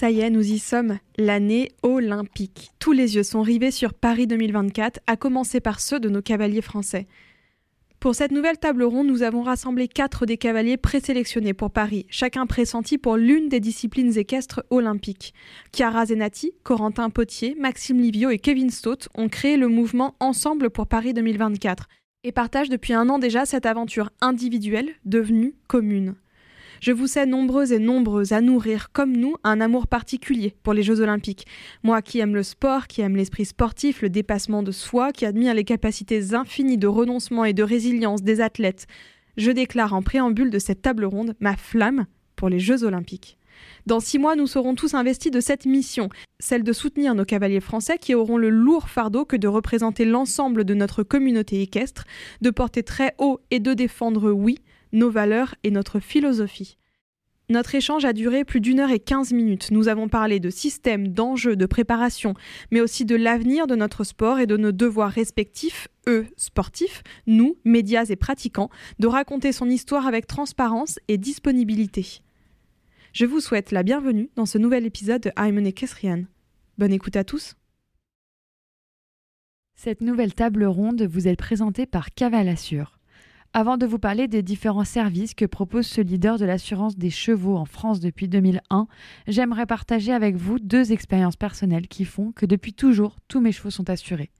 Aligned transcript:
Ça 0.00 0.10
y 0.10 0.20
est, 0.20 0.30
nous 0.30 0.50
y 0.50 0.58
sommes, 0.58 0.98
l'année 1.18 1.72
olympique. 1.82 2.70
Tous 2.78 2.92
les 2.92 3.16
yeux 3.16 3.22
sont 3.22 3.42
rivés 3.42 3.70
sur 3.70 3.92
Paris 3.92 4.26
2024, 4.26 4.98
à 5.06 5.16
commencer 5.16 5.60
par 5.60 5.78
ceux 5.78 6.00
de 6.00 6.08
nos 6.08 6.22
cavaliers 6.22 6.62
français. 6.62 7.06
Pour 7.98 8.14
cette 8.14 8.32
nouvelle 8.32 8.56
table 8.56 8.82
ronde, 8.82 9.08
nous 9.08 9.22
avons 9.22 9.42
rassemblé 9.42 9.88
quatre 9.88 10.24
des 10.24 10.38
cavaliers 10.38 10.78
présélectionnés 10.78 11.52
pour 11.52 11.70
Paris, 11.70 12.06
chacun 12.08 12.46
pressenti 12.46 12.96
pour 12.96 13.18
l'une 13.18 13.50
des 13.50 13.60
disciplines 13.60 14.16
équestres 14.16 14.62
olympiques. 14.70 15.34
Chiara 15.70 16.06
Zenati, 16.06 16.54
Corentin 16.62 17.10
Potier, 17.10 17.54
Maxime 17.60 18.00
Livio 18.00 18.30
et 18.30 18.38
Kevin 18.38 18.70
Stott 18.70 19.10
ont 19.14 19.28
créé 19.28 19.58
le 19.58 19.68
mouvement 19.68 20.14
Ensemble 20.18 20.70
pour 20.70 20.86
Paris 20.86 21.12
2024 21.12 21.88
et 22.24 22.32
partagent 22.32 22.70
depuis 22.70 22.94
un 22.94 23.10
an 23.10 23.18
déjà 23.18 23.44
cette 23.44 23.66
aventure 23.66 24.08
individuelle 24.22 24.94
devenue 25.04 25.56
commune. 25.66 26.14
Je 26.80 26.92
vous 26.92 27.06
sais 27.06 27.26
nombreuses 27.26 27.72
et 27.72 27.78
nombreuses 27.78 28.32
à 28.32 28.40
nourrir, 28.40 28.90
comme 28.90 29.14
nous, 29.14 29.34
un 29.44 29.60
amour 29.60 29.86
particulier 29.86 30.54
pour 30.62 30.72
les 30.72 30.82
Jeux 30.82 31.02
Olympiques. 31.02 31.46
Moi 31.82 32.00
qui 32.00 32.20
aime 32.20 32.34
le 32.34 32.42
sport, 32.42 32.86
qui 32.86 33.02
aime 33.02 33.16
l'esprit 33.16 33.44
sportif, 33.44 34.00
le 34.00 34.08
dépassement 34.08 34.62
de 34.62 34.72
soi, 34.72 35.12
qui 35.12 35.26
admire 35.26 35.52
les 35.52 35.64
capacités 35.64 36.32
infinies 36.32 36.78
de 36.78 36.86
renoncement 36.86 37.44
et 37.44 37.52
de 37.52 37.62
résilience 37.62 38.22
des 38.22 38.40
athlètes, 38.40 38.86
je 39.36 39.50
déclare 39.50 39.92
en 39.92 40.00
préambule 40.00 40.48
de 40.48 40.58
cette 40.58 40.80
table 40.80 41.04
ronde 41.04 41.34
ma 41.38 41.54
flamme 41.54 42.06
pour 42.34 42.48
les 42.48 42.58
Jeux 42.58 42.82
Olympiques. 42.82 43.36
Dans 43.84 44.00
six 44.00 44.18
mois, 44.18 44.34
nous 44.34 44.46
serons 44.46 44.74
tous 44.74 44.94
investis 44.94 45.30
de 45.30 45.40
cette 45.40 45.66
mission, 45.66 46.08
celle 46.38 46.62
de 46.62 46.72
soutenir 46.72 47.14
nos 47.14 47.26
cavaliers 47.26 47.60
français 47.60 47.98
qui 47.98 48.14
auront 48.14 48.38
le 48.38 48.48
lourd 48.48 48.88
fardeau 48.88 49.26
que 49.26 49.36
de 49.36 49.48
représenter 49.48 50.06
l'ensemble 50.06 50.64
de 50.64 50.72
notre 50.72 51.02
communauté 51.02 51.60
équestre, 51.60 52.04
de 52.40 52.48
porter 52.48 52.82
très 52.82 53.14
haut 53.18 53.38
et 53.50 53.60
de 53.60 53.74
défendre, 53.74 54.30
oui, 54.30 54.60
nos 54.92 55.10
valeurs 55.10 55.54
et 55.62 55.70
notre 55.70 56.00
philosophie. 56.00 56.76
Notre 57.50 57.74
échange 57.74 58.04
a 58.04 58.12
duré 58.12 58.44
plus 58.44 58.60
d'une 58.60 58.78
heure 58.78 58.92
et 58.92 59.00
quinze 59.00 59.32
minutes. 59.32 59.72
Nous 59.72 59.88
avons 59.88 60.08
parlé 60.08 60.38
de 60.38 60.50
système, 60.50 61.08
d'enjeux, 61.08 61.56
de 61.56 61.66
préparation, 61.66 62.34
mais 62.70 62.80
aussi 62.80 63.04
de 63.04 63.16
l'avenir 63.16 63.66
de 63.66 63.74
notre 63.74 64.04
sport 64.04 64.38
et 64.38 64.46
de 64.46 64.56
nos 64.56 64.70
devoirs 64.70 65.10
respectifs, 65.10 65.88
eux, 66.06 66.28
sportifs, 66.36 67.02
nous, 67.26 67.56
médias 67.64 68.04
et 68.08 68.14
pratiquants, 68.14 68.70
de 69.00 69.08
raconter 69.08 69.50
son 69.50 69.68
histoire 69.68 70.06
avec 70.06 70.28
transparence 70.28 71.00
et 71.08 71.18
disponibilité. 71.18 72.20
Je 73.12 73.26
vous 73.26 73.40
souhaite 73.40 73.72
la 73.72 73.82
bienvenue 73.82 74.30
dans 74.36 74.46
ce 74.46 74.58
nouvel 74.58 74.86
épisode 74.86 75.22
de 75.22 75.32
I'm 75.36 75.72
Kesrian. 75.72 76.26
Bonne 76.78 76.92
écoute 76.92 77.16
à 77.16 77.24
tous. 77.24 77.56
Cette 79.74 80.02
nouvelle 80.02 80.34
table 80.34 80.64
ronde 80.64 81.02
vous 81.02 81.26
est 81.26 81.34
présentée 81.34 81.86
par 81.86 82.14
Cavalassure. 82.14 82.99
Avant 83.52 83.76
de 83.76 83.84
vous 83.84 83.98
parler 83.98 84.28
des 84.28 84.44
différents 84.44 84.84
services 84.84 85.34
que 85.34 85.44
propose 85.44 85.84
ce 85.84 86.00
leader 86.00 86.38
de 86.38 86.44
l'assurance 86.44 86.96
des 86.96 87.10
chevaux 87.10 87.56
en 87.56 87.64
France 87.64 87.98
depuis 87.98 88.28
2001, 88.28 88.86
j'aimerais 89.26 89.66
partager 89.66 90.12
avec 90.12 90.36
vous 90.36 90.60
deux 90.60 90.92
expériences 90.92 91.34
personnelles 91.34 91.88
qui 91.88 92.04
font 92.04 92.30
que 92.30 92.46
depuis 92.46 92.74
toujours, 92.74 93.16
tous 93.26 93.40
mes 93.40 93.50
chevaux 93.50 93.70
sont 93.70 93.90
assurés. 93.90 94.30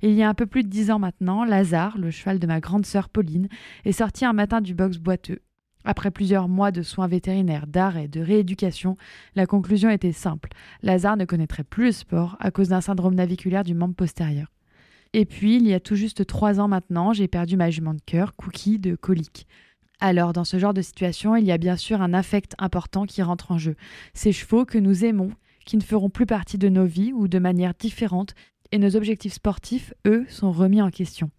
Il 0.00 0.12
y 0.12 0.22
a 0.22 0.28
un 0.30 0.32
peu 0.32 0.46
plus 0.46 0.62
de 0.62 0.68
dix 0.68 0.90
ans 0.90 0.98
maintenant, 0.98 1.44
Lazare, 1.44 1.98
le 1.98 2.10
cheval 2.10 2.38
de 2.38 2.46
ma 2.46 2.60
grande 2.60 2.86
sœur 2.86 3.10
Pauline, 3.10 3.48
est 3.84 3.92
sorti 3.92 4.24
un 4.24 4.32
matin 4.32 4.62
du 4.62 4.74
box 4.74 4.96
boiteux. 4.96 5.42
Après 5.84 6.10
plusieurs 6.10 6.48
mois 6.48 6.70
de 6.70 6.80
soins 6.80 7.08
vétérinaires, 7.08 7.66
d'arrêt, 7.66 8.08
de 8.08 8.20
rééducation, 8.20 8.96
la 9.34 9.44
conclusion 9.44 9.90
était 9.90 10.12
simple. 10.12 10.48
Lazare 10.82 11.18
ne 11.18 11.26
connaîtrait 11.26 11.62
plus 11.62 11.84
le 11.84 11.92
sport 11.92 12.38
à 12.40 12.50
cause 12.50 12.70
d'un 12.70 12.80
syndrome 12.80 13.16
naviculaire 13.16 13.64
du 13.64 13.74
membre 13.74 13.94
postérieur. 13.94 14.55
Et 15.12 15.24
puis, 15.24 15.56
il 15.56 15.66
y 15.66 15.74
a 15.74 15.80
tout 15.80 15.94
juste 15.94 16.26
trois 16.26 16.60
ans 16.60 16.68
maintenant, 16.68 17.12
j'ai 17.12 17.28
perdu 17.28 17.56
ma 17.56 17.70
jument 17.70 17.94
de 17.94 18.00
cœur, 18.04 18.36
Cookie, 18.36 18.78
de 18.78 18.94
colique. 18.94 19.46
Alors, 20.00 20.32
dans 20.32 20.44
ce 20.44 20.58
genre 20.58 20.74
de 20.74 20.82
situation, 20.82 21.36
il 21.36 21.46
y 21.46 21.52
a 21.52 21.58
bien 21.58 21.76
sûr 21.76 22.02
un 22.02 22.12
affect 22.12 22.54
important 22.58 23.06
qui 23.06 23.22
rentre 23.22 23.52
en 23.52 23.58
jeu. 23.58 23.76
Ces 24.12 24.32
chevaux 24.32 24.64
que 24.66 24.78
nous 24.78 25.04
aimons, 25.04 25.30
qui 25.64 25.76
ne 25.76 25.82
feront 25.82 26.10
plus 26.10 26.26
partie 26.26 26.58
de 26.58 26.68
nos 26.68 26.84
vies 26.84 27.12
ou 27.12 27.28
de 27.28 27.38
manière 27.38 27.72
différente, 27.74 28.34
et 28.72 28.78
nos 28.78 28.96
objectifs 28.96 29.34
sportifs, 29.34 29.94
eux, 30.06 30.26
sont 30.28 30.52
remis 30.52 30.82
en 30.82 30.90
question. 30.90 31.30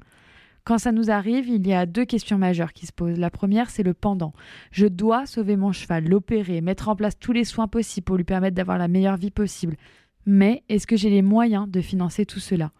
Quand 0.64 0.80
ça 0.80 0.92
nous 0.92 1.12
arrive, 1.12 1.48
il 1.48 1.66
y 1.66 1.74
a 1.74 1.86
deux 1.86 2.04
questions 2.04 2.38
majeures 2.38 2.74
qui 2.74 2.88
se 2.88 2.92
posent. 2.92 3.18
La 3.18 3.30
première, 3.30 3.70
c'est 3.70 3.84
le 3.84 3.94
pendant. 3.94 4.34
Je 4.72 4.86
dois 4.86 5.26
sauver 5.26 5.56
mon 5.56 5.72
cheval, 5.72 6.06
l'opérer, 6.06 6.60
mettre 6.60 6.90
en 6.90 6.96
place 6.96 7.18
tous 7.18 7.32
les 7.32 7.46
soins 7.46 7.70
possibles 7.70 8.04
pour 8.04 8.18
lui 8.18 8.26
permettre 8.26 8.56
d'avoir 8.56 8.78
la 8.78 8.90
meilleure 8.90 9.16
vie 9.16 9.32
possible. 9.32 9.78
Mais 10.26 10.64
est-ce 10.68 10.86
que 10.86 10.98
j'ai 10.98 11.10
les 11.10 11.22
moyens 11.22 11.70
de 11.70 11.80
financer 11.80 12.26
tout 12.26 12.42
cela? 12.42 12.72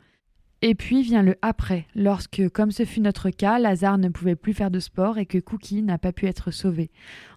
Et 0.62 0.74
puis 0.74 1.04
vient 1.04 1.22
le 1.22 1.36
après, 1.42 1.86
lorsque, 1.94 2.50
comme 2.50 2.72
ce 2.72 2.84
fut 2.84 3.02
notre 3.02 3.30
cas, 3.30 3.60
Lazare 3.60 3.98
ne 3.98 4.10
pouvait 4.10 4.36
plus 4.36 4.54
faire 4.54 4.72
de 4.72 4.80
sport 4.80 5.18
et 5.18 5.26
que 5.26 5.38
Cookie 5.38 5.84
n'a 5.84 5.98
pas 5.98 6.12
pu 6.12 6.26
être 6.26 6.52
sauvé. 6.52 6.90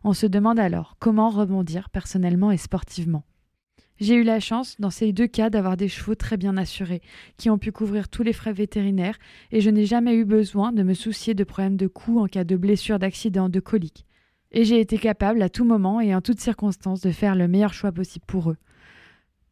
On 0.04 0.14
se 0.14 0.26
demande 0.26 0.58
alors 0.58 0.96
comment 0.98 1.28
rebondir 1.28 1.90
personnellement 1.90 2.50
et 2.50 2.56
sportivement. 2.56 3.24
J'ai 4.00 4.14
eu 4.14 4.22
la 4.22 4.40
chance, 4.40 4.76
dans 4.78 4.88
ces 4.88 5.12
deux 5.12 5.26
cas, 5.26 5.50
d'avoir 5.50 5.76
des 5.76 5.88
chevaux 5.88 6.14
très 6.14 6.38
bien 6.38 6.56
assurés, 6.56 7.02
qui 7.36 7.50
ont 7.50 7.58
pu 7.58 7.70
couvrir 7.70 8.08
tous 8.08 8.22
les 8.22 8.32
frais 8.32 8.54
vétérinaires, 8.54 9.18
et 9.52 9.60
je 9.60 9.68
n'ai 9.68 9.84
jamais 9.84 10.14
eu 10.14 10.24
besoin 10.24 10.72
de 10.72 10.82
me 10.82 10.94
soucier 10.94 11.34
de 11.34 11.44
problèmes 11.44 11.76
de 11.76 11.86
coups 11.86 12.22
en 12.22 12.26
cas 12.26 12.44
de 12.44 12.56
blessure, 12.56 12.98
d'accident, 12.98 13.50
de 13.50 13.60
colique. 13.60 14.06
Et 14.52 14.64
j'ai 14.64 14.80
été 14.80 14.96
capable, 14.96 15.42
à 15.42 15.50
tout 15.50 15.66
moment 15.66 16.00
et 16.00 16.14
en 16.14 16.22
toutes 16.22 16.40
circonstances, 16.40 17.02
de 17.02 17.10
faire 17.10 17.36
le 17.36 17.46
meilleur 17.46 17.74
choix 17.74 17.92
possible 17.92 18.24
pour 18.26 18.50
eux. 18.50 18.56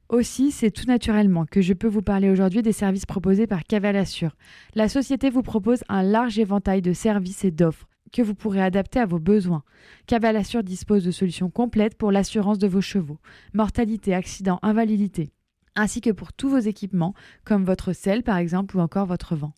Aussi, 0.08 0.52
c'est 0.52 0.70
tout 0.70 0.86
naturellement 0.86 1.44
que 1.44 1.60
je 1.60 1.74
peux 1.74 1.86
vous 1.86 2.00
parler 2.00 2.30
aujourd'hui 2.30 2.62
des 2.62 2.72
services 2.72 3.04
proposés 3.04 3.46
par 3.46 3.64
Cavalassure. 3.64 4.36
La 4.74 4.88
société 4.88 5.28
vous 5.28 5.42
propose 5.42 5.84
un 5.90 6.02
large 6.02 6.38
éventail 6.38 6.80
de 6.80 6.94
services 6.94 7.44
et 7.44 7.50
d'offres 7.50 7.86
que 8.10 8.22
vous 8.22 8.34
pourrez 8.34 8.62
adapter 8.62 9.00
à 9.00 9.04
vos 9.04 9.18
besoins. 9.18 9.64
Cavalassure 10.06 10.62
dispose 10.62 11.04
de 11.04 11.10
solutions 11.10 11.50
complètes 11.50 11.98
pour 11.98 12.10
l'assurance 12.10 12.58
de 12.58 12.66
vos 12.66 12.80
chevaux, 12.80 13.18
mortalité, 13.52 14.14
accident, 14.14 14.58
invalidité, 14.62 15.30
ainsi 15.76 16.00
que 16.00 16.10
pour 16.10 16.32
tous 16.32 16.48
vos 16.48 16.58
équipements, 16.58 17.12
comme 17.44 17.66
votre 17.66 17.92
selle 17.92 18.22
par 18.22 18.38
exemple 18.38 18.78
ou 18.78 18.80
encore 18.80 19.04
votre 19.04 19.36
vent. 19.36 19.52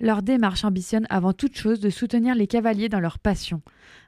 Leur 0.00 0.22
démarche 0.22 0.64
ambitionne 0.64 1.06
avant 1.08 1.32
toute 1.32 1.56
chose 1.56 1.78
de 1.78 1.88
soutenir 1.88 2.34
les 2.34 2.48
cavaliers 2.48 2.88
dans 2.88 2.98
leur 2.98 3.20
passion. 3.20 3.62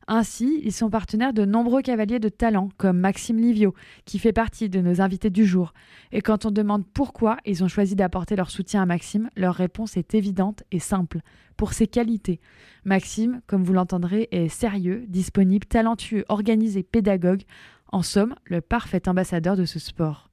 Ainsi, 0.09 0.61
ils 0.63 0.73
sont 0.73 0.89
partenaires 0.89 1.33
de 1.33 1.45
nombreux 1.45 1.83
cavaliers 1.83 2.21
de 2.21 2.29
talent, 2.29 2.69
comme 2.77 2.99
Maxime 2.99 3.39
Livio, 3.39 3.75
qui 4.05 4.21
fait 4.21 4.33
partie 4.33 4.69
de 4.69 4.81
nos 4.81 5.01
invités 5.01 5.31
du 5.31 5.45
jour. 5.45 5.73
Et 6.13 6.21
quand 6.21 6.47
on 6.47 6.53
demande 6.53 6.87
pourquoi 6.87 7.39
ils 7.45 7.65
ont 7.65 7.69
choisi 7.69 7.97
d'apporter 7.97 8.37
leur 8.37 8.51
soutien 8.51 8.83
à 8.83 8.87
Maxime, 8.87 9.31
leur 9.37 9.55
réponse 9.55 9.97
est 9.97 10.15
évidente 10.15 10.63
et 10.71 10.79
simple. 10.79 11.21
Pour 11.57 11.73
ses 11.73 11.89
qualités. 11.89 12.41
Maxime, 12.85 13.41
comme 13.47 13.65
vous 13.65 13.73
l'entendrez, 13.73 14.29
est 14.31 14.49
sérieux, 14.49 15.07
disponible, 15.09 15.67
talentueux, 15.67 16.25
organisé, 16.29 16.83
pédagogue. 16.85 17.43
En 17.89 18.03
somme, 18.03 18.35
le 18.45 18.61
parfait 18.61 19.09
ambassadeur 19.09 19.57
de 19.57 19.65
ce 19.65 19.79
sport. 19.79 20.31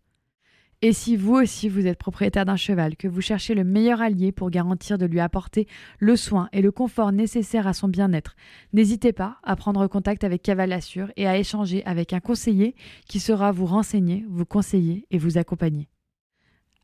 Et 0.86 0.92
si 0.92 1.16
vous 1.16 1.36
aussi 1.36 1.70
vous 1.70 1.88
êtes 1.88 1.98
propriétaire 1.98 2.44
d'un 2.44 2.58
cheval, 2.58 2.98
que 2.98 3.08
vous 3.08 3.22
cherchez 3.22 3.56
le 3.56 3.64
meilleur 3.64 4.02
allié 4.02 4.34
pour 4.34 4.50
garantir 4.50 4.98
de 4.98 5.06
lui 5.06 5.22
apporter 5.22 5.66
le 5.98 6.18
soin 6.18 6.50
et 6.52 6.62
le 6.62 6.74
confort 6.74 7.14
nécessaires 7.14 7.68
à 7.68 7.74
son 7.74 7.88
bien-être, 7.88 8.36
n'hésitez 8.74 9.14
pas 9.14 9.38
à 9.44 9.56
prendre 9.56 9.88
contact 9.88 10.26
avec 10.26 10.42
Cavalassure 10.42 11.10
et 11.16 11.26
à 11.26 11.38
échanger 11.38 11.86
avec 11.86 12.12
un 12.12 12.20
conseiller 12.20 12.76
qui 13.08 13.22
sera 13.22 13.54
vous 13.54 13.66
renseigner, 13.66 14.26
vous 14.28 14.46
conseiller 14.46 15.08
et 15.10 15.18
vous 15.18 15.38
accompagner. 15.38 15.88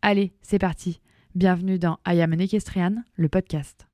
Allez, 0.02 0.32
c'est 0.42 0.60
parti. 0.60 1.02
Bienvenue 1.36 1.78
dans 1.78 2.00
I 2.08 2.22
Am 2.22 2.32
an 2.32 2.40
Equestrian, 2.40 3.04
le 3.18 3.28
podcast. 3.28 3.89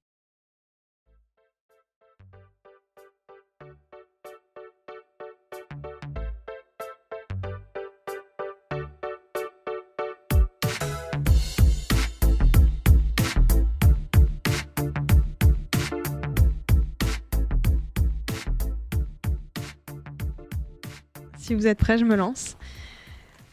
Si 21.45 21.53
vous 21.53 21.67
êtes 21.67 21.77
prêts, 21.77 21.99
je 21.99 22.05
me 22.05 22.15
lance. 22.15 22.57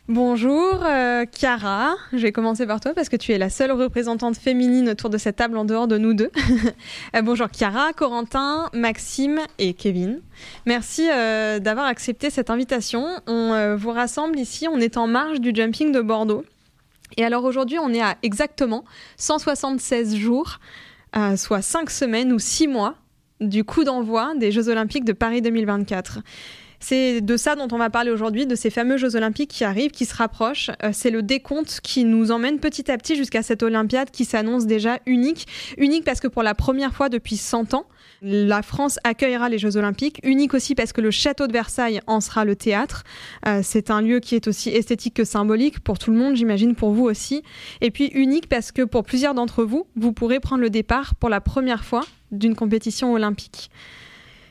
Bonjour 0.08 0.82
euh, 0.82 1.26
Chiara, 1.30 1.94
je 2.14 2.20
vais 2.20 2.32
commencer 2.32 2.66
par 2.66 2.80
toi 2.80 2.94
parce 2.94 3.10
que 3.10 3.16
tu 3.16 3.32
es 3.32 3.38
la 3.38 3.50
seule 3.50 3.70
représentante 3.70 4.34
féminine 4.34 4.88
autour 4.88 5.10
de 5.10 5.18
cette 5.18 5.36
table 5.36 5.58
en 5.58 5.66
dehors 5.66 5.88
de 5.88 5.98
nous 5.98 6.14
deux. 6.14 6.30
euh, 7.16 7.20
bonjour 7.20 7.48
Chiara, 7.52 7.92
Corentin, 7.92 8.70
Maxime 8.72 9.40
et 9.58 9.74
Kevin. 9.74 10.22
Merci 10.64 11.06
euh, 11.12 11.58
d'avoir 11.58 11.84
accepté 11.84 12.30
cette 12.30 12.48
invitation. 12.48 13.06
On 13.26 13.52
euh, 13.52 13.76
vous 13.76 13.90
rassemble 13.90 14.38
ici, 14.38 14.66
on 14.68 14.78
est 14.78 14.96
en 14.96 15.06
marge 15.06 15.42
du 15.42 15.52
jumping 15.54 15.92
de 15.92 16.00
Bordeaux. 16.00 16.46
Et 17.18 17.26
alors 17.26 17.44
aujourd'hui 17.44 17.78
on 17.78 17.92
est 17.92 18.00
à 18.00 18.16
exactement 18.22 18.86
176 19.18 20.16
jours, 20.16 20.60
soit 21.36 21.60
5 21.60 21.90
semaines 21.90 22.32
ou 22.32 22.38
6 22.38 22.68
mois 22.68 22.94
du 23.42 23.64
coup 23.64 23.84
d'envoi 23.84 24.32
des 24.36 24.50
Jeux 24.50 24.70
Olympiques 24.70 25.04
de 25.04 25.12
Paris 25.12 25.42
2024. 25.42 26.20
C'est 26.82 27.20
de 27.20 27.36
ça 27.36 27.54
dont 27.54 27.68
on 27.70 27.78
va 27.78 27.90
parler 27.90 28.10
aujourd'hui, 28.10 28.44
de 28.44 28.56
ces 28.56 28.68
fameux 28.68 28.96
Jeux 28.96 29.14
Olympiques 29.14 29.50
qui 29.50 29.62
arrivent, 29.62 29.92
qui 29.92 30.04
se 30.04 30.16
rapprochent. 30.16 30.68
Euh, 30.82 30.90
c'est 30.92 31.10
le 31.10 31.22
décompte 31.22 31.78
qui 31.80 32.02
nous 32.02 32.32
emmène 32.32 32.58
petit 32.58 32.90
à 32.90 32.98
petit 32.98 33.14
jusqu'à 33.14 33.44
cette 33.44 33.62
Olympiade 33.62 34.10
qui 34.10 34.24
s'annonce 34.24 34.66
déjà 34.66 34.98
unique. 35.06 35.46
Unique 35.78 36.04
parce 36.04 36.18
que 36.18 36.26
pour 36.26 36.42
la 36.42 36.56
première 36.56 36.92
fois 36.92 37.08
depuis 37.08 37.36
100 37.36 37.74
ans, 37.74 37.86
la 38.20 38.62
France 38.62 38.98
accueillera 39.04 39.48
les 39.48 39.58
Jeux 39.58 39.76
Olympiques. 39.76 40.18
Unique 40.24 40.54
aussi 40.54 40.74
parce 40.74 40.92
que 40.92 41.00
le 41.00 41.12
château 41.12 41.46
de 41.46 41.52
Versailles 41.52 42.00
en 42.08 42.20
sera 42.20 42.44
le 42.44 42.56
théâtre. 42.56 43.04
Euh, 43.46 43.60
c'est 43.62 43.88
un 43.90 44.02
lieu 44.02 44.18
qui 44.18 44.34
est 44.34 44.48
aussi 44.48 44.70
esthétique 44.70 45.14
que 45.14 45.24
symbolique 45.24 45.78
pour 45.78 46.00
tout 46.00 46.10
le 46.10 46.18
monde, 46.18 46.34
j'imagine 46.34 46.74
pour 46.74 46.90
vous 46.90 47.04
aussi. 47.04 47.44
Et 47.80 47.92
puis 47.92 48.06
unique 48.06 48.48
parce 48.48 48.72
que 48.72 48.82
pour 48.82 49.04
plusieurs 49.04 49.34
d'entre 49.34 49.62
vous, 49.62 49.86
vous 49.94 50.12
pourrez 50.12 50.40
prendre 50.40 50.62
le 50.62 50.70
départ 50.70 51.14
pour 51.14 51.28
la 51.28 51.40
première 51.40 51.84
fois 51.84 52.04
d'une 52.32 52.56
compétition 52.56 53.12
olympique. 53.12 53.70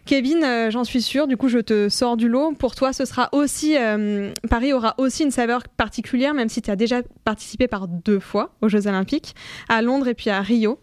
Kevin, 0.06 0.44
euh, 0.44 0.72
j'en 0.72 0.84
suis 0.84 1.02
sûre, 1.02 1.28
du 1.28 1.38
coup 1.38 1.48
je 1.48 1.60
te 1.60 1.90
sors 1.90 2.18
du 2.18 2.28
lot. 2.28 2.54
Pour 2.54 2.76
toi, 2.76 2.94
ce 2.94 3.06
sera 3.06 3.30
aussi 3.32 3.78
euh, 3.78 4.32
Paris 4.50 4.74
aura 4.74 4.96
aussi 4.98 5.24
une 5.24 5.32
saveur 5.32 5.64
particulière, 5.78 6.34
même 6.34 6.50
si 6.50 6.62
tu 6.62 6.72
as 6.72 6.76
déjà 6.76 7.02
participé 7.24 7.68
par 7.68 7.88
deux 7.88 8.20
fois 8.20 8.54
aux 8.62 8.70
Jeux 8.70 8.88
Olympiques, 8.88 9.36
à 9.70 9.82
Londres 9.82 10.08
et 10.08 10.14
puis 10.14 10.30
à 10.30 10.42
Rio. 10.42 10.80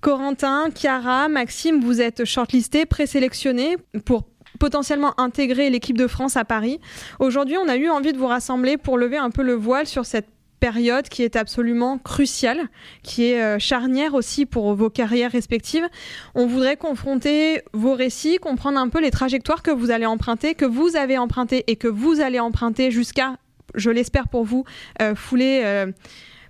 Corentin, 0.00 0.68
Chiara, 0.74 1.28
Maxime, 1.28 1.80
vous 1.80 2.00
êtes 2.00 2.24
shortlistés, 2.24 2.84
présélectionnés 2.84 3.76
pour 4.04 4.24
potentiellement 4.58 5.18
intégrer 5.18 5.70
l'équipe 5.70 5.96
de 5.96 6.06
France 6.06 6.36
à 6.36 6.44
Paris. 6.44 6.78
Aujourd'hui, 7.18 7.56
on 7.56 7.68
a 7.68 7.76
eu 7.76 7.88
envie 7.88 8.12
de 8.12 8.18
vous 8.18 8.26
rassembler 8.26 8.76
pour 8.76 8.98
lever 8.98 9.16
un 9.16 9.30
peu 9.30 9.42
le 9.42 9.54
voile 9.54 9.86
sur 9.86 10.04
cette 10.04 10.28
période 10.64 11.10
qui 11.10 11.22
est 11.22 11.36
absolument 11.36 11.98
cruciale, 11.98 12.70
qui 13.02 13.24
est 13.24 13.42
euh, 13.42 13.58
charnière 13.58 14.14
aussi 14.14 14.46
pour 14.46 14.74
vos 14.74 14.88
carrières 14.88 15.30
respectives. 15.30 15.86
On 16.34 16.46
voudrait 16.46 16.78
confronter 16.78 17.60
vos 17.74 17.92
récits, 17.92 18.38
comprendre 18.38 18.78
un 18.78 18.88
peu 18.88 19.02
les 19.02 19.10
trajectoires 19.10 19.62
que 19.62 19.70
vous 19.70 19.90
allez 19.90 20.06
emprunter, 20.06 20.54
que 20.54 20.64
vous 20.64 20.96
avez 20.96 21.18
empruntées 21.18 21.64
et 21.66 21.76
que 21.76 21.86
vous 21.86 22.22
allez 22.22 22.40
emprunter 22.40 22.90
jusqu'à, 22.90 23.36
je 23.74 23.90
l'espère 23.90 24.28
pour 24.28 24.44
vous, 24.44 24.64
euh, 25.02 25.14
fouler... 25.14 25.92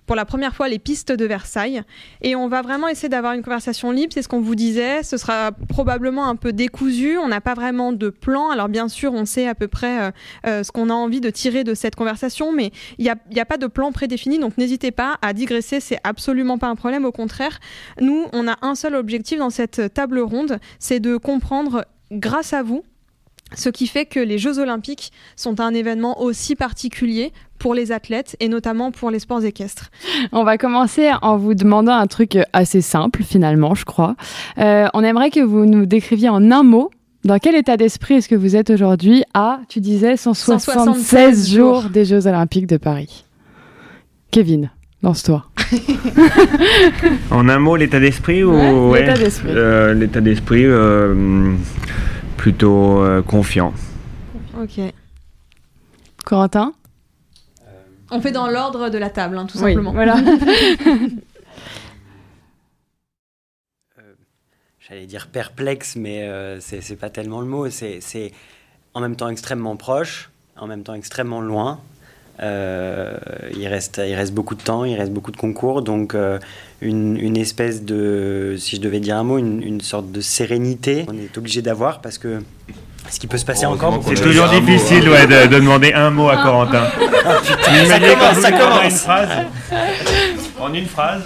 Pour 0.05 0.15
la 0.15 0.25
première 0.25 0.55
fois 0.55 0.67
les 0.67 0.79
pistes 0.79 1.11
de 1.11 1.25
Versailles. 1.25 1.81
Et 2.21 2.35
on 2.35 2.47
va 2.47 2.61
vraiment 2.61 2.87
essayer 2.87 3.09
d'avoir 3.09 3.33
une 3.33 3.41
conversation 3.41 3.91
libre, 3.91 4.13
c'est 4.13 4.21
ce 4.21 4.27
qu'on 4.27 4.41
vous 4.41 4.55
disait. 4.55 5.03
Ce 5.03 5.17
sera 5.17 5.51
probablement 5.51 6.27
un 6.27 6.35
peu 6.35 6.53
décousu, 6.53 7.17
on 7.17 7.27
n'a 7.27 7.41
pas 7.41 7.53
vraiment 7.53 7.91
de 7.91 8.09
plan. 8.09 8.49
Alors 8.49 8.69
bien 8.69 8.87
sûr, 8.87 9.13
on 9.13 9.25
sait 9.25 9.47
à 9.47 9.55
peu 9.55 9.67
près 9.67 10.01
euh, 10.01 10.11
euh, 10.47 10.63
ce 10.63 10.71
qu'on 10.71 10.89
a 10.89 10.93
envie 10.93 11.21
de 11.21 11.29
tirer 11.29 11.63
de 11.63 11.73
cette 11.73 11.95
conversation, 11.95 12.51
mais 12.51 12.71
il 12.97 13.03
n'y 13.03 13.09
a, 13.09 13.41
a, 13.41 13.45
pas 13.45 13.57
de 13.57 13.67
plan 13.67 13.91
prédéfini, 13.91 14.39
donc 14.39 14.57
n'hésitez 14.57 14.91
pas 14.91 15.17
à 15.21 15.33
digresser, 15.33 15.79
c'est 15.79 15.99
absolument 16.03 16.57
pas 16.57 16.67
un 16.67 16.75
problème, 16.75 17.05
au 17.05 17.11
contraire. 17.11 17.59
Nous, 17.99 18.25
on 18.33 18.47
a 18.47 18.57
un 18.61 18.75
seul 18.75 18.95
objectif 18.95 19.39
dans 19.39 19.49
cette 19.49 19.93
table 19.93 20.19
ronde, 20.19 20.59
c'est 20.79 20.99
de 20.99 21.17
comprendre, 21.17 21.85
grâce 22.11 22.53
à 22.53 22.63
vous, 22.63 22.83
ce 23.53 23.69
qui 23.69 23.87
fait 23.87 24.05
que 24.05 24.19
les 24.19 24.37
Jeux 24.37 24.59
olympiques 24.59 25.11
sont 25.35 25.59
un 25.59 25.73
événement 25.73 26.21
aussi 26.21 26.55
particulier 26.55 27.31
pour 27.59 27.73
les 27.73 27.91
athlètes 27.91 28.35
et 28.39 28.49
notamment 28.49 28.91
pour 28.91 29.11
les 29.11 29.19
sports 29.19 29.43
équestres. 29.43 29.91
On 30.31 30.43
va 30.43 30.57
commencer 30.57 31.11
en 31.21 31.37
vous 31.37 31.53
demandant 31.53 31.93
un 31.93 32.07
truc 32.07 32.37
assez 32.53 32.81
simple 32.81 33.23
finalement, 33.23 33.75
je 33.75 33.85
crois. 33.85 34.15
Euh, 34.57 34.87
on 34.93 35.03
aimerait 35.03 35.29
que 35.29 35.39
vous 35.39 35.65
nous 35.65 35.85
décriviez 35.85 36.29
en 36.29 36.51
un 36.51 36.63
mot 36.63 36.89
dans 37.23 37.39
quel 37.39 37.55
état 37.55 37.75
d'esprit 37.75 38.15
est-ce 38.15 38.29
que 38.29 38.35
vous 38.35 38.55
êtes 38.55 38.69
aujourd'hui? 38.69 39.23
À, 39.33 39.59
tu 39.67 39.79
disais, 39.79 40.15
176, 40.15 40.73
176 40.73 41.49
jours 41.55 41.83
des 41.89 42.05
Jeux 42.05 42.27
olympiques 42.27 42.67
de 42.67 42.77
Paris 42.77 43.25
Kevin, 44.29 44.69
lance-toi. 45.01 45.45
en 47.31 47.49
un 47.49 47.57
mot, 47.57 47.75
l'état 47.77 47.99
d'esprit 47.99 48.43
ou 48.43 48.91
ouais, 48.91 49.01
L'état 49.01 49.17
d'esprit. 49.17 49.49
Euh, 49.49 49.93
l'état 49.93 50.21
d'esprit 50.21 50.65
euh, 50.65 51.55
plutôt 52.45 53.01
euh, 53.01 53.23
confiant. 53.23 53.73
Ok. 54.61 54.79
Corentin? 56.23 56.75
On 58.11 58.21
fait 58.21 58.31
dans 58.31 58.47
l'ordre 58.47 58.89
de 58.89 58.99
la 58.99 59.09
table, 59.09 59.39
hein, 59.39 59.47
tout 59.47 59.57
oui, 59.57 59.73
simplement. 59.73 59.93
Voilà. 59.93 60.17
J'allais 64.79 65.07
dire 65.07 65.25
perplexe, 65.25 65.95
mais 65.95 66.21
euh, 66.21 66.59
c'est 66.59 66.95
pas 66.95 67.09
tellement 67.09 67.41
le 67.41 67.47
mot. 67.47 67.67
C'est 67.71 68.31
en 68.93 69.01
même 69.01 69.15
temps 69.15 69.29
extrêmement 69.29 69.75
proche, 69.75 70.29
en 70.55 70.67
même 70.67 70.83
temps 70.83 70.93
extrêmement 70.93 71.41
loin. 71.41 71.79
Euh, 72.41 73.15
il, 73.57 73.65
reste, 73.67 74.01
il 74.05 74.13
reste 74.13 74.33
beaucoup 74.33 74.55
de 74.55 74.61
temps, 74.61 74.83
il 74.83 74.95
reste 74.95 75.11
beaucoup 75.11 75.31
de 75.31 75.37
concours, 75.37 75.81
donc 75.81 76.15
euh, 76.15 76.37
une, 76.81 77.17
une, 77.17 77.37
espèce 77.37 77.83
de, 77.83 78.55
si 78.57 78.75
je 78.75 78.81
devais 78.81 78.99
dire 78.99 79.15
un 79.15 79.23
mot, 79.23 79.37
une, 79.37 79.63
une 79.63 79.79
sorte 79.79 80.11
de 80.11 80.19
sérénité, 80.19 81.05
on 81.07 81.17
est 81.17 81.37
obligé 81.37 81.61
d'avoir 81.61 82.01
parce 82.01 82.17
que 82.17 82.41
ce 83.09 83.19
qui 83.19 83.27
peut 83.27 83.37
se 83.37 83.45
passer 83.45 83.65
encore. 83.65 84.01
C'est 84.05 84.21
toujours 84.21 84.49
difficile 84.49 85.07
ouais, 85.09 85.27
de, 85.27 85.47
de, 85.47 85.55
demander 85.55 85.93
un 85.93 86.09
mot 86.09 86.29
à 86.29 86.37
Corentin. 86.37 86.87
Ah, 87.27 87.39
putain, 87.41 87.85
ça 87.85 87.99
commence, 87.99 88.37
ça 88.37 88.51
commence. 88.51 88.83
Une 88.83 88.91
phrase. 88.91 89.29
En 90.59 90.73
une 90.75 90.85
phrase. 90.85 91.23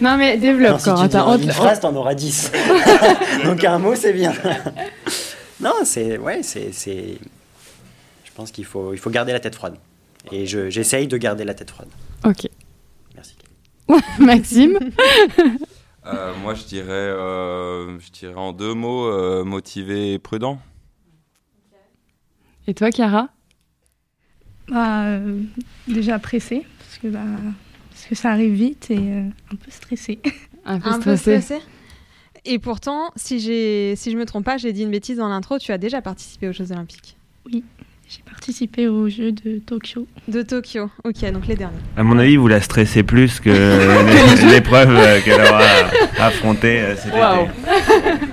Non 0.00 0.16
mais 0.16 0.36
développe 0.36 0.72
non, 0.72 0.78
si 0.78 0.84
Corentin. 0.84 1.22
En 1.24 1.36
une 1.36 1.50
phrase, 1.50 1.80
t'en 1.80 1.92
auras 1.96 2.14
10. 2.14 2.52
donc 3.44 3.64
un 3.64 3.78
mot, 3.78 3.96
c'est 3.96 4.12
bien. 4.12 4.32
non, 5.60 5.72
c'est 5.82 6.18
ouais, 6.18 6.40
c'est, 6.42 6.70
je 6.70 8.30
pense 8.32 8.52
qu'il 8.52 8.64
faut, 8.64 8.92
il 8.92 8.98
faut 8.98 9.10
garder 9.10 9.32
la 9.32 9.40
tête 9.40 9.56
froide. 9.56 9.74
Et 10.32 10.46
j'essaye 10.46 11.06
de 11.06 11.16
garder 11.16 11.44
la 11.44 11.54
tête 11.54 11.70
froide. 11.70 11.88
Ok. 12.24 12.48
Merci. 13.14 13.36
Maxime 14.18 14.78
euh, 16.06 16.32
Moi, 16.42 16.54
je 16.54 16.64
dirais, 16.64 16.90
euh, 16.90 17.98
je 17.98 18.10
dirais 18.10 18.34
en 18.34 18.52
deux 18.52 18.74
mots, 18.74 19.06
euh, 19.06 19.44
motivé 19.44 20.14
et 20.14 20.18
prudent. 20.18 20.58
Et 22.66 22.74
toi, 22.74 22.90
Chiara? 22.90 23.28
Bah, 24.68 25.18
Déjà 25.86 26.18
pressé, 26.18 26.66
parce 26.78 26.98
que, 26.98 27.08
bah, 27.08 27.20
parce 27.90 28.06
que 28.06 28.14
ça 28.14 28.30
arrive 28.30 28.54
vite 28.54 28.90
et 28.90 28.96
un 28.96 29.56
peu 29.56 29.70
stressé. 29.70 30.18
Un 30.66 30.80
peu 30.80 30.88
un 30.88 30.98
stressé. 30.98 31.34
Peu 31.34 31.40
stressé. 31.42 31.62
Et 32.46 32.58
pourtant, 32.58 33.10
si, 33.16 33.38
si 33.38 34.10
je 34.10 34.16
me 34.16 34.24
trompe 34.24 34.46
pas, 34.46 34.56
j'ai 34.56 34.72
dit 34.72 34.82
une 34.82 34.90
bêtise 34.90 35.18
dans 35.18 35.28
l'intro, 35.28 35.58
tu 35.58 35.72
as 35.72 35.78
déjà 35.78 36.00
participé 36.00 36.48
aux 36.48 36.52
Jeux 36.52 36.72
Olympiques. 36.72 37.18
Oui. 37.44 37.62
J'ai 38.14 38.22
participé 38.22 38.86
aux 38.86 39.08
Jeux 39.08 39.32
de 39.32 39.58
Tokyo. 39.58 40.06
De 40.28 40.42
Tokyo, 40.42 40.88
ok, 41.02 41.32
donc 41.32 41.48
les 41.48 41.56
derniers. 41.56 41.76
À 41.96 42.04
mon 42.04 42.16
avis, 42.16 42.36
vous 42.36 42.46
la 42.46 42.60
stressez 42.60 43.02
plus 43.02 43.40
que 43.40 43.50
l'épreuve 44.52 45.24
qu'elle 45.24 45.40
aura 45.40 45.64
affrontée 46.20 46.94
cet 46.96 47.12
wow. 47.12 47.46
été. 47.46 48.26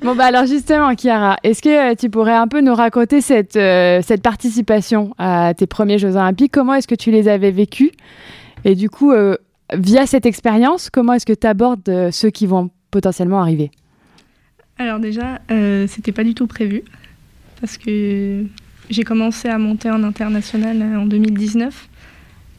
bon, 0.02 0.16
bah 0.16 0.24
alors 0.24 0.46
justement, 0.46 0.92
Chiara, 0.96 1.36
est-ce 1.44 1.62
que 1.62 1.94
tu 1.94 2.10
pourrais 2.10 2.34
un 2.34 2.48
peu 2.48 2.60
nous 2.60 2.74
raconter 2.74 3.20
cette, 3.20 3.54
euh, 3.54 4.00
cette 4.02 4.22
participation 4.22 5.14
à 5.18 5.54
tes 5.54 5.68
premiers 5.68 5.98
Jeux 5.98 6.16
Olympiques? 6.16 6.50
Comment 6.52 6.74
est-ce 6.74 6.88
que 6.88 6.96
tu 6.96 7.12
les 7.12 7.28
avais 7.28 7.52
vécus 7.52 7.92
Et 8.64 8.74
du 8.74 8.90
coup, 8.90 9.12
euh, 9.12 9.36
via 9.72 10.06
cette 10.06 10.26
expérience, 10.26 10.90
comment 10.90 11.12
est-ce 11.12 11.26
que 11.26 11.32
tu 11.32 11.46
abordes 11.46 11.88
euh, 11.88 12.10
ceux 12.10 12.30
qui 12.30 12.46
vont 12.46 12.70
potentiellement 12.90 13.40
arriver? 13.40 13.70
Alors 14.78 14.98
déjà, 14.98 15.40
euh, 15.52 15.86
c'était 15.86 16.12
pas 16.12 16.24
du 16.24 16.34
tout 16.34 16.48
prévu 16.48 16.82
parce 17.60 17.78
que 17.78 18.44
j'ai 18.90 19.04
commencé 19.04 19.48
à 19.48 19.58
monter 19.58 19.90
en 19.90 20.02
international 20.02 20.82
en 20.96 21.06
2019. 21.06 21.88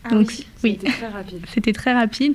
Ah 0.03 0.09
Donc, 0.09 0.31
oui, 0.63 0.77
c'était 0.79 0.91
très 0.91 1.07
rapide. 1.07 1.45
C'était 1.53 1.73
très 1.73 1.93
rapide. 1.93 2.33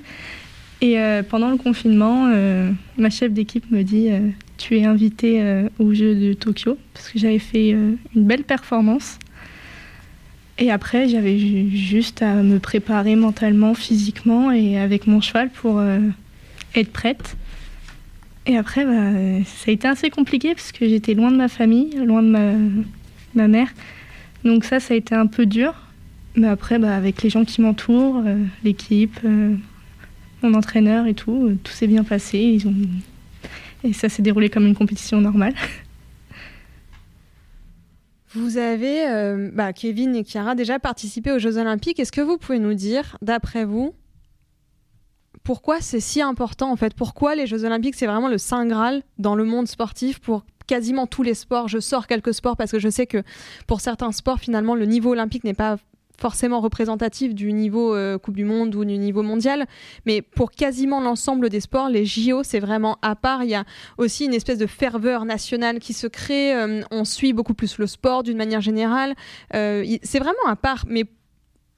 Et 0.81 0.99
euh, 0.99 1.23
pendant 1.23 1.51
le 1.51 1.57
confinement, 1.57 2.27
euh, 2.27 2.71
ma 2.99 3.09
chef 3.09 3.33
d'équipe 3.33 3.71
me 3.71 3.83
dit 3.83 4.11
euh, 4.11 4.31
Tu 4.59 4.79
es 4.79 4.85
invitée 4.85 5.41
aux 5.79 5.95
Jeux 5.95 6.15
de 6.15 6.33
Tokyo, 6.33 6.77
parce 6.93 7.09
que 7.09 7.19
j'avais 7.19 7.39
fait 7.39 7.71
une 7.71 7.99
belle 8.17 8.45
performance. 8.45 9.19
Et 10.59 10.71
après, 10.71 11.09
j'avais 11.09 11.39
juste 11.71 12.23
à 12.23 12.35
me 12.35 12.59
préparer 12.59 13.17
mentalement, 13.17 13.75
physiquement 13.75 14.53
et 14.53 14.79
avec 14.79 15.07
mon 15.07 15.21
cheval 15.21 15.51
pour 15.51 15.83
être 16.75 16.93
prête. 16.93 17.37
Et 18.47 18.57
après, 18.57 18.85
bah, 18.85 19.45
ça 19.45 19.71
a 19.71 19.73
été 19.73 19.87
assez 19.87 20.11
compliqué 20.11 20.55
parce 20.55 20.73
que 20.73 20.89
j'étais 20.89 21.15
loin 21.15 21.31
de 21.31 21.37
ma 21.37 21.49
famille, 21.49 21.95
loin 22.05 22.23
de 22.23 22.29
ma, 22.29 22.55
ma 23.35 23.49
mère. 23.49 23.69
Donc 24.45 24.65
ça, 24.65 24.81
ça 24.81 24.95
a 24.95 24.97
été 24.97 25.15
un 25.15 25.27
peu 25.27 25.47
dur. 25.47 25.75
Mais 26.35 26.49
après, 26.49 26.79
bah, 26.79 26.97
avec 26.97 27.23
les 27.23 27.31
gens 27.31 27.45
qui 27.45 27.61
m'entourent, 27.61 28.23
euh, 28.27 28.43
l'équipe, 28.65 29.19
euh, 29.25 29.55
mon 30.43 30.55
entraîneur 30.55 31.07
et 31.07 31.15
tout, 31.15 31.49
euh, 31.49 31.59
tout 31.63 31.73
s'est 31.73 31.87
bien 31.87 32.05
passé. 32.05 32.39
Ils 32.39 32.67
ont... 32.67 32.75
Et 33.85 33.93
ça 33.93 34.09
s'est 34.09 34.23
déroulé 34.23 34.49
comme 34.49 34.67
une 34.67 34.75
compétition 34.75 35.21
normale. 35.21 35.55
Vous 38.35 38.57
avez, 38.57 39.51
bah, 39.53 39.75
Kevin 39.75 40.17
et 40.17 40.25
Chiara, 40.25 40.55
déjà 40.55 40.79
participé 40.79 41.33
aux 41.33 41.39
Jeux 41.39 41.59
Olympiques. 41.59 42.01
Est-ce 42.01 42.13
que 42.13 42.23
vous 42.23 42.39
pouvez 42.39 42.59
nous 42.59 42.73
dire, 42.73 43.19
d'après 43.21 43.67
vous, 43.67 43.95
pourquoi 45.45 45.83
c'est 45.83 46.01
si 46.01 46.23
important 46.23 46.73
en 46.73 46.77
fait? 46.77 46.95
Pourquoi 46.95 47.35
les 47.35 47.47
Jeux 47.47 47.67
Olympiques, 47.67 47.95
c'est 47.95 48.07
vraiment 48.07 48.29
le 48.29 48.39
Saint 48.39 48.65
Graal 48.65 49.03
dans 49.19 49.35
le 49.35 49.45
monde 49.45 49.69
sportif 49.69 50.19
pour 50.19 50.47
quasiment 50.73 51.07
tous 51.07 51.23
les 51.23 51.35
sports 51.35 51.69
Je 51.69 51.81
sors 51.81 52.07
quelques 52.07 52.33
sports 52.33 52.57
parce 52.57 52.73
que 52.73 52.79
je 52.79 52.89
sais 52.89 53.07
que 53.07 53.23
pour 53.67 53.83
certains 53.83 54.11
sports, 54.11 54.41
finalement, 54.41 54.75
le 54.75 54.87
niveau 54.87 55.11
olympique 55.11 55.45
n'est 55.45 55.53
pas 55.53 55.77
forcément 56.19 56.61
représentatif 56.61 57.35
du 57.35 57.53
niveau 57.53 57.95
euh, 57.95 58.17
Coupe 58.17 58.37
du 58.37 58.45
Monde 58.47 58.75
ou 58.75 58.83
du 58.87 58.97
niveau 58.97 59.23
mondial, 59.23 59.67
mais 60.07 60.23
pour 60.23 60.51
quasiment 60.51 61.03
l'ensemble 61.03 61.51
des 61.51 61.61
sports, 61.61 61.91
les 61.91 62.07
JO, 62.07 62.43
c'est 62.43 62.59
vraiment 62.59 62.97
à 63.03 63.17
part. 63.17 63.45
Il 63.45 63.51
y 63.51 63.55
a 63.55 63.65
aussi 63.99 64.25
une 64.25 64.33
espèce 64.33 64.57
de 64.57 64.67
ferveur 64.67 65.27
nationale 65.27 65.79
qui 65.79 65.93
se 65.93 66.07
crée. 66.07 66.55
Euh, 66.55 66.81
on 66.91 67.05
suit 67.05 67.35
beaucoup 67.35 67.55
plus 67.55 67.77
le 67.77 67.87
sport 67.87 68.23
d'une 68.23 68.39
manière 68.39 68.63
générale. 68.63 69.15
Euh, 69.55 69.85
c'est 70.03 70.21
vraiment 70.21 70.47
à 70.47 70.57
part, 70.57 70.85
mais 70.89 71.05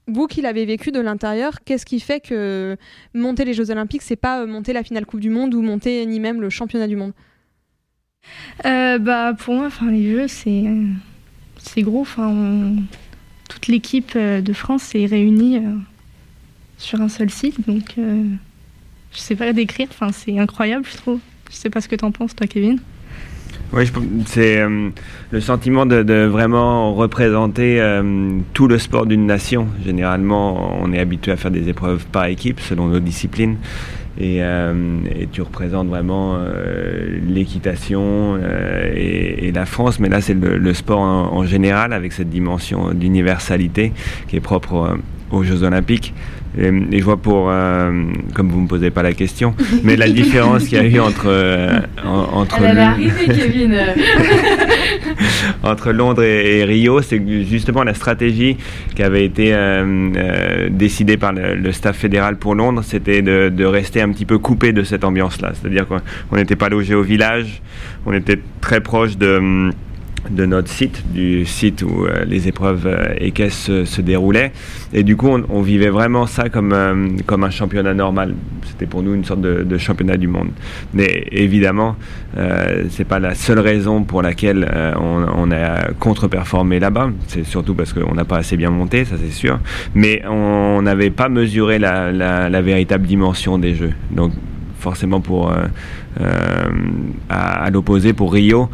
vous 0.07 0.27
qui 0.27 0.41
l'avez 0.41 0.65
vécu 0.65 0.93
de 0.93 1.01
l'intérieur, 1.01 1.65
qu'est-ce 1.65 1.85
qui 1.85 1.99
fait 1.99 2.21
que 2.21 2.77
monter 3.13 3.43
les 3.43 3.53
Jeux 3.53 3.71
Olympiques, 3.71 4.03
c'est 4.03 4.15
pas 4.15 4.45
monter 4.45 4.71
la 4.71 4.83
finale 4.83 5.05
Coupe 5.05 5.19
du 5.19 5.31
Monde 5.31 5.53
ou 5.53 5.61
monter 5.61 6.05
ni 6.05 6.21
même 6.21 6.39
le 6.39 6.49
championnat 6.49 6.87
du 6.87 6.95
monde? 6.95 7.11
Bah, 8.63 9.33
Pour 9.37 9.55
moi, 9.55 9.69
les 9.89 10.11
Jeux, 10.11 10.27
c'est, 10.27 10.65
c'est 11.57 11.81
gros. 11.81 12.05
Toute 13.49 13.67
l'équipe 13.67 14.13
euh, 14.15 14.41
de 14.41 14.53
France 14.53 14.95
est 14.95 15.05
réunie 15.05 15.57
euh, 15.57 15.75
sur 16.77 17.01
un 17.01 17.09
seul 17.09 17.29
site. 17.29 17.67
Donc, 17.67 17.95
euh, 17.97 18.23
je 19.11 19.19
sais 19.19 19.35
pas 19.35 19.53
décrire. 19.53 19.87
C'est 20.13 20.39
incroyable, 20.39 20.85
je 20.89 20.97
trouve. 20.97 21.19
Je 21.51 21.55
sais 21.55 21.69
pas 21.69 21.81
ce 21.81 21.87
que 21.87 21.95
tu 21.95 22.05
en 22.05 22.11
penses, 22.11 22.35
toi, 22.35 22.47
Kevin. 22.47 22.79
Oui, 23.73 23.85
c'est 24.25 24.63
le 25.31 25.41
sentiment 25.41 25.85
de, 25.85 26.25
vraiment 26.25 26.93
représenter 26.93 27.81
tout 28.53 28.67
le 28.67 28.77
sport 28.77 29.05
d'une 29.05 29.25
nation. 29.25 29.67
Généralement, 29.83 30.77
on 30.81 30.93
est 30.93 30.99
habitué 30.99 31.31
à 31.31 31.35
faire 31.35 31.51
des 31.51 31.67
épreuves 31.67 32.05
par 32.05 32.25
équipe 32.25 32.59
selon 32.59 32.87
nos 32.87 32.99
disciplines. 32.99 33.57
Et, 34.19 34.41
tu 35.31 35.41
représentes 35.41 35.87
vraiment 35.87 36.37
l'équitation 37.27 38.37
et, 38.95 39.51
la 39.53 39.65
France, 39.65 39.99
mais 39.99 40.09
là 40.09 40.21
c'est 40.21 40.33
le, 40.33 40.73
sport 40.73 40.99
en, 40.99 41.45
général 41.45 41.91
avec 41.93 42.13
cette 42.13 42.29
dimension 42.29 42.93
d'universalité 42.93 43.91
qui 44.27 44.37
est 44.37 44.41
propre 44.41 44.97
aux 45.31 45.43
Jeux 45.43 45.63
Olympiques. 45.63 46.13
Et, 46.57 46.99
je 46.99 47.03
vois 47.03 47.17
pour, 47.17 47.47
euh, 47.49 47.91
comme 48.33 48.49
vous 48.49 48.57
ne 48.57 48.63
me 48.63 48.67
posez 48.67 48.89
pas 48.89 49.03
la 49.03 49.13
question, 49.13 49.53
mais 49.83 49.95
la 49.95 50.09
différence 50.09 50.65
qu'il 50.65 50.77
y 50.77 50.81
a 50.81 50.85
eu 50.85 50.99
entre, 50.99 51.25
euh, 51.27 51.79
entre, 52.03 52.59
Kevin. 53.27 53.77
entre 55.63 55.91
Londres 55.91 56.23
et, 56.23 56.63
Rio, 56.63 57.01
c'est 57.01 57.21
justement 57.45 57.83
la 57.83 57.93
stratégie 57.93 58.57
qui 58.95 59.03
avait 59.03 59.25
été 59.25 59.51
euh, 59.53 60.69
décidée 60.69 61.17
par 61.17 61.33
le, 61.33 61.71
staff 61.71 61.97
fédéral 61.97 62.37
pour 62.37 62.55
Londres, 62.55 62.81
c'était 62.85 63.21
de, 63.21 63.49
de, 63.49 63.65
rester 63.65 64.01
un 64.01 64.09
petit 64.09 64.25
peu 64.25 64.37
coupé 64.37 64.71
de 64.71 64.83
cette 64.83 65.03
ambiance-là. 65.03 65.51
C'est-à-dire 65.53 65.85
qu'on 65.87 66.35
n'était 66.35 66.55
pas 66.55 66.69
logé 66.69 66.95
au 66.95 67.03
village, 67.03 67.61
on 68.05 68.13
était 68.13 68.39
très 68.61 68.79
proche 68.79 69.17
de 69.17 69.71
de 70.29 70.45
notre 70.45 70.69
site, 70.69 71.03
du 71.13 71.45
site 71.45 71.83
où 71.83 72.05
euh, 72.05 72.25
les 72.25 72.47
épreuves 72.47 72.87
euh, 72.87 73.13
équestres 73.17 73.85
se, 73.85 74.01
déroulaient. 74.01 74.51
Et 74.93 75.03
du 75.03 75.15
coup, 75.15 75.27
on, 75.27 75.61
vivait 75.61 75.89
vraiment 75.89 76.25
ça 76.25 76.49
comme, 76.49 76.73
euh, 76.73 77.07
comme 77.25 77.43
un 77.43 77.49
championnat 77.49 77.93
normal. 77.93 78.35
C'était 78.67 78.85
pour 78.85 79.03
nous 79.03 79.13
une 79.13 79.23
sorte 79.23 79.41
de, 79.41 79.77
championnat 79.77 80.17
du 80.17 80.27
monde. 80.27 80.49
Mais 80.93 81.27
évidemment, 81.31 81.95
c'est 82.89 83.05
pas 83.05 83.19
la 83.19 83.35
seule 83.35 83.59
raison 83.59 84.03
pour 84.03 84.21
laquelle 84.21 84.67
on, 84.99 85.51
a 85.51 85.91
contre-performé 85.99 86.79
là-bas. 86.79 87.09
C'est 87.27 87.45
surtout 87.45 87.73
parce 87.73 87.93
qu'on 87.93 88.13
n'a 88.13 88.25
pas 88.25 88.37
assez 88.37 88.57
bien 88.57 88.69
monté, 88.69 89.05
ça 89.05 89.15
c'est 89.21 89.31
sûr. 89.31 89.59
Mais 89.93 90.23
on 90.27 90.81
n'avait 90.81 91.09
pas 91.09 91.29
mesuré 91.29 91.79
la, 91.79 92.11
la, 92.11 92.61
véritable 92.61 93.05
dimension 93.05 93.57
des 93.57 93.75
jeux. 93.75 93.93
Donc 94.11 94.33
forcément 94.79 95.21
pour 95.21 95.53
à 97.29 97.69
l'opposé 97.69 98.13
pour 98.13 98.33
Rio 98.33 98.69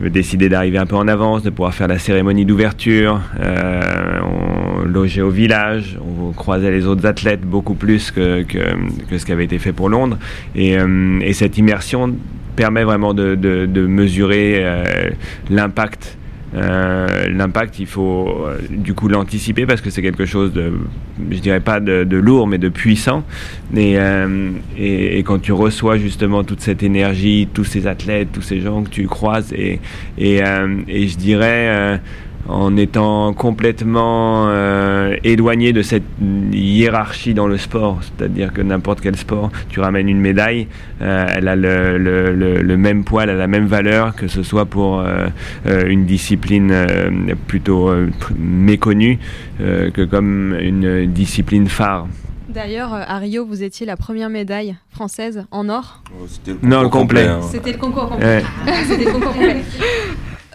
décider 0.00 0.48
d'arriver 0.48 0.78
un 0.78 0.86
peu 0.86 0.96
en 0.96 1.08
avance, 1.08 1.42
de 1.42 1.50
pouvoir 1.50 1.74
faire 1.74 1.88
la 1.88 1.98
cérémonie 1.98 2.44
d'ouverture. 2.44 3.20
Euh, 3.40 4.20
on 4.22 4.84
logeait 4.84 5.22
au 5.22 5.30
village, 5.30 5.98
on 6.00 6.32
croisait 6.32 6.70
les 6.70 6.86
autres 6.86 7.06
athlètes 7.06 7.42
beaucoup 7.42 7.74
plus 7.74 8.10
que, 8.10 8.42
que, 8.42 9.18
ce 9.18 9.24
qui 9.24 9.32
avait 9.32 9.44
été 9.44 9.58
fait 9.58 9.72
pour 9.72 9.88
Londres. 9.88 10.18
Et, 10.54 10.76
euh, 10.78 11.20
et 11.20 11.32
cette 11.32 11.58
immersion 11.58 12.14
permet 12.56 12.84
vraiment 12.84 13.14
de, 13.14 13.34
de, 13.34 13.86
mesurer 13.86 14.58
euh, 14.58 15.10
l'impact 15.50 16.16
euh, 16.54 17.28
l'impact, 17.28 17.78
il 17.78 17.86
faut 17.86 18.28
euh, 18.28 18.58
du 18.70 18.94
coup 18.94 19.08
l'anticiper 19.08 19.66
parce 19.66 19.80
que 19.80 19.90
c'est 19.90 20.02
quelque 20.02 20.24
chose 20.24 20.52
de, 20.52 20.72
je 21.30 21.38
dirais 21.38 21.60
pas 21.60 21.80
de, 21.80 22.16
lourd, 22.16 22.46
mais 22.46 22.58
de 22.58 22.68
puissant. 22.68 23.24
Euh, 23.76 24.50
et, 24.76 25.18
et, 25.18 25.22
quand 25.24 25.40
tu 25.40 25.52
reçois 25.52 25.98
justement 25.98 26.44
toute 26.44 26.60
cette 26.60 26.82
énergie, 26.82 27.48
tous 27.52 27.64
ces 27.64 27.86
athlètes, 27.86 28.28
tous 28.32 28.42
ces 28.42 28.60
gens 28.60 28.82
que 28.82 28.90
tu 28.90 29.06
croises, 29.06 29.52
et, 29.52 29.80
et, 30.18 30.40
et 30.88 31.08
je 31.08 31.16
dirais 31.16 32.00
en 32.48 32.76
étant 32.76 33.32
complètement 33.32 34.48
euh, 34.48 35.16
éloigné 35.24 35.72
de 35.72 35.82
cette 35.82 36.04
hiérarchie 36.52 37.34
dans 37.34 37.46
le 37.46 37.56
sport. 37.56 38.00
C'est-à-dire 38.02 38.52
que 38.52 38.60
n'importe 38.60 39.00
quel 39.00 39.16
sport, 39.16 39.50
tu 39.70 39.80
ramènes 39.80 40.08
une 40.08 40.20
médaille, 40.20 40.68
euh, 41.02 41.26
elle 41.34 41.48
a 41.48 41.56
le, 41.56 41.98
le, 41.98 42.60
le, 42.62 42.76
même 42.76 43.04
poids, 43.04 43.24
elle 43.24 43.30
a 43.30 43.34
la 43.34 43.46
même 43.46 43.66
valeur 43.66 44.14
que 44.14 44.28
ce 44.28 44.42
soit 44.42 44.66
pour 44.66 45.00
euh, 45.00 45.28
une 45.64 46.04
discipline 46.04 46.74
plutôt 47.46 47.90
méconnue 48.38 49.18
que 49.58 50.04
comme 50.04 50.56
une 50.58 51.06
discipline 51.06 51.68
phare. 51.68 52.06
D'ailleurs, 52.54 52.92
à 52.92 53.18
Rio, 53.18 53.44
vous 53.44 53.64
étiez 53.64 53.84
la 53.84 53.96
première 53.96 54.30
médaille 54.30 54.76
française 54.90 55.44
en 55.50 55.68
or? 55.68 56.02
Oh, 56.12 56.26
le 56.46 56.56
non, 56.62 56.88
complet. 56.88 57.26
Hein. 57.26 57.40
C'était 57.42 57.72
le 57.72 57.78
concours 57.78 58.10
complet. 58.10 58.42
C'était 58.86 59.04
le 59.06 59.12
concours 59.12 59.32
complet. 59.32 59.64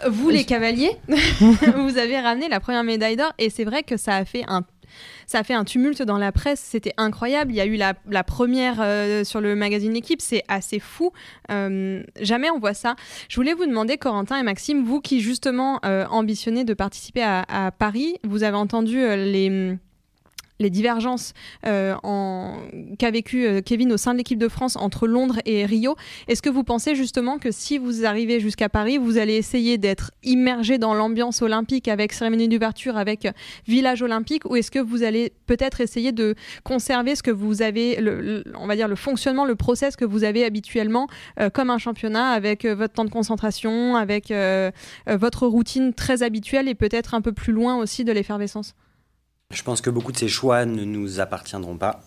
Vous, 0.08 0.30
les 0.30 0.44
cavaliers, 0.44 0.92
vous 1.08 1.98
avez 1.98 2.20
ramené 2.20 2.48
la 2.48 2.60
première 2.60 2.84
médaille 2.84 3.16
d'or 3.16 3.32
et 3.38 3.50
c'est 3.50 3.64
vrai 3.64 3.82
que 3.82 3.96
ça 3.96 4.16
a 4.16 4.24
fait 4.24 4.44
un 4.48 4.64
ça 5.26 5.38
a 5.38 5.44
fait 5.44 5.54
un 5.54 5.64
tumulte 5.64 6.02
dans 6.02 6.18
la 6.18 6.32
presse, 6.32 6.58
c'était 6.58 6.92
incroyable. 6.96 7.52
Il 7.52 7.54
y 7.54 7.60
a 7.60 7.66
eu 7.66 7.76
la, 7.76 8.24
première 8.24 8.80
euh, 8.80 9.22
sur 9.22 9.40
le 9.40 9.54
magazine 9.54 9.92
L'équipe, 9.92 10.20
c'est 10.20 10.42
assez 10.48 10.80
fou. 10.80 11.12
Euh, 11.52 12.02
jamais 12.20 12.50
on 12.50 12.58
voit 12.58 12.74
ça. 12.74 12.96
Je 13.28 13.36
voulais 13.36 13.54
vous 13.54 13.66
demander, 13.66 13.96
Corentin 13.96 14.36
et 14.36 14.42
Maxime, 14.42 14.84
vous 14.84 15.00
qui 15.00 15.20
justement 15.20 15.78
euh, 15.84 16.04
ambitionnez 16.06 16.64
de 16.64 16.74
participer 16.74 17.22
à, 17.22 17.70
Paris, 17.78 18.16
vous 18.24 18.42
avez 18.42 18.56
entendu 18.56 18.96
les 18.96 19.76
les 20.60 20.70
divergences 20.70 21.32
euh, 21.66 21.96
qu'a 22.98 23.10
vécu 23.10 23.46
euh, 23.46 23.60
Kevin 23.62 23.92
au 23.92 23.96
sein 23.96 24.12
de 24.12 24.18
l'équipe 24.18 24.38
de 24.38 24.48
France 24.48 24.76
entre 24.76 25.08
Londres 25.08 25.40
et 25.46 25.64
Rio. 25.64 25.96
Est-ce 26.28 26.42
que 26.42 26.50
vous 26.50 26.62
pensez 26.62 26.94
justement 26.94 27.38
que 27.38 27.50
si 27.50 27.78
vous 27.78 28.04
arrivez 28.04 28.38
jusqu'à 28.38 28.68
Paris, 28.68 28.98
vous 28.98 29.18
allez 29.18 29.34
essayer 29.34 29.78
d'être 29.78 30.12
immergé 30.22 30.78
dans 30.78 30.94
l'ambiance 30.94 31.42
olympique 31.42 31.88
avec 31.88 32.12
cérémonie 32.12 32.48
d'ouverture, 32.48 32.96
avec 32.96 33.26
village 33.66 34.02
olympique, 34.02 34.44
ou 34.48 34.56
est-ce 34.56 34.70
que 34.70 34.78
vous 34.78 35.02
allez 35.02 35.32
peut-être 35.46 35.80
essayer 35.80 36.12
de 36.12 36.34
conserver 36.62 37.16
ce 37.16 37.22
que 37.22 37.30
vous 37.30 37.62
avez, 37.62 37.96
le, 37.96 38.44
on 38.54 38.66
va 38.66 38.76
dire 38.76 38.88
le 38.88 38.96
fonctionnement, 38.96 39.46
le 39.46 39.54
process 39.56 39.96
que 39.96 40.04
vous 40.04 40.24
avez 40.24 40.44
habituellement 40.44 41.08
euh, 41.40 41.48
comme 41.48 41.70
un 41.70 41.78
championnat, 41.78 42.30
avec 42.30 42.66
votre 42.66 42.92
temps 42.92 43.04
de 43.06 43.10
concentration, 43.10 43.96
avec 43.96 44.32
votre 45.06 45.46
routine 45.46 45.94
très 45.94 46.22
habituelle 46.22 46.68
et 46.68 46.74
peut-être 46.74 47.14
un 47.14 47.22
peu 47.22 47.32
plus 47.32 47.52
loin 47.52 47.76
aussi 47.76 48.04
de 48.04 48.12
l'effervescence? 48.12 48.74
Je 49.50 49.62
pense 49.62 49.80
que 49.80 49.90
beaucoup 49.90 50.12
de 50.12 50.16
ces 50.16 50.28
choix 50.28 50.64
ne 50.64 50.84
nous 50.84 51.20
appartiendront 51.20 51.76
pas, 51.76 52.02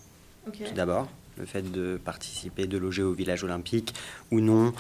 tout 0.45 0.73
d'abord. 0.75 1.07
Le 1.37 1.45
fait 1.45 1.71
de 1.71 1.99
participer, 2.03 2.67
de 2.67 2.77
loger 2.77 3.01
au 3.01 3.13
village 3.13 3.43
olympique 3.43 3.93
ou 4.31 4.39
non, 4.39 4.71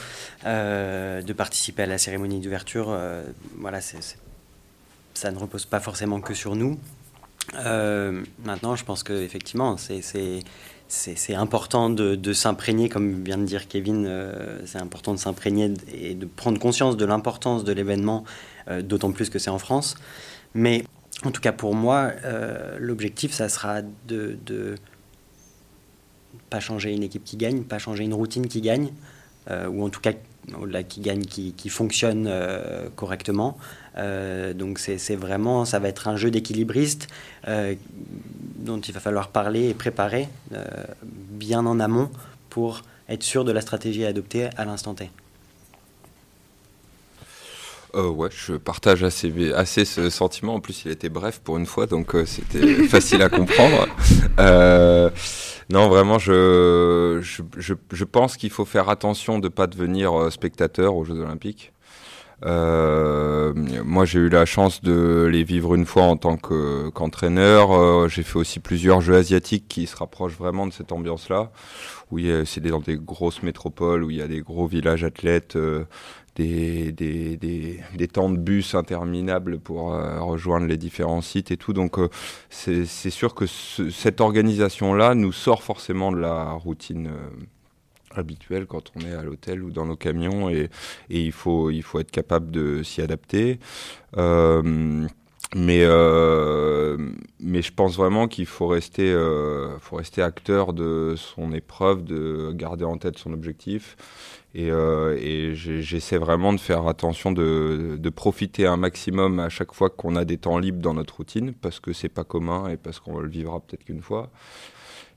euh, 0.45 1.21
de 1.21 1.33
participer 1.33 1.83
à 1.83 1.85
la 1.87 1.97
cérémonie 1.97 2.39
d'ouverture, 2.39 2.87
euh, 2.89 3.23
voilà, 3.57 3.81
ça 3.81 5.31
ne 5.31 5.37
repose 5.37 5.65
pas 5.65 5.79
forcément 5.79 6.21
que 6.21 6.33
sur 6.33 6.55
nous. 6.55 6.79
Euh, 7.55 8.23
maintenant, 8.45 8.75
je 8.75 8.85
pense 8.85 9.03
qu'effectivement, 9.03 9.77
c'est 10.87 11.35
important 11.35 11.89
de, 11.89 12.15
de 12.15 12.33
s'imprégner, 12.33 12.87
comme 12.87 13.23
vient 13.23 13.39
de 13.39 13.45
dire 13.45 13.67
Kevin, 13.67 14.09
c'est 14.65 14.79
important 14.79 15.13
de 15.13 15.19
s'imprégner 15.19 15.73
et 15.91 16.13
de 16.13 16.25
prendre 16.27 16.59
conscience 16.59 16.95
de 16.97 17.05
l'importance 17.05 17.63
de 17.63 17.73
l'événement, 17.73 18.23
d'autant 18.83 19.11
plus 19.11 19.29
que 19.29 19.39
c'est 19.39 19.49
en 19.49 19.59
France. 19.59 19.95
Mais 20.53 20.83
en 21.25 21.31
tout 21.31 21.41
cas 21.41 21.51
pour 21.51 21.75
moi, 21.75 22.11
euh, 22.25 22.77
l'objectif, 22.79 23.31
ça 23.31 23.49
sera 23.49 23.81
de, 24.07 24.37
ne 24.49 24.75
pas 26.49 26.59
changer 26.59 26.93
une 26.93 27.03
équipe 27.03 27.23
qui 27.23 27.37
gagne, 27.37 27.63
pas 27.63 27.79
changer 27.79 28.03
une 28.03 28.13
routine 28.13 28.47
qui 28.47 28.61
gagne, 28.61 28.91
euh, 29.49 29.67
ou 29.67 29.83
en 29.83 29.89
tout 29.89 30.01
cas 30.01 30.13
qui 30.89 30.99
gagne, 30.99 31.23
qui, 31.23 31.69
fonctionne 31.69 32.27
euh, 32.27 32.89
correctement. 32.97 33.57
donc 33.95 34.77
c'est 34.79 35.15
vraiment, 35.15 35.63
ça 35.63 35.79
va 35.79 35.87
être 35.87 36.09
un 36.09 36.17
jeu 36.17 36.31
d'équilibriste 36.31 37.07
dont 37.47 38.81
il 38.81 38.93
va 38.93 38.99
falloir 38.99 39.29
parler 39.29 39.69
et 39.69 39.73
préparer 39.73 40.27
bien 41.01 41.65
en 41.65 41.79
amont 41.79 42.11
pour 42.49 42.81
être 43.07 43.23
sûr 43.23 43.45
de 43.45 43.53
la 43.53 43.61
stratégie 43.61 44.03
à 44.03 44.09
adopter 44.09 44.49
à 44.57 44.65
l'instant 44.65 44.95
T. 44.95 45.09
Euh, 47.95 48.09
ouais, 48.09 48.29
je 48.31 48.53
partage 48.53 49.03
assez, 49.03 49.53
assez 49.53 49.85
ce 49.85 50.09
sentiment. 50.09 50.55
En 50.55 50.59
plus, 50.59 50.83
il 50.85 50.91
était 50.91 51.09
bref 51.09 51.39
pour 51.43 51.57
une 51.57 51.67
fois, 51.67 51.85
donc 51.85 52.15
euh, 52.15 52.25
c'était 52.25 52.73
facile 52.87 53.21
à 53.21 53.29
comprendre. 53.29 53.87
Euh, 54.39 55.11
non, 55.69 55.89
vraiment, 55.89 56.17
je, 56.17 57.19
je, 57.21 57.43
je, 57.57 57.73
je 57.91 58.03
pense 58.03 58.35
qu'il 58.35 58.49
faut 58.49 58.65
faire 58.65 58.89
attention 58.89 59.37
de 59.37 59.45
ne 59.47 59.49
pas 59.49 59.67
devenir 59.67 60.19
euh, 60.19 60.29
spectateur 60.31 60.95
aux 60.95 61.03
Jeux 61.03 61.19
Olympiques. 61.19 61.71
Euh, 62.45 63.53
moi, 63.85 64.05
j'ai 64.05 64.19
eu 64.19 64.29
la 64.29 64.45
chance 64.45 64.81
de 64.81 65.29
les 65.31 65.43
vivre 65.43 65.75
une 65.75 65.85
fois 65.85 66.03
en 66.03 66.17
tant 66.17 66.35
que, 66.35 66.89
qu'entraîneur. 66.89 68.09
J'ai 68.09 68.23
fait 68.23 68.37
aussi 68.37 68.59
plusieurs 68.59 68.99
jeux 69.01 69.15
asiatiques 69.15 69.67
qui 69.69 69.85
se 69.85 69.95
rapprochent 69.95 70.37
vraiment 70.37 70.67
de 70.67 70.73
cette 70.73 70.91
ambiance-là, 70.91 71.51
où 72.11 72.19
c'est 72.43 72.59
dans 72.59 72.81
des 72.81 72.97
grosses 72.97 73.43
métropoles, 73.43 74.03
où 74.03 74.11
il 74.11 74.17
y 74.17 74.21
a 74.21 74.27
des 74.27 74.41
gros 74.41 74.67
villages 74.67 75.05
athlètes, 75.05 75.57
des, 76.35 76.91
des, 76.91 77.37
des, 77.37 77.79
des, 77.95 78.07
temps 78.07 78.29
de 78.29 78.37
bus 78.37 78.75
interminables 78.75 79.59
pour 79.59 79.93
euh, 79.93 80.19
rejoindre 80.19 80.65
les 80.65 80.77
différents 80.77 81.21
sites 81.21 81.51
et 81.51 81.57
tout. 81.57 81.73
Donc, 81.73 81.99
euh, 81.99 82.09
c'est 82.49 82.85
sûr 82.85 83.35
que 83.35 83.45
ce, 83.45 83.89
cette 83.89 84.21
organisation-là 84.21 85.15
nous 85.15 85.31
sort 85.31 85.63
forcément 85.63 86.11
de 86.11 86.17
la 86.17 86.51
routine 86.53 87.09
habituel 88.15 88.65
quand 88.65 88.91
on 88.95 89.01
est 89.01 89.13
à 89.13 89.23
l'hôtel 89.23 89.63
ou 89.63 89.71
dans 89.71 89.85
nos 89.85 89.95
camions 89.95 90.49
et, 90.49 90.69
et, 91.09 91.21
il, 91.21 91.31
faut, 91.31 91.69
il 91.71 91.83
faut 91.83 91.99
être 91.99 92.11
capable 92.11 92.51
de 92.51 92.83
s'y 92.83 93.01
adapter. 93.01 93.59
Euh, 94.17 95.07
mais, 95.55 95.81
euh, 95.83 96.97
mais 97.39 97.61
je 97.61 97.71
pense 97.71 97.95
vraiment 97.95 98.27
qu'il 98.27 98.47
faut 98.47 98.67
rester, 98.67 99.11
euh, 99.11 99.77
faut 99.79 99.97
rester 99.97 100.21
acteur 100.21 100.73
de 100.73 101.13
son 101.15 101.53
épreuve, 101.53 102.03
de 102.03 102.51
garder 102.53 102.85
en 102.85 102.97
tête 102.97 103.17
son 103.19 103.33
objectif. 103.33 103.95
Et, 104.55 104.69
euh, 104.69 105.53
j'essaie 105.55 106.17
vraiment 106.17 106.53
de 106.53 106.59
faire 106.59 106.87
attention 106.87 107.31
de, 107.31 108.09
profiter 108.15 108.67
un 108.67 108.77
maximum 108.77 109.39
à 109.39 109.49
chaque 109.49 109.73
fois 109.73 109.89
qu'on 109.89 110.15
a 110.15 110.25
des 110.25 110.37
temps 110.37 110.59
libres 110.59 110.81
dans 110.81 110.93
notre 110.93 111.17
routine, 111.17 111.53
parce 111.53 111.79
que 111.79 111.93
c'est 111.93 112.09
pas 112.09 112.23
commun 112.23 112.69
et 112.69 112.77
parce 112.77 112.99
qu'on 112.99 113.19
le 113.19 113.29
vivra 113.29 113.59
peut-être 113.59 113.83
qu'une 113.83 114.01
fois 114.01 114.31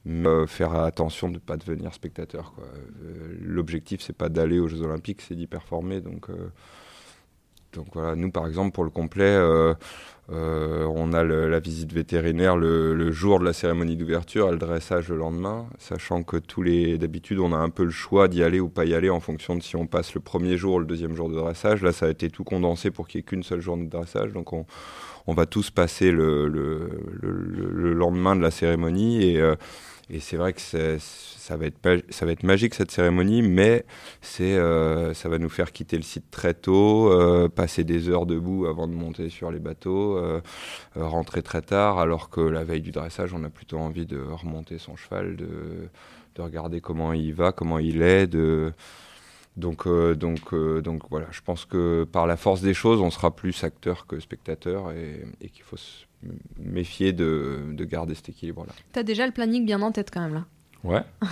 mais 0.06 0.28
euh, 0.28 0.46
faire 0.46 0.72
attention 0.74 1.28
de 1.28 1.34
ne 1.34 1.38
pas 1.38 1.56
devenir 1.56 1.92
spectateur. 1.92 2.54
Euh, 2.60 3.36
L'objectif, 3.40 4.00
c'est 4.00 4.16
pas 4.16 4.28
d'aller 4.28 4.60
aux 4.60 4.68
Jeux 4.68 4.82
Olympiques, 4.82 5.20
c'est 5.20 5.34
d'y 5.34 5.48
performer. 5.48 6.00
Donc, 6.00 6.30
euh, 6.30 6.52
donc 7.72 7.88
voilà, 7.92 8.14
nous 8.14 8.30
par 8.30 8.46
exemple, 8.46 8.70
pour 8.70 8.84
le 8.84 8.90
complet, 8.90 9.36
on 10.28 11.12
a 11.12 11.22
le, 11.22 11.48
la 11.48 11.60
visite 11.60 11.92
vétérinaire 11.92 12.56
le, 12.56 12.94
le, 12.94 13.12
jour 13.12 13.38
de 13.38 13.44
la 13.44 13.52
cérémonie 13.52 13.96
d'ouverture 13.96 14.48
et 14.48 14.52
le 14.52 14.58
dressage 14.58 15.08
le 15.08 15.16
lendemain, 15.16 15.66
sachant 15.78 16.22
que 16.22 16.36
tous 16.36 16.62
les 16.62 16.98
d'habitude, 16.98 17.38
on 17.38 17.52
a 17.52 17.56
un 17.56 17.70
peu 17.70 17.84
le 17.84 17.90
choix 17.90 18.26
d'y 18.26 18.42
aller 18.42 18.58
ou 18.58 18.68
pas 18.68 18.84
y 18.84 18.94
aller 18.94 19.10
en 19.10 19.20
fonction 19.20 19.54
de 19.54 19.62
si 19.62 19.76
on 19.76 19.86
passe 19.86 20.14
le 20.14 20.20
premier 20.20 20.56
jour 20.56 20.74
ou 20.74 20.78
le 20.80 20.86
deuxième 20.86 21.14
jour 21.14 21.28
de 21.28 21.34
dressage. 21.36 21.82
Là, 21.82 21.92
ça 21.92 22.06
a 22.06 22.10
été 22.10 22.28
tout 22.30 22.44
condensé 22.44 22.90
pour 22.90 23.06
qu'il 23.06 23.18
n'y 23.18 23.20
ait 23.20 23.24
qu'une 23.24 23.42
seule 23.42 23.60
journée 23.60 23.84
de 23.84 23.90
dressage. 23.90 24.32
Donc 24.32 24.52
on, 24.52 24.66
on 25.26 25.34
va 25.34 25.46
tous 25.46 25.70
passer 25.70 26.10
le, 26.10 26.48
le, 26.48 26.90
le, 27.20 27.92
lendemain 27.92 28.36
de 28.36 28.42
la 28.42 28.50
cérémonie 28.50 29.22
et 29.22 29.40
et 30.08 30.20
c'est 30.20 30.36
vrai 30.36 30.52
que 30.52 30.60
ça 30.60 31.56
va, 31.56 31.66
être, 31.66 32.42
magique 32.44 32.74
cette 32.74 32.92
cérémonie, 32.92 33.42
mais 33.42 33.84
c'est, 34.20 34.54
euh, 34.56 35.14
ça 35.14 35.28
va 35.28 35.38
nous 35.38 35.48
faire 35.48 35.72
quitter 35.72 35.96
le 35.96 36.04
site 36.04 36.30
très 36.30 36.54
tôt, 36.54 37.10
euh, 37.10 37.48
passer 37.48 37.82
des 37.82 38.08
heures 38.08 38.24
debout 38.24 38.66
avant 38.66 38.86
de 38.86 38.92
monter 38.94 39.30
sur 39.30 39.50
les 39.50 39.58
bateaux, 39.58 40.16
euh, 40.16 40.40
rentrer 40.94 41.42
très 41.42 41.60
tard, 41.60 41.98
alors 41.98 42.30
que 42.30 42.40
la 42.40 42.62
veille 42.62 42.82
du 42.82 42.92
dressage, 42.92 43.34
on 43.34 43.42
a 43.42 43.48
plutôt 43.48 43.78
envie 43.78 44.06
de 44.06 44.20
remonter 44.20 44.78
son 44.78 44.94
cheval, 44.94 45.34
de, 45.34 45.88
de 46.36 46.42
regarder 46.42 46.80
comment 46.80 47.12
il 47.12 47.34
va, 47.34 47.50
comment 47.50 47.80
il 47.80 48.00
est, 48.02 48.28
donc 49.56 49.86
voilà, 51.10 51.26
je 51.32 51.40
pense 51.40 51.64
que 51.64 52.04
par 52.04 52.28
la 52.28 52.36
force 52.36 52.60
des 52.60 52.74
choses, 52.74 53.00
on 53.00 53.10
sera 53.10 53.34
plus 53.34 53.64
acteur 53.64 54.06
que 54.06 54.20
spectateur 54.20 54.92
et, 54.92 55.24
et 55.40 55.48
qu'il 55.48 55.64
faut 55.64 55.76
se 55.76 56.05
méfier 56.58 57.12
de, 57.12 57.60
de 57.72 57.84
garder 57.84 58.14
cet 58.14 58.28
équilibre-là. 58.28 58.72
Tu 58.92 58.98
as 58.98 59.02
déjà 59.02 59.26
le 59.26 59.32
planning 59.32 59.64
bien 59.64 59.82
en 59.82 59.92
tête 59.92 60.10
quand 60.12 60.20
même 60.20 60.34
là 60.34 60.44
Ouais. 60.84 61.02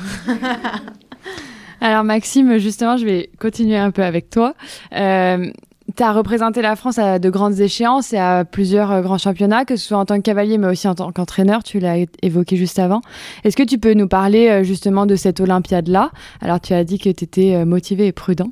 Alors 1.81 2.05
Maxime, 2.05 2.59
justement, 2.59 2.97
je 2.97 3.05
vais 3.05 3.31
continuer 3.39 3.77
un 3.77 3.91
peu 3.91 4.03
avec 4.03 4.31
toi. 4.31 4.55
Euh, 4.95 5.51
tu 5.97 6.03
as 6.03 6.13
représenté 6.13 6.63
la 6.63 6.77
France 6.77 6.99
à 6.99 7.19
de 7.19 7.31
grandes 7.31 7.61
échéances 7.61 8.13
et 8.13 8.19
à 8.19 8.45
plusieurs 8.45 8.91
euh, 8.91 9.03
grands 9.03 9.19
championnats, 9.19 9.65
que 9.65 9.77
ce 9.77 9.87
soit 9.87 9.99
en 9.99 10.05
tant 10.05 10.17
que 10.17 10.23
cavalier 10.23 10.59
mais 10.59 10.67
aussi 10.69 10.89
en 10.89 10.95
tant 10.95 11.13
qu'entraîneur, 11.13 11.63
tu 11.63 11.79
l'as 11.79 11.99
évoqué 12.23 12.57
juste 12.57 12.79
avant. 12.79 13.03
Est-ce 13.45 13.57
que 13.57 13.63
tu 13.63 13.79
peux 13.79 13.95
nous 13.95 14.09
parler 14.09 14.49
euh, 14.49 14.65
justement 14.65 15.07
de 15.07 15.15
cette 15.15 15.41
Olympiade-là? 15.41 16.11
Alors 16.41 16.61
tu 16.61 16.73
as 16.73 16.85
dit 16.85 16.99
que 16.99 17.11
tu 17.11 17.25
étais 17.25 17.55
euh, 17.55 17.65
motivé 17.65 18.07
et 18.07 18.13
prudent. 18.13 18.49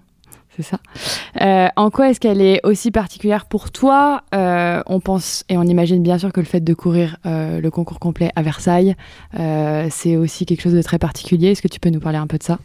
C'est 0.56 0.62
ça. 0.62 0.78
Euh, 1.40 1.68
en 1.76 1.90
quoi 1.90 2.10
est-ce 2.10 2.20
qu'elle 2.20 2.42
est 2.42 2.60
aussi 2.64 2.90
particulière 2.90 3.46
pour 3.46 3.70
toi 3.70 4.22
euh, 4.34 4.82
On 4.86 5.00
pense 5.00 5.44
et 5.48 5.56
on 5.56 5.62
imagine 5.62 6.02
bien 6.02 6.18
sûr 6.18 6.30
que 6.30 6.40
le 6.40 6.46
fait 6.46 6.60
de 6.60 6.74
courir 6.74 7.16
euh, 7.24 7.60
le 7.60 7.70
concours 7.70 7.98
complet 7.98 8.30
à 8.36 8.42
Versailles, 8.42 8.94
c'est 9.32 10.16
aussi 10.16 10.44
quelque 10.44 10.60
chose 10.60 10.74
de 10.74 10.82
très 10.82 10.98
particulier. 10.98 11.52
Est-ce 11.52 11.62
que 11.62 11.68
tu 11.68 11.80
peux 11.80 11.88
nous 11.88 12.00
parler 12.00 12.18
un 12.18 12.26
peu 12.26 12.38
de 12.38 12.42
ça? 12.42 12.58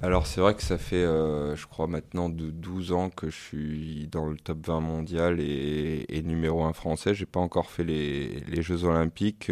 Alors 0.00 0.28
c'est 0.28 0.40
vrai 0.40 0.54
que 0.54 0.62
ça 0.62 0.78
fait, 0.78 1.02
je 1.02 1.66
crois 1.66 1.88
maintenant 1.88 2.28
de 2.28 2.50
12 2.50 2.92
ans 2.92 3.10
que 3.10 3.30
je 3.30 3.36
suis 3.36 4.08
dans 4.10 4.26
le 4.26 4.36
top 4.36 4.66
20 4.66 4.80
mondial 4.80 5.40
et, 5.40 6.22
numéro 6.24 6.64
1 6.64 6.72
français. 6.72 7.14
J'ai 7.14 7.26
pas 7.26 7.40
encore 7.40 7.70
fait 7.70 7.84
les, 7.84 8.40
les 8.48 8.62
Jeux 8.62 8.84
olympiques. 8.84 9.50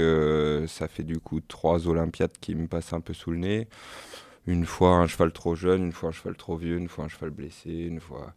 Ça 0.66 0.88
fait 0.88 1.04
du 1.04 1.18
coup 1.18 1.40
trois 1.40 1.88
Olympiades 1.88 2.32
qui 2.40 2.54
me 2.54 2.66
passent 2.66 2.92
un 2.92 3.00
peu 3.00 3.12
sous 3.12 3.30
le 3.30 3.38
nez. 3.38 3.68
Une 4.46 4.64
fois 4.64 4.90
un 4.96 5.06
cheval 5.06 5.32
trop 5.32 5.54
jeune, 5.54 5.85
une 5.87 5.92
fois 5.92 6.11
un 6.11 6.12
cheval 6.12 6.37
trop 6.37 6.56
vieux, 6.56 6.76
une 6.76 6.88
fois 6.88 7.04
un 7.04 7.09
cheval 7.09 7.30
blessé, 7.30 7.70
une 7.70 8.00
fois. 8.00 8.35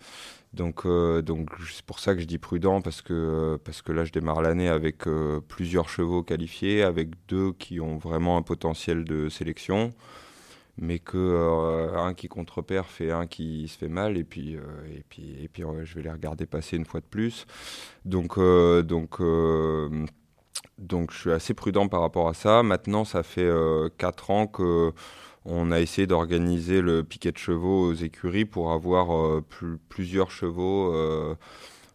Donc, 0.54 0.86
euh, 0.86 1.22
donc 1.22 1.50
c'est 1.72 1.86
pour 1.86 2.00
ça 2.00 2.16
que 2.16 2.22
je 2.22 2.26
dis 2.26 2.40
prudent 2.40 2.82
parce 2.82 3.02
que 3.02 3.60
parce 3.64 3.82
que 3.84 3.92
là 3.92 4.06
je 4.06 4.12
démarre 4.12 4.42
l'année 4.42 4.70
avec 4.70 5.08
euh, 5.08 5.40
plusieurs 5.48 5.90
chevaux 5.90 6.24
qualifiés, 6.24 6.82
avec 6.84 7.10
deux 7.28 7.54
qui 7.54 7.80
ont 7.80 7.98
vraiment 7.98 8.38
un 8.38 8.42
potentiel 8.42 9.04
de 9.06 9.30
sélection 9.30 9.94
mais 10.82 11.00
que 11.00 11.18
euh, 11.18 11.98
un 11.98 12.14
qui 12.14 12.28
contre-père 12.28 12.86
fait 12.88 13.12
un 13.12 13.28
qui 13.28 13.68
se 13.68 13.78
fait 13.78 13.90
mal 13.90 14.18
et 14.18 14.24
puis 14.24 14.56
euh, 14.56 14.62
et 14.96 15.04
puis 15.08 15.36
et 15.44 15.48
puis 15.48 15.64
euh, 15.64 15.84
je 15.84 15.96
vais 15.96 16.04
les 16.04 16.12
regarder 16.12 16.46
passer 16.46 16.78
une 16.78 16.86
fois 16.86 17.02
de 17.02 17.06
plus 17.06 17.46
donc 18.06 18.38
euh, 18.38 18.82
donc 18.82 19.20
euh, 19.20 20.06
donc 20.78 21.12
je 21.12 21.20
suis 21.20 21.32
assez 21.32 21.54
prudent 21.54 21.88
par 21.88 22.02
rapport 22.02 22.30
à 22.30 22.34
ça 22.34 22.64
maintenant 22.64 23.04
ça 23.04 23.24
fait 23.24 23.50
quatre 23.98 24.32
ans 24.32 24.48
que 24.48 24.94
on 25.46 25.72
a 25.72 25.80
essayé 25.80 26.08
d'organiser 26.08 26.82
le 26.82 27.04
piquet 27.04 27.32
de 27.32 27.38
chevaux 27.38 27.90
aux 27.90 27.94
écuries 27.94 28.46
pour 28.46 28.72
avoir 28.72 29.42
plus, 29.44 29.78
plusieurs 29.90 30.32
chevaux 30.32 30.94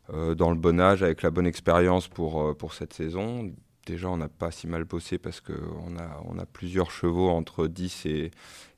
dans 0.09 0.50
le 0.50 0.57
bon 0.57 0.80
âge 0.80 1.02
avec 1.02 1.22
la 1.22 1.30
bonne 1.30 1.46
expérience 1.46 2.09
pour 2.09 2.57
pour 2.57 2.74
cette 2.74 2.92
saison 2.92 3.52
déjà 3.85 4.09
on 4.09 4.16
n'a 4.16 4.28
pas 4.28 4.50
si 4.50 4.66
mal 4.66 4.85
bossé 4.85 5.18
parce 5.18 5.40
qu'on 5.40 5.96
a, 5.98 6.22
on 6.24 6.38
a 6.38 6.46
plusieurs 6.46 6.90
chevaux 6.90 7.28
entre 7.30 7.66
10 7.66 8.07
et, 8.07 8.30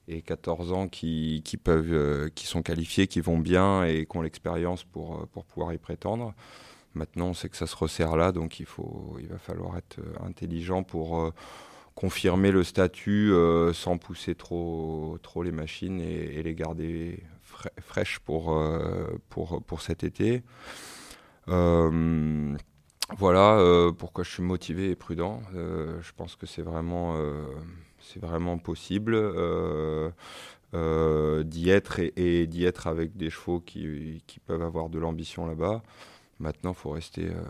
et 0.09 0.23
14 0.23 0.73
ans 0.73 0.89
qui, 0.89 1.43
qui, 1.45 1.57
peuvent, 1.57 1.93
euh, 1.93 2.29
qui 2.35 2.47
sont 2.47 2.63
qualifiés, 2.63 3.07
qui 3.07 3.21
vont 3.21 3.39
bien 3.39 3.85
et 3.85 4.07
qui 4.07 4.17
ont 4.17 4.23
l'expérience 4.23 4.85
pour, 4.85 5.27
pour 5.29 5.45
pouvoir 5.45 5.73
y 5.73 5.79
prétendre. 5.79 6.35
Maintenant, 6.95 7.29
on 7.29 7.35
sait 7.35 7.49
que 7.49 7.57
ça 7.57 7.67
se 7.67 7.77
resserre 7.77 8.17
là, 8.17 8.33
donc 8.33 8.59
il, 8.59 8.67
faut, 8.67 9.17
il 9.21 9.29
va 9.29 9.39
falloir 9.39 9.77
être 9.77 9.99
intelligent 10.25 10.83
pour 10.83 11.21
euh, 11.21 11.31
confirmer 11.97 12.53
le 12.53 12.63
statut 12.63 13.33
euh, 13.33 13.73
sans 13.73 13.99
pousser 13.99 14.37
trop, 14.37 15.19
trop 15.23 15.43
les 15.43 15.51
machines 15.51 16.01
et, 16.01 16.41
les 16.43 16.55
garder 16.55 17.25
fra 17.43 17.71
fraîches 17.81 18.21
pour, 18.21 18.57
pour, 19.29 19.63
pour 19.65 19.81
cet 19.83 20.05
été. 20.05 20.45
voilà 23.19 23.91
pourquoi 23.99 24.23
je 24.23 24.31
suis 24.31 24.43
motivé 24.45 24.91
et 24.91 24.95
prudent. 24.95 25.43
je 25.53 26.13
pense 26.17 26.37
que 26.37 26.47
c'est 26.47 26.63
vraiment 26.63 27.17
vraiment 28.15 28.59
possible 28.59 29.15
euh, 29.15 30.11
euh, 30.75 31.43
d'y 31.43 31.71
être 31.71 32.01
et, 32.01 32.47
d'y 32.47 32.65
être 32.65 32.87
avec 32.87 33.17
des 33.17 33.31
chevaux 33.31 33.61
qui, 33.61 34.23
qui 34.27 34.41
peuvent 34.41 34.63
avoir 34.63 34.89
de 34.89 34.99
l'ambition 34.99 35.47
là-bas. 35.47 35.83
Maintenant, 36.39 36.73
il 36.73 36.77
faut 36.77 36.91
rester 36.91 37.29
euh, 37.29 37.43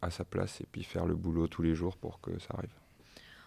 à 0.00 0.10
sa 0.10 0.24
place 0.24 0.60
et 0.60 0.66
puis 0.70 0.82
faire 0.82 1.06
le 1.06 1.14
boulot 1.14 1.46
tous 1.46 1.62
les 1.62 1.74
jours 1.74 1.96
pour 1.96 2.20
que 2.20 2.38
ça 2.38 2.54
arrive. 2.54 2.81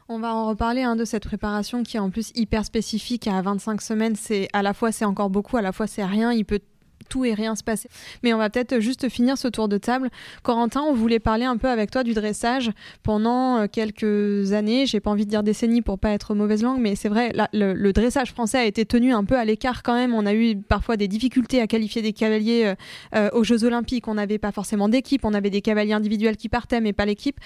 On 0.07 0.19
va 0.19 0.35
en 0.35 0.47
reparler 0.47 0.83
hein, 0.83 0.95
de 0.95 1.03
cette 1.03 1.25
préparation 1.25 1.81
qui 1.81 1.97
est 1.97 1.99
en 1.99 2.11
plus 2.11 2.31
hyper 2.35 2.63
spécifique 2.63 3.27
à 3.27 3.41
25 3.41 3.81
semaines. 3.81 4.15
C'est 4.15 4.47
à 4.53 4.61
la 4.61 4.75
fois 4.75 4.91
c'est 4.91 5.05
encore 5.05 5.31
beaucoup, 5.31 5.57
à 5.57 5.63
la 5.63 5.71
fois 5.71 5.87
c'est 5.87 6.05
rien. 6.05 6.31
Il 6.31 6.45
peut 6.45 6.59
tout 7.07 7.25
et 7.25 7.33
rien 7.33 7.55
se 7.55 7.63
passer. 7.63 7.89
Mais 8.23 8.33
on 8.33 8.37
va 8.37 8.49
peut-être 8.49 8.79
juste 8.79 9.09
finir 9.09 9.37
ce 9.37 9.47
tour 9.47 9.67
de 9.67 9.77
table. 9.77 10.09
Corentin, 10.43 10.81
on 10.81 10.93
voulait 10.93 11.19
parler 11.19 11.45
un 11.45 11.57
peu 11.57 11.69
avec 11.69 11.91
toi 11.91 12.03
du 12.03 12.13
dressage 12.13 12.71
pendant 13.03 13.57
euh, 13.57 13.67
quelques 13.71 14.51
années. 14.51 14.85
J'ai 14.85 14.99
pas 14.99 15.11
envie 15.11 15.25
de 15.25 15.29
dire 15.29 15.43
décennies 15.43 15.81
pour 15.81 15.99
pas 15.99 16.09
être 16.09 16.35
mauvaise 16.35 16.63
langue, 16.63 16.79
mais 16.79 16.95
c'est 16.95 17.09
vrai, 17.09 17.31
le, 17.53 17.91
dressage 17.91 18.31
français 18.31 18.57
a 18.57 18.65
été 18.65 18.85
tenu 18.85 19.13
un 19.13 19.23
peu 19.23 19.37
à 19.37 19.45
l'écart 19.45 19.83
quand 19.83 19.93
même. 19.93 20.13
On 20.13 20.25
a 20.25 20.33
eu 20.33 20.57
parfois 20.57 20.97
des 20.97 21.07
difficultés 21.07 21.61
à 21.61 21.67
qualifier 21.67 22.01
des 22.01 22.13
cavaliers 22.13 22.65
euh, 22.65 22.75
euh, 23.15 23.29
aux 23.33 23.43
Jeux 23.43 23.63
Olympiques. 23.63 24.07
On 24.07 24.15
n'avait 24.15 24.37
pas 24.37 24.51
forcément 24.51 24.89
d'équipe, 24.89 25.23
on 25.23 25.33
avait 25.33 25.49
des 25.49 25.61
cavaliers 25.61 25.93
individuels 25.93 26.37
qui 26.37 26.49
partaient, 26.49 26.81
mais 26.81 26.93
pas 26.93 27.05
l'équipe. 27.05 27.37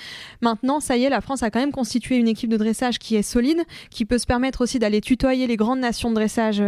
Maintenant, 0.42 0.80
ça 0.80 0.98
y 0.98 1.04
est, 1.04 1.10
la 1.10 1.22
France 1.22 1.44
a 1.44 1.52
quand 1.52 1.60
même 1.60 1.72
constitué 1.72 2.16
une 2.16 2.28
équipe 2.28 2.50
de 2.50 2.58
dressage 2.58 3.00
qui 3.00 3.16
est 3.16 3.22
solide, 3.22 3.62
qui 3.92 4.06
peut 4.06 4.18
se 4.18 4.26
permettre 4.26 4.62
aussi 4.62 4.80
d'aller 4.80 5.02
tutoyer 5.02 5.48
les 5.48 5.58
grandes 5.58 5.80
nations 5.80 6.10
de 6.10 6.16
dressage 6.16 6.62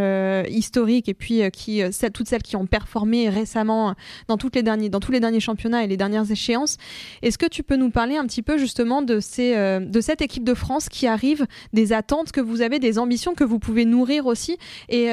historiques 0.50 1.08
et 1.08 1.14
puis 1.14 1.42
qui, 1.52 1.82
toutes 2.12 2.28
celles 2.28 2.42
qui 2.42 2.56
ont 2.56 2.66
perdu 2.66 2.81
performé 2.82 3.28
récemment 3.28 3.94
dans, 4.28 4.36
toutes 4.36 4.56
les 4.56 4.62
derniers, 4.62 4.88
dans 4.88 5.00
tous 5.00 5.12
les 5.12 5.20
derniers 5.20 5.40
championnats 5.40 5.84
et 5.84 5.86
les 5.86 5.96
dernières 5.96 6.30
échéances. 6.30 6.78
Est-ce 7.22 7.38
que 7.38 7.46
tu 7.46 7.62
peux 7.62 7.76
nous 7.76 7.90
parler 7.90 8.16
un 8.16 8.26
petit 8.26 8.42
peu 8.42 8.58
justement 8.58 9.02
de, 9.02 9.20
ces, 9.20 9.54
de 9.80 10.00
cette 10.00 10.20
équipe 10.20 10.44
de 10.44 10.54
France 10.54 10.88
qui 10.88 11.06
arrive, 11.06 11.46
des 11.72 11.92
attentes 11.92 12.32
que 12.32 12.40
vous 12.40 12.60
avez, 12.60 12.78
des 12.78 12.98
ambitions 12.98 13.34
que 13.34 13.44
vous 13.44 13.58
pouvez 13.58 13.84
nourrir 13.84 14.26
aussi 14.26 14.58
et, 14.88 15.04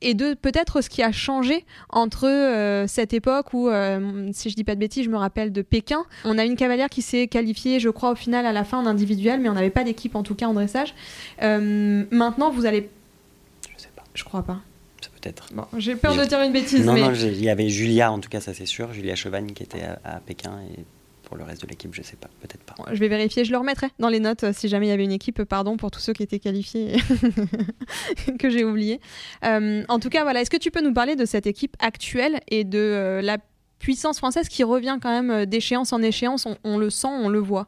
et 0.00 0.14
de 0.14 0.34
peut-être 0.34 0.80
ce 0.80 0.88
qui 0.88 1.02
a 1.02 1.12
changé 1.12 1.64
entre 1.90 2.84
cette 2.88 3.12
époque 3.14 3.54
où, 3.54 3.68
si 4.32 4.50
je 4.50 4.56
dis 4.56 4.64
pas 4.64 4.74
de 4.74 4.80
bêtises, 4.80 5.04
je 5.04 5.10
me 5.10 5.16
rappelle 5.16 5.52
de 5.52 5.62
Pékin, 5.62 6.04
on 6.24 6.38
a 6.38 6.44
une 6.44 6.56
cavalière 6.56 6.88
qui 6.88 7.02
s'est 7.02 7.28
qualifiée, 7.28 7.80
je 7.80 7.88
crois, 7.88 8.10
au 8.10 8.16
final 8.16 8.46
à 8.46 8.52
la 8.52 8.64
fin 8.64 8.78
en 8.78 8.86
individuel, 8.86 9.40
mais 9.40 9.48
on 9.48 9.54
n'avait 9.54 9.70
pas 9.70 9.84
d'équipe 9.84 10.16
en 10.16 10.22
tout 10.22 10.34
cas 10.34 10.46
en 10.46 10.54
dressage. 10.54 10.94
maintenant, 11.40 12.50
vous 12.50 12.66
allez 12.66 12.90
je 13.76 13.82
sais 13.82 13.90
pas. 13.94 14.04
Je 14.14 14.24
crois 14.24 14.42
pas. 14.42 14.60
Peut-être. 15.22 15.46
Bon, 15.54 15.64
j'ai 15.78 15.94
peur 15.94 16.16
de 16.16 16.24
dire 16.24 16.42
une 16.42 16.52
bêtise. 16.52 16.84
Non, 16.84 16.94
mais... 16.94 17.00
non, 17.00 17.14
il 17.14 17.42
y 17.42 17.48
avait 17.48 17.68
Julia, 17.68 18.10
en 18.10 18.18
tout 18.18 18.28
cas, 18.28 18.40
ça 18.40 18.52
c'est 18.54 18.66
sûr, 18.66 18.92
Julia 18.92 19.14
Chevagne 19.14 19.52
qui 19.52 19.62
était 19.62 19.82
à, 19.82 20.00
à, 20.04 20.20
Pékin 20.20 20.58
et 20.76 20.84
pour 21.22 21.36
le 21.36 21.44
reste 21.44 21.62
de 21.62 21.68
l'équipe, 21.68 21.94
je 21.94 22.02
sais 22.02 22.16
pas, 22.16 22.28
peut-être 22.40 22.62
pas. 22.64 22.74
Je 22.92 22.98
vais 22.98 23.08
vérifier, 23.08 23.44
je 23.44 23.52
le 23.52 23.58
remettrai 23.58 23.86
dans 23.98 24.08
les 24.08 24.20
notes 24.20 24.44
si 24.52 24.68
jamais 24.68 24.86
il 24.86 24.90
y 24.90 24.92
avait 24.92 25.04
une 25.04 25.12
équipe, 25.12 25.44
pardon 25.44 25.76
pour 25.76 25.90
tous 25.90 26.00
ceux 26.00 26.12
qui 26.12 26.22
étaient 26.22 26.40
qualifiés 26.40 26.96
que 28.38 28.50
j'ai 28.50 28.64
oublié. 28.64 29.00
Euh, 29.44 29.84
en 29.88 29.98
tout 30.00 30.10
cas, 30.10 30.24
voilà, 30.24 30.40
est-ce 30.40 30.50
que 30.50 30.56
tu 30.56 30.70
peux 30.70 30.82
nous 30.82 30.92
parler 30.92 31.14
de 31.14 31.24
cette 31.24 31.46
équipe 31.46 31.76
actuelle 31.78 32.40
et 32.48 32.64
de 32.64 32.78
euh, 32.78 33.22
la 33.22 33.38
puissance 33.78 34.18
française 34.18 34.48
qui 34.48 34.64
revient 34.64 34.98
quand 35.00 35.10
même 35.10 35.30
euh, 35.30 35.46
d'échéance 35.46 35.92
en 35.92 36.02
échéance, 36.02 36.46
on, 36.46 36.56
on 36.64 36.78
le 36.78 36.90
sent, 36.90 37.08
on 37.08 37.28
le 37.28 37.38
voit 37.38 37.66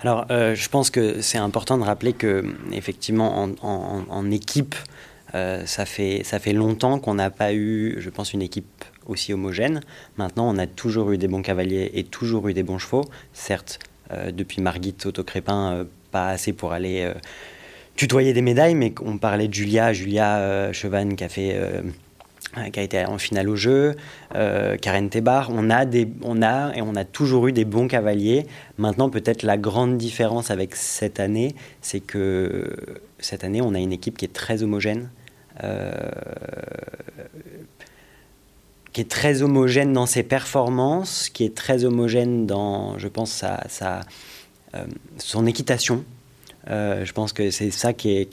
alors, 0.00 0.26
euh, 0.30 0.54
je 0.54 0.68
pense 0.68 0.90
que 0.90 1.20
c'est 1.22 1.38
important 1.38 1.76
de 1.76 1.82
rappeler 1.82 2.12
que, 2.12 2.44
effectivement, 2.70 3.42
en, 3.42 3.50
en, 3.62 4.04
en 4.08 4.30
équipe, 4.30 4.76
euh, 5.34 5.64
ça, 5.66 5.84
fait, 5.84 6.22
ça 6.24 6.38
fait 6.38 6.52
longtemps 6.52 6.98
qu'on 6.98 7.14
n'a 7.14 7.30
pas 7.30 7.52
eu, 7.52 7.96
je 7.98 8.10
pense, 8.10 8.32
une 8.32 8.42
équipe 8.42 8.84
aussi 9.06 9.32
homogène. 9.32 9.80
Maintenant, 10.16 10.48
on 10.52 10.58
a 10.58 10.66
toujours 10.66 11.12
eu 11.12 11.18
des 11.18 11.28
bons 11.28 11.42
cavaliers 11.42 11.90
et 11.94 12.04
toujours 12.04 12.48
eu 12.48 12.54
des 12.54 12.62
bons 12.62 12.78
chevaux. 12.78 13.04
Certes, 13.32 13.78
euh, 14.12 14.30
depuis 14.30 14.60
Margit 14.60 14.96
Autocrépin, 15.04 15.72
euh, 15.72 15.84
pas 16.10 16.28
assez 16.28 16.52
pour 16.52 16.72
aller 16.72 17.12
tutoyer 17.96 18.32
des 18.32 18.40
médailles, 18.40 18.74
mais 18.74 18.94
on 19.02 19.18
parlait 19.18 19.48
de 19.48 19.52
Julia, 19.52 19.92
Julia 19.92 20.72
Chevan 20.72 21.16
qui 21.16 21.24
a 21.24 21.28
fait 21.28 21.60
qui 22.72 22.80
a 22.80 22.82
été 22.82 23.04
en 23.04 23.18
finale 23.18 23.48
au 23.48 23.56
jeu, 23.56 23.94
euh, 24.34 24.76
Karen 24.76 25.10
Tebar. 25.10 25.50
On 25.52 25.70
a, 25.70 25.84
des, 25.84 26.08
on 26.22 26.42
a 26.42 26.74
et 26.74 26.82
on 26.82 26.94
a 26.94 27.04
toujours 27.04 27.46
eu 27.48 27.52
des 27.52 27.64
bons 27.64 27.88
cavaliers. 27.88 28.46
Maintenant, 28.78 29.10
peut-être 29.10 29.42
la 29.42 29.56
grande 29.56 29.98
différence 29.98 30.50
avec 30.50 30.74
cette 30.74 31.20
année, 31.20 31.54
c'est 31.82 32.00
que 32.00 32.76
cette 33.18 33.44
année, 33.44 33.60
on 33.60 33.74
a 33.74 33.78
une 33.78 33.92
équipe 33.92 34.16
qui 34.16 34.24
est 34.24 34.32
très 34.32 34.62
homogène. 34.62 35.10
Euh, 35.62 35.92
qui 38.92 39.02
est 39.02 39.10
très 39.10 39.42
homogène 39.42 39.92
dans 39.92 40.06
ses 40.06 40.22
performances, 40.22 41.28
qui 41.28 41.44
est 41.44 41.54
très 41.54 41.84
homogène 41.84 42.46
dans, 42.46 42.98
je 42.98 43.06
pense, 43.06 43.30
sa, 43.30 43.62
sa 43.68 44.00
euh, 44.74 44.84
son 45.18 45.46
équitation. 45.46 46.04
Euh, 46.66 47.04
je 47.04 47.12
pense 47.12 47.32
que 47.32 47.50
c'est 47.50 47.70
ça 47.70 47.92
qui, 47.92 48.26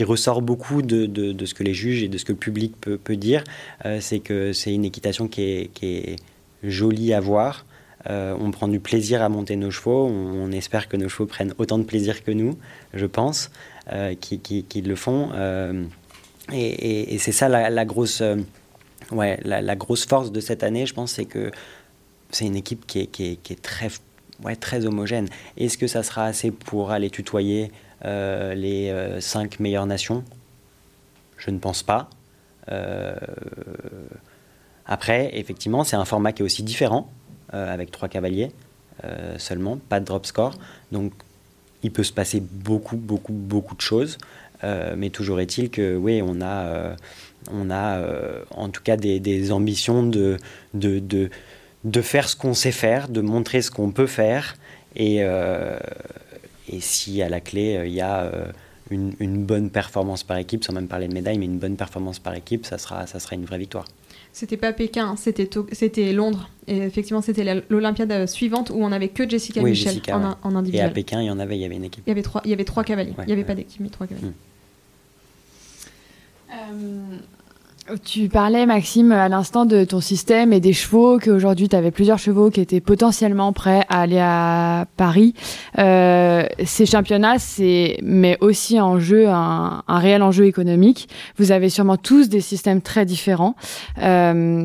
ressort 0.00 0.42
beaucoup 0.42 0.82
de, 0.82 1.44
ce 1.44 1.54
que 1.54 1.62
les 1.62 1.74
juges 1.74 2.02
et 2.02 2.08
de 2.08 2.18
ce 2.18 2.24
que 2.24 2.32
le 2.32 2.38
public 2.38 2.74
peut, 2.80 3.16
dire. 3.16 3.44
Euh, 3.84 3.98
c'est 4.00 4.20
que 4.20 4.52
c'est 4.52 4.72
une 4.72 4.84
équitation 4.84 5.28
qui 5.28 5.70
est, 5.82 6.16
jolie 6.62 7.12
à 7.12 7.20
voir. 7.20 7.64
Euh, 8.08 8.36
on 8.40 8.50
prend 8.50 8.68
du 8.68 8.80
plaisir 8.80 9.22
à 9.22 9.28
monter 9.28 9.56
nos 9.56 9.70
chevaux. 9.70 10.06
On, 10.06 10.50
espère 10.52 10.88
que 10.88 10.96
nos 10.96 11.08
chevaux 11.08 11.26
prennent 11.26 11.54
autant 11.58 11.78
de 11.78 11.84
plaisir 11.84 12.24
que 12.24 12.30
nous, 12.30 12.56
je 12.94 13.06
pense, 13.06 13.50
euh, 13.92 14.14
qui, 14.14 14.38
qui, 14.38 14.64
qui, 14.64 14.82
le 14.82 14.96
font. 14.96 15.30
Et, 16.52 17.18
c'est 17.18 17.32
ça 17.32 17.48
la, 17.48 17.84
grosse, 17.84 18.22
ouais, 19.12 19.38
la, 19.44 19.76
grosse 19.76 20.06
force 20.06 20.32
de 20.32 20.40
cette 20.40 20.62
année, 20.62 20.86
je 20.86 20.94
pense, 20.94 21.12
c'est 21.12 21.24
que 21.24 21.50
c'est 22.30 22.46
une 22.46 22.56
équipe 22.56 22.86
qui 22.86 23.00
est, 23.00 23.06
qui 23.06 23.32
est, 23.32 23.36
qui 23.36 23.52
est 23.52 23.62
très 23.62 23.90
ouais, 24.42 24.56
très 24.56 24.86
homogène. 24.86 25.28
Est-ce 25.56 25.78
que 25.78 25.86
ça 25.86 26.02
sera 26.02 26.24
assez 26.24 26.50
pour 26.50 26.90
aller 26.90 27.10
tutoyer 27.10 27.70
euh, 28.04 28.54
les 28.54 28.90
euh, 28.90 29.20
cinq 29.20 29.60
meilleures 29.60 29.86
nations? 29.86 30.24
Je 31.38 31.50
ne 31.50 31.58
pense 31.58 31.82
pas. 31.82 32.08
Euh, 32.70 33.14
après, 34.86 35.30
effectivement, 35.38 35.84
c'est 35.84 35.96
un 35.96 36.04
format 36.04 36.32
qui 36.32 36.42
est 36.42 36.44
aussi 36.44 36.62
différent, 36.62 37.10
avec 37.52 37.90
trois 37.90 38.08
cavaliers 38.08 38.50
seulement, 39.38 39.76
pas 39.76 40.00
de 40.00 40.04
drop 40.04 40.26
score. 40.26 40.54
Donc, 40.90 41.12
il 41.82 41.92
peut 41.92 42.02
se 42.02 42.12
passer 42.12 42.40
beaucoup, 42.40 42.96
beaucoup, 42.96 43.32
beaucoup 43.32 43.74
de 43.74 43.80
choses. 43.80 44.18
mais 44.62 45.10
toujours 45.10 45.40
est-il 45.40 45.70
que, 45.70 45.96
oui, 45.96 46.22
on 46.24 46.40
a, 46.40 46.96
on 47.50 47.70
a 47.70 48.02
en 48.50 48.68
tout 48.68 48.82
cas 48.82 48.96
des, 48.96 49.52
ambitions 49.52 50.04
de 50.04 50.38
de 51.86 52.02
faire 52.02 52.28
ce 52.28 52.36
qu'on 52.36 52.52
sait 52.52 52.72
faire, 52.72 53.08
de 53.08 53.20
montrer 53.20 53.62
ce 53.62 53.70
qu'on 53.70 53.90
peut 53.90 54.08
faire. 54.08 54.56
Et, 54.96 55.18
euh, 55.20 55.78
et, 56.68 56.80
si 56.80 57.22
à 57.22 57.28
la 57.28 57.40
clé, 57.40 57.82
il 57.86 57.92
y 57.92 58.00
a 58.00 58.22
euh, 58.22 58.46
une, 58.90 59.14
une, 59.20 59.44
bonne 59.44 59.70
performance 59.70 60.24
par 60.24 60.36
équipe, 60.36 60.64
sans 60.64 60.72
même 60.72 60.88
parler 60.88 61.06
de 61.06 61.14
médaille, 61.14 61.38
mais 61.38 61.44
une 61.44 61.58
bonne 61.58 61.76
performance 61.76 62.18
par 62.18 62.34
équipe, 62.34 62.66
ça 62.66 62.76
sera, 62.76 63.06
ça 63.06 63.20
sera 63.20 63.36
une 63.36 63.44
vraie 63.44 63.58
victoire. 63.58 63.84
C'était 64.32 64.56
pas 64.56 64.72
Pékin, 64.72 65.14
c'était 65.16 66.12
Londres. 66.12 66.50
Et 66.66 66.78
effectivement, 66.78 67.22
c'était 67.22 67.62
l'Olympiade 67.70 68.26
suivante 68.26 68.70
où 68.70 68.82
on 68.82 68.88
n'avait 68.88 69.08
que 69.08 69.28
Jessica 69.28 69.62
oui, 69.62 69.70
Michel 69.70 69.94
Jessica, 69.94 70.18
en, 70.18 70.22
ouais. 70.22 70.34
en, 70.42 70.56
individuel. 70.56 70.88
Et 70.88 70.90
à 70.90 70.92
Pékin, 70.92 71.22
il 71.22 71.26
y 71.26 71.30
en 71.30 71.38
avait, 71.38 71.56
il 71.56 71.60
y 71.60 71.64
avait 71.64 71.76
une 71.76 71.84
équipe. 71.84 72.02
Il 72.06 72.10
y 72.10 72.12
avait 72.12 72.22
trois, 72.22 72.42
il 72.44 72.50
y 72.50 72.52
avait 72.52 72.64
trois 72.64 72.84
cavaliers. 72.84 73.14
Ouais, 73.16 73.24
il 73.24 73.26
n'y 73.26 73.32
avait 73.32 73.42
ouais. 73.42 73.46
pas 73.46 73.54
d'équipe, 73.54 73.80
mais 73.80 73.88
trois 73.88 74.06
cavaliers. 74.06 74.28
Hum. 74.28 74.34
Euh... 76.52 77.16
Tu 78.04 78.28
parlais, 78.28 78.66
Maxime, 78.66 79.12
à 79.12 79.28
l'instant 79.28 79.64
de 79.64 79.84
ton 79.84 80.00
système 80.00 80.52
et 80.52 80.58
des 80.58 80.72
chevaux, 80.72 81.20
qu'aujourd'hui 81.20 81.68
tu 81.68 81.76
avais 81.76 81.92
plusieurs 81.92 82.18
chevaux 82.18 82.50
qui 82.50 82.60
étaient 82.60 82.80
potentiellement 82.80 83.52
prêts 83.52 83.84
à 83.88 84.00
aller 84.00 84.18
à 84.18 84.86
Paris. 84.96 85.34
Euh, 85.78 86.44
ces 86.64 86.84
championnats, 86.84 87.38
c'est 87.38 87.98
mais 88.02 88.38
aussi 88.40 88.80
en 88.80 88.98
jeu 88.98 89.28
un, 89.28 89.84
un, 89.86 89.98
réel 90.00 90.22
enjeu 90.22 90.46
économique. 90.46 91.08
Vous 91.38 91.52
avez 91.52 91.68
sûrement 91.68 91.96
tous 91.96 92.28
des 92.28 92.40
systèmes 92.40 92.80
très 92.80 93.04
différents. 93.04 93.54
Euh, 94.02 94.64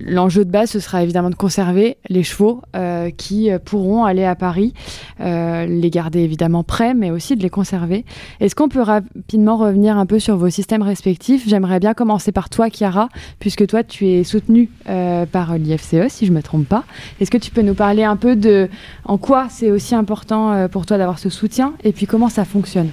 L'enjeu 0.00 0.44
de 0.44 0.50
base, 0.50 0.70
ce 0.70 0.80
sera 0.80 1.02
évidemment 1.02 1.30
de 1.30 1.34
conserver 1.34 1.96
les 2.08 2.22
chevaux 2.22 2.62
euh, 2.76 3.10
qui 3.10 3.50
pourront 3.64 4.04
aller 4.04 4.24
à 4.24 4.36
Paris, 4.36 4.72
euh, 5.20 5.66
les 5.66 5.90
garder 5.90 6.20
évidemment 6.20 6.62
prêts, 6.62 6.94
mais 6.94 7.10
aussi 7.10 7.36
de 7.36 7.42
les 7.42 7.50
conserver. 7.50 8.04
Est-ce 8.40 8.54
qu'on 8.54 8.68
peut 8.68 8.80
rapidement 8.80 9.56
revenir 9.56 9.98
un 9.98 10.06
peu 10.06 10.18
sur 10.18 10.36
vos 10.36 10.50
systèmes 10.50 10.82
respectifs? 10.82 11.48
J'aimerais 11.48 11.80
bien 11.80 11.94
commencer 11.94 12.30
par 12.30 12.48
toi, 12.48 12.68
Chiara, 12.70 13.08
puisque 13.40 13.66
toi, 13.66 13.82
tu 13.82 14.06
es 14.06 14.24
soutenue 14.24 14.70
euh, 14.88 15.26
par 15.26 15.58
l'IFCE, 15.58 16.08
si 16.08 16.26
je 16.26 16.30
ne 16.30 16.36
me 16.36 16.42
trompe 16.42 16.68
pas. 16.68 16.84
Est-ce 17.20 17.30
que 17.30 17.38
tu 17.38 17.50
peux 17.50 17.62
nous 17.62 17.74
parler 17.74 18.04
un 18.04 18.16
peu 18.16 18.36
de 18.36 18.68
en 19.04 19.18
quoi 19.18 19.48
c'est 19.50 19.70
aussi 19.70 19.94
important 19.94 20.52
euh, 20.52 20.68
pour 20.68 20.86
toi 20.86 20.98
d'avoir 20.98 21.18
ce 21.18 21.28
soutien 21.28 21.74
et 21.82 21.92
puis 21.92 22.06
comment 22.06 22.28
ça 22.28 22.44
fonctionne? 22.44 22.90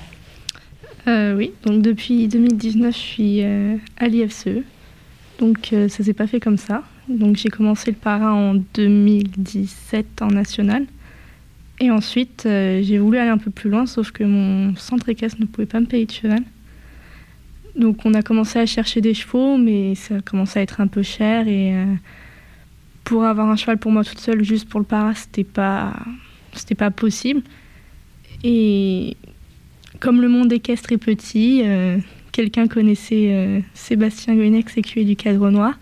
Oui, 1.07 1.51
donc 1.63 1.83
depuis 1.83 2.27
2019, 2.27 2.91
je 2.91 2.99
suis 2.99 3.43
euh, 3.43 3.75
à 3.97 4.07
l'IFCE. 4.07 4.63
Donc 5.39 5.73
euh, 5.73 5.89
ça 5.89 6.03
s'est 6.03 6.13
pas 6.13 6.27
fait 6.27 6.39
comme 6.39 6.57
ça. 6.57 6.83
Donc 7.07 7.37
j'ai 7.37 7.49
commencé 7.49 7.91
le 7.91 7.97
para 7.97 8.33
en 8.33 8.55
2017 8.73 10.21
en 10.21 10.27
national. 10.27 10.85
Et 11.79 11.91
ensuite, 11.91 12.45
euh, 12.45 12.81
j'ai 12.83 12.97
voulu 12.97 13.17
aller 13.17 13.29
un 13.29 13.37
peu 13.37 13.51
plus 13.51 13.69
loin, 13.69 13.85
sauf 13.85 14.11
que 14.11 14.23
mon 14.23 14.75
centre 14.75 15.09
équestre 15.09 15.37
ne 15.41 15.45
pouvait 15.45 15.67
pas 15.67 15.79
me 15.79 15.85
payer 15.85 16.05
de 16.05 16.11
cheval. 16.11 16.41
Donc 17.75 18.05
on 18.05 18.13
a 18.13 18.21
commencé 18.21 18.57
à 18.59 18.65
chercher 18.65 19.01
des 19.01 19.13
chevaux, 19.13 19.57
mais 19.57 19.93
ça 19.95 20.15
a 20.15 20.21
commencé 20.21 20.59
à 20.59 20.61
être 20.61 20.79
un 20.79 20.87
peu 20.87 21.03
cher. 21.03 21.47
Et 21.47 21.75
euh, 21.75 21.85
pour 23.03 23.25
avoir 23.25 23.49
un 23.49 23.57
cheval 23.57 23.77
pour 23.77 23.91
moi 23.91 24.03
toute 24.03 24.19
seule, 24.19 24.43
juste 24.43 24.69
pour 24.69 24.79
le 24.79 24.85
para, 24.85 25.13
c'était 25.15 25.43
pas, 25.43 25.93
pas 26.77 26.91
possible. 26.91 27.41
Et 28.43 29.17
comme 29.99 30.21
le 30.21 30.29
monde 30.29 30.51
équestre 30.53 30.93
est 30.93 30.97
petit, 30.97 31.61
euh, 31.65 31.97
quelqu'un 32.31 32.67
connaissait 32.67 33.63
Sébastien 33.73 34.35
Goinex, 34.35 34.77
écuyer 34.77 35.05
du 35.05 35.17
cadre 35.17 35.49
noir 35.51 35.77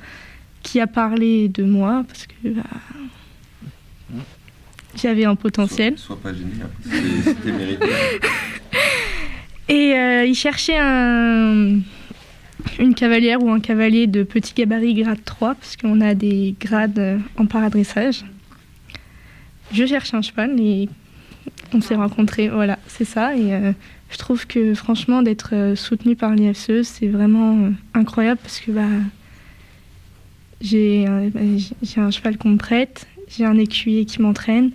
qui 0.63 0.79
a 0.79 0.87
parlé 0.87 1.49
de 1.49 1.63
moi 1.63 2.03
parce 2.07 2.25
que 2.25 2.49
bah, 2.49 2.63
j'avais 4.95 5.25
un 5.25 5.35
potentiel. 5.35 5.97
Sois, 5.97 6.15
sois 6.15 6.31
pas 6.31 6.33
gêné, 6.33 6.51
c'était 7.23 7.51
mérité. 7.51 7.85
Et 9.69 9.93
euh, 9.93 10.25
il 10.25 10.35
cherchait 10.35 10.77
un, 10.77 11.79
une 12.79 12.95
cavalière 12.95 13.41
ou 13.41 13.49
un 13.49 13.59
cavalier 13.59 14.07
de 14.07 14.23
petit 14.23 14.53
gabarit 14.53 14.93
grade 14.93 15.23
3 15.23 15.55
parce 15.55 15.77
qu'on 15.77 16.01
a 16.01 16.15
des 16.15 16.55
grades 16.59 17.19
en 17.37 17.45
paradressage. 17.45 18.25
Je 19.71 19.85
cherche 19.85 20.13
un 20.13 20.21
cheval 20.21 20.59
et 20.59 20.89
on 21.73 21.81
s'est 21.81 21.95
rencontrés, 21.95 22.49
voilà, 22.49 22.77
c'est 22.87 23.05
ça. 23.05 23.35
Et 23.35 23.53
euh, 23.53 23.71
je 24.09 24.17
trouve 24.17 24.45
que 24.47 24.73
franchement 24.73 25.21
d'être 25.21 25.49
euh, 25.53 25.75
soutenu 25.75 26.15
par 26.15 26.35
l'IFCE, 26.35 26.83
c'est 26.83 27.07
vraiment 27.07 27.57
euh, 27.57 27.69
incroyable 27.93 28.39
parce 28.41 28.59
que 28.59 28.71
bah, 28.71 28.87
j'ai 30.63 31.05
euh, 31.07 31.29
un 31.97 32.09
cheval 32.11 32.37
qu'on 32.37 32.49
me 32.49 32.57
prête, 32.57 33.05
j'ai 33.27 33.45
un 33.45 33.57
écuyer 33.57 34.05
qui 34.05 34.21
m'entraîne, 34.21 34.71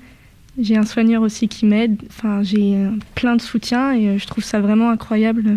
j'ai 0.60 0.76
un 0.76 0.84
soigneur 0.84 1.22
aussi 1.22 1.48
qui 1.48 1.66
m'aide. 1.66 2.00
Enfin, 2.08 2.42
j'ai 2.44 2.76
euh, 2.76 2.90
plein 3.16 3.34
de 3.34 3.42
soutien 3.42 3.92
et 3.92 4.08
euh, 4.08 4.18
je 4.18 4.26
trouve 4.26 4.44
ça 4.44 4.60
vraiment 4.60 4.90
incroyable 4.90 5.56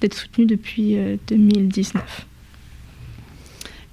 d'être 0.00 0.14
soutenu 0.14 0.46
depuis 0.46 0.96
2019. 1.26 2.28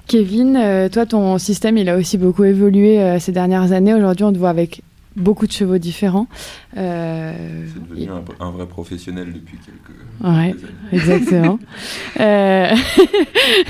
Kevin, 0.08 0.56
euh, 0.56 0.88
toi, 0.88 1.06
ton 1.06 1.38
système, 1.39 1.78
il 1.78 1.89
a 1.89 1.97
aussi 1.97 2.17
beaucoup 2.17 2.43
évolué 2.43 3.01
euh, 3.01 3.19
ces 3.19 3.32
dernières 3.32 3.71
années. 3.71 3.93
Aujourd'hui, 3.93 4.23
on 4.23 4.32
te 4.32 4.38
voit 4.38 4.49
avec 4.49 4.82
beaucoup 5.15 5.47
de 5.47 5.51
chevaux 5.51 5.78
différents. 5.78 6.28
Euh, 6.78 7.34
c'est 7.73 7.89
devenu 7.89 8.10
un, 8.12 8.45
un, 8.45 8.51
vrai 8.51 8.65
professionnel 8.65 9.34
depuis 9.34 9.58
quelques, 9.58 10.34
ouais, 10.36 10.51
quelques 10.54 10.63
années. 10.63 10.73
Exactement. 10.91 11.60
euh... 12.19 12.75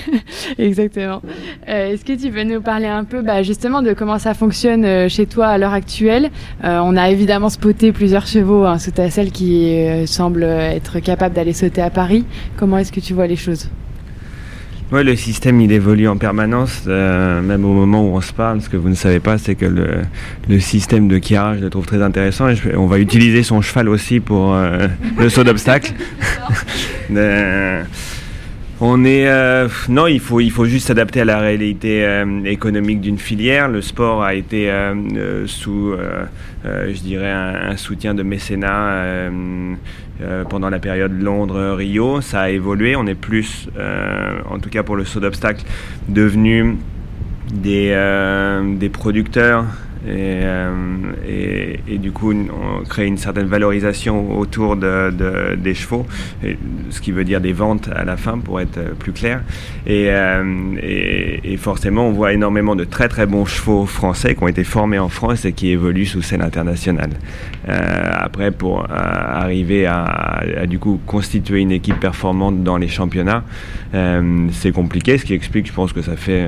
exactement. 0.57 1.21
Euh, 1.69 1.91
Est-ce 1.93 2.05
que 2.05 2.13
tu 2.13 2.31
peux 2.31 2.43
nous 2.43 2.61
parler 2.61 2.87
un 2.87 3.03
peu 3.03 3.21
bah, 3.21 3.43
justement 3.43 3.81
de 3.81 3.93
comment 3.93 4.19
ça 4.19 4.33
fonctionne 4.33 4.85
euh, 4.85 5.09
chez 5.09 5.25
toi 5.25 5.47
à 5.47 5.57
l'heure 5.57 5.73
actuelle? 5.73 6.31
Euh, 6.63 6.79
On 6.83 6.97
a 6.97 7.09
évidemment 7.09 7.49
spoté 7.49 7.91
plusieurs 7.91 8.27
chevaux 8.27 8.65
hein, 8.65 8.79
sous 8.79 8.91
ta 8.91 9.09
selle 9.09 9.31
qui 9.31 9.77
euh, 9.77 10.05
semblent 10.05 10.43
être 10.43 10.99
capables 10.99 11.35
d'aller 11.35 11.53
sauter 11.53 11.81
à 11.81 11.89
Paris. 11.89 12.25
Comment 12.57 12.77
est-ce 12.77 12.91
que 12.91 12.99
tu 12.99 13.13
vois 13.13 13.27
les 13.27 13.35
choses? 13.35 13.69
Ouais, 14.91 15.03
le 15.03 15.15
système 15.15 15.59
il 15.61 15.71
évolue 15.71 16.07
en 16.07 16.15
permanence, 16.17 16.83
euh, 16.87 17.41
même 17.41 17.65
au 17.65 17.73
moment 17.73 18.03
où 18.03 18.15
on 18.15 18.21
se 18.21 18.31
parle. 18.31 18.61
Ce 18.61 18.69
que 18.69 18.77
vous 18.77 18.89
ne 18.89 18.95
savez 18.95 19.19
pas, 19.19 19.39
c'est 19.39 19.55
que 19.55 19.65
le, 19.65 20.01
le, 20.47 20.59
système 20.59 21.07
de 21.07 21.17
Kiara, 21.17 21.57
je 21.57 21.61
le 21.61 21.71
trouve 21.71 21.87
très 21.87 22.03
intéressant. 22.03 22.49
Et 22.49 22.55
je, 22.55 22.69
on 22.75 22.85
va 22.85 22.99
utiliser 22.99 23.41
son 23.41 23.61
cheval 23.61 23.89
aussi 23.89 24.19
pour 24.19 24.53
euh, 24.53 24.87
le 25.17 25.29
saut 25.29 25.43
d'obstacle. 25.43 25.93
euh, 27.11 27.83
on 28.81 29.05
est 29.05 29.25
euh, 29.27 29.69
non, 29.87 30.07
il 30.07 30.19
faut 30.19 30.41
il 30.41 30.51
faut 30.51 30.65
juste 30.65 30.87
s'adapter 30.87 31.21
à 31.21 31.25
la 31.25 31.39
réalité 31.39 32.03
euh, 32.03 32.43
économique 32.43 32.99
d'une 32.99 33.17
filière. 33.17 33.69
Le 33.69 33.81
sport 33.81 34.21
a 34.21 34.33
été 34.35 34.69
euh, 34.69 35.47
sous, 35.47 35.95
je 36.63 37.01
dirais, 37.01 37.31
un, 37.31 37.71
un, 37.71 37.77
soutien 37.77 38.13
de 38.13 38.23
mécénat 38.23 39.29
euh, 40.21 40.45
pendant 40.45 40.69
la 40.69 40.79
période 40.79 41.11
Londres-Rio. 41.11 42.21
Ça 42.21 42.41
a 42.41 42.49
évolué. 42.49 42.95
On 42.95 43.05
est 43.05 43.15
plus, 43.15 43.67
euh, 43.77 44.39
en 44.49 44.59
tout 44.59 44.69
cas 44.69 44.83
pour 44.83 44.95
le 44.95 45.05
saut 45.05 45.19
d'obstacle, 45.19 45.63
devenu 46.07 46.77
des, 47.53 47.91
euh, 47.93 48.75
des 48.77 48.89
producteurs 48.89 49.65
et, 50.07 51.79
et, 51.87 51.97
du 51.97 52.11
coup 52.11 52.31
on 52.33 52.83
crée 52.83 53.05
une 53.05 53.17
certaine 53.17 53.47
valorisation 53.47 54.37
autour 54.37 54.75
de, 54.75 55.11
de, 55.11 55.55
des 55.55 55.73
chevaux, 55.73 56.05
ce 56.89 57.01
qui 57.01 57.11
veut 57.11 57.23
dire 57.23 57.41
des 57.41 57.53
ventes 57.53 57.89
à 57.95 58.03
la 58.03 58.17
fin 58.17 58.37
pour 58.37 58.61
être 58.61 58.79
plus 58.99 59.13
clair. 59.13 59.41
Et, 59.87 60.09
et, 60.83 61.57
forcément 61.57 62.07
on 62.07 62.11
voit 62.11 62.33
énormément 62.33 62.75
de 62.75 62.83
très 62.83 63.07
très 63.07 63.25
bons 63.25 63.45
chevaux 63.45 63.85
français 63.85 64.35
qui 64.35 64.43
ont 64.43 64.47
été 64.47 64.63
formés 64.63 64.99
en 64.99 65.09
France 65.09 65.45
et 65.45 65.53
qui 65.53 65.69
évoluent 65.69 66.05
sous 66.05 66.21
scène 66.21 66.41
internationale. 66.41 67.11
après 67.67 68.51
pour 68.51 68.85
arriver 68.89 69.85
à, 69.85 70.43
du 70.67 70.79
coup 70.79 70.99
constituer 71.05 71.61
une 71.61 71.71
équipe 71.71 71.99
performante 71.99 72.63
dans 72.63 72.77
les 72.77 72.87
championnats, 72.87 73.43
c'est 74.51 74.71
compliqué, 74.71 75.17
ce 75.17 75.25
qui 75.25 75.33
explique 75.33 75.67
je 75.67 75.73
pense 75.73 75.93
que 75.93 76.01
ça 76.01 76.15
fait 76.15 76.47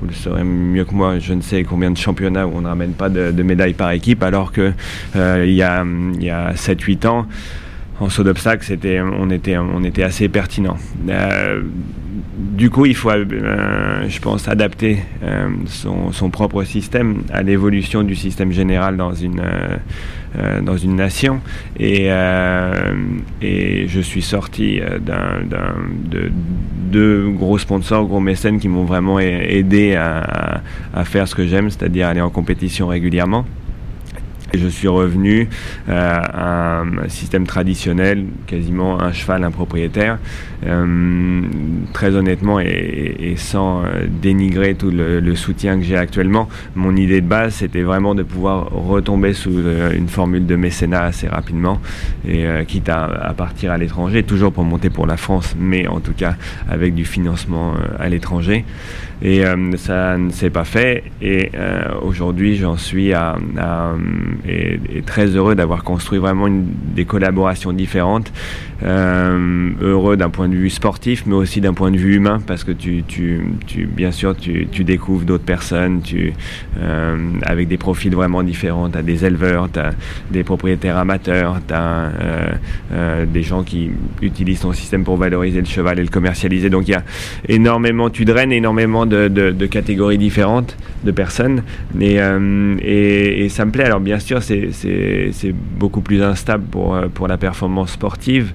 vous 0.00 0.06
le 0.06 0.14
saurez 0.14 0.44
mieux 0.44 0.84
que 0.84 0.94
moi, 0.94 1.18
je 1.18 1.34
ne 1.34 1.42
sais 1.42 1.62
combien 1.62 1.90
de 1.90 1.96
championnats 1.96 2.46
où 2.46 2.52
on 2.54 2.62
ne 2.62 2.68
ramène 2.68 2.92
pas 2.92 3.08
de, 3.08 3.42
médailles 3.42 3.74
par 3.74 3.90
équipe, 3.90 4.22
alors 4.22 4.52
que 4.52 4.72
euh, 5.16 5.44
il 5.46 5.54
y 5.54 5.62
a, 5.62 5.84
il 5.84 6.22
y 6.22 6.30
a 6.30 6.52
7-8 6.52 7.06
ans, 7.06 7.26
en 8.00 8.08
saut 8.08 8.24
d'obstacle, 8.24 8.64
c'était, 8.64 9.00
on, 9.00 9.28
était, 9.30 9.58
on 9.58 9.84
était 9.84 10.02
assez 10.02 10.28
pertinent. 10.28 10.78
Euh, 11.08 11.62
du 12.36 12.70
coup, 12.70 12.86
il 12.86 12.94
faut, 12.94 13.10
euh, 13.10 14.08
je 14.08 14.20
pense, 14.20 14.46
adapter 14.46 14.98
euh, 15.22 15.48
son, 15.66 16.30
propre 16.30 16.62
système 16.62 17.22
à 17.32 17.42
l'évolution 17.42 18.02
du 18.04 18.14
système 18.14 18.52
général 18.52 18.96
dans 18.96 19.12
une, 19.12 19.40
euh, 19.40 20.60
dans 20.60 20.76
une 20.76 20.94
nation. 20.94 21.40
Et, 21.78 22.08
et 23.42 23.88
je 23.88 24.00
suis 24.00 24.22
sorti 24.22 24.80
d'un, 25.00 25.40
de 26.10 26.30
deux 26.90 27.28
gros 27.30 27.58
sponsors, 27.58 28.06
gros 28.06 28.20
mécènes 28.20 28.60
qui 28.60 28.68
m'ont 28.68 28.84
vraiment 28.84 29.18
aidé 29.18 29.96
à, 29.96 30.62
à 30.94 31.04
faire 31.04 31.26
ce 31.26 31.34
que 31.34 31.46
j'aime, 31.46 31.68
c'est-à-dire 31.68 32.06
aller 32.06 32.20
en 32.20 32.30
compétition 32.30 32.86
régulièrement. 32.86 33.44
Je 34.52 34.66
suis 34.66 34.88
revenu 34.88 35.48
euh, 35.88 36.20
à 36.22 36.80
un 36.80 37.08
système 37.08 37.46
traditionnel, 37.46 38.24
quasiment 38.46 39.00
un 39.00 39.12
cheval, 39.12 39.44
un 39.44 39.50
propriétaire. 39.50 40.18
Euh, 40.66 41.40
très 41.94 42.14
honnêtement 42.14 42.60
et, 42.60 43.16
et 43.18 43.36
sans 43.36 43.82
dénigrer 44.20 44.74
tout 44.74 44.90
le, 44.90 45.18
le 45.18 45.34
soutien 45.34 45.78
que 45.78 45.84
j'ai 45.84 45.96
actuellement, 45.96 46.50
mon 46.74 46.94
idée 46.96 47.22
de 47.22 47.26
base, 47.26 47.54
c'était 47.54 47.80
vraiment 47.80 48.14
de 48.14 48.22
pouvoir 48.22 48.70
retomber 48.70 49.32
sous 49.32 49.58
une 49.96 50.08
formule 50.08 50.44
de 50.46 50.56
mécénat 50.56 51.04
assez 51.04 51.28
rapidement, 51.28 51.80
et 52.28 52.46
euh, 52.46 52.64
quitte 52.64 52.90
à, 52.90 53.04
à, 53.04 53.32
partir 53.32 53.72
à 53.72 53.78
l'étranger, 53.78 54.22
toujours 54.22 54.52
pour 54.52 54.64
monter 54.64 54.90
pour 54.90 55.06
la 55.06 55.16
France, 55.16 55.54
mais 55.58 55.86
en 55.86 56.00
tout 56.00 56.12
cas 56.12 56.36
avec 56.68 56.94
du 56.94 57.06
financement 57.06 57.74
à 57.98 58.08
l'étranger. 58.08 58.64
Et 59.22 59.44
euh, 59.44 59.76
ça 59.76 60.16
ne 60.16 60.30
s'est 60.30 60.50
pas 60.50 60.64
fait. 60.64 61.04
Et 61.20 61.50
euh, 61.54 61.82
aujourd'hui, 62.02 62.56
j'en 62.56 62.76
suis 62.76 63.12
très 65.06 65.26
heureux 65.26 65.54
d'avoir 65.54 65.84
construit 65.84 66.18
vraiment 66.18 66.46
une, 66.46 66.66
des 66.94 67.04
collaborations 67.04 67.72
différentes. 67.72 68.32
Euh, 68.82 69.70
heureux 69.82 70.16
d'un 70.16 70.30
point 70.30 70.48
de 70.48 70.54
vue 70.54 70.70
sportif, 70.70 71.24
mais 71.26 71.34
aussi 71.34 71.60
d'un 71.60 71.74
point 71.74 71.90
de 71.90 71.98
vue 71.98 72.14
humain, 72.16 72.40
parce 72.46 72.64
que 72.64 72.72
tu, 72.72 73.04
tu, 73.06 73.42
tu 73.66 73.84
bien 73.84 74.10
sûr, 74.10 74.34
tu, 74.34 74.68
tu 74.72 74.84
découvres 74.84 75.26
d'autres 75.26 75.44
personnes, 75.44 76.00
tu, 76.00 76.32
euh, 76.78 77.16
avec 77.42 77.68
des 77.68 77.76
profils 77.76 78.14
vraiment 78.14 78.42
différents. 78.42 78.88
Tu 78.88 78.96
as 78.96 79.02
des 79.02 79.26
éleveurs, 79.26 79.68
tu 79.70 79.80
as 79.80 79.90
des 80.30 80.44
propriétaires 80.44 80.96
amateurs, 80.96 81.60
tu 81.68 81.74
as 81.74 82.10
euh, 82.92 83.26
des 83.26 83.42
gens 83.42 83.64
qui 83.64 83.90
utilisent 84.22 84.60
ton 84.60 84.72
système 84.72 85.04
pour 85.04 85.18
valoriser 85.18 85.60
le 85.60 85.66
cheval 85.66 85.98
et 85.98 86.02
le 86.02 86.08
commercialiser. 86.08 86.70
Donc 86.70 86.88
il 86.88 86.92
y 86.92 86.94
a 86.94 87.04
énormément, 87.48 88.08
tu 88.08 88.24
draines 88.24 88.52
énormément 88.52 89.04
de, 89.04 89.28
de, 89.28 89.50
de 89.50 89.66
catégories 89.66 90.16
différentes 90.16 90.76
de 91.04 91.10
personnes, 91.10 91.62
et, 92.00 92.18
et, 92.82 93.44
et, 93.44 93.48
ça 93.50 93.64
me 93.66 93.72
plaît. 93.72 93.84
Alors 93.84 94.00
bien 94.00 94.18
sûr, 94.18 94.42
c'est 94.42 95.54
beaucoup 95.78 96.00
plus 96.00 96.22
instable 96.22 96.64
pour, 96.64 96.98
pour 97.12 97.28
la 97.28 97.36
performance 97.36 97.92
sportive. 97.92 98.52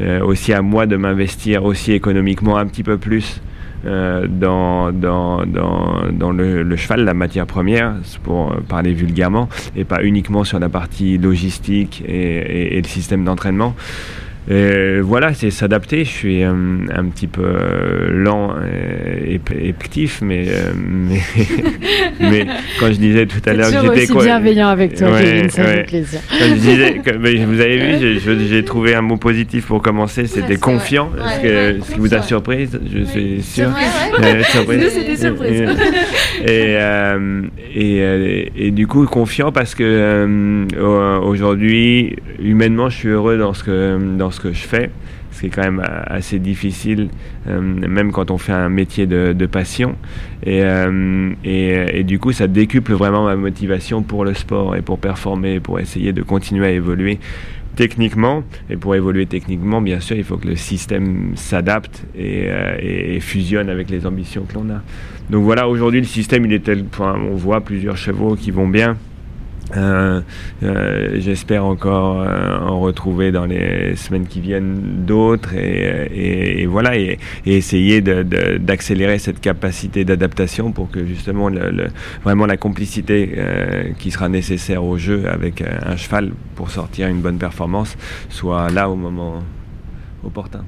Euh, 0.00 0.20
aussi 0.22 0.52
à 0.52 0.62
moi 0.62 0.86
de 0.86 0.96
m'investir 0.96 1.64
aussi 1.64 1.92
économiquement 1.92 2.56
un 2.58 2.66
petit 2.66 2.82
peu 2.82 2.98
plus 2.98 3.40
euh, 3.86 4.26
dans, 4.26 4.90
le, 6.32 6.76
cheval, 6.76 7.04
la 7.04 7.14
matière 7.14 7.46
première, 7.46 7.94
pour 8.24 8.54
parler 8.68 8.92
vulgairement, 8.92 9.48
et 9.76 9.84
pas 9.84 10.02
uniquement 10.02 10.44
sur 10.44 10.58
la 10.58 10.68
partie 10.68 11.18
logistique 11.18 12.02
et 12.06 12.80
le 12.80 12.88
système 12.88 13.24
d'entraînement. 13.24 13.74
Et 14.48 15.00
voilà, 15.00 15.34
c'est 15.34 15.50
s'adapter. 15.50 16.04
Je 16.04 16.10
suis 16.10 16.42
un, 16.42 16.88
un, 16.94 17.04
petit 17.06 17.26
peu 17.26 17.46
lent 18.10 18.54
et, 19.26 19.40
et 19.58 19.70
actif, 19.70 20.20
mais, 20.22 20.46
mais, 20.76 21.20
mais, 22.20 22.46
quand 22.78 22.88
je 22.88 22.98
disais 22.98 23.26
tout 23.26 23.40
à 23.46 23.52
l'heure 23.54 23.70
que 23.70 23.94
j'étais 23.94 24.12
quoi 24.12 24.24
bienveillant 24.24 24.68
avec 24.68 24.94
toi, 24.94 25.10
ouais, 25.10 25.22
Kevin, 25.22 25.50
ça 25.50 25.62
ouais. 25.62 25.74
fait 25.76 25.82
plaisir. 25.84 26.20
Quand 26.28 26.46
je 26.48 26.54
disais, 26.54 27.00
que, 27.04 27.10
vous 27.46 27.60
avez 27.60 27.98
vu, 27.98 28.46
j'ai 28.48 28.64
trouvé 28.64 28.94
un 28.94 29.02
mot 29.02 29.16
positif 29.16 29.66
pour 29.66 29.82
commencer, 29.82 30.26
c'était 30.26 30.56
confiant. 30.56 31.10
Est-ce 31.16 31.42
que 31.42 31.84
ce 31.84 31.92
qui 31.94 32.00
vous 32.00 32.14
a 32.14 32.22
surpris 32.22 32.68
Je 32.92 33.04
suis 33.04 33.42
sûr. 33.42 33.70
Euh, 34.22 34.42
surprise. 34.44 34.88
C'était 34.90 35.16
surprise. 35.16 35.62
Et, 36.44 36.76
euh, 36.76 37.42
et, 37.74 38.52
et, 38.56 38.70
du 38.70 38.86
coup, 38.86 39.04
confiant 39.06 39.52
parce 39.52 39.74
que 39.74 39.84
euh, 39.84 41.18
aujourd'hui, 41.20 42.16
humainement, 42.40 42.88
je 42.88 42.96
suis 42.96 43.08
heureux 43.08 43.38
dans 43.38 43.54
ce 43.54 43.64
que 43.64 43.98
dans 44.16 44.30
ce 44.30 44.35
que 44.40 44.52
je 44.52 44.66
fais, 44.66 44.90
ce 45.32 45.40
qui 45.40 45.46
est 45.46 45.50
quand 45.50 45.62
même 45.62 45.82
assez 46.06 46.38
difficile, 46.38 47.08
euh, 47.48 47.60
même 47.60 48.12
quand 48.12 48.30
on 48.30 48.38
fait 48.38 48.52
un 48.52 48.68
métier 48.68 49.06
de, 49.06 49.46
passion. 49.46 49.96
Et, 50.44 50.62
euh, 50.62 51.32
et, 51.44 52.04
du 52.04 52.18
coup, 52.18 52.32
ça 52.32 52.46
décuple 52.46 52.92
vraiment 52.94 53.24
ma 53.24 53.36
motivation 53.36 54.02
pour 54.02 54.24
le 54.24 54.34
sport 54.34 54.76
et 54.76 54.82
pour 54.82 54.98
performer, 54.98 55.60
pour 55.60 55.78
essayer 55.78 56.12
de 56.12 56.22
continuer 56.22 56.66
à 56.66 56.70
évoluer 56.70 57.18
techniquement. 57.76 58.42
Et 58.70 58.76
pour 58.76 58.94
évoluer 58.94 59.26
techniquement, 59.26 59.80
bien 59.80 60.00
sûr, 60.00 60.16
il 60.16 60.24
faut 60.24 60.38
que 60.38 60.48
le 60.48 60.56
système 60.56 61.32
s'adapte 61.36 62.04
et, 62.16 62.46
euh, 62.48 63.20
fusionne 63.20 63.68
avec 63.68 63.90
les 63.90 64.06
ambitions 64.06 64.44
que 64.44 64.54
l'on 64.54 64.70
a. 64.70 64.82
Donc 65.30 65.44
voilà, 65.44 65.68
aujourd'hui, 65.68 66.00
le 66.00 66.06
système, 66.06 66.44
il 66.46 66.52
est 66.52 66.64
tel 66.64 66.84
point, 66.84 67.14
on 67.14 67.34
voit 67.34 67.60
plusieurs 67.60 67.96
chevaux 67.96 68.34
qui 68.34 68.50
vont 68.50 68.68
bien. 68.68 68.96
Euh, 69.74 70.20
euh, 70.62 71.16
J'espère 71.18 71.64
encore 71.64 72.20
euh, 72.20 72.58
en 72.60 72.78
retrouver 72.80 73.32
dans 73.32 73.46
les 73.46 73.96
semaines 73.96 74.26
qui 74.26 74.40
viennent 74.40 75.04
d'autres 75.04 75.54
et, 75.54 76.66
voilà 76.66 76.96
et, 76.96 77.18
essayer 77.46 78.00
d'accélérer 78.00 79.18
cette 79.18 79.40
capacité 79.40 80.04
d'adaptation 80.04 80.70
pour 80.70 80.90
que 80.90 81.04
justement 81.04 81.50
vraiment 82.22 82.46
la 82.46 82.56
complicité 82.56 83.38
qui 83.98 84.10
sera 84.10 84.28
nécessaire 84.28 84.84
au 84.84 84.98
jeu 84.98 85.28
avec 85.28 85.62
un 85.62 85.96
cheval 85.96 86.32
pour 86.54 86.70
sortir 86.70 87.08
une 87.08 87.20
bonne 87.20 87.38
performance 87.38 87.96
soit 88.28 88.70
là 88.70 88.88
au 88.88 88.96
moment 88.96 89.42
opportun 90.24 90.64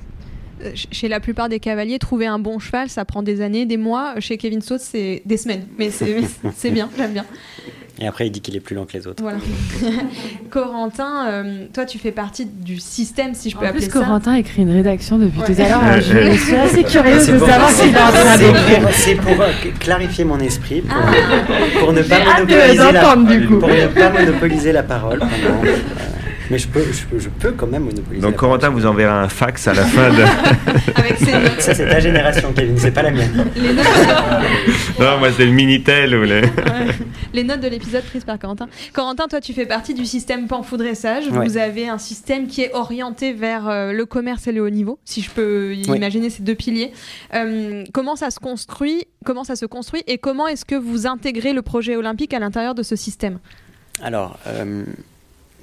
chez 0.75 1.07
la 1.07 1.21
plupart 1.21 1.49
des 1.49 1.61
cavaliers, 1.61 2.01
trouver 2.01 2.27
un 2.27 2.41
bon 2.41 2.59
cheval, 2.59 2.89
ça 2.89 3.05
prend 3.05 3.23
des 3.23 3.43
années, 3.43 3.65
des 3.65 3.77
mois. 3.77 4.19
Chez 4.19 4.39
Kevin 4.39 4.61
Saut, 4.61 4.79
c'est 4.79 5.23
des 5.25 5.37
semaines. 5.37 5.67
Mais 5.79 5.91
c'est 5.91 6.71
bien, 6.73 6.91
j'aime 6.97 7.13
bien. 7.13 7.25
Et 8.01 8.07
après, 8.07 8.27
il 8.29 8.31
dit 8.31 8.41
qu'il 8.41 8.55
est 8.55 8.61
plus 8.61 8.77
lent 8.77 8.85
que 8.85 8.93
les 8.93 9.07
autres. 9.09 9.23
Voilà. 9.23 9.39
Corentin, 10.51 11.27
euh, 11.29 11.67
toi, 11.73 11.85
tu 11.85 11.99
fais 11.99 12.13
partie 12.13 12.47
du 12.47 12.79
système, 12.79 13.35
si 13.35 13.51
je 13.51 13.57
peux 13.57 13.65
En 13.65 13.69
appeler 13.69 13.87
plus, 13.87 13.93
ça. 13.93 14.05
Corentin 14.05 14.35
écrit 14.35 14.63
une 14.63 14.71
rédaction 14.73 15.19
depuis 15.19 15.41
Ouais. 15.41 15.47
tout 15.55 15.61
à 15.61 15.69
l'heure. 15.69 16.01
Je 16.01 16.37
suis 16.39 16.55
assez 16.57 16.85
curieuse 16.85 17.23
C'est 17.25 17.33
de 17.33 17.39
pour- 17.39 17.49
savoir 17.49 17.71
s'il 17.71 17.95
est 17.95 17.99
en 17.99 18.09
train 18.09 18.37
c'est 18.37 18.47
d'écrire. 18.53 18.81
pour- 18.83 18.91
C'est 18.93 19.15
pour 19.17 19.41
euh, 19.41 19.47
clarifier 19.81 20.25
mon 20.25 20.39
esprit, 20.39 20.83
pour, 20.83 21.81
pour 21.81 21.93
ne 21.93 22.03
pas 22.03 22.19
monopoliser 22.25 22.77
la, 22.77 22.93
l'entendre, 22.93 23.29
du 23.29 23.47
coup. 23.47 23.59
pour 23.59 23.69
ne 23.69 23.87
pas 23.89 24.11
monopoliser 24.11 24.73
la 24.73 24.83
parole. 24.85 25.19
pendant, 25.19 25.65
euh, 25.65 25.77
mais 26.51 26.59
je 26.59 26.69
peux, 26.69 26.83
je, 26.93 27.05
peux, 27.07 27.19
je 27.19 27.29
peux 27.29 27.53
quand 27.53 27.67
même 27.67 27.85
monopoliser. 27.85 28.23
Donc 28.23 28.37
Corentin 28.37 28.71
vous 28.71 28.87
enverra 28.87 29.23
un 29.23 29.29
fax 29.29 29.67
à 29.69 29.75
la 29.75 29.85
fin 29.85 30.11
de. 30.11 30.23
Avec 30.97 31.17
ses 31.19 31.27
parole. 31.33 31.49
Ça, 31.61 31.75
c'est 31.75 31.89
ta 31.89 32.01
génération, 32.01 32.53
Kevin, 32.55 32.79
c'est 32.79 32.91
pas 32.91 33.03
la 33.03 33.11
mienne. 33.11 33.47
les 33.57 33.73
notes, 33.73 33.87
non, 35.01 35.19
moi 35.19 35.29
c'est 35.37 35.47
le 35.47 35.53
Minitel 35.53 36.15
ou 36.15 36.23
le. 36.23 36.43
les 37.33 37.45
notes 37.45 37.61
de 37.61 37.69
l'épisode 37.69 38.05
prises 38.05 38.25
par 38.25 38.39
Corentin. 38.39 38.69
Corentin, 38.93 39.27
toi, 39.29 39.41
tu 39.41 39.53
fais 39.53 39.67
partie 39.67 39.95
du 39.95 40.07
système 40.07 40.47
Panfou 40.47 40.77
Dressage. 40.77 41.29
Ouais. 41.29 41.47
Vous 41.47 41.57
avez 41.57 41.89
un 41.89 41.99
système 41.99 42.47
qui 42.47 42.63
est 42.63 42.73
orienté 42.75 43.33
vers 43.33 43.69
euh, 43.69 43.93
le 43.93 44.07
commerce 44.07 44.47
et 44.47 44.53
le 44.53 44.63
haut 44.63 44.71
niveau, 44.71 44.99
si 45.05 45.21
je 45.23 45.31
peux 45.31 45.71
Oui. 45.71 45.83
imaginer 45.97 46.31
ces 46.31 46.43
deux 46.43 46.55
piliers. 46.55 46.93
Euh, 47.35 47.85
comment 47.93 48.17
ça 48.17 48.31
se 48.31 48.39
construit 48.39 49.05
Comment 49.25 49.45
ça 49.45 49.57
se 49.57 49.67
construit 49.67 50.03
Et 50.07 50.19
comment 50.19 50.47
est-ce 50.47 50.65
que 50.65 50.75
vous 50.77 51.07
intégrez 51.07 51.53
le 51.53 51.63
projet 51.63 51.97
olympique 51.97 52.33
à 52.33 52.39
l'intérieur 52.39 52.75
de 52.75 52.83
ce 52.83 52.97
système? 52.97 53.39
Alors, 54.03 54.39
euh, 54.47 54.85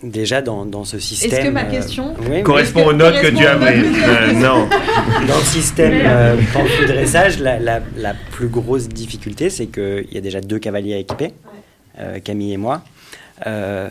déjà 0.03 0.41
dans, 0.41 0.65
dans 0.65 0.83
ce 0.83 0.99
système. 0.99 1.31
Est-ce 1.33 1.45
que 1.47 1.51
ma 1.51 1.63
euh, 1.65 1.71
question 1.71 2.13
oui, 2.29 2.43
Correspond 2.43 2.83
que 2.83 2.89
aux 2.89 2.93
notes 2.93 3.21
que 3.21 3.27
tu 3.27 3.45
avais. 3.45 3.79
Euh, 3.79 4.31
non. 4.33 4.67
Dans 5.27 5.37
le 5.37 5.43
système 5.43 5.93
euh, 6.05 6.35
Panfou 6.53 6.85
dressage, 6.85 7.39
la, 7.39 7.57
la- 7.59 7.81
la 7.97 8.13
plus 8.31 8.47
grosse 8.47 8.87
difficulté, 8.87 9.49
c'est 9.49 9.67
qu'il 9.67 10.07
y 10.11 10.17
a 10.17 10.21
déjà 10.21 10.41
deux 10.41 10.59
cavaliers 10.59 10.97
équipés, 10.99 11.33
euh, 11.99 12.19
Camille 12.19 12.53
et 12.53 12.57
moi. 12.57 12.83
Euh, 13.47 13.89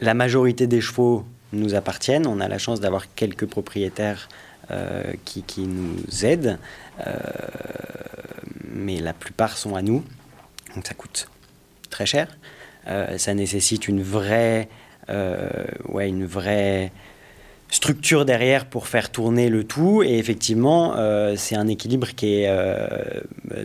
la 0.00 0.14
majorité 0.14 0.66
des 0.66 0.80
chevaux 0.80 1.24
nous 1.52 1.74
appartiennent. 1.74 2.26
On 2.26 2.40
a 2.40 2.48
la 2.48 2.58
chance 2.58 2.80
d'avoir 2.80 3.12
quelques 3.14 3.46
propriétaires 3.46 4.28
euh, 4.70 5.02
qui, 5.24 5.42
qui 5.42 5.62
nous 5.66 5.96
aident, 6.24 6.58
Euh, 7.06 7.12
mais 8.74 8.98
la 9.00 9.12
plupart 9.12 9.56
sont 9.56 9.76
à 9.76 9.82
nous, 9.82 10.02
donc 10.74 10.84
ça 10.86 10.94
coûte 10.94 11.28
très 11.90 12.06
cher. 12.06 12.26
Euh, 12.88 13.18
ça 13.18 13.34
nécessite 13.34 13.86
une 13.86 14.02
vraie, 14.02 14.62
euh, 14.62 14.87
ouais, 15.08 16.08
une 16.08 16.26
vraie 16.26 16.92
structure 17.70 18.24
derrière 18.24 18.66
pour 18.66 18.86
faire 18.88 19.10
tourner 19.10 19.48
le 19.48 19.64
tout. 19.64 20.02
Et 20.02 20.18
effectivement, 20.18 20.94
euh, 20.96 21.34
c'est 21.36 21.56
un 21.56 21.68
équilibre 21.68 22.08
qui 22.14 22.42
est 22.42 22.48
euh, 22.48 22.88
euh, 23.52 23.64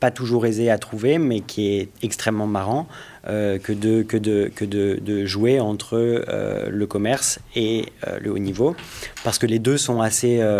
pas 0.00 0.10
toujours 0.10 0.44
aisé 0.46 0.70
à 0.70 0.78
trouver, 0.78 1.18
mais 1.18 1.40
qui 1.40 1.76
est 1.76 1.88
extrêmement 2.02 2.46
marrant 2.46 2.86
euh, 3.28 3.58
que, 3.58 3.72
de, 3.72 4.02
que, 4.02 4.16
de, 4.16 4.50
que 4.54 4.64
de, 4.64 5.24
jouer 5.24 5.60
entre 5.60 5.96
euh, 5.96 6.68
le 6.68 6.86
commerce 6.86 7.38
et 7.54 7.86
euh, 8.06 8.18
le 8.20 8.30
haut 8.30 8.38
niveau. 8.38 8.76
Parce 9.22 9.38
que 9.38 9.46
les 9.46 9.58
deux 9.58 9.78
sont 9.78 10.00
assez... 10.00 10.40
euh, 10.40 10.58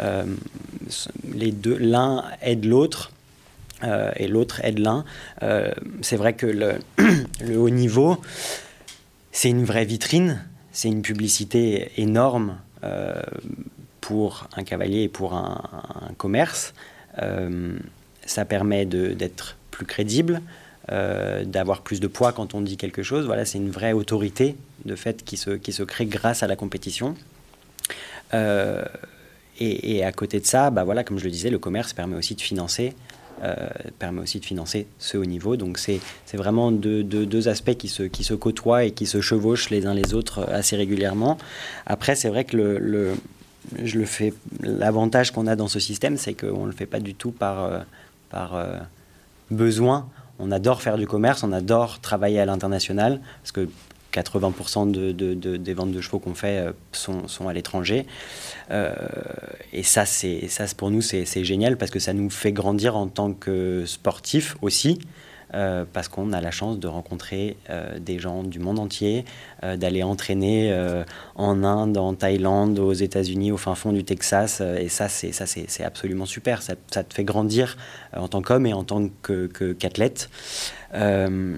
euh, 0.00 0.24
les 1.34 1.52
deux, 1.52 1.76
l'un 1.78 2.24
aide 2.42 2.64
l'autre. 2.64 3.12
euh, 3.82 4.12
et 4.16 4.28
l'autre 4.28 4.60
aide 4.62 4.78
l'un. 4.78 5.04
Euh, 5.42 5.72
c'est 6.02 6.16
vrai 6.16 6.34
que 6.34 6.46
le, 6.46 6.74
le 7.40 7.58
haut 7.58 7.70
niveau, 7.70 8.18
c'est 9.36 9.50
une 9.50 9.66
vraie 9.66 9.84
vitrine, 9.84 10.42
c'est 10.72 10.88
une 10.88 11.02
publicité 11.02 11.92
énorme 11.98 12.56
euh, 12.84 13.20
pour 14.00 14.48
un 14.56 14.64
cavalier 14.64 15.02
et 15.02 15.08
pour 15.08 15.34
un, 15.34 15.60
commerce. 16.16 16.72
Euh, 17.20 17.76
ça 18.24 18.46
permet 18.46 18.86
d'être 18.86 19.58
plus 19.70 19.84
crédible, 19.84 20.40
euh, 20.90 21.44
d'avoir 21.44 21.82
plus 21.82 22.00
de 22.00 22.06
poids 22.06 22.32
quand 22.32 22.54
on 22.54 22.62
dit 22.62 22.78
quelque 22.78 23.02
chose. 23.02 23.26
Voilà, 23.26 23.44
c'est 23.44 23.58
une 23.58 23.70
vraie 23.70 23.92
autorité 23.92 24.56
de 24.86 24.96
fait 24.96 25.22
qui 25.22 25.36
se, 25.36 25.50
qui 25.50 25.74
se 25.74 25.82
crée 25.82 26.06
grâce 26.06 26.42
à 26.42 26.46
la 26.46 26.56
compétition. 26.56 27.14
Et, 28.32 28.86
et 29.58 30.02
à 30.02 30.12
côté 30.12 30.40
de 30.40 30.46
ça, 30.46 30.70
bah 30.70 30.84
voilà, 30.84 31.04
comme 31.04 31.18
je 31.18 31.24
le 31.24 31.30
disais, 31.30 31.50
le 31.50 31.58
commerce 31.58 31.92
permet 31.92 32.16
aussi 32.16 32.36
de 32.36 32.40
financer, 32.40 32.94
permet 33.98 34.20
aussi 34.22 34.40
de 34.40 34.44
financer 34.44 34.86
ce 34.98 35.16
haut 35.18 35.24
niveau. 35.24 35.56
Donc 35.56 35.78
c'est 35.78 36.00
vraiment 36.34 36.72
deux, 36.72 37.02
deux- 37.04 37.48
aspects 37.48 37.74
qui 37.74 37.88
se, 37.88 38.02
qui 38.02 38.24
se 38.24 38.34
côtoient 38.34 38.84
et 38.84 38.90
qui 38.92 39.06
se 39.06 39.20
chevauchent 39.20 39.70
les 39.70 39.86
uns 39.86 39.94
les 39.94 40.14
autres 40.14 40.48
assez 40.50 40.76
régulièrement. 40.76 41.36
Après, 41.86 42.14
c'est 42.14 42.28
vrai 42.28 42.44
que 42.44 42.56
le, 42.56 42.78
le- 42.78 43.14
je 43.82 43.98
le 43.98 44.04
fais. 44.06 44.32
L'avantage 44.62 45.32
qu'on 45.32 45.46
a 45.46 45.56
dans 45.56 45.68
ce 45.68 45.80
système, 45.80 46.16
c'est 46.16 46.34
qu'on 46.34 46.62
ne 46.62 46.66
le 46.66 46.72
fait 46.72 46.86
pas 46.86 47.00
du 47.00 47.14
tout 47.14 47.30
par, 47.30 47.64
euh, 47.64 47.78
par 48.30 48.54
euh, 48.54 48.78
besoin. 49.50 50.08
On 50.38 50.50
adore 50.52 50.82
faire 50.82 50.98
du 50.98 51.06
commerce, 51.06 51.42
on 51.42 51.52
adore 51.52 52.00
travailler 52.00 52.40
à 52.40 52.44
l'international, 52.44 53.20
parce 53.42 53.52
que 53.52 53.68
80% 54.16 54.90
de, 54.90 55.12
de- 55.12 55.34
de- 55.34 55.56
des 55.56 55.74
ventes 55.74 55.92
de 55.92 56.00
chevaux 56.00 56.18
qu'on 56.18 56.34
fait 56.34 56.58
euh, 56.58 56.72
sont, 56.92 57.48
à 57.48 57.52
l'étranger. 57.52 58.06
Euh, 58.70 58.94
et 59.72 59.82
ça, 59.82 60.06
c'est, 60.06 60.48
pour 60.76 60.90
nous, 60.90 61.02
c'est, 61.02 61.44
génial 61.44 61.76
parce 61.76 61.90
que 61.90 61.98
ça 61.98 62.12
nous 62.12 62.30
fait 62.30 62.52
grandir 62.52 62.96
en 62.96 63.08
tant 63.08 63.32
que 63.32 63.84
sportif 63.86 64.56
aussi. 64.62 64.98
euh, 65.54 65.84
parce 65.92 66.08
qu'on 66.08 66.32
a 66.32 66.40
la 66.40 66.50
chance 66.50 66.80
de 66.80 66.88
rencontrer 66.88 67.56
des 68.00 68.18
gens 68.18 68.42
du 68.42 68.58
monde 68.58 68.80
entier, 68.80 69.24
d'aller 69.62 70.02
entraîner 70.02 70.74
en 71.36 71.62
Inde, 71.62 71.96
en 71.98 72.14
Thaïlande, 72.14 72.80
aux 72.80 72.92
États-Unis, 72.92 73.52
au 73.52 73.56
fin 73.56 73.76
fond 73.76 73.92
du 73.92 74.02
Texas. 74.02 74.60
et 74.60 74.88
ça, 74.88 75.08
c'est, 75.08 75.84
absolument 75.84 76.26
super. 76.26 76.62
Ça, 76.62 76.74
te 76.74 77.14
fait 77.14 77.24
grandir 77.24 77.76
en 78.14 78.26
tant 78.26 78.42
qu'homme 78.42 78.66
et 78.66 78.72
en 78.72 78.82
tant 78.82 79.08
qu'athlète. 79.78 80.30
Euh, 80.94 81.56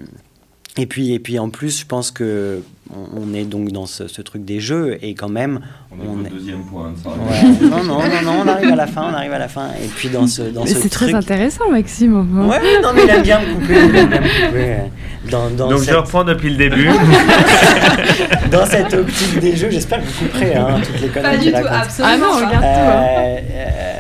et 0.78 0.86
puis, 0.86 1.12
et 1.12 1.18
puis 1.18 1.38
en 1.38 1.50
plus, 1.50 1.80
je 1.80 1.84
pense 1.86 2.10
que 2.10 2.62
on, 2.94 3.20
on 3.30 3.34
est 3.34 3.44
donc 3.44 3.70
dans 3.72 3.84
ce, 3.84 4.08
ce 4.08 4.22
truc 4.22 4.44
des 4.46 4.60
jeux 4.60 4.96
et 5.02 5.14
quand 5.14 5.28
même, 5.28 5.60
on, 5.92 6.24
est. 6.24 6.30
deuxième 6.30 6.62
point. 6.64 6.92
Ouais, 7.04 7.68
non, 7.68 7.82
non, 7.84 7.98
non, 7.98 8.22
non, 8.24 8.32
on 8.44 8.48
arrive 8.48 8.70
à 8.72 8.76
la 8.76 8.86
fin, 8.86 9.10
on 9.10 9.14
arrive 9.14 9.32
à 9.32 9.38
la 9.38 9.48
fin. 9.48 9.68
Et 9.84 9.88
puis 9.88 10.08
dans 10.08 10.26
ce, 10.26 10.42
dans 10.42 10.62
Mais 10.64 10.70
ce 10.70 10.80
c'est 10.80 10.88
truc. 10.88 11.08
très 11.10 11.14
intéressant, 11.14 11.68
Maxime. 11.70 12.16
enfin. 12.16 12.48
Ouais, 12.48 12.80
non, 12.82 12.90
mais 12.94 13.02
il 13.04 13.10
aime 13.10 13.22
bien 13.22 13.40
me 13.40 13.54
couper. 13.54 13.74
Il 13.74 14.58
bien. 14.58 14.78
Dans, 15.30 15.50
dans 15.50 15.68
Donc 15.68 15.80
cette, 15.80 15.90
je 15.90 15.94
reprends 15.96 16.24
depuis 16.24 16.48
le 16.48 16.56
début. 16.56 16.88
dans 18.50 18.64
cette 18.64 18.94
optique 18.94 19.40
des 19.40 19.56
jeux, 19.56 19.68
j'espère 19.70 20.00
que 20.00 20.06
vous 20.06 20.26
couperez 20.26 20.54
hein, 20.54 20.80
toutes 20.82 21.00
les 21.02 21.08
conneries 21.08 21.36
Pas 21.36 21.42
du 21.42 21.50
tout, 21.50 21.56
raconte. 21.56 21.72
absolument. 21.72 22.14
Ah 22.14 22.16
non, 22.18 22.46
regarde 22.46 22.62
tout. 22.62 22.64
hein. 22.64 23.04
Euh, 23.18 23.38
euh, 23.50 23.97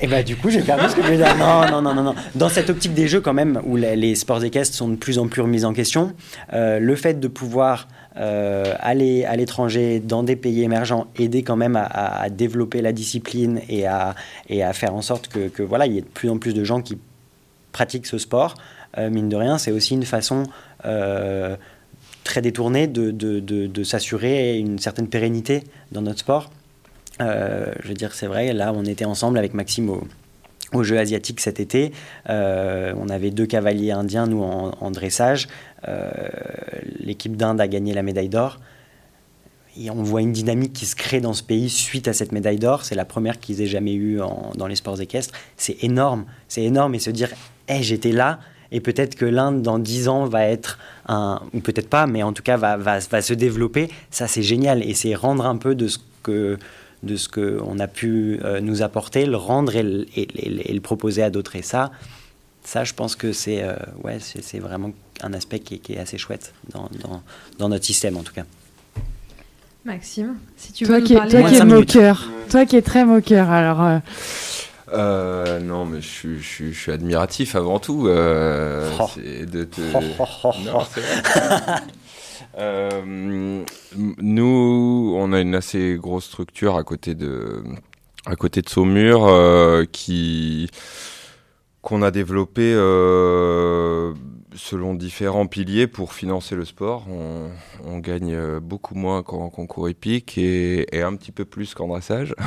Et 0.00 0.06
bah 0.06 0.22
du 0.22 0.36
coup 0.36 0.50
j'ai 0.50 0.60
perdu 0.60 0.88
ce 0.90 0.94
que 0.94 1.00
je 1.00 1.06
voulais 1.06 1.16
dire. 1.16 1.36
Non, 1.38 1.66
non, 1.70 1.80
non, 1.80 1.94
non, 1.94 2.02
non. 2.02 2.14
Dans 2.34 2.50
cette 2.50 2.68
optique 2.68 2.92
des 2.92 3.08
jeux 3.08 3.22
quand 3.22 3.32
même, 3.32 3.62
où 3.64 3.76
les, 3.76 4.14
sports 4.14 4.44
équestres 4.44 4.76
sont 4.76 4.88
de 4.88 4.96
plus 4.96 5.18
en 5.18 5.26
plus 5.26 5.40
remis 5.40 5.64
en 5.64 5.72
question, 5.72 6.12
euh, 6.52 6.78
le 6.78 6.96
fait 6.96 7.18
de 7.18 7.28
pouvoir 7.28 7.88
euh, 8.18 8.74
aller 8.80 9.24
à 9.24 9.36
l'étranger, 9.36 10.00
dans 10.00 10.22
des 10.22 10.36
pays 10.36 10.62
émergents, 10.62 11.06
aider 11.16 11.42
quand 11.42 11.56
même 11.56 11.76
à, 11.76 12.28
développer 12.28 12.82
la 12.82 12.92
discipline 12.92 13.60
et 13.68 13.86
à, 13.86 14.14
et 14.50 14.62
à 14.62 14.72
faire 14.74 14.94
en 14.94 15.02
sorte 15.02 15.28
que, 15.28 15.62
voilà, 15.62 15.86
il 15.86 15.94
y 15.94 15.98
ait 15.98 16.02
de 16.02 16.06
plus 16.06 16.28
en 16.28 16.38
plus 16.38 16.52
de 16.52 16.64
gens 16.64 16.82
qui 16.82 16.98
pratiquent 17.72 18.06
ce 18.06 18.18
sport, 18.18 18.54
euh, 18.98 19.10
mine 19.10 19.28
de 19.28 19.36
rien, 19.36 19.58
c'est 19.58 19.72
aussi 19.72 19.94
une 19.94 20.04
façon 20.04 20.44
très 22.24 22.42
détournée 22.42 22.86
de, 22.86 23.10
de, 23.10 23.40
de 23.40 23.84
s'assurer 23.84 24.58
une 24.58 24.78
certaine 24.78 25.08
pérennité 25.08 25.64
dans 25.90 26.02
notre 26.02 26.20
sport. 26.20 26.50
Euh, 27.20 27.72
je 27.82 27.88
veux 27.88 27.94
dire, 27.94 28.14
c'est 28.14 28.26
vrai, 28.26 28.52
là, 28.52 28.72
on 28.74 28.84
était 28.84 29.04
ensemble 29.04 29.38
avec 29.38 29.54
Maxime 29.54 29.90
au, 29.90 30.06
aux 30.72 30.82
Jeux 30.82 30.98
asiatiques 30.98 31.40
cet 31.40 31.60
été. 31.60 31.92
Euh, 32.28 32.92
on 32.98 33.08
avait 33.08 33.30
deux 33.30 33.46
cavaliers 33.46 33.92
indiens, 33.92 34.26
nous, 34.26 34.42
en, 34.42 34.90
dressage. 34.90 35.48
Euh, 35.88 36.10
L'équipe 37.00 37.36
d'Inde 37.36 37.60
a 37.60 37.68
gagné 37.68 37.94
la 37.94 38.02
médaille 38.02 38.28
d'or. 38.28 38.58
Et 39.78 39.90
on 39.90 40.02
voit 40.02 40.22
une 40.22 40.32
dynamique 40.32 40.72
qui 40.72 40.86
se 40.86 40.96
crée 40.96 41.20
dans 41.20 41.34
ce 41.34 41.42
pays 41.42 41.68
suite 41.68 42.08
à 42.08 42.14
cette 42.14 42.32
médaille 42.32 42.58
d'or. 42.58 42.84
C'est 42.84 42.94
la 42.94 43.04
première 43.04 43.38
qu'ils 43.38 43.60
aient 43.60 43.66
jamais 43.66 43.94
eue 43.94 44.20
dans 44.54 44.66
les 44.66 44.76
sports 44.76 45.00
équestres. 45.00 45.34
C'est 45.58 45.84
énorme. 45.84 46.24
C'est 46.48 46.62
énorme. 46.62 46.94
Et 46.94 46.98
se 46.98 47.10
dire, 47.10 47.28
hey, 47.68 47.82
j'étais 47.82 48.12
là. 48.12 48.40
Et 48.72 48.80
peut-être 48.80 49.16
que 49.16 49.26
l'Inde, 49.26 49.60
dans 49.60 49.78
10 49.78 50.08
ans, 50.08 50.24
va 50.24 50.46
être 50.46 50.78
un. 51.08 51.42
Ou 51.52 51.60
peut-être 51.60 51.90
pas, 51.90 52.06
mais 52.06 52.22
en 52.22 52.32
tout 52.32 52.42
cas, 52.42 52.56
va 52.56 53.00
se 53.00 53.34
développer. 53.34 53.90
Ça, 54.10 54.28
c'est 54.28 54.42
génial. 54.42 54.82
Et 54.82 54.94
c'est 54.94 55.14
rendre 55.14 55.44
un 55.44 55.58
peu 55.58 55.74
de 55.74 55.88
ce 55.88 55.98
que 56.22 56.58
de 57.02 57.16
ce 57.16 57.28
qu'on 57.28 57.78
a 57.78 57.86
pu 57.88 58.40
euh, 58.44 58.60
nous 58.60 58.82
apporter, 58.82 59.26
le 59.26 59.36
rendre 59.36 59.74
et, 59.76 59.82
le- 59.82 60.06
et- 60.16 60.22
et- 60.22 60.70
et 60.70 60.74
le 60.74 60.80
proposer 60.80 61.22
à 61.22 61.30
d'autres. 61.30 61.56
Et 61.56 61.62
ça, 61.62 61.90
ça, 62.64 62.84
je 62.84 62.94
pense 62.94 63.14
que 63.16 63.32
c'est 63.32 63.62
euh, 63.62 63.74
ouais, 64.02 64.18
c'est 64.20 64.58
vraiment 64.58 64.90
un 65.22 65.32
aspect 65.32 65.60
qui 65.60 65.74
est, 65.74 65.78
qui 65.78 65.92
est 65.94 65.98
assez 65.98 66.18
chouette 66.18 66.52
dans, 66.72 66.88
dans, 67.02 67.22
dans 67.58 67.68
notre 67.68 67.84
système, 67.84 68.16
en 68.16 68.22
tout 68.22 68.32
cas. 68.34 68.44
Maxime, 69.84 70.34
si 70.56 70.72
tu 70.72 70.84
Toi 70.84 70.98
veux 70.98 71.04
qui, 71.04 71.12
nous 71.12 71.18
parler 71.20 71.40
toi 71.40 71.48
qui 71.48 71.54
es 71.56 71.64
moqueur, 71.64 72.28
toi 72.50 72.66
qui 72.66 72.76
es 72.76 72.82
très 72.82 73.04
moqueur, 73.04 73.50
alors 73.50 73.82
euh, 73.84 73.98
Euh, 74.92 75.60
non, 75.60 75.84
mais 75.84 76.00
je 76.00 76.06
suis, 76.08 76.38
je, 76.40 76.46
suis, 76.46 76.72
je 76.72 76.78
suis 76.80 76.92
admiratif 76.92 77.54
avant 77.54 77.78
tout. 77.78 78.08
Euh, 78.08 78.90
Oh. 78.98 79.08
c'est 79.14 79.46
de 79.46 79.62
te... 79.64 79.80
Oh, 79.94 80.00
oh, 80.18 80.24
oh, 80.44 80.50
Non, 80.64 80.78
oh. 80.80 80.82
c'est 80.92 81.00
vrai. 81.00 81.74
Euh, 82.58 83.64
nous, 83.96 85.14
on 85.16 85.32
a 85.32 85.40
une 85.40 85.54
assez 85.54 85.96
grosse 86.00 86.24
structure 86.26 86.76
à 86.76 86.84
côté 86.84 87.14
de, 87.14 87.62
à 88.24 88.36
côté 88.36 88.62
de 88.62 88.68
Saumur 88.68 89.26
euh, 89.26 89.84
qu'on 91.82 92.02
a 92.02 92.10
développé 92.10 92.72
euh, 92.74 94.14
selon 94.54 94.94
différents 94.94 95.46
piliers 95.46 95.86
pour 95.86 96.14
financer 96.14 96.56
le 96.56 96.64
sport. 96.64 97.06
On, 97.08 97.98
gagne 97.98 98.58
beaucoup 98.60 98.94
moins 98.94 99.22
qu'en 99.22 99.48
concours 99.48 99.88
épique 99.88 100.38
et, 100.38 100.86
et, 100.96 101.02
un 101.02 101.16
petit 101.16 101.32
peu 101.32 101.44
plus 101.44 101.74
qu'en 101.74 101.88
dressage. 101.88 102.34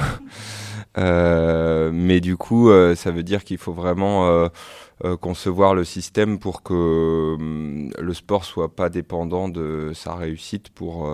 euh, 1.89 1.91
mais 1.93 2.21
du 2.21 2.37
coup, 2.37 2.69
euh, 2.69 2.95
ça 2.95 3.11
veut 3.11 3.23
dire 3.23 3.43
qu'il 3.43 3.57
faut 3.57 3.73
vraiment 3.73 4.27
euh, 4.29 5.17
concevoir 5.17 5.75
le 5.75 5.83
système 5.83 6.39
pour 6.39 6.63
que 6.63 7.35
hum, 7.35 7.91
le 7.97 8.13
sport 8.13 8.45
soit 8.45 8.75
pas 8.75 8.89
dépendant 8.89 9.49
de 9.49 9.91
sa 9.93 10.15
réussite 10.15 10.69
pour, 10.69 11.09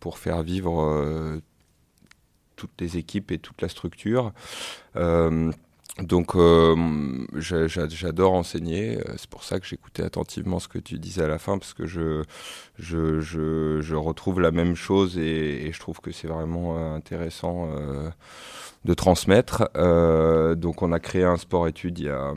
pour 0.00 0.18
faire 0.18 0.42
vivre 0.42 1.40
toutes 2.56 2.80
les 2.80 2.96
équipes 2.96 3.30
et 3.30 3.38
toute 3.38 3.60
la 3.62 3.68
structure. 3.68 4.32
Donc 6.02 6.36
euh, 6.36 6.76
j'adore 7.34 8.34
enseigner, 8.34 9.00
c'est 9.16 9.28
pour 9.28 9.42
ça 9.42 9.58
que 9.58 9.66
j'écoutais 9.66 10.04
attentivement 10.04 10.60
ce 10.60 10.68
que 10.68 10.78
tu 10.78 10.98
disais 10.98 11.22
à 11.22 11.26
la 11.26 11.38
fin, 11.38 11.58
parce 11.58 11.74
que 11.74 11.86
je, 11.86 12.22
retrouve 13.96 14.40
la 14.40 14.52
même 14.52 14.76
chose 14.76 15.18
et, 15.18 15.72
je 15.72 15.80
trouve 15.80 16.00
que 16.00 16.12
c'est 16.12 16.28
vraiment 16.28 16.94
intéressant 16.94 17.70
euh, 17.72 18.10
de 18.84 18.94
transmettre. 18.94 19.70
Euh, 19.76 20.54
donc 20.54 20.82
on 20.82 20.92
a 20.92 21.00
créé 21.00 21.24
un 21.24 21.36
sport-études 21.36 21.98
il 21.98 22.06
y 22.06 22.10
a... 22.10 22.34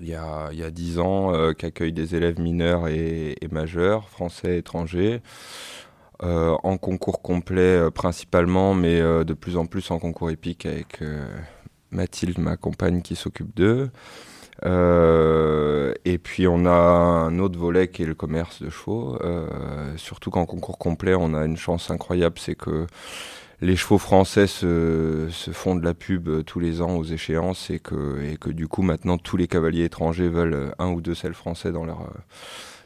Il 0.00 0.06
y, 0.06 0.14
a, 0.14 0.50
il 0.52 0.58
y 0.58 0.62
a 0.62 0.70
10 0.70 0.98
ans, 1.00 1.34
euh, 1.34 1.54
qui 1.54 1.66
accueille 1.66 1.92
des 1.92 2.14
élèves 2.14 2.38
mineurs 2.38 2.88
et, 2.88 3.36
majeurs, 3.50 4.08
français, 4.08 4.58
étrangers, 4.58 5.22
euh, 6.22 6.56
en 6.62 6.76
concours 6.76 7.22
complet 7.22 7.62
euh, 7.62 7.90
principalement, 7.90 8.74
mais 8.74 9.00
de 9.00 9.34
plus 9.34 9.56
en 9.56 9.66
plus 9.66 9.90
en 9.90 9.98
concours 9.98 10.30
épique 10.30 10.66
avec 10.66 11.00
Mathilde, 11.90 12.38
ma 12.38 12.56
compagne, 12.56 13.02
qui 13.02 13.16
s'occupe 13.16 13.54
d'eux. 13.54 13.90
Euh, 14.64 15.94
et 16.04 16.18
puis 16.18 16.48
on 16.48 16.66
a 16.66 16.70
un 16.70 17.38
autre 17.38 17.58
volet 17.58 17.88
qui 17.88 18.02
est 18.02 18.06
le 18.06 18.14
commerce 18.14 18.62
de 18.62 18.70
chevaux. 18.70 19.18
Euh, 19.22 19.96
surtout 19.96 20.30
qu'en 20.30 20.46
concours 20.46 20.78
complet, 20.78 21.14
on 21.14 21.34
a 21.34 21.44
une 21.44 21.56
chance 21.56 21.90
incroyable, 21.90 22.38
c'est 22.38 22.56
que 22.56 22.86
les 23.60 23.76
chevaux 23.76 23.98
français 23.98 24.46
se, 24.46 25.28
font 25.52 25.74
de 25.74 25.84
la 25.84 25.94
pub 25.94 26.44
tous 26.44 26.60
les 26.60 26.80
ans 26.80 26.96
aux 26.96 27.04
échéances 27.04 27.70
et 27.70 27.80
que, 27.80 28.22
et 28.22 28.36
que 28.36 28.50
du 28.50 28.68
coup 28.68 28.82
maintenant 28.82 29.18
tous 29.18 29.36
les 29.36 29.48
cavaliers 29.48 29.84
étrangers 29.84 30.28
veulent 30.28 30.72
un 30.78 30.90
ou 30.90 31.00
deux 31.00 31.16
selles 31.16 31.34
français 31.34 31.72
dans 31.72 31.84
leur 31.84 32.08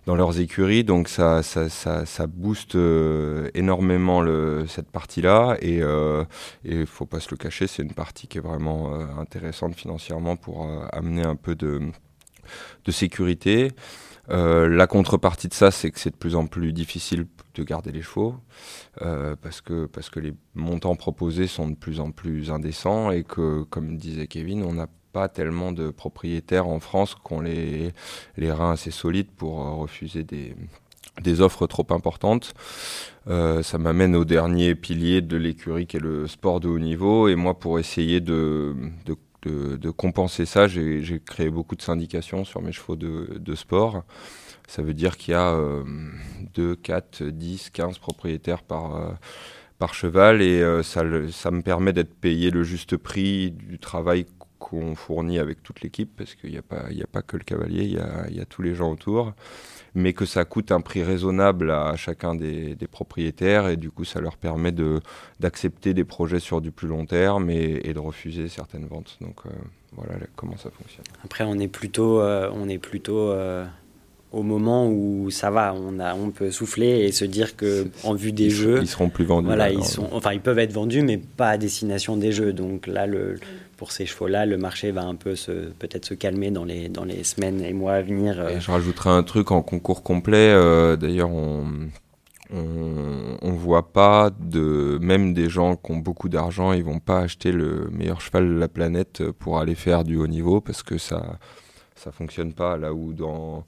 dans 0.07 0.17
leurs 0.17 0.41
écuries, 0.41 0.85
donc 0.85 1.09
ça, 1.09 1.43
ça, 1.43 1.69
ça, 1.69 2.27
booste 2.27 2.75
euh, 2.75 3.49
énormément 3.55 4.25
cette 4.67 4.91
partie-là, 4.91 5.57
et 5.61 5.77
il 5.77 5.83
euh, 5.83 6.25
et 6.65 6.87
faut 6.87 7.07
pas 7.07 7.21
se 7.21 7.31
le 7.31 7.37
cacher, 7.37 7.67
c'est 7.67 7.83
une 7.83 7.95
partie 7.95 8.27
qui 8.27 8.39
est 8.39 8.41
vraiment 8.41 8.95
euh, 8.95 9.07
intéressante 9.19 9.77
financièrement 9.77 10.37
pour 10.37 10.69
amener 10.93 11.23
un 11.23 11.37
peu 11.37 11.55
de, 11.55 11.81
de 12.85 12.93
sécurité. 12.93 13.71
La 14.29 14.87
contrepartie 14.87 15.49
de 15.49 15.55
ça, 15.55 15.71
c'est 15.71 15.91
que 15.91 16.01
c'est 16.01 16.11
de 16.11 16.17
plus 16.17 16.37
en 16.37 16.47
plus 16.47 16.73
difficile 16.73 17.27
de 17.55 17.65
garder 17.65 17.93
les 17.93 18.03
chevaux 18.03 18.37
parce 18.99 19.61
que 19.61 19.85
parce 19.87 20.09
que 20.09 20.21
les 20.21 20.33
montants 20.55 20.95
proposés 20.95 21.49
sont 21.49 21.69
de 21.69 21.75
plus 21.75 22.01
en 22.01 22.13
plus 22.13 22.51
indécents 22.51 23.11
et 23.11 23.25
que, 23.25 23.65
comme 23.65 23.99
disait 23.99 24.29
Kevin, 24.29 24.63
on 24.63 24.75
n'a 24.75 24.87
pas 25.13 25.29
tellement 25.29 25.73
de 25.73 25.91
propriétaires 25.91 26.69
en 26.69 26.81
France 26.81 27.15
qui 27.15 27.33
ont 27.33 27.41
les, 27.41 27.93
les 28.37 28.53
reins 28.53 28.73
assez 28.73 28.91
solides 28.91 29.31
pour 29.37 29.61
euh, 29.61 29.71
refuser 29.73 30.25
des, 30.25 30.55
des 31.21 31.41
offres 31.41 31.67
trop 31.67 31.87
importantes. 31.91 32.55
Euh, 33.29 33.63
ça 33.63 33.79
m'amène 33.79 34.17
au 34.17 34.25
dernier 34.25 34.75
pilier 34.75 35.21
de 35.21 35.37
l'écurie 35.37 35.87
qui 35.87 35.99
est 35.99 36.01
le 36.01 36.27
sport 36.27 36.61
de 36.61 36.69
haut 36.69 36.79
niveau. 36.79 37.29
Et 37.29 37.35
moi, 37.35 37.59
pour 37.59 37.79
essayer 37.79 38.21
de, 38.21 38.75
de, 39.05 39.77
de, 39.77 39.91
compenser 39.91 40.47
ça, 40.47 40.67
j'ai 40.69 41.21
créé 41.25 41.51
beaucoup 41.51 41.77
de 41.77 41.83
syndications 41.83 42.45
sur 42.45 42.63
mes 42.63 42.73
chevaux 42.73 42.97
de, 42.97 43.39
de 43.39 43.55
sport. 43.55 44.05
Ça 44.69 44.83
veut 44.83 44.95
dire 44.95 45.17
qu'il 45.17 45.33
y 45.33 45.35
a 45.35 45.53
euh, 45.53 45.85
2, 46.55 46.77
4, 46.77 47.25
10, 47.25 47.71
15 47.71 47.99
propriétaires 47.99 48.63
par, 48.63 48.97
euh, 48.97 49.11
par 49.79 49.95
cheval 49.95 50.41
et 50.41 50.63
ça, 50.83 51.03
ça 51.31 51.51
me 51.51 51.63
permet 51.63 51.93
d'être 51.93 52.15
payé 52.15 52.51
le 52.51 52.63
juste 52.63 52.97
prix 52.97 53.51
du 53.51 53.79
travail 53.79 54.27
qu'on 54.63 54.95
fournit 54.95 55.39
avec 55.39 55.63
toute 55.63 55.81
l'équipe, 55.83 56.11
parce 56.17 56.35
qu'il 56.37 56.51
n'y 56.51 56.59
a, 56.59 56.63
pas, 56.63 56.85
a 56.89 57.07
pas 57.11 57.23
que 57.23 57.37
le 57.37 57.45
cavalier, 57.45 57.83
il 57.83 57.95
y 57.95 57.99
a, 57.99 58.31
y 58.31 58.41
a, 58.41 58.45
tous 58.45 58.63
les 58.63 58.75
gens 58.75 58.93
autour, 58.93 59.33
mais 59.95 60.13
que 60.13 60.25
ça 60.25 60.45
coûte 60.45 60.71
un 60.71 60.81
prix 60.81 61.03
raisonnable 61.03 61.71
à 61.71 61.97
chacun 61.97 62.35
des, 62.35 62.75
des 62.77 62.87
propriétaires, 62.87 63.69
et 63.69 63.77
du 63.77 63.91
coup 63.91 64.05
ça 64.05 64.21
leur 64.21 64.37
permet 64.37 64.73
d'accepter 65.41 65.91
de, 65.91 65.97
des 65.97 66.05
projets 66.05 66.41
sur 66.41 66.61
du 66.61 66.71
plus 66.71 66.89
long 66.89 67.05
terme 67.05 67.51
et, 67.51 67.81
et 67.85 67.93
de 67.93 67.99
refuser 67.99 68.49
certaines 68.49 68.87
ventes. 68.87 69.19
Donc 69.21 69.41
euh, 69.47 69.51
voilà 69.97 70.15
comment 70.37 70.57
ça 70.57 70.71
fonctionne. 70.71 71.05
Après 71.25 71.45
on 71.45 71.59
est 71.59 71.69
plutôt... 71.69 72.21
Euh, 72.21 72.51
on 72.55 72.69
est 72.69 72.79
plutôt 72.79 73.31
euh 73.33 73.67
au 74.33 74.43
moment 74.43 74.89
où 74.89 75.31
ça 75.31 75.51
va, 75.51 75.75
on, 75.75 76.01
a, 76.01 76.15
on 76.15 76.31
peut 76.31 76.51
souffler 76.51 77.05
et 77.05 77.13
se 77.13 77.25
dire 77.27 77.55
que 77.55 77.87
en 78.03 78.15
vue 78.15 78.33
des 78.33 78.47
ils, 78.47 78.51
jeux, 78.51 78.79
ils 78.81 78.89
seront 78.89 79.11
plus 79.11 79.27
vendus. 79.27 79.47
Voilà, 79.47 79.71
ils 79.71 79.85
sont, 79.85 80.09
enfin 80.13 80.33
ils 80.33 80.41
peuvent 80.41 80.59
être 80.59 80.73
vendus, 80.73 81.03
mais 81.03 81.19
pas 81.19 81.51
à 81.51 81.59
destination 81.59 82.17
des 82.17 82.33
jeux. 82.33 82.53
Donc 82.53 82.87
là, 82.87 83.07
le, 83.07 83.39
pour 83.83 83.91
ces 83.91 84.07
chevaux-là, 84.07 84.47
le 84.47 84.59
marché 84.59 84.93
va 84.93 85.03
un 85.03 85.17
peu 85.17 85.35
peut-être 85.81 86.05
se 86.05 86.15
calmer 86.15 86.53
dans 86.53 86.65
les, 86.65 87.25
semaines 87.25 87.61
et 87.61 87.73
mois 87.73 87.95
à 87.95 88.03
venir. 88.03 88.49
Et 88.49 88.61
je 88.61 88.71
rajouterai 88.71 89.11
un 89.11 89.25
truc 89.25 89.51
en 89.51 89.61
concours 89.61 90.05
complet. 90.05 90.53
Euh, 90.55 90.95
D'ailleurs, 90.95 91.31
on, 91.33 91.67
on 92.53 93.51
voit 93.51 93.93
pas 93.93 94.31
de 94.39 95.01
même 95.03 95.35
des 95.35 95.49
gens 95.49 95.75
qui 95.75 95.91
ont 95.91 95.97
beaucoup 95.97 96.29
d'argent, 96.29 96.73
ils 96.73 96.85
vont 96.85 97.01
pas 97.01 97.23
acheter 97.23 97.51
le 97.51 97.89
meilleur 97.91 98.21
cheval 98.21 98.47
de 98.47 98.55
la 98.57 98.69
planète 98.69 99.29
pour 99.33 99.59
aller 99.59 99.75
faire 99.75 100.05
du 100.05 100.15
haut 100.15 100.29
niveau 100.29 100.61
parce 100.61 100.85
que 100.85 100.97
ça 100.97 101.41
ça 101.97 102.13
fonctionne 102.13 102.53
pas 102.53 102.77
là 102.77 102.95
où 102.95 103.13
dans 103.13 103.65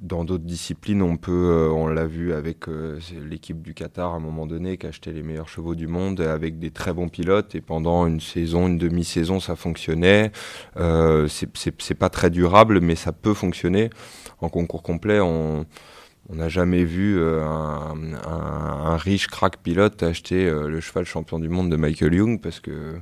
dans 0.00 0.24
d'autres 0.24 0.44
disciplines, 0.44 1.00
on 1.00 1.16
peut, 1.16 1.32
euh, 1.32 1.70
on 1.70 1.86
l'a 1.86 2.06
vu 2.06 2.34
avec 2.34 2.68
euh, 2.68 3.00
l'équipe 3.28 3.62
du 3.62 3.72
Qatar 3.72 4.12
à 4.12 4.16
un 4.16 4.20
moment 4.20 4.46
donné, 4.46 4.76
qui 4.76 4.84
a 4.84 4.90
acheté 4.90 5.10
les 5.10 5.22
meilleurs 5.22 5.48
chevaux 5.48 5.74
du 5.74 5.86
monde 5.86 6.20
avec 6.20 6.58
des 6.58 6.70
très 6.70 6.92
bons 6.92 7.08
pilotes. 7.08 7.54
Et 7.54 7.62
pendant 7.62 8.06
une 8.06 8.20
saison, 8.20 8.66
une 8.66 8.76
demi-saison, 8.76 9.40
ça 9.40 9.56
fonctionnait. 9.56 10.32
Euh, 10.76 11.28
c'est 11.28 11.94
pas 11.94 12.10
très 12.10 12.28
durable, 12.28 12.80
mais 12.80 12.94
ça 12.94 13.12
peut 13.12 13.32
fonctionner. 13.32 13.88
En 14.40 14.50
concours 14.50 14.82
complet, 14.82 15.18
on 15.20 15.64
n'a 16.28 16.50
jamais 16.50 16.84
vu 16.84 17.18
euh, 17.18 17.42
un, 17.42 18.96
riche 18.98 19.28
crack 19.28 19.58
pilote 19.62 20.02
acheter 20.02 20.50
le 20.50 20.80
cheval 20.80 21.04
champion 21.06 21.38
du 21.38 21.48
monde 21.48 21.70
de 21.70 21.76
Michael 21.76 22.14
Young 22.14 22.40
parce 22.40 22.60
que 22.60 22.96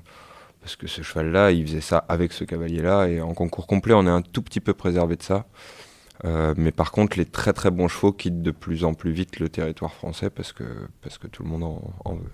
parce 0.61 0.77
que 0.77 0.87
ce 0.87 1.03
cheval-là, 1.03 1.51
il 1.51 1.67
faisait 1.67 1.83
ça 1.83 1.99
avec 2.09 2.33
ce 2.33 2.45
cavalier-là. 2.45 3.09
Et 3.09 3.21
en 3.21 3.35
concours 3.35 3.67
complet, 3.67 3.93
on 3.93 4.07
est 4.07 4.11
un 4.11 4.23
tout 4.23 4.41
petit 4.41 4.61
peu 4.61 4.73
préservé 4.73 5.17
de 5.17 5.23
ça. 5.23 5.45
Euh, 6.25 6.55
mais 6.57 6.71
par 6.71 6.93
contre, 6.93 7.19
les 7.19 7.27
très 7.27 7.53
très 7.53 7.71
bons 7.71 7.89
chevaux 7.89 8.13
quittent 8.13 8.43
de 8.43 8.51
plus 8.51 8.85
en 8.85 8.95
plus 8.95 9.13
vite 9.13 9.41
le 9.41 9.49
territoire 9.49 9.93
français 9.93 10.31
parce 10.31 10.53
que, 10.53 10.65
parce 11.03 11.19
que 11.19 11.27
tout 11.27 11.43
le 11.43 11.49
monde 11.49 11.65
en, 11.65 11.95
en 12.05 12.15
veut. 12.15 12.31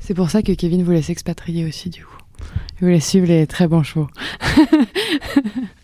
C'est 0.00 0.14
pour 0.14 0.30
ça 0.30 0.42
que 0.42 0.52
Kevin 0.52 0.82
voulait 0.82 1.02
s'expatrier 1.02 1.66
aussi, 1.66 1.90
du 1.90 2.04
coup. 2.04 2.18
Il 2.76 2.86
voulait 2.86 3.00
suivre 3.00 3.26
les 3.26 3.46
très 3.46 3.68
bons 3.68 3.82
chevaux. 3.82 4.08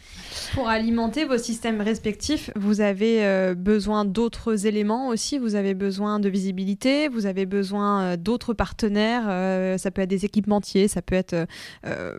Pour 0.55 0.69
alimenter 0.69 1.25
vos 1.25 1.39
systèmes 1.39 1.81
respectifs, 1.81 2.51
vous 2.57 2.81
avez 2.81 3.25
euh, 3.25 3.55
besoin 3.55 4.05
d'autres 4.05 4.67
éléments 4.67 5.09
aussi. 5.09 5.39
Vous 5.39 5.55
avez 5.55 5.75
besoin 5.75 6.19
de 6.19 6.29
visibilité, 6.29 7.09
vous 7.09 7.27
avez 7.27 7.47
besoin 7.47 8.03
euh, 8.03 8.17
d'autres 8.17 8.53
partenaires. 8.53 9.27
Euh, 9.29 9.79
ça 9.79 9.93
peut 9.93 10.03
être 10.03 10.09
des 10.09 10.25
équipementiers, 10.25 10.89
ça 10.89 11.03
peut 11.03 11.15
être 11.15 11.47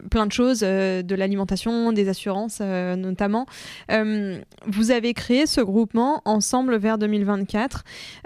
plein 0.09 0.25
de 0.25 0.31
choses, 0.31 0.61
de 0.61 1.15
l'alimentation, 1.15 1.91
des 1.91 2.07
assurances 2.07 2.61
notamment. 2.61 3.45
vous 3.89 4.91
avez 4.91 5.13
créé 5.13 5.45
ce 5.45 5.61
groupement 5.61 6.21
ensemble 6.25 6.77
vers 6.77 6.97
2024. 6.97 7.83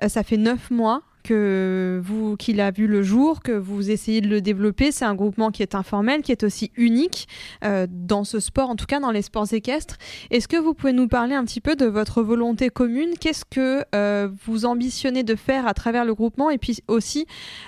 ça 0.08 0.24
fait 0.24 0.38
neuf 0.38 0.70
mois 0.72 1.02
que 1.26 2.00
vous 2.04 2.38
qu'il 2.38 2.62
a 2.62 2.70
vu 2.70 2.86
le 2.86 3.02
jour, 3.02 3.42
que 3.42 3.52
vous 3.52 3.90
essayez 3.90 4.22
de 4.22 4.28
le 4.28 4.42
développer. 4.42 4.92
C'est 4.92 5.06
un 5.06 5.16
groupement 5.16 5.50
qui 5.50 5.64
est 5.64 5.74
informel, 5.74 6.22
qui 6.22 6.32
est 6.32 6.44
aussi 6.44 6.72
unique 6.78 7.28
euh, 7.64 7.88
dans 7.90 8.24
ce 8.24 8.40
sport, 8.40 8.70
en 8.70 8.76
tout 8.76 8.86
cas 8.86 9.00
dans 9.00 9.12
les 9.12 9.24
sports 9.24 9.52
équestres. 9.52 9.98
Est-ce 10.30 10.48
que 10.48 10.58
vous 10.58 10.76
pouvez 10.76 10.94
nous 10.94 11.08
parler 11.08 11.34
un 11.34 11.44
petit 11.44 11.62
peu 11.62 11.76
de 11.76 11.86
votre 11.86 12.22
volonté 12.22 12.70
commune? 12.70 13.18
Qu'est-ce 13.20 13.44
que 13.44 13.84
euh, 13.96 14.30
vous 14.46 14.66
ambitionnez 14.66 15.24
de 15.24 15.36
faire 15.36 15.68
à 15.68 15.74
travers 15.74 16.06
le 16.06 16.14
groupement? 16.14 16.52
Et 16.52 16.60
puis 16.60 16.78
aussi, 16.88 17.26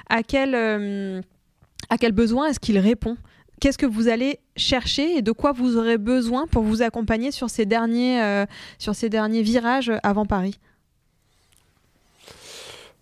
à 0.08 0.22
quel, 0.22 0.54
euh, 0.54 1.22
à 1.90 1.98
quel 1.98 2.12
besoin 2.12 2.50
est-ce 2.50 2.60
qu'il 2.60 2.78
répond? 2.78 3.18
Qu'est-ce 3.60 3.80
que 3.80 3.88
vous 3.88 4.08
allez 4.08 4.40
chercher 4.56 5.18
et 5.18 5.24
de 5.24 5.32
quoi 5.32 5.52
vous 5.52 5.78
aurez 5.78 5.98
besoin 5.98 6.46
pour 6.46 6.62
vous 6.62 6.84
accompagner 6.84 7.32
sur 7.32 7.50
ces 7.50 7.66
derniers, 7.66 8.46
sur 8.78 8.94
ces 8.94 9.10
derniers 9.10 9.42
virages 9.42 9.92
avant 10.04 10.28
Paris? 10.28 10.60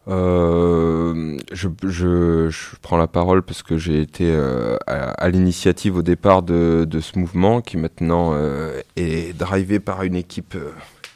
Euh, 0.08 1.38
je, 1.51 1.68
je, 1.84 2.49
je, 2.49 2.76
prends 2.82 2.97
la 2.97 3.08
parole 3.08 3.41
parce 3.41 3.64
que 3.64 3.78
j'ai 3.78 4.01
été 4.01 4.26
euh, 4.26 4.78
à, 4.86 5.12
à 5.12 5.30
l'initiative 5.30 5.97
au 5.97 6.03
départ 6.03 6.43
de, 6.43 6.86
de, 6.88 6.99
ce 6.99 7.18
mouvement 7.18 7.62
qui 7.62 7.78
maintenant 7.78 8.34
euh, 8.34 8.82
est 8.95 9.36
drivé 9.36 9.80
par 9.80 10.03
une 10.03 10.16
équipe 10.16 10.56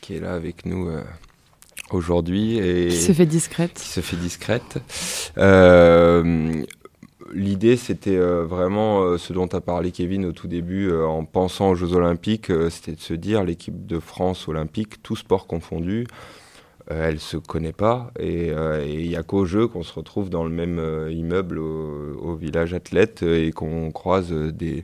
qui 0.02 0.16
est 0.16 0.20
là 0.20 0.34
avec 0.34 0.66
nous 0.66 0.90
aujourd'hui 1.92 2.58
et 2.58 2.88
qui 2.88 2.98
se 2.98 3.12
fait 3.12 3.28
discrète. 3.28 3.74
Qui 3.74 3.88
se 3.88 4.02
fait 4.02 4.18
discrète. 4.18 4.80
L'idée, 7.32 7.78
c'était 7.78 8.18
vraiment 8.18 9.16
ce 9.20 9.34
dont 9.34 9.46
a 9.46 9.62
parlé 9.62 9.92
Kevin 9.92 10.26
au 10.26 10.32
tout 10.32 10.48
début 10.48 10.92
en 10.92 11.26
pensant 11.26 11.70
aux 11.70 11.76
Jeux 11.76 11.94
Olympiques, 11.94 12.52
c'était 12.72 12.94
de 12.94 13.02
se 13.02 13.14
dire 13.14 13.44
l'équipe 13.44 13.86
de 13.86 14.00
France 14.00 14.48
olympique, 14.48 15.04
tout 15.04 15.16
sport 15.16 15.46
confondu, 15.46 16.08
elle 16.90 17.20
se 17.20 17.38
connaît 17.38 17.74
pas 17.74 18.12
et 18.20 18.48
il 18.48 19.08
n'y 19.08 19.16
a 19.16 19.24
qu'au 19.24 19.46
jeu 19.46 19.68
qu'on 19.68 19.84
se 19.84 19.94
retrouve 19.94 20.30
dans 20.30 20.44
le 20.44 20.50
même 20.50 20.82
immeuble 21.12 21.60
au, 21.60 22.36
village 22.36 22.74
athlète 22.74 23.24
et 23.24 23.52
qu'on 23.52 23.92
croise 23.92 24.32
des, 24.32 24.84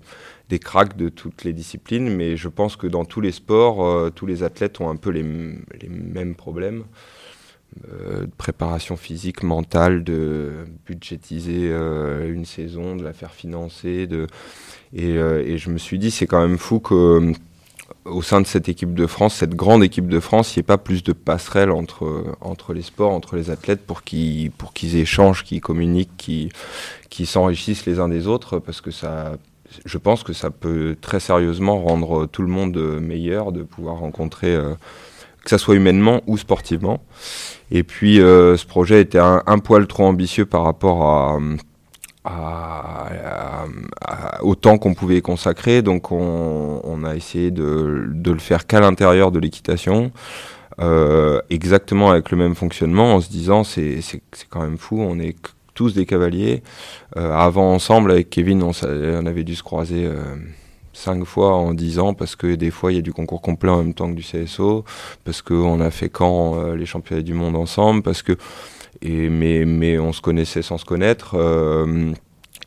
des 0.49 0.59
cracks 0.59 0.95
de 0.97 1.09
toutes 1.09 1.43
les 1.43 1.53
disciplines. 1.53 2.15
Mais 2.15 2.37
je 2.37 2.47
pense 2.47 2.75
que 2.75 2.87
dans 2.87 3.05
tous 3.05 3.21
les 3.21 3.31
sports, 3.31 4.11
tous 4.11 4.25
les 4.25 4.43
athlètes 4.43 4.79
ont 4.81 4.89
un 4.89 4.95
peu 4.97 5.09
les, 5.09 5.23
les 5.23 5.89
mêmes 5.89 6.35
problèmes. 6.35 6.83
Euh, 7.91 8.21
de 8.21 8.31
préparation 8.37 8.95
physique, 8.95 9.43
mentale, 9.43 10.05
de 10.05 10.65
budgétiser 10.85 11.69
euh, 11.71 12.31
une 12.31 12.45
saison, 12.45 12.95
de 12.95 13.03
la 13.03 13.11
faire 13.11 13.33
financer. 13.33 14.07
Euh, 14.11 15.43
et 15.45 15.57
je 15.57 15.69
me 15.69 15.77
suis 15.77 15.99
dit, 15.99 16.09
c'est 16.09 16.25
quand 16.25 16.41
même 16.41 16.57
fou 16.57 16.79
que 16.79 17.33
au 18.05 18.21
sein 18.21 18.41
de 18.41 18.47
cette 18.47 18.69
équipe 18.69 18.93
de 18.93 19.07
France, 19.07 19.35
cette 19.35 19.55
grande 19.55 19.83
équipe 19.83 20.07
de 20.07 20.19
France, 20.19 20.55
il 20.55 20.59
n'y 20.59 20.61
ait 20.61 20.63
pas 20.63 20.77
plus 20.77 21.03
de 21.03 21.13
passerelles 21.13 21.71
entre, 21.71 22.35
entre 22.41 22.73
les 22.73 22.81
sports, 22.81 23.11
entre 23.11 23.35
les 23.35 23.49
athlètes 23.49 23.85
pour 23.85 24.03
qu'ils 24.03 24.51
pour 24.51 24.73
qu'ils 24.73 24.95
échangent, 24.95 25.43
qu'ils 25.43 25.61
communiquent, 25.61 26.51
qu'ils 27.09 27.27
s'enrichissent 27.27 27.85
les 27.85 27.99
uns 27.99 28.09
des 28.09 28.27
autres, 28.27 28.59
parce 28.59 28.81
que 28.81 28.91
ça, 28.91 29.37
je 29.85 29.97
pense 29.97 30.23
que 30.23 30.33
ça 30.33 30.49
peut 30.49 30.95
très 30.99 31.19
sérieusement 31.19 31.81
rendre 31.81 32.25
tout 32.25 32.41
le 32.41 32.47
monde 32.47 32.77
meilleur 33.01 33.51
de 33.51 33.63
pouvoir 33.63 33.97
rencontrer, 33.97 34.57
que 35.43 35.49
ça 35.49 35.57
soit 35.57 35.75
humainement 35.75 36.21
ou 36.27 36.37
sportivement. 36.37 37.01
Et 37.71 37.83
puis 37.83 38.19
euh, 38.19 38.57
ce 38.57 38.65
projet 38.65 39.01
était 39.01 39.19
un, 39.19 39.59
poil 39.59 39.87
trop 39.87 40.05
ambitieux 40.05 40.45
par 40.45 40.63
rapport 40.63 41.03
à, 41.03 41.39
au 44.41 44.55
temps 44.55 44.77
qu'on 44.77 44.93
pouvait 44.93 45.17
y 45.17 45.21
consacrer. 45.21 45.81
Donc 45.81 46.11
on, 46.11 47.03
a 47.03 47.15
essayé 47.15 47.51
de, 47.51 48.07
le 48.25 48.39
faire 48.39 48.65
qu'à 48.67 48.79
l'intérieur 48.79 49.31
de 49.31 49.39
l'équitation. 49.39 50.11
Euh, 50.81 51.39
exactement 51.49 52.11
avec 52.11 52.31
le 52.31 52.37
même 52.37 52.53
fonctionnement 52.53 53.15
en 53.15 53.21
se 53.21 53.29
disant 53.29 53.63
c'est 53.63 54.01
quand 54.49 54.61
même 54.61 54.77
fou, 54.77 54.99
on 54.99 55.19
est 55.19 55.35
tous 55.73 55.93
des 55.93 56.05
cavaliers. 56.05 56.63
Euh, 57.15 57.31
avant 57.31 57.73
ensemble 57.73 58.11
avec 58.11 58.29
Kevin 58.29 58.63
on, 58.63 59.25
avait 59.25 59.43
dû 59.43 59.55
se 59.55 59.63
croiser 59.63 60.09
cinq 60.95 61.25
fois 61.25 61.53
en 61.53 61.73
dix 61.73 61.99
ans 61.99 62.13
parce 62.13 62.35
que 62.35 62.55
des 62.55 62.71
fois 62.71 62.91
il 62.91 62.95
y 62.95 62.99
a 62.99 63.01
du 63.01 63.13
concours 63.13 63.41
complet 63.41 63.69
en 63.69 63.77
même 63.77 63.93
temps 63.93 64.09
que 64.09 64.15
du 64.15 64.23
CSO, 64.23 64.85
parce 65.23 65.41
qu'on 65.41 65.79
a 65.81 65.91
fait 65.91 66.09
quand 66.09 66.57
euh, 66.57 66.75
les 66.75 66.85
championnats 66.85 67.21
du 67.21 67.33
monde 67.33 67.55
ensemble, 67.55 68.01
parce 68.01 68.21
que 68.21 68.37
mais 69.03 69.99
on 69.99 70.13
se 70.13 70.21
connaissait 70.21 70.61
sans 70.61 70.77
se 70.77 70.85
connaître. 70.85 71.35
Euh, 71.35 72.11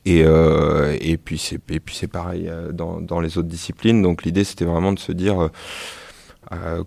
et, 0.05 0.23
euh, 0.25 0.97
et 1.01 1.17
puis 1.17 1.39
c'est 1.39 2.07
pareil 2.07 2.51
dans, 2.73 3.01
dans 3.01 3.21
les 3.21 3.39
autres 3.39 3.49
disciplines. 3.49 4.03
Donc 4.03 4.25
l'idée 4.25 4.45
c'était 4.45 4.65
vraiment 4.65 4.93
de 4.93 4.99
se 4.99 5.13
dire 5.13 5.51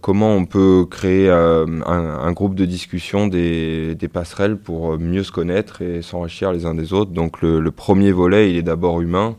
comment 0.01 0.33
on 0.33 0.45
peut 0.45 0.87
créer 0.89 1.29
un, 1.29 2.31
groupe 2.31 2.55
de 2.55 2.65
discussion 2.65 3.27
des, 3.27 3.95
passerelles 4.11 4.57
pour 4.57 4.97
mieux 4.97 5.23
se 5.23 5.31
connaître 5.31 5.83
et 5.83 6.01
s'enrichir 6.01 6.51
les 6.51 6.65
uns 6.65 6.73
des 6.73 6.93
autres. 6.93 7.11
Donc 7.11 7.41
le, 7.41 7.69
premier 7.71 8.11
volet 8.11 8.49
il 8.49 8.57
est 8.57 8.63
d'abord 8.63 9.01
humain. 9.01 9.35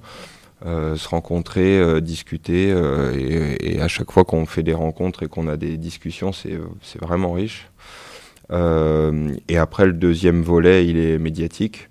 Euh, 0.65 0.95
se 0.95 1.09
rencontrer, 1.09 1.77
euh, 1.81 2.01
discuter. 2.01 2.71
Euh, 2.71 3.57
et, 3.59 3.81
à 3.81 3.89
chaque 3.89 4.13
fois 4.13 4.25
qu'on 4.25 4.47
fait 4.47 4.63
des 4.63 4.75
rencontres 4.75 5.25
et 5.25 5.29
qu'on 5.29 5.49
a 5.49 5.57
des 5.57 5.77
discussions, 5.77 6.33
c'est 6.33 6.57
vraiment 7.01 7.33
riche. 7.33 7.69
Et 8.53 9.57
après, 9.57 9.87
le 9.87 9.93
deuxième 9.93 10.43
volet, 10.43 10.87
il 10.87 10.99
est 10.99 11.19
médiatique. 11.19 11.89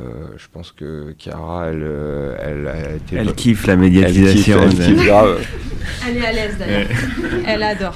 Euh, 0.00 0.26
je 0.36 0.46
pense 0.52 0.72
que 0.72 1.14
Chiara, 1.16 1.68
elle, 1.68 1.82
euh, 1.84 2.36
elle 2.40 2.66
a 2.66 2.94
été. 2.96 3.16
Elle 3.16 3.32
kiffe 3.32 3.66
la 3.66 3.76
médiatisation. 3.76 4.58
Elle, 4.62 4.74
kiffe, 4.74 5.06
grave. 5.06 5.46
elle 6.08 6.16
est 6.16 6.26
à 6.26 6.32
l'aise 6.32 6.56
d'ailleurs. 6.58 6.88
elle 7.46 7.62
adore. 7.62 7.94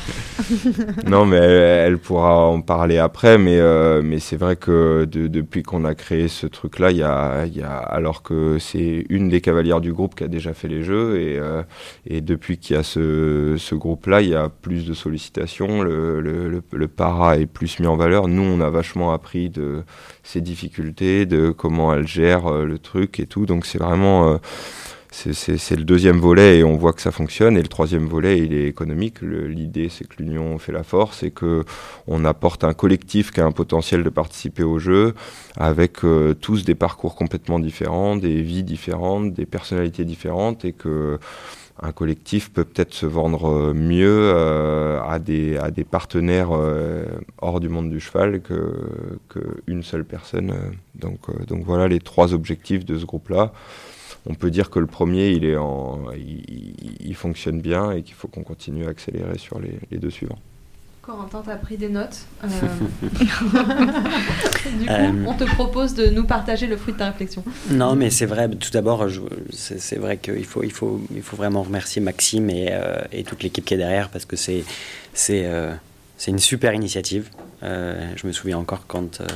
non, 1.09 1.27
mais 1.27 1.39
elle, 1.39 1.99
pourra 1.99 2.47
en 2.47 2.61
parler 2.61 2.99
après. 2.99 3.37
Mais, 3.37 3.59
euh, 3.59 4.01
mais 4.05 4.21
c'est 4.21 4.37
vrai 4.37 4.55
que 4.55 5.07
de, 5.11 5.27
depuis 5.27 5.65
qu'on 5.65 5.85
a 5.85 5.97
créé 5.97 6.29
ce 6.29 6.47
truc-là, 6.47 6.93
il 6.93 6.99
y 6.99 7.03
a, 7.03 7.47
y 7.47 7.63
a, 7.63 7.77
alors 7.77 8.23
que 8.23 8.59
c'est 8.61 9.05
une 9.09 9.29
des 9.29 9.41
cavalières 9.41 9.81
du 9.81 9.93
groupe 9.93 10.15
qui 10.15 10.23
a 10.23 10.29
déjà 10.29 10.55
fait 10.55 10.69
les 10.69 10.85
jeux, 10.85 11.19
et, 11.21 11.41
et 12.07 12.21
depuis 12.21 12.59
qu'il 12.59 12.77
y 12.77 12.79
a 12.79 12.85
ce, 12.85 13.57
ce 13.59 13.75
groupe-là, 13.75 14.21
il 14.21 14.29
y 14.29 14.37
a 14.37 14.49
plus 14.49 14.87
de 14.87 14.95
sollicitations. 14.95 15.83
Le, 15.83 16.21
le, 16.21 16.49
le, 16.49 16.63
le 16.73 16.89
para 16.89 17.39
est 17.39 17.47
plus 17.47 17.81
mis 17.81 17.89
en 17.89 17.97
valeur. 17.97 18.29
Nous, 18.29 18.43
on 18.43 18.61
a 18.61 18.71
vachement 18.71 19.13
appris 19.13 19.51
de 19.51 19.83
ses 20.29 20.43
difficultés, 20.43 21.25
de 21.25 21.51
comment 21.51 21.95
elle 21.95 22.07
gère 22.07 22.47
euh, 22.47 22.65
le 22.67 22.79
truc 22.79 23.19
et 23.19 23.27
tout. 23.27 23.47
Donc 23.47 23.65
c'est 23.65 23.79
vraiment 23.79 24.29
euh, 24.29 24.37
c'est 25.11 25.77
le 25.77 25.85
deuxième 25.85 26.19
volet 26.19 26.59
et 26.59 26.65
on 26.65 26.77
voit 26.77 26.93
que 26.93 27.01
ça 27.01 27.11
fonctionne. 27.11 27.57
Et 27.57 27.63
le 27.63 27.69
troisième 27.69 28.07
volet, 28.07 28.39
il 28.39 28.53
est 28.53 28.67
économique. 28.67 29.23
L'idée, 29.23 29.89
c'est 29.89 30.07
que 30.07 30.23
l'union 30.23 30.59
fait 30.59 30.73
la 30.73 30.83
force 30.83 31.23
et 31.23 31.31
que 31.31 31.65
on 32.07 32.27
apporte 32.27 32.63
un 32.63 32.75
collectif 32.75 33.31
qui 33.31 33.41
a 33.41 33.47
un 33.47 33.53
potentiel 33.53 34.03
de 34.03 34.11
participer 34.11 34.63
au 34.63 34.79
jeu, 34.79 35.15
avec 35.57 36.05
euh, 36.05 36.35
tous 36.35 36.65
des 36.65 36.75
parcours 36.75 37.15
complètement 37.15 37.59
différents, 37.59 38.17
des 38.17 38.43
vies 38.43 38.65
différentes, 38.65 39.33
des 39.33 39.47
personnalités 39.47 40.05
différentes, 40.05 40.67
et 40.67 40.73
que 40.73 41.19
un 41.81 41.93
collectif 41.93 42.53
peut 42.53 42.65
peut-être 42.65 42.95
se 42.95 43.07
vendre 43.07 43.49
euh, 43.49 43.75
mieux 43.75 44.33
euh, 44.35 45.01
à, 45.03 45.19
des, 45.19 45.85
partenaires 45.85 46.51
euh, 46.53 47.05
hors 47.39 47.61
du 47.61 47.69
monde 47.69 47.91
du 47.91 48.01
cheval 48.01 48.41
qu'une 48.41 49.83
seule 49.83 50.05
personne. 50.05 50.55
Donc, 50.95 51.21
voilà 51.65 51.89
les 51.89 52.01
trois 52.01 52.35
objectifs 52.35 52.85
de 52.85 52.99
ce 52.99 53.05
groupe-là. 53.05 53.53
On 54.27 54.35
peut 54.35 54.51
dire 54.51 54.71
que 54.71 54.79
le 54.79 54.87
premier, 54.87 55.31
il, 55.31 55.45
est 55.45 57.13
fonctionne 57.15 57.61
bien 57.61 57.93
et 57.93 58.03
qu'il 58.03 58.15
faut 58.15 58.29
qu'on 58.29 58.43
continue 58.43 58.87
à 58.87 58.91
accélérer 58.91 59.39
sur 59.39 59.59
les 59.61 59.99
deux 59.99 60.11
suivants. 60.11 60.39
Corentin, 61.09 61.41
tu 61.43 61.51
as 61.51 61.57
pris 61.57 61.79
des 61.79 61.89
notes. 61.89 62.19
Euh, 62.45 62.49
du 63.19 63.27
coup, 63.27 63.57
euh, 64.91 65.25
on 65.27 65.33
te 65.33 65.45
propose 65.45 65.95
de 65.95 66.09
nous 66.09 66.25
partager 66.25 66.67
le 66.67 66.77
fruit 66.77 66.93
de 66.93 66.99
ta 66.99 67.07
réflexion. 67.07 67.43
Non, 67.71 67.97
mais 67.97 68.11
c'est 68.11 68.27
vrai, 68.27 68.47
tout 68.51 68.71
d'abord, 68.71 69.07
c'est 69.51 69.97
vrai 69.97 70.19
qu'il 70.19 70.45
faut, 70.45 70.63
il 70.63 70.71
faut, 70.71 71.01
il 71.15 71.23
faut 71.23 71.37
vraiment 71.39 71.63
remercier 71.63 72.03
Maxime 72.03 72.51
et, 72.51 72.69
euh, 72.73 72.99
et 73.11 73.25
toute 73.25 73.43
l'équipe 73.43 73.65
qui 73.65 73.73
est 73.73 73.79
derrière 73.79 74.11
parce 74.11 74.27
que 74.27 74.37
c'est 74.37 74.65
c'est 75.15 75.51
une 76.27 76.41
super 76.41 76.75
initiative. 76.75 77.31
Euh, 77.63 78.13
je 78.17 78.27
me 78.27 78.33
souviens 78.33 78.59
encore 78.59 78.87
quand, 78.87 79.21
euh, 79.21 79.27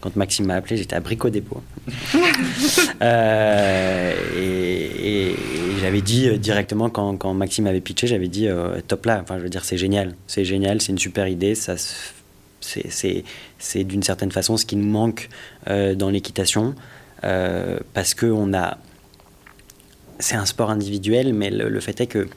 quand 0.00 0.16
Maxime 0.16 0.46
m'a 0.46 0.54
appelé, 0.54 0.76
j'étais 0.76 0.96
à 0.96 1.00
Brico 1.00 1.30
Dépôt. 1.30 1.62
euh, 3.02 4.14
et, 4.36 5.30
et, 5.30 5.36
j'avais 5.80 6.00
dit 6.02 6.38
directement, 6.38 6.90
quand, 6.90 7.16
quand, 7.16 7.32
Maxime 7.34 7.66
avait 7.66 7.80
pitché, 7.80 8.06
j'avais 8.06 8.28
dit 8.28 8.48
top 8.86 9.06
là, 9.06 9.20
enfin 9.22 9.38
je 9.38 9.42
veux 9.42 9.48
dire, 9.48 9.64
c'est 9.64 9.78
génial, 9.78 10.14
c'est 10.26 10.44
génial, 10.44 10.80
c'est 10.82 10.92
une 10.92 10.98
super 10.98 11.26
idée, 11.26 11.54
ça 11.54 11.74
c'est 12.60 13.84
d'une 13.84 14.02
certaine 14.02 14.30
façon 14.30 14.56
ce 14.58 14.66
qui 14.66 14.76
nous 14.76 14.90
manque 14.90 15.28
dans 15.66 16.10
l'équitation, 16.10 16.74
parce 17.22 18.14
que 18.14 18.26
on 18.26 18.52
a. 18.52 18.78
C'est 20.18 20.36
un 20.36 20.44
sport 20.44 20.68
individuel, 20.70 21.32
mais 21.32 21.48
le, 21.48 21.70
le 21.70 21.80
fait 21.80 21.98
est 22.02 22.06
que 22.06 22.28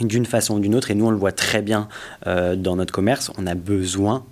d'une 0.00 0.26
façon 0.26 0.56
ou 0.56 0.60
d'une 0.60 0.74
autre, 0.74 0.90
et 0.90 0.94
nous 0.94 1.06
on 1.06 1.10
le 1.10 1.16
voit 1.16 1.32
très 1.32 1.62
bien 1.62 1.88
euh, 2.26 2.56
dans 2.56 2.76
notre 2.76 2.92
commerce, 2.92 3.30
on 3.38 3.46
a 3.46 3.54
besoin 3.54 4.24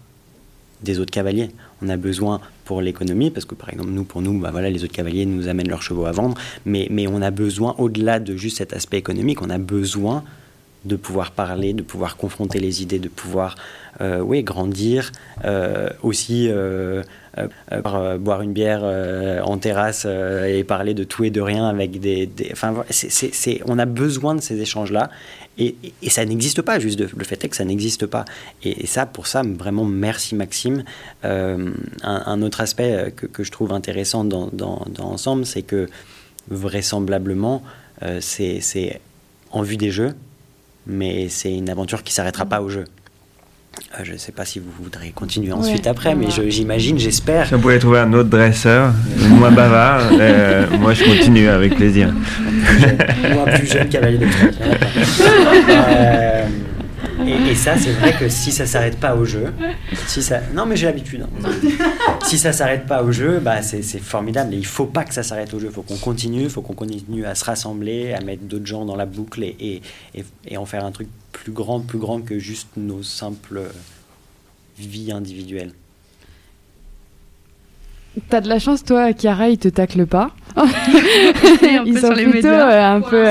des 0.82 1.00
autres 1.00 1.10
cavaliers. 1.10 1.50
On 1.82 1.88
a 1.88 1.96
besoin 1.96 2.40
pour 2.64 2.80
l'économie, 2.80 3.30
parce 3.30 3.46
que 3.46 3.54
par 3.54 3.70
exemple, 3.70 3.90
nous, 3.90 4.04
pour 4.04 4.22
nous, 4.22 4.38
bah 4.38 4.50
voilà, 4.50 4.70
les 4.70 4.84
autres 4.84 4.92
cavaliers 4.92 5.26
nous 5.26 5.48
amènent 5.48 5.68
leurs 5.68 5.82
chevaux 5.82 6.06
à 6.06 6.12
vendre, 6.12 6.36
mais, 6.66 6.88
mais 6.90 7.06
on 7.06 7.22
a 7.22 7.30
besoin, 7.30 7.74
au-delà 7.78 8.20
de 8.20 8.36
juste 8.36 8.58
cet 8.58 8.72
aspect 8.72 8.98
économique, 8.98 9.42
on 9.42 9.50
a 9.50 9.58
besoin 9.58 10.24
de 10.84 10.96
pouvoir 10.96 11.32
parler, 11.32 11.72
de 11.72 11.82
pouvoir 11.82 12.16
confronter 12.16 12.58
les 12.58 12.82
idées, 12.82 12.98
de 12.98 13.08
pouvoir 13.08 13.56
euh, 14.00 14.20
oui, 14.20 14.44
grandir, 14.44 15.10
euh, 15.44 15.88
aussi 16.02 16.48
euh, 16.48 17.02
boire 18.20 18.42
une 18.42 18.52
bière 18.52 18.84
en 19.44 19.58
terrasse 19.58 20.06
et 20.06 20.64
parler 20.64 20.94
de 20.94 21.04
tout 21.04 21.24
et 21.24 21.30
de 21.30 21.40
rien 21.40 21.68
avec 21.68 21.98
des... 22.00 22.28
enfin, 22.52 22.84
on 23.66 23.78
a 23.78 23.86
besoin 23.86 24.34
de 24.34 24.40
ces 24.40 24.60
échanges-là 24.60 25.10
et, 25.56 25.74
ça 26.08 26.24
n'existe 26.24 26.62
pas, 26.62 26.78
juste 26.78 27.00
le 27.00 27.24
fait 27.24 27.44
est 27.44 27.48
que 27.48 27.56
ça 27.56 27.64
n'existe 27.64 28.06
pas. 28.06 28.24
Et, 28.62 28.86
ça, 28.86 29.06
pour 29.06 29.26
ça, 29.26 29.42
vraiment, 29.42 29.84
merci 29.84 30.34
Maxime. 30.34 30.84
Un, 31.22 32.42
autre 32.42 32.60
aspect 32.60 33.12
que, 33.16 33.26
que, 33.26 33.42
je 33.42 33.50
trouve 33.50 33.72
intéressant 33.72 34.24
dans, 34.24 34.48
dans, 34.52 34.84
dans 34.88 35.10
Ensemble, 35.10 35.46
c'est 35.46 35.62
que 35.62 35.88
vraisemblablement, 36.48 37.62
c'est 38.20 39.00
en 39.50 39.62
vue 39.62 39.76
des 39.76 39.90
jeux, 39.90 40.14
mais 40.88 41.28
c'est 41.28 41.54
une 41.54 41.70
aventure 41.70 42.02
qui 42.02 42.12
s'arrêtera 42.12 42.46
pas 42.46 42.60
au 42.60 42.68
jeu. 42.68 42.84
Euh, 43.94 44.02
je 44.02 44.12
ne 44.12 44.16
sais 44.16 44.32
pas 44.32 44.44
si 44.44 44.58
vous 44.58 44.70
voudrez 44.82 45.10
continuer 45.10 45.52
ensuite 45.52 45.86
après, 45.86 46.14
mais 46.14 46.26
j'imagine, 46.48 46.98
j'espère. 46.98 47.46
Si 47.46 47.54
on 47.54 47.60
pouvait 47.60 47.78
trouver 47.78 48.00
un 48.00 48.12
autre 48.12 48.28
dresseur, 48.28 48.92
moins 49.30 49.52
bavard, 49.52 50.02
euh, 50.12 50.66
moi 50.80 50.94
je 50.94 51.04
continue 51.04 51.48
avec 51.48 51.76
plaisir. 51.76 52.12
Moi 53.34 53.44
plus 53.44 53.66
jeune 53.66 53.88
cavalier 53.88 54.18
de 54.18 54.26
euh, 55.70 56.46
Et, 57.28 57.54
ça, 57.54 57.76
c'est 57.76 57.92
vrai 57.92 58.14
que 58.18 58.28
si 58.28 58.52
ça 58.52 58.66
s'arrête 58.66 58.98
pas 58.98 59.14
au 59.14 59.24
jeu, 59.24 59.52
si 60.06 60.22
ça, 60.22 60.40
non 60.54 60.66
mais 60.66 60.76
j'ai 60.76 60.86
l'habitude. 60.86 61.22
Hein. 61.22 61.50
si 62.24 62.38
ça 62.38 62.52
s'arrête 62.52 62.86
pas 62.86 63.02
au 63.02 63.12
jeu, 63.12 63.38
bah 63.40 63.62
c'est 63.62 63.82
formidable. 64.00 64.54
Et 64.54 64.58
il 64.58 64.66
faut 64.66 64.86
pas 64.86 65.04
que 65.04 65.14
ça 65.14 65.22
s'arrête 65.22 65.52
au 65.54 65.58
jeu. 65.58 65.66
Il 65.66 65.74
faut 65.74 65.82
qu'on 65.82 65.96
continue, 65.96 66.44
il 66.44 66.50
faut 66.50 66.62
qu'on 66.62 66.74
continue 66.74 67.24
à 67.24 67.34
se 67.34 67.44
rassembler, 67.44 68.14
à 68.14 68.20
mettre 68.20 68.44
d'autres 68.44 68.66
gens 68.66 68.84
dans 68.84 68.96
la 68.96 69.06
boucle 69.06 69.42
et, 69.42 69.82
et, 70.14 70.24
et, 70.46 70.56
en 70.56 70.66
faire 70.66 70.84
un 70.84 70.92
truc 70.92 71.08
plus 71.32 71.52
grand, 71.52 71.80
plus 71.80 71.98
grand 71.98 72.20
que 72.20 72.38
juste 72.38 72.68
nos 72.76 73.02
simples 73.02 73.62
vies 74.78 75.12
individuelles. 75.12 75.72
T'as 78.28 78.40
de 78.40 78.48
la 78.48 78.58
chance, 78.58 78.84
toi, 78.84 79.12
Chiara, 79.12 79.48
ils 79.48 79.58
te 79.58 79.68
taclent 79.68 80.06
pas. 80.06 80.30
ils 80.56 81.98
sont 82.00 82.12
plutôt 82.12 82.48
euh, 82.48 82.96
un 82.96 83.00
peu. 83.00 83.24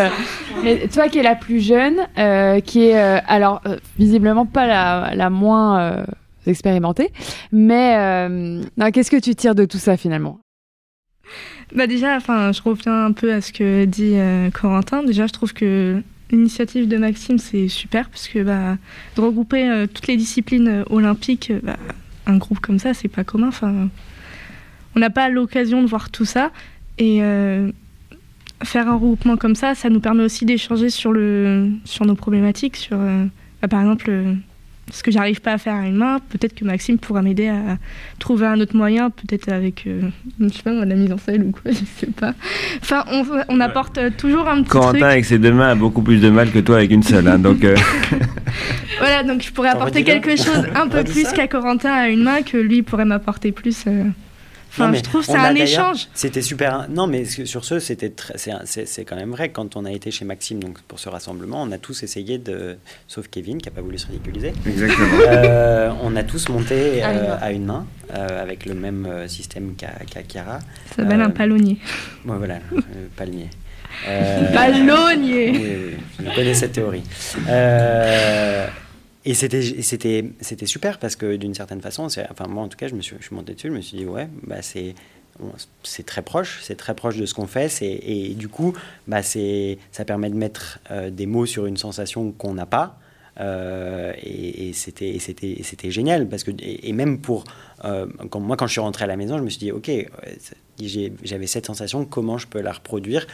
Toi, 0.94 1.10
qui 1.10 1.20
es 1.20 1.24
la 1.24 1.36
plus 1.36 1.60
jeune, 1.60 1.98
euh, 2.18 2.60
qui 2.60 2.88
est 2.88 3.00
euh, 3.00 3.20
alors 3.28 3.62
visiblement 3.98 4.46
pas 4.46 4.68
la, 5.16 5.30
moins 5.30 6.06
expérimentée, 6.46 7.12
mais 7.52 8.62
qu'est-ce 8.94 9.12
que 9.12 9.20
tu 9.20 9.36
tires 9.36 9.56
de 9.56 9.66
tout 9.66 9.78
ça 9.78 9.98
finalement? 9.98 10.40
Bah 11.76 11.88
déjà, 11.88 12.16
enfin, 12.16 12.52
je 12.54 12.62
reviens 12.62 13.06
un 13.06 13.12
peu 13.12 13.34
à 13.34 13.42
ce 13.42 13.52
que 13.52 13.86
dit 13.86 14.16
Corentin. 14.54 15.04
Déjà, 15.04 15.28
je 15.28 15.34
trouve 15.34 15.54
que 15.54 16.02
l'initiative 16.32 16.88
de 16.88 16.98
Maxime 16.98 17.38
c'est 17.38 17.68
super 17.68 18.10
parce 18.10 18.28
que 18.28 18.40
bah, 18.44 18.78
de 19.16 19.22
regrouper 19.22 19.86
toutes 19.94 20.08
les 20.08 20.18
disciplines 20.18 20.84
olympiques, 20.90 21.52
bah, 21.64 21.78
un 22.26 22.38
groupe 22.38 22.60
comme 22.60 22.80
ça, 22.80 22.94
c'est 22.94 23.08
pas 23.08 23.24
commun. 23.24 23.48
Enfin, 23.50 23.90
on 24.96 25.00
n'a 25.00 25.10
pas 25.10 25.30
l'occasion 25.30 25.82
de 25.82 25.88
voir 25.88 26.10
tout 26.10 26.26
ça. 26.26 26.52
Et 26.98 27.20
euh, 27.22 27.72
faire 28.64 28.88
un 28.88 28.96
regroupement 28.96 29.38
comme 29.38 29.56
ça, 29.56 29.76
ça 29.76 29.90
nous 29.90 30.00
permet 30.00 30.24
aussi 30.24 30.46
d'échanger 30.46 30.90
sur, 30.90 31.12
le, 31.12 31.70
sur 31.86 32.06
nos 32.06 32.16
problématiques. 32.16 32.76
Sur, 32.76 32.98
euh, 33.00 33.26
bah, 33.62 33.68
par 33.68 33.82
exemple, 33.82 34.06
euh, 34.10 34.34
ce 34.92 35.04
que 35.04 35.12
j'arrive 35.12 35.42
pas 35.42 35.54
à 35.54 35.58
faire 35.58 35.76
à 35.76 35.86
une 35.86 35.98
main, 35.98 36.20
peut-être 36.30 36.56
que 36.56 36.64
Maxime 36.64 36.98
pourra 36.98 37.22
m'aider 37.22 37.50
à 37.50 37.78
trouver 38.20 38.48
un 38.48 38.60
autre 38.60 38.76
moyen, 38.76 39.10
peut-être 39.10 39.52
avec, 39.52 39.86
je 39.86 40.48
sais 40.48 40.64
pas, 40.64 40.72
la 40.72 40.96
mise 40.96 41.12
en 41.12 41.18
scène 41.18 41.44
ou 41.44 41.52
quoi, 41.52 41.72
je 41.72 41.84
sais 41.98 42.08
pas. 42.08 42.34
Enfin, 42.82 43.04
on, 43.50 43.60
apporte 43.60 44.00
toujours 44.16 44.48
un 44.48 44.62
petit 44.62 44.70
Corentin 44.70 45.08
avec 45.08 45.26
ses 45.26 45.40
deux 45.40 45.52
mains 45.52 45.70
a 45.70 45.76
beaucoup 45.76 46.02
plus 46.02 46.22
de 46.22 46.30
mal 46.30 46.52
que 46.52 46.60
toi 46.60 46.78
avec 46.78 46.92
une 46.92 47.04
seule, 47.04 47.28
hein, 47.28 47.38
donc. 47.38 47.58
voilà, 49.00 49.24
donc 49.24 49.42
je 49.42 49.52
pourrais 49.52 49.70
apporter 49.70 50.04
quelque 50.04 50.38
chose 50.38 50.66
un 50.76 50.88
peu 50.88 51.04
plus 51.04 51.28
qu'à 51.34 51.48
Corentin 51.48 51.92
à 51.92 52.08
une 52.08 52.24
main, 52.24 52.42
que 52.42 52.58
lui 52.58 52.82
pourrait 52.82 53.06
m'apporter 53.06 53.52
plus 53.52 53.86
je 54.72 55.02
trouve 55.02 55.24
c'est 55.24 55.36
un 55.36 55.56
échange. 55.56 56.08
C'était 56.14 56.42
super. 56.42 56.88
Non, 56.90 57.08
mais 57.08 57.26
sur 57.26 57.66
ce, 57.66 57.80
c'était 57.80 58.14
c'est 58.36 59.06
quand 59.06 59.16
même 59.16 59.32
vrai. 59.32 59.50
Quand 59.50 59.76
on 59.76 59.86
a 59.86 59.92
été 59.92 60.12
chez 60.12 60.26
Maxime 60.26 60.62
donc 60.62 60.82
pour 60.82 61.00
ce 61.00 61.10
rassemblement, 61.10 61.62
on 61.64 61.72
a 61.72 61.78
tous 61.78 62.04
essayé 62.04 62.38
de, 62.38 62.78
sauf 63.08 63.28
Kevin 63.28 63.60
qui 63.62 63.70
a 63.70 63.72
pas 63.72 63.82
voulu 63.82 63.98
se 63.98 64.08
ridiculiser. 64.08 64.54
Exactement. 64.66 65.08
Euh, 65.28 65.92
on 66.04 66.16
a 66.16 66.24
tous 66.24 66.50
monté 66.50 67.02
à 67.02 67.52
une 67.52 67.66
main, 67.66 67.86
euh, 68.12 68.18
euh, 68.18 68.42
avec 68.42 68.66
le 68.66 68.74
même 68.74 69.28
système 69.28 69.76
qu'à 69.76 70.22
Chiara. 70.28 70.60
Ça 70.90 71.04
s'appelle 71.04 71.22
un 71.22 71.30
palonnier. 71.30 71.78
Ouais, 72.26 72.38
voilà, 72.38 72.60
palmier. 73.16 73.50
Palonnier. 74.54 75.52
Oui, 75.52 75.98
oui, 76.20 76.26
je 76.30 76.36
connais 76.36 76.54
cette 76.54 76.74
théorie. 76.74 77.04
Euh, 77.48 78.68
et 79.26 79.34
c'était, 79.34 80.66
super 80.66 81.00
parce 81.00 81.16
que 81.16 81.36
d'une 81.36 81.54
certaine 81.54 81.82
façon, 81.82 82.08
enfin 82.30 82.48
moi 82.48 82.64
en 82.64 82.68
tout 82.68 82.78
cas, 82.78 82.88
je 82.88 82.96
me 82.96 83.02
suis, 83.02 83.16
je 83.20 83.26
suis 83.26 83.36
monté 83.36 83.54
dessus, 83.54 83.68
je 83.68 83.74
me 83.74 83.82
suis 83.82 83.98
dit 83.98 84.06
ouais, 84.06 84.30
bah 84.44 84.62
c'est, 84.62 84.96
c'est 85.84 86.06
très 86.06 86.22
proche, 86.22 86.60
c'est 86.64 86.76
très 86.76 86.96
proche 86.96 87.18
de 87.18 87.26
ce 87.26 87.34
qu'on 87.34 87.48
fait, 87.48 87.70
c'est, 87.70 87.86
et, 87.86 88.34
du 88.34 88.48
coup, 88.48 88.74
bah 89.08 89.24
c'est, 89.24 89.78
ça 89.92 90.06
permet 90.06 90.30
de 90.30 90.36
mettre 90.36 90.80
euh, 90.92 91.10
des 91.10 91.26
mots 91.26 91.46
sur 91.46 91.66
une 91.66 91.78
sensation 91.78 92.32
qu'on 92.32 92.54
n'a 92.54 92.66
pas. 92.66 93.00
Euh, 93.40 94.14
et, 94.24 94.72
c'était, 94.74 95.20
c'était, 95.20 95.60
c'était 95.62 95.92
génial 95.92 96.28
parce 96.28 96.44
que 96.44 96.52
et, 96.60 96.92
même 96.92 97.20
pour 97.20 97.44
euh, 97.86 98.08
quand, 98.32 98.40
moi 98.40 98.58
quand 98.58 98.66
je 98.66 98.72
suis 98.72 98.82
rentré 98.82 99.04
à 99.04 99.08
la 99.08 99.16
maison 99.16 99.38
je 99.38 99.44
me 99.44 99.50
suis 99.50 99.60
dit 99.60 99.72
ok 99.72 99.92
j'avais 101.24 101.46
cette 101.46 101.68
sensation 101.68 102.04
comment 102.04 102.40
je 102.40 102.48
peux 102.48 102.62
la 102.62 102.72
reproduire 102.72 103.28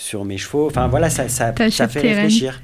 sur 0.00 0.24
mes 0.24 0.38
chevaux. 0.38 0.66
Enfin 0.66 0.88
voilà, 0.88 1.10
ça, 1.10 1.28
ça, 1.28 1.52
ça 1.70 1.88
fait 1.88 2.00
réfléchir. 2.00 2.60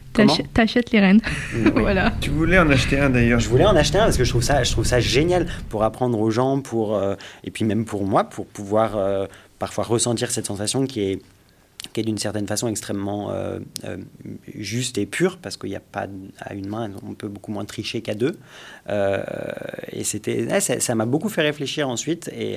T'achètes 0.55 0.91
les 0.91 1.01
rennes. 1.01 1.21
voilà. 1.75 2.13
Tu 2.21 2.31
voulais 2.31 2.59
en 2.59 2.69
acheter 2.71 2.99
un 2.99 3.11
d'ailleurs. 3.11 3.41
Je 3.41 3.49
voulais 3.49 3.67
en 3.67 3.77
acheter 3.77 3.99
un 3.99 4.05
parce 4.05 4.17
que 4.17 4.25
je 4.25 4.31
trouve 4.31 4.43
ça, 4.43 4.65
je 4.65 4.73
trouve 4.73 4.87
ça 4.87 5.01
génial 5.01 5.47
pour 5.69 5.85
apprendre 5.85 6.19
aux 6.19 6.31
gens, 6.31 6.61
pour 6.61 6.97
euh, 6.97 7.15
et 7.45 7.51
puis 7.51 7.65
même 7.65 7.85
pour 7.85 8.05
moi, 8.05 8.25
pour 8.25 8.47
pouvoir 8.47 8.97
euh, 8.97 9.27
parfois 9.59 9.85
ressentir 9.85 10.31
cette 10.31 10.47
sensation 10.47 10.87
qui 10.87 11.03
est 11.03 11.23
qui 11.93 12.01
est 12.01 12.05
d'une 12.05 12.19
certaine 12.19 12.49
façon 12.49 12.69
extrêmement 12.69 13.31
euh, 13.31 13.61
juste 14.55 14.99
et 14.99 15.07
pure, 15.07 15.39
parce 15.41 15.57
qu'il 15.57 15.71
n'y 15.71 15.77
a 15.77 15.81
pas 15.81 16.07
à 16.41 16.55
une 16.55 16.69
main, 16.69 16.91
on 17.07 17.15
peut 17.15 17.29
beaucoup 17.29 17.53
moins 17.53 17.65
tricher 17.65 18.01
qu'à 18.01 18.15
deux. 18.15 18.37
et 18.89 20.03
c'était, 20.03 20.61
ça 20.61 20.95
m'a 20.97 21.07
beaucoup 21.07 21.29
fait 21.29 21.43
réfléchir 21.43 21.89
ensuite, 21.89 22.29
et, 22.37 22.57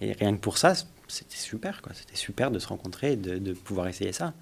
et 0.00 0.12
rien 0.12 0.32
que 0.32 0.40
pour 0.40 0.56
ça, 0.56 0.72
c'était 1.08 1.36
super, 1.36 1.82
quoi. 1.82 1.92
C'était 1.94 2.16
super 2.16 2.50
de 2.50 2.58
se 2.58 2.68
rencontrer 2.68 3.12
et 3.12 3.16
de, 3.16 3.52
pouvoir 3.52 3.88
essayer 3.88 4.12
ça. 4.12 4.34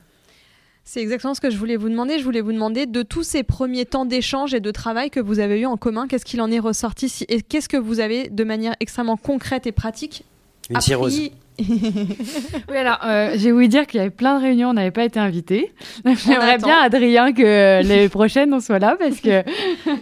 C'est 0.84 1.00
exactement 1.00 1.34
ce 1.34 1.40
que 1.40 1.50
je 1.50 1.56
voulais 1.56 1.76
vous 1.76 1.88
demander. 1.88 2.18
Je 2.18 2.24
voulais 2.24 2.40
vous 2.40 2.52
demander 2.52 2.86
de 2.86 3.02
tous 3.02 3.24
ces 3.24 3.42
premiers 3.42 3.86
temps 3.86 4.04
d'échange 4.04 4.54
et 4.54 4.60
de 4.60 4.70
travail 4.70 5.10
que 5.10 5.18
vous 5.18 5.40
avez 5.40 5.60
eu 5.60 5.66
en 5.66 5.76
commun, 5.76 6.06
qu'est-ce 6.06 6.24
qu'il 6.24 6.40
en 6.40 6.50
est 6.50 6.60
ressorti 6.60 7.24
et 7.28 7.42
qu'est-ce 7.42 7.68
que 7.68 7.76
vous 7.76 7.98
avez 7.98 8.28
de 8.28 8.44
manière 8.44 8.76
extrêmement 8.78 9.16
concrète 9.16 9.66
et 9.66 9.72
pratique 9.72 10.24
Une 10.70 10.80
cirrhose. 10.80 11.30
oui, 11.58 12.76
alors, 12.76 12.98
euh, 13.04 13.32
j'ai 13.36 13.50
voulu 13.50 13.68
dire 13.68 13.86
qu'il 13.86 13.98
y 13.98 14.00
avait 14.00 14.10
plein 14.10 14.38
de 14.38 14.42
réunions, 14.42 14.70
on 14.70 14.74
n'avait 14.74 14.90
pas 14.90 15.04
été 15.04 15.18
invités. 15.18 15.72
J'aimerais 16.04 16.58
bien, 16.58 16.76
Adrien, 16.82 17.32
que 17.32 17.82
les 17.82 18.08
prochaines, 18.08 18.52
on 18.52 18.60
soit 18.60 18.78
là 18.78 18.96
parce 18.98 19.20
que. 19.20 19.42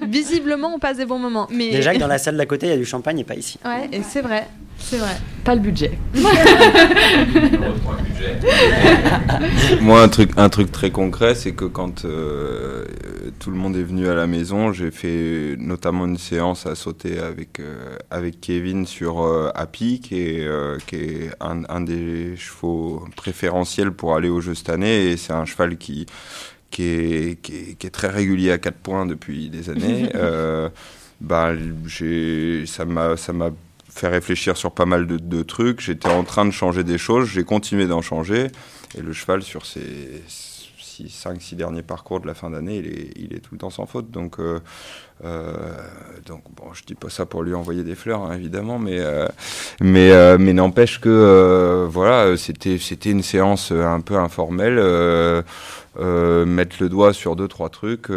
Visiblement, 0.07 0.75
on 0.75 0.79
passe 0.79 0.97
des 0.97 1.07
bons 1.07 1.19
moments. 1.19 1.47
Mais... 1.51 1.71
Déjà 1.71 1.95
que 1.95 2.01
dans 2.01 2.09
la 2.09 2.19
salle 2.19 2.37
d'à 2.37 2.47
côté, 2.47 2.67
il 2.67 2.71
y 2.71 2.73
a 2.73 2.77
du 2.77 2.85
champagne 2.85 3.21
et 3.21 3.25
pas 3.25 3.37
ici. 3.37 3.59
Ouais, 3.65 3.89
et 3.93 4.03
c'est 4.03 4.21
vrai. 4.21 4.49
C'est 4.85 4.99
vrai. 4.99 5.16
Pas 5.45 5.55
le 5.55 5.62
budget. 5.62 5.93
Moi, 9.80 10.03
un 10.03 10.09
truc, 10.09 10.32
un 10.37 10.51
truc 10.51 10.70
très 10.70 10.91
concret, 10.91 11.35
c'est 11.35 11.53
que 11.53 11.64
quand 11.64 12.05
euh, 12.05 12.85
tout 13.39 13.51
le 13.51 13.57
monde 13.57 13.76
est 13.76 13.82
venu 13.82 14.09
à 14.09 14.14
la 14.14 14.26
maison, 14.26 14.72
j'ai 14.72 14.91
fait 14.91 15.57
notamment 15.59 16.05
une 16.05 16.18
séance 16.18 16.66
à 16.66 16.74
sauter 16.74 17.18
avec, 17.18 17.61
euh, 17.61 17.97
avec 18.11 18.43
Kevin 18.43 18.87
sur 18.87 19.22
euh, 19.22 19.51
Happy, 19.55 20.01
qui 20.01 20.16
est, 20.16 20.47
qui 20.87 20.97
est 20.97 21.30
un, 21.41 21.62
un, 21.68 21.80
des 21.80 22.37
chevaux 22.37 23.07
préférentiels 23.16 23.93
pour 23.93 24.14
aller 24.14 24.28
au 24.28 24.43
jeu 24.43 24.55
cette 24.55 24.70
année. 24.70 25.12
Et 25.12 25.16
c'est 25.16 25.32
un 25.32 25.47
cheval 25.47 25.78
qui, 25.78 26.05
qui, 26.70 26.82
est, 26.85 27.41
qui, 27.41 27.57
est, 27.57 27.78
qui 27.78 27.87
est 27.87 27.91
très 27.91 28.09
régulier 28.09 28.53
à 28.53 28.59
4 28.59 28.76
points 28.76 29.07
depuis 29.07 29.49
des 29.49 29.70
années. 29.70 30.11
bah, 31.20 31.53
ça 32.66 32.85
m'a 32.85 33.16
fait 33.95 34.09
réfléchir 34.09 34.57
sur 34.57 34.72
pas 34.72 34.86
mal 34.86 35.07
de, 35.07 35.42
trucs. 35.42 35.80
J'étais 35.80 36.09
en 36.09 36.24
train 36.24 36.45
de 36.45 36.51
changer 36.51 36.84
des 36.84 36.99
choses, 36.99 37.28
j'ai 37.28 37.45
continué 37.45 37.86
d'en 37.86 38.03
changer. 38.03 38.49
Et 38.97 39.03
le 39.03 39.12
cheval, 39.12 39.42
sur 39.42 39.66
ses 39.66 40.22
5-6 41.03 41.57
derniers 41.57 41.82
parcours 41.82 42.20
de 42.20 42.26
la 42.26 42.34
fin 42.34 42.51
d'année, 42.51 42.82
il 43.16 43.34
est, 43.34 43.40
tout 43.40 43.55
le 43.55 43.59
temps 43.59 43.70
sans 43.70 43.86
faute. 43.86 44.11
Donc, 44.11 44.38
euh, 44.38 44.61
euh, 45.24 45.53
donc 46.26 46.42
bon, 46.57 46.72
je 46.72 46.82
dis 46.84 46.95
pas 46.95 47.09
ça 47.09 47.26
pour 47.26 47.42
lui 47.42 47.55
envoyer 47.55 47.82
des 47.82 47.95
fleurs, 47.95 48.22
hein, 48.22 48.34
évidemment, 48.34 48.78
mais, 48.78 48.99
euh, 48.99 49.28
mais, 49.80 50.38
mais 50.38 50.53
n'empêche 50.53 51.01
que 51.01 51.86
voilà, 51.88 52.36
c'était, 52.36 52.76
une 53.11 53.22
séance 53.22 53.72
un 53.72 54.01
peu 54.01 54.16
informelle. 54.16 54.76
mettre 55.97 56.76
le 56.80 56.88
doigt 56.88 57.12
sur 57.12 57.36
deux, 57.36 57.49
trois 57.49 57.68
trucs. 57.68 58.09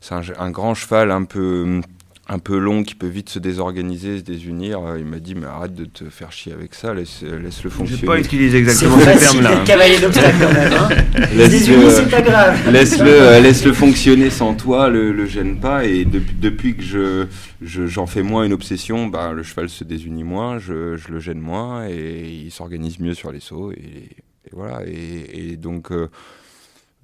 c'est 0.00 0.14
un, 0.14 0.50
grand 0.50 0.74
cheval 0.74 1.10
un 1.10 1.24
peu 1.24 1.80
un 2.28 2.38
peu 2.38 2.58
long 2.58 2.84
qui 2.84 2.94
peut 2.94 3.08
vite 3.08 3.28
se 3.28 3.38
désorganiser, 3.38 4.18
se 4.18 4.22
désunir. 4.22 4.80
Euh, 4.80 4.98
il 4.98 5.04
m'a 5.04 5.18
dit 5.18 5.34
mais 5.34 5.46
arrête 5.46 5.74
de 5.74 5.84
te 5.84 6.04
faire 6.04 6.30
chier 6.30 6.52
avec 6.52 6.74
ça, 6.74 6.94
laisse, 6.94 7.22
laisse 7.22 7.64
le 7.64 7.70
fonctionner. 7.70 8.00
J'ai 8.00 8.06
pas 8.06 8.18
utilisé 8.18 8.58
exactement 8.58 8.98
ces 8.98 9.18
termes-là. 9.18 9.64
Cavalier 9.64 9.98
d'obstacle 9.98 10.36
quand 10.40 10.52
même. 10.52 10.72
Hein. 10.72 10.88
laisse-le, 11.34 12.70
laisse-le, 12.70 13.70
euh, 13.70 13.74
fonctionner 13.74 14.30
sans 14.30 14.54
toi, 14.54 14.88
le, 14.88 15.12
le 15.12 15.26
gêne 15.26 15.58
pas. 15.58 15.84
Et 15.84 16.04
depuis, 16.04 16.34
depuis 16.34 16.76
que 16.76 16.82
je, 16.82 17.26
j'en 17.86 18.06
fais 18.06 18.22
moins 18.22 18.44
une 18.44 18.52
obsession, 18.52 19.06
bah, 19.06 19.32
le 19.32 19.42
cheval 19.42 19.68
se 19.68 19.84
désunit 19.84 20.24
moins, 20.24 20.58
je, 20.58 20.96
je 20.96 21.08
le 21.08 21.18
gêne 21.18 21.40
moins 21.40 21.88
et 21.88 22.42
il 22.44 22.50
s'organise 22.50 23.00
mieux 23.00 23.14
sur 23.14 23.32
les 23.32 23.40
sauts. 23.40 23.72
Et, 23.72 24.08
voilà. 24.52 24.82
Et, 24.86 25.52
et 25.52 25.56
donc 25.56 25.90
euh, 25.92 26.08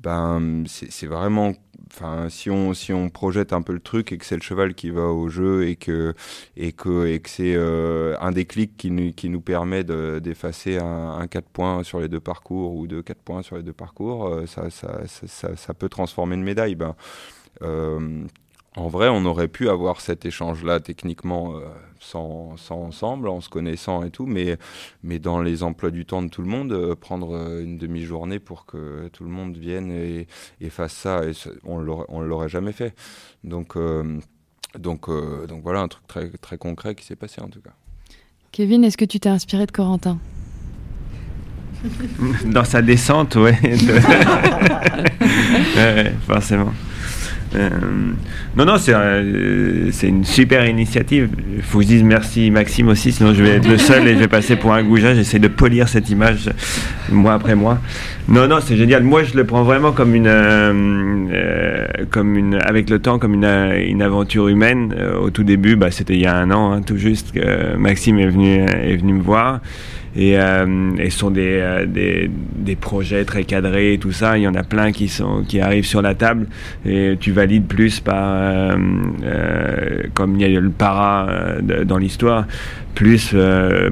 ben 0.02 0.64
c'est 0.66 1.06
vraiment 1.06 1.54
enfin 1.90 2.28
si 2.28 2.50
on 2.50 2.74
si 2.74 2.92
on 2.92 3.08
projette 3.10 3.52
un 3.52 3.62
peu 3.62 3.72
le 3.72 3.80
truc 3.80 4.12
et 4.12 4.18
que 4.18 4.24
c'est 4.24 4.36
le 4.36 4.42
cheval 4.42 4.74
qui 4.74 4.90
va 4.90 5.04
au 5.04 5.28
jeu 5.28 5.68
et 5.68 5.76
que 5.76 6.14
et 6.56 6.72
que 6.72 7.06
et 7.06 7.20
que 7.20 7.30
c'est 7.30 7.54
euh, 7.56 8.16
un 8.20 8.32
déclic 8.32 8.76
qui 8.76 8.90
nous 8.90 9.12
qui 9.12 9.28
nous 9.28 9.40
permet 9.40 9.84
d'effacer 9.84 10.78
un, 10.78 11.18
un 11.18 11.26
4 11.26 11.48
points 11.48 11.82
sur 11.84 12.00
les 12.00 12.08
deux 12.08 12.20
parcours 12.20 12.74
ou 12.74 12.86
deux 12.86 13.02
4 13.02 13.18
points 13.18 13.42
sur 13.42 13.56
les 13.56 13.62
deux 13.62 13.72
parcours 13.72 14.26
euh, 14.26 14.46
ça, 14.46 14.70
ça, 14.70 15.02
ça, 15.06 15.56
ça, 15.56 15.74
peut 15.74 15.88
transformer 15.88 16.34
une 16.34 16.44
médaille 16.44 16.74
ben 16.74 16.96
euh, 17.62 18.24
en 18.76 18.88
vrai, 18.88 19.08
on 19.08 19.24
aurait 19.24 19.48
pu 19.48 19.68
avoir 19.68 20.00
cet 20.00 20.26
échange-là 20.26 20.80
techniquement 20.80 21.54
sans, 21.98 22.56
sans, 22.56 22.82
ensemble, 22.82 23.28
en 23.28 23.40
se 23.40 23.48
connaissant 23.48 24.04
et 24.04 24.10
tout, 24.10 24.26
mais, 24.26 24.58
mais 25.02 25.18
dans 25.18 25.40
les 25.40 25.62
emplois 25.62 25.90
du 25.90 26.04
temps 26.04 26.22
de 26.22 26.28
tout 26.28 26.42
le 26.42 26.48
monde, 26.48 26.94
prendre 26.94 27.60
une 27.60 27.78
demi-journée 27.78 28.38
pour 28.38 28.66
que 28.66 29.08
tout 29.08 29.24
le 29.24 29.30
monde 29.30 29.56
vienne 29.56 29.90
et, 29.90 30.26
et 30.60 30.70
fasse 30.70 30.92
ça, 30.92 31.24
et 31.24 31.32
on 31.64 31.80
ne 31.80 32.26
l'aurait 32.26 32.48
jamais 32.48 32.72
fait. 32.72 32.94
Donc, 33.44 33.76
donc, 34.78 35.08
donc 35.08 35.62
voilà, 35.62 35.80
un 35.80 35.88
truc 35.88 36.06
très, 36.06 36.30
très 36.30 36.58
concret 36.58 36.94
qui 36.94 37.04
s'est 37.04 37.16
passé 37.16 37.40
en 37.40 37.48
tout 37.48 37.60
cas. 37.60 37.74
Kevin, 38.52 38.84
est-ce 38.84 38.96
que 38.96 39.04
tu 39.04 39.20
t'es 39.20 39.28
inspiré 39.28 39.66
de 39.66 39.70
Corentin? 39.70 40.18
Dans 42.46 42.64
sa 42.64 42.82
descente, 42.82 43.36
ouais. 43.36 43.58
ouais 45.76 46.12
forcément. 46.26 46.72
Euh, 47.54 47.70
non, 48.56 48.64
non, 48.64 48.76
c'est 48.76 48.92
c'est 49.92 50.08
une 50.08 50.24
super 50.24 50.66
initiative. 50.66 51.28
Il 51.56 51.62
faut 51.62 51.78
que 51.78 51.84
je 51.84 51.88
dise 51.88 52.02
merci 52.02 52.50
Maxime 52.50 52.88
aussi, 52.88 53.12
sinon 53.12 53.34
je 53.34 53.42
vais 53.42 53.50
être 53.56 53.68
le 53.68 53.78
seul 53.78 54.06
et 54.08 54.14
je 54.14 54.18
vais 54.18 54.28
passer 54.28 54.56
pour 54.56 54.72
un 54.74 54.82
goujat. 54.82 55.14
J'essaie 55.14 55.38
de 55.38 55.48
polir 55.48 55.88
cette 55.88 56.10
image 56.10 56.50
mois 57.10 57.34
après 57.34 57.54
mois. 57.54 57.78
Non, 58.28 58.48
non, 58.48 58.58
c'est 58.60 58.76
génial. 58.76 59.04
Moi, 59.04 59.22
je 59.22 59.36
le 59.36 59.44
prends 59.44 59.62
vraiment 59.62 59.92
comme 59.92 60.14
une, 60.14 60.26
euh, 60.26 61.86
comme 62.10 62.36
une, 62.36 62.56
avec 62.56 62.90
le 62.90 62.98
temps, 62.98 63.18
comme 63.18 63.34
une, 63.34 63.44
une 63.44 64.02
aventure 64.02 64.48
humaine. 64.48 64.94
Euh, 64.98 65.16
au 65.18 65.30
tout 65.30 65.44
début, 65.44 65.76
bah, 65.76 65.90
c'était 65.92 66.14
il 66.14 66.20
y 66.22 66.26
a 66.26 66.36
un 66.36 66.50
an, 66.50 66.72
hein, 66.72 66.82
tout 66.82 66.96
juste, 66.96 67.32
que 67.32 67.76
Maxime 67.76 68.18
est 68.18 68.26
venu, 68.26 68.64
est 68.64 68.96
venu 68.96 69.12
me 69.12 69.22
voir. 69.22 69.60
Et, 70.16 70.38
euh, 70.38 71.10
sont 71.10 71.30
des, 71.30 71.58
euh, 71.60 71.86
des, 71.86 72.30
des, 72.56 72.76
projets 72.76 73.24
très 73.24 73.44
cadrés 73.44 73.94
et 73.94 73.98
tout 73.98 74.12
ça. 74.12 74.38
Il 74.38 74.42
y 74.42 74.48
en 74.48 74.54
a 74.54 74.62
plein 74.62 74.92
qui, 74.92 75.08
sont, 75.08 75.44
qui 75.46 75.60
arrivent 75.60 75.86
sur 75.86 76.02
la 76.02 76.14
table 76.14 76.46
et 76.84 77.16
tu 77.20 77.32
valides 77.32 77.66
plus 77.66 78.00
par, 78.00 78.74
euh, 78.74 80.02
comme 80.14 80.36
il 80.36 80.50
y 80.50 80.56
a 80.56 80.60
le 80.60 80.70
para 80.70 81.28
dans 81.84 81.98
l'histoire, 81.98 82.46
plus 82.94 83.34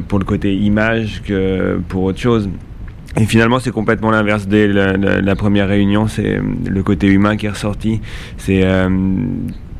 pour 0.08 0.18
le 0.18 0.24
côté 0.24 0.54
image 0.54 1.22
que 1.22 1.80
pour 1.88 2.04
autre 2.04 2.20
chose. 2.20 2.48
Et 3.20 3.26
finalement, 3.26 3.60
c'est 3.60 3.70
complètement 3.70 4.10
l'inverse. 4.10 4.48
Dès 4.48 4.66
la, 4.66 5.36
première 5.36 5.68
réunion, 5.68 6.08
c'est 6.08 6.40
le 6.66 6.82
côté 6.82 7.06
humain 7.06 7.36
qui 7.36 7.46
est 7.46 7.50
ressorti. 7.50 8.00
C'est 8.38 8.64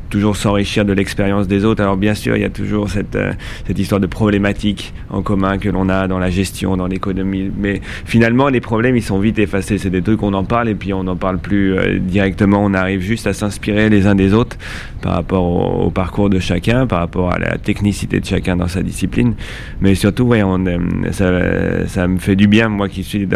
toujours 0.09 0.37
s'enrichir 0.37 0.85
de 0.85 0.93
l'expérience 0.93 1.47
des 1.47 1.65
autres. 1.65 1.81
Alors 1.81 1.97
bien 1.97 2.13
sûr, 2.13 2.35
il 2.35 2.41
y 2.41 2.45
a 2.45 2.49
toujours 2.49 2.89
cette, 2.89 3.15
euh, 3.15 3.33
cette 3.67 3.79
histoire 3.79 4.01
de 4.01 4.07
problématiques 4.07 4.93
en 5.09 5.21
commun 5.21 5.57
que 5.57 5.69
l'on 5.69 5.89
a 5.89 6.07
dans 6.07 6.19
la 6.19 6.29
gestion, 6.29 6.77
dans 6.77 6.87
l'économie. 6.87 7.51
Mais 7.57 7.81
finalement, 8.05 8.49
les 8.49 8.61
problèmes, 8.61 8.95
ils 8.95 9.03
sont 9.03 9.19
vite 9.19 9.39
effacés. 9.39 9.77
C'est 9.77 9.89
des 9.89 10.01
trucs 10.01 10.19
qu'on 10.19 10.33
en 10.33 10.43
parle 10.43 10.69
et 10.69 10.75
puis 10.75 10.93
on 10.93 11.03
n'en 11.03 11.15
parle 11.15 11.39
plus 11.39 11.73
euh, 11.75 11.99
directement. 11.99 12.63
On 12.63 12.73
arrive 12.73 13.01
juste 13.01 13.27
à 13.27 13.33
s'inspirer 13.33 13.89
les 13.89 14.07
uns 14.07 14.15
des 14.15 14.33
autres 14.33 14.57
par 15.01 15.13
rapport 15.13 15.85
au, 15.85 15.91
parcours 15.91 16.29
de 16.29 16.39
chacun, 16.39 16.87
par 16.87 16.99
rapport 16.99 17.31
à 17.31 17.37
la 17.37 17.57
technicité 17.57 18.19
de 18.19 18.25
chacun 18.25 18.55
dans 18.55 18.67
sa 18.67 18.81
discipline. 18.81 19.35
Mais 19.81 19.95
surtout, 19.95 20.23
ouais, 20.23 20.41
euh, 20.43 20.77
ça, 21.11 21.87
ça 21.87 22.07
me 22.07 22.17
fait 22.17 22.35
du 22.35 22.47
bien, 22.47 22.69
moi 22.69 22.89
qui 22.89 23.03
suis 23.03 23.27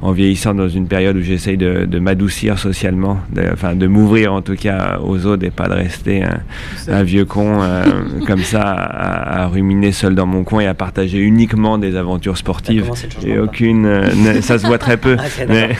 en 0.00 0.12
vieillissant 0.12 0.54
dans 0.54 0.68
une 0.68 0.86
période 0.86 1.16
où 1.16 1.22
j'essaye 1.22 1.56
de, 1.56 1.98
m'adoucir 1.98 2.58
socialement, 2.58 3.20
de, 3.32 3.42
enfin 3.52 3.74
de 3.74 3.86
m'ouvrir 3.86 4.32
en 4.32 4.42
tout 4.42 4.56
cas 4.56 4.98
aux 5.02 5.26
autres 5.26 5.44
de 5.68 5.74
rester 5.74 6.22
un, 6.24 6.40
un 6.88 7.02
vieux 7.02 7.24
con 7.24 7.62
euh, 7.62 7.84
comme 8.26 8.42
ça 8.42 8.62
à, 8.62 9.42
à, 9.42 9.46
ruminer 9.46 9.92
seul 9.92 10.14
dans 10.14 10.26
mon 10.26 10.44
coin 10.44 10.62
et 10.62 10.66
à 10.66 10.74
partager 10.74 11.18
uniquement 11.18 11.78
des 11.78 11.96
aventures 11.96 12.36
sportives. 12.36 12.90
Et 13.24 13.38
aucune 13.38 13.86
euh, 13.86 14.40
ça 14.40 14.58
se 14.58 14.66
voit 14.66 14.78
très 14.78 14.96
peu. 14.96 15.16
Ah, 15.32 15.46
mais, 15.48 15.70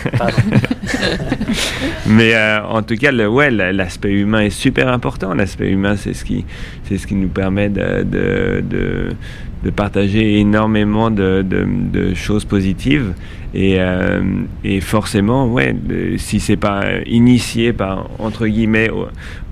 mais 2.07 2.35
euh, 2.35 2.63
en 2.65 2.83
tout 2.83 2.97
cas 2.97 3.13
le, 3.13 3.29
ouais 3.29 3.51
l'aspect 3.51 4.13
humain 4.13 4.41
est 4.41 4.51
super 4.51 4.89
important. 4.89 5.35
L'aspect 5.35 5.71
humain 5.71 5.97
c'est 5.97 6.15
ce 6.15 6.25
qui 6.25 6.45
c'est 6.85 6.99
ce 6.99 7.07
qui 7.07 7.15
nous 7.15 7.29
permet 7.29 7.69
de, 7.69 8.03
de, 8.03 8.65
de 8.69 9.09
de 9.65 9.71
partager 9.71 10.41
énormément 10.41 11.11
de, 11.11 11.45
de 11.49 12.15
choses 12.15 12.45
positives 12.45 13.13
et, 13.55 13.77
euh, 13.79 14.23
et, 14.65 14.81
forcément 14.81 15.47
ouais 15.47 15.75
si 16.17 16.41
c'est 16.41 16.57
pas 16.57 16.85
initié 17.07 17.73
par 17.73 18.09
entre 18.19 18.47
guillemets 18.47 18.91
au, 18.91 19.07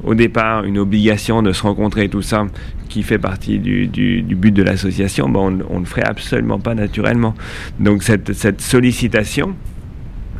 au, 0.04 0.14
départ 0.14 0.64
une 0.64 0.78
obligation 0.78 1.42
de 1.42 1.52
se 1.52 1.62
rencontrer 1.62 2.08
tout 2.08 2.22
ça 2.22 2.46
qui 2.88 3.02
fait 3.02 3.18
partie 3.18 3.58
du, 3.58 3.86
du, 3.86 4.22
du 4.22 4.34
but 4.34 4.52
de 4.52 4.62
l'association 4.62 5.30
on, 5.34 5.38
on 5.68 5.74
ne 5.74 5.80
le 5.80 5.84
ferait 5.84 6.06
absolument 6.06 6.58
pas 6.58 6.74
naturellement 6.74 7.34
donc 7.78 8.02
cette, 8.02 8.32
cette 8.32 8.60
sollicitation 8.60 9.54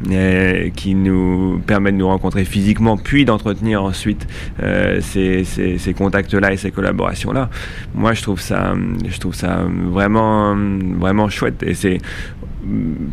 euh, 0.09 0.71
qui 0.71 0.95
nous 0.95 1.61
permet 1.67 1.93
de 1.93 1.99
nous 1.99 2.07
rencontrer 2.07 2.47
physiquement, 2.47 2.97
puis 2.97 3.27
d'entretenir 3.27 3.85
ensuite 3.85 4.27
euh, 4.63 4.99
ces, 5.03 5.45
ces, 5.45 5.77
ces 5.77 5.93
contacts-là 5.93 6.55
et 6.55 6.57
ces 6.57 6.71
collaborations-là. 6.71 7.51
Moi, 7.95 8.15
je 8.15 8.23
trouve 8.23 8.41
ça, 8.41 8.73
je 9.07 9.19
trouve 9.19 9.35
ça 9.35 9.67
vraiment, 9.69 10.57
vraiment 10.99 11.29
chouette. 11.29 11.63
Et 11.63 11.75
c'est 11.75 11.99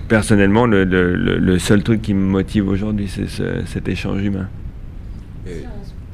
personnellement 0.08 0.66
le, 0.66 0.84
le, 0.84 1.16
le, 1.16 1.60
seul 1.60 1.84
truc 1.84 2.02
qui 2.02 2.14
me 2.14 2.26
motive 2.26 2.68
aujourd'hui, 2.68 3.08
c'est 3.08 3.28
ce, 3.28 3.66
cet 3.66 3.88
échange 3.88 4.22
humain. 4.24 4.50
Et, 5.46 5.64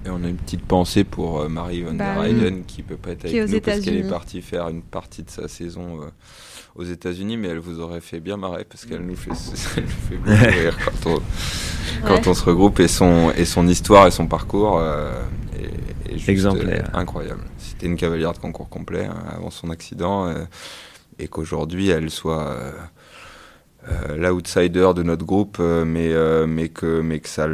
et, 0.06 0.10
on 0.10 0.24
a 0.24 0.28
une 0.28 0.38
petite 0.38 0.64
pensée 0.64 1.04
pour 1.04 1.42
euh, 1.42 1.50
Marie 1.50 1.82
Van 1.82 1.94
bah, 1.94 2.16
der 2.16 2.26
Heyden 2.26 2.64
qui 2.66 2.84
peut 2.84 2.98
pas 2.98 3.12
être 3.12 3.26
avec 3.26 3.50
nous 3.50 3.60
parce 3.62 3.80
qu'elle 3.80 3.98
est 3.98 4.10
partie 4.10 4.42
faire 4.42 4.70
une 4.70 4.82
partie 4.84 5.24
de 5.24 5.30
sa 5.30 5.48
saison. 5.48 6.02
Euh, 6.02 6.06
aux 6.76 6.84
États-Unis, 6.84 7.38
mais 7.38 7.50
elle 7.50 7.60
vous 7.60 7.80
aurait 7.80 8.02
fait 8.02 8.20
bien 8.20 8.38
marrer 8.38 8.66
parce 8.66 8.86
qu'elle 8.86 9.06
nous 9.06 9.16
fait, 9.16 9.32
elle 9.78 9.84
nous 9.84 9.90
fait 9.90 10.16
beaucoup 10.18 10.30
rire 10.60 10.78
quand, 10.84 11.10
on, 11.10 11.22
quand 12.08 12.16
ouais. 12.16 12.28
on 12.28 12.34
se 12.34 12.44
regroupe 12.44 12.80
et 12.80 12.88
son, 12.88 13.32
et 13.36 13.46
son 13.46 13.68
histoire 13.68 14.08
et 14.08 14.12
son 14.12 14.28
parcours 14.28 14.80
euh, 14.80 15.24
est, 15.56 16.12
est 16.12 16.18
juste 16.18 16.30
exemplaire, 16.30 16.90
euh, 16.94 16.98
incroyable. 16.98 17.44
C'était 17.58 17.86
une 17.86 17.96
cavalière 17.96 18.34
de 18.34 18.40
concours 18.40 18.70
complet 18.70 19.06
hein, 19.06 19.24
avant 19.32 19.52
son 19.52 19.70
accident 19.70 20.28
euh, 20.28 20.46
et 21.20 21.28
qu'aujourd'hui 21.28 21.90
elle 21.90 22.10
soit 22.10 22.58
euh, 23.90 24.18
l'outsider 24.18 24.92
de 24.96 25.04
notre 25.04 25.26
groupe, 25.26 25.58
euh, 25.60 25.86
mais, 25.86 26.14
euh, 26.14 26.48
mais 26.48 26.70
que, 26.70 27.02
mais 27.02 27.20
que 27.20 27.30
ça, 27.30 27.48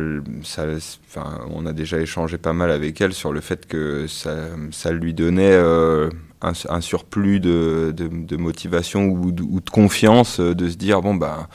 ça, 0.44 0.66
enfin, 1.08 1.40
on 1.50 1.66
a 1.66 1.74
déjà 1.74 2.00
échangé 2.00 2.38
pas 2.38 2.54
mal 2.54 2.72
avec 2.72 3.00
elle 3.02 3.14
sur 3.14 3.34
le 3.34 3.42
fait 3.42 3.66
que 3.66 4.08
ça, 4.08 4.36
ça 4.72 4.92
lui 4.92 5.14
donnait 5.14 5.58
un, 5.58 6.52
un, 6.70 6.82
surplus 6.82 7.40
de, 7.40 7.94
de, 7.96 8.08
de 8.08 8.38
motivation 8.38 9.08
ou 9.08 9.32
de, 9.32 9.44
ou 9.44 9.60
de, 9.60 9.70
confiance 9.70 10.40
de 10.40 10.70
se 10.70 10.76
dire 10.76 11.02
bon 11.02 11.16
bah 11.16 11.50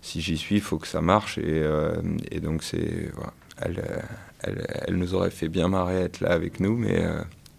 si 0.00 0.20
j'y 0.20 0.36
suis, 0.36 0.56
il 0.56 0.60
faut 0.60 0.78
que 0.78 0.86
ça 0.88 1.00
marche 1.00 1.38
et, 1.38 1.62
et 2.30 2.40
donc 2.40 2.62
c'est 2.62 3.10
voilà, 3.14 3.32
elle, 3.60 3.82
elle, 4.42 4.66
elle, 4.86 4.96
nous 4.96 5.14
aurait 5.14 5.30
fait 5.30 5.48
bien 5.48 5.68
marrer 5.68 6.02
être 6.02 6.20
là 6.20 6.30
avec 6.30 6.60
nous, 6.60 6.76
mais 6.76 7.04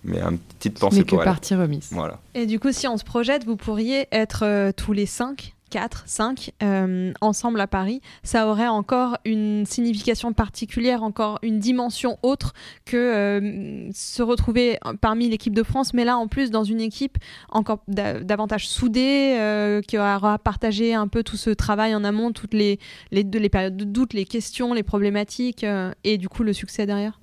mais 0.08 0.22
une 0.22 0.38
petite 0.38 0.80
pensée 0.80 1.00
mais 1.00 1.06
pour 1.06 1.20
que 1.20 1.24
elle. 1.24 1.26
partie 1.26 1.56
remise. 1.56 1.90
Voilà. 1.92 2.20
Et 2.34 2.46
du 2.46 2.60
coup, 2.60 2.72
si 2.72 2.88
on 2.88 2.98
se 2.98 3.04
projette, 3.04 3.46
vous 3.46 3.58
pourriez 3.58 4.08
être 4.12 4.44
euh, 4.44 4.72
tous 4.76 4.94
les 4.94 5.06
cinq 5.06 5.54
4, 5.78 6.04
5 6.08 6.54
euh, 6.64 7.14
ensemble 7.22 7.62
à 7.62 7.68
Paris, 7.68 8.02
ça 8.24 8.48
aurait 8.48 8.68
encore 8.68 9.16
une 9.26 9.64
signification 9.68 10.34
particulière, 10.34 11.04
encore 11.04 11.38
une 11.44 11.60
dimension 11.60 12.18
autre 12.24 12.56
que 12.84 12.98
euh, 12.98 13.92
se 13.94 14.24
retrouver 14.24 14.80
parmi 15.02 15.30
l'équipe 15.30 15.54
de 15.54 15.62
France, 15.62 15.94
mais 15.94 16.04
là 16.04 16.18
en 16.18 16.28
plus 16.28 16.50
dans 16.50 16.64
une 16.64 16.82
équipe 16.82 17.20
encore 17.52 17.84
davantage 17.88 18.68
soudée, 18.68 19.36
euh, 19.38 19.82
qui 19.82 20.00
aura 20.00 20.40
partagé 20.40 20.96
un 20.96 21.08
peu 21.08 21.22
tout 21.22 21.38
ce 21.38 21.52
travail 21.52 21.94
en 21.94 22.04
amont, 22.04 22.32
toutes 22.32 22.56
les, 22.56 22.80
les, 23.12 23.50
périodes 23.50 23.78
de 23.78 23.84
doute, 23.84 24.14
les 24.14 24.26
questions, 24.26 24.74
les 24.74 24.82
problématiques, 24.82 25.64
et 26.04 26.18
du 26.18 26.28
coup 26.28 26.42
le 26.42 26.54
succès 26.54 26.88
derrière. 26.88 27.20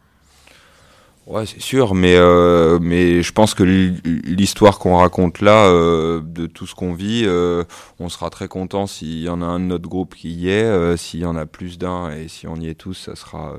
Ouais, 1.27 1.47
c'est 1.47 1.61
sûr, 1.61 1.95
mais 1.95 2.17
euh, 2.17 2.79
mais 2.83 3.23
je 3.23 3.33
pense 3.33 3.55
que 3.55 3.63
l'histoire 3.63 4.79
qu'on 4.79 4.99
raconte 4.99 5.41
là, 5.41 5.65
euh, 5.69 6.21
de 6.23 6.45
tout 6.45 6.67
ce 6.67 6.75
qu'on 6.75 6.93
vit, 6.93 7.23
euh, 7.25 7.65
on 7.99 8.11
sera 8.11 8.29
très 8.29 8.47
content 8.47 8.87
s'il 8.87 9.23
y 9.23 9.31
en 9.31 9.41
a 9.41 9.47
un 9.47 9.59
de 9.59 9.65
notre 9.65 9.89
groupe 9.89 10.15
qui 10.15 10.29
y 10.35 10.51
est, 10.51 10.65
euh, 10.65 10.99
s'il 10.99 11.21
y 11.21 11.25
en 11.25 11.35
a 11.35 11.47
plus 11.47 11.79
d'un 11.79 12.11
et 12.11 12.29
si 12.29 12.47
on 12.47 12.57
y 12.57 12.69
est 12.69 12.75
tous, 12.75 12.93
ça 12.93 13.17
sera 13.17 13.55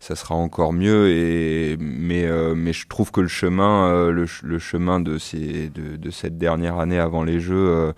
ça 0.00 0.16
sera 0.16 0.36
encore 0.36 0.72
mieux. 0.72 1.10
Et 1.10 1.76
mais 1.78 2.24
euh, 2.24 2.54
mais 2.54 2.72
je 2.72 2.88
trouve 2.88 3.10
que 3.10 3.20
le 3.20 3.28
chemin 3.28 3.88
euh, 3.88 4.10
le, 4.10 4.26
le, 4.42 4.58
chemin 4.58 4.98
de 4.98 5.18
ces 5.18 5.68
de, 5.68 5.96
de, 5.96 6.10
cette 6.10 6.38
dernière 6.38 6.78
année 6.78 6.98
avant 6.98 7.24
les 7.24 7.40
Jeux. 7.40 7.92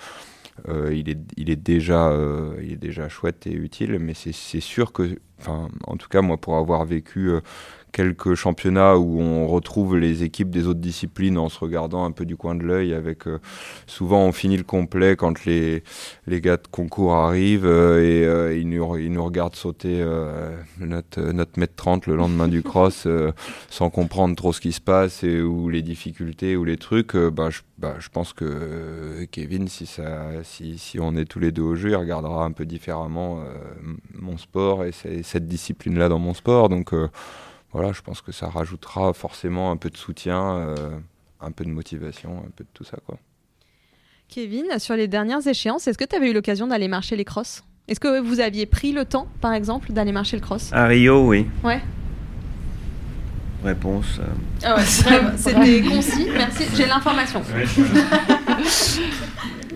Euh, 0.69 0.95
il, 0.95 1.09
est, 1.11 1.19
il, 1.37 1.51
est 1.51 1.57
déjà, 1.57 2.09
euh, 2.11 2.55
il 2.63 2.73
est 2.73 2.77
déjà 2.77 3.09
chouette 3.09 3.47
et 3.47 3.53
utile, 3.53 3.99
mais 3.99 4.15
c'est 4.15 4.61
sûr 4.61 4.93
que, 4.93 5.19
en 5.47 5.97
tout 5.97 6.09
cas, 6.09 6.23
moi, 6.23 6.37
pour 6.37 6.57
avoir 6.57 6.85
vécu 6.85 7.29
euh, 7.31 7.41
quelques 7.95 8.35
championnats 8.35 8.99
où 8.99 9.21
on 9.21 9.47
retrouve 9.47 9.97
les 9.97 10.25
équipes 10.25 10.51
des 10.51 10.67
autres 10.67 10.81
disciplines 10.81 11.39
en 11.39 11.49
se 11.49 11.61
regardant 11.61 12.05
un 12.05 12.11
peu 12.11 12.27
du 12.27 12.37
coin 12.37 12.57
de 12.57 12.65
l'œil 12.65 12.93
avec 12.93 13.29
euh, 13.29 13.39
souvent 13.87 14.25
on 14.25 14.33
finit 14.33 14.57
le 14.57 14.65
complet 14.65 15.15
quand 15.15 15.45
les 15.45 15.85
les 16.27 16.41
gars 16.41 16.57
de 16.57 16.67
concours 16.69 17.15
arrivent 17.15 17.67
euh, 17.67 18.03
et 18.03 18.27
euh, 18.27 18.59
ils 18.59 18.69
nous 18.69 18.99
ils 18.99 19.13
nous 19.13 19.25
regardent 19.25 19.55
sauter 19.55 20.05
notre 20.81 21.21
notre 21.21 21.59
mètre 21.61 21.77
30 21.77 22.09
le 22.09 22.17
lendemain 22.17 22.49
du 22.49 22.65
cross 22.65 23.07
sans 23.71 23.91
comprendre 23.91 24.35
trop 24.35 24.53
ce 24.53 24.61
qui 24.61 24.73
se 24.73 24.81
passe 24.81 25.23
ou 25.23 25.69
les 25.69 25.83
difficultés 25.83 26.57
ou 26.57 26.65
les 26.65 26.77
trucs 26.77 27.17
bah 27.17 27.51
je 27.51 27.61
bah, 27.77 27.97
je 27.99 28.09
pense 28.09 28.33
que 28.33 29.27
Kevin, 29.33 29.67
si, 29.67 29.85
ça, 29.85 30.31
si, 30.45 30.79
si 30.79 31.01
on 31.01 31.17
est 31.17 31.25
tous 31.25 31.41
les 31.41 31.51
deux 31.51 31.63
au 31.63 31.75
jeu, 31.75 31.91
il 31.91 31.97
regardera 31.97 32.45
un 32.45 32.53
peu 32.53 32.65
différemment 32.65 33.43
mon 34.15 34.39
sport 34.39 34.85
et 34.85 34.93
cette 34.93 35.49
discipline-là 35.49 36.09
dans 36.09 36.21
mon 36.21 36.35
sport. 36.35 36.69
Donc, 36.69 36.95
voilà, 37.75 37.93
je 37.93 38.01
pense 38.01 38.23
que 38.23 38.33
ça 38.33 38.49
rajoutera 38.49 39.13
forcément 39.13 39.71
un 39.71 39.77
peu 39.77 39.91
de 39.91 39.97
soutien, 39.99 40.75
un 41.41 41.51
peu 41.51 41.65
de 41.65 41.71
motivation, 41.71 42.39
un 42.47 42.51
peu 42.57 42.65
de 42.65 42.69
tout 42.73 42.85
ça. 42.85 42.97
Quoi. 43.07 43.19
Kevin, 44.29 44.67
sur 44.79 44.95
les 44.97 45.09
dernières 45.09 45.47
échéances, 45.47 45.87
est-ce 45.87 45.99
que 45.99 46.05
tu 46.05 46.17
avais 46.17 46.31
eu 46.31 46.33
l'occasion 46.33 46.67
d'aller 46.67 46.89
marcher 46.89 47.15
les 47.17 47.25
crosses? 47.27 47.63
Est-ce 47.87 48.01
que 48.01 48.19
vous 48.21 48.41
aviez 48.41 48.65
pris 48.65 48.93
le 48.93 49.05
temps, 49.05 49.29
par 49.43 49.53
exemple, 49.53 49.93
d'aller 49.93 50.13
marcher 50.13 50.39
le 50.39 50.43
cross? 50.43 50.71
À 50.73 50.87
Rio, 50.87 51.27
oui. 51.29 51.47
Ouais. 51.63 51.83
Réponse. 53.63 54.19
euh, 54.21 54.25
Ah 54.63 54.77
ouais, 54.77 54.83
c'était 55.37 55.83
concis, 55.83 56.29
merci, 56.33 56.65
j'ai 56.75 56.87
l'information. 56.87 57.43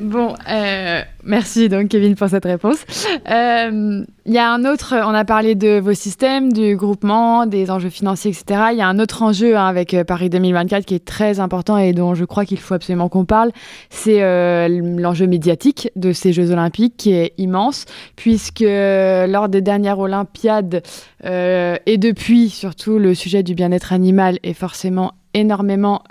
Bon, 0.00 0.34
euh, 0.48 1.02
merci 1.24 1.68
donc 1.68 1.88
Kevin 1.88 2.14
pour 2.14 2.28
cette 2.28 2.44
réponse. 2.44 2.84
Euh, 3.30 4.04
Il 4.26 4.32
y 4.32 4.38
a 4.38 4.52
un 4.52 4.64
autre, 4.64 4.94
on 4.94 5.14
a 5.14 5.24
parlé 5.24 5.54
de 5.54 5.80
vos 5.80 5.94
systèmes, 5.94 6.52
du 6.52 6.76
groupement, 6.76 7.46
des 7.46 7.70
enjeux 7.70 7.88
financiers, 7.90 8.30
etc. 8.30 8.68
Il 8.72 8.78
y 8.78 8.82
a 8.82 8.86
un 8.86 8.98
autre 8.98 9.22
enjeu 9.22 9.56
hein, 9.56 9.66
avec 9.66 9.94
euh, 9.94 10.04
Paris 10.04 10.30
2024 10.30 10.84
qui 10.84 10.94
est 10.94 11.04
très 11.04 11.40
important 11.40 11.78
et 11.78 11.92
dont 11.92 12.14
je 12.14 12.24
crois 12.24 12.44
qu'il 12.44 12.58
faut 12.58 12.74
absolument 12.74 13.08
qu'on 13.08 13.24
parle. 13.24 13.50
C'est 13.90 14.20
l'enjeu 14.68 15.26
médiatique 15.26 15.90
de 15.96 16.12
ces 16.12 16.32
Jeux 16.32 16.50
Olympiques 16.50 16.94
qui 16.96 17.12
est 17.12 17.32
immense 17.38 17.84
puisque 18.16 18.64
lors 18.64 19.48
des 19.48 19.60
dernières 19.60 19.98
Olympiades 19.98 20.82
et 21.24 21.98
depuis 21.98 22.50
surtout 22.50 22.98
le 22.98 23.14
sujet 23.14 23.42
du 23.42 23.54
bien-être 23.54 23.92
animal 23.92 24.38
est 24.42 24.54
forcément 24.54 25.12
énormément 25.34 26.02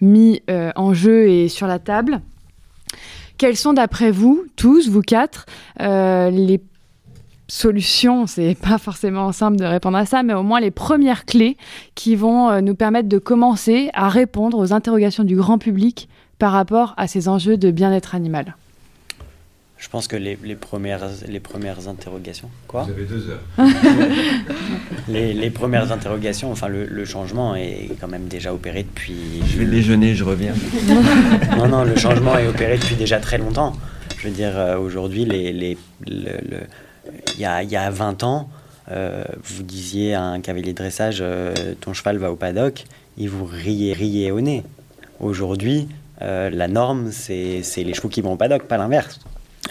mis 0.00 0.42
en 0.76 0.94
jeu 0.94 1.28
et 1.28 1.48
sur 1.48 1.66
la 1.66 1.78
table. 1.78 2.20
Quelles 3.38 3.56
sont 3.56 3.72
d'après 3.72 4.10
vous, 4.10 4.44
tous, 4.56 4.88
vous 4.88 5.00
quatre, 5.00 5.46
euh, 5.80 6.28
les 6.28 6.60
solutions, 7.46 8.26
c'est 8.26 8.56
pas 8.60 8.78
forcément 8.78 9.30
simple 9.30 9.56
de 9.56 9.64
répondre 9.64 9.96
à 9.96 10.06
ça, 10.06 10.24
mais 10.24 10.34
au 10.34 10.42
moins 10.42 10.58
les 10.58 10.72
premières 10.72 11.24
clés 11.24 11.56
qui 11.94 12.16
vont 12.16 12.50
euh, 12.50 12.60
nous 12.60 12.74
permettre 12.74 13.08
de 13.08 13.18
commencer 13.18 13.90
à 13.94 14.08
répondre 14.08 14.58
aux 14.58 14.72
interrogations 14.72 15.22
du 15.22 15.36
grand 15.36 15.58
public 15.58 16.08
par 16.40 16.50
rapport 16.52 16.94
à 16.96 17.06
ces 17.06 17.28
enjeux 17.28 17.56
de 17.56 17.70
bien-être 17.70 18.16
animal 18.16 18.56
Je 19.78 19.88
pense 19.88 20.08
que 20.08 20.16
les, 20.16 20.36
les 20.42 20.56
premières, 20.56 21.08
les 21.28 21.38
premières 21.40 21.88
interrogations. 21.88 22.50
Quoi 22.66 22.82
Vous 22.82 22.90
avez 22.90 23.04
deux 23.04 23.30
heures. 23.30 23.40
les, 25.08 25.32
les 25.32 25.50
premières 25.50 25.92
interrogations, 25.92 26.50
enfin, 26.50 26.68
le, 26.68 26.84
le 26.84 27.04
changement 27.04 27.54
est 27.54 27.88
quand 28.00 28.08
même 28.08 28.26
déjà 28.26 28.52
opéré 28.52 28.82
depuis. 28.82 29.16
Je 29.46 29.58
vais 29.58 29.66
déjeuner, 29.66 30.14
je 30.14 30.24
reviens. 30.24 30.52
non, 31.56 31.68
non, 31.68 31.84
le 31.84 31.96
changement 31.96 32.36
est 32.38 32.46
opéré 32.48 32.76
depuis 32.76 32.96
déjà 32.96 33.20
très 33.20 33.38
longtemps. 33.38 33.72
Je 34.18 34.28
veux 34.28 34.34
dire, 34.34 34.52
euh, 34.58 34.78
aujourd'hui, 34.78 35.24
les, 35.24 35.52
les, 35.52 35.78
le, 36.06 36.32
le- 36.50 36.66
il 37.36 37.40
y, 37.40 37.44
a, 37.44 37.62
il 37.62 37.70
y 37.70 37.76
a 37.76 37.88
20 37.88 38.22
ans, 38.24 38.50
euh, 38.90 39.22
vous 39.44 39.62
disiez 39.62 40.14
à 40.14 40.22
un 40.24 40.40
cavalier 40.40 40.72
de 40.72 40.76
dressage 40.76 41.18
euh, 41.20 41.54
ton 41.80 41.94
cheval 41.94 42.18
va 42.18 42.30
au 42.32 42.36
paddock, 42.36 42.84
il 43.16 43.30
vous 43.30 43.44
riait, 43.46 43.92
riait 43.92 44.30
au 44.32 44.40
nez. 44.40 44.62
Aujourd'hui, 45.20 45.88
euh, 46.20 46.50
la 46.50 46.68
norme, 46.68 47.10
c'est 47.12 47.62
c'est 47.62 47.84
les 47.84 47.94
chevaux 47.94 48.08
qui 48.08 48.20
vont 48.20 48.32
au 48.32 48.36
paddock, 48.36 48.64
pas 48.64 48.76
l'inverse. 48.76 49.20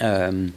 Euh, 0.02 0.48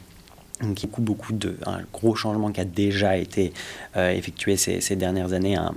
donc, 0.62 0.80
beaucoup, 0.82 1.02
beaucoup 1.02 1.32
de, 1.32 1.56
un 1.66 1.80
gros 1.92 2.14
changement 2.14 2.52
qui 2.52 2.60
a 2.60 2.64
déjà 2.64 3.16
été 3.16 3.52
euh, 3.96 4.10
effectué 4.10 4.56
ces, 4.56 4.80
ces 4.80 4.94
dernières 4.94 5.32
années, 5.32 5.56
un, 5.56 5.74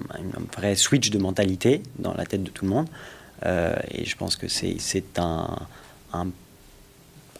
vrai 0.55 0.75
switch 0.75 1.09
de 1.09 1.17
mentalité 1.17 1.81
dans 1.97 2.13
la 2.13 2.25
tête 2.25 2.43
de 2.43 2.51
tout 2.51 2.65
le 2.65 2.71
monde. 2.71 2.87
Euh, 3.45 3.75
et 3.91 4.05
je 4.05 4.15
pense 4.15 4.35
que 4.35 4.47
c'est 4.47 4.77
un, 5.17 5.57
un 6.13 6.27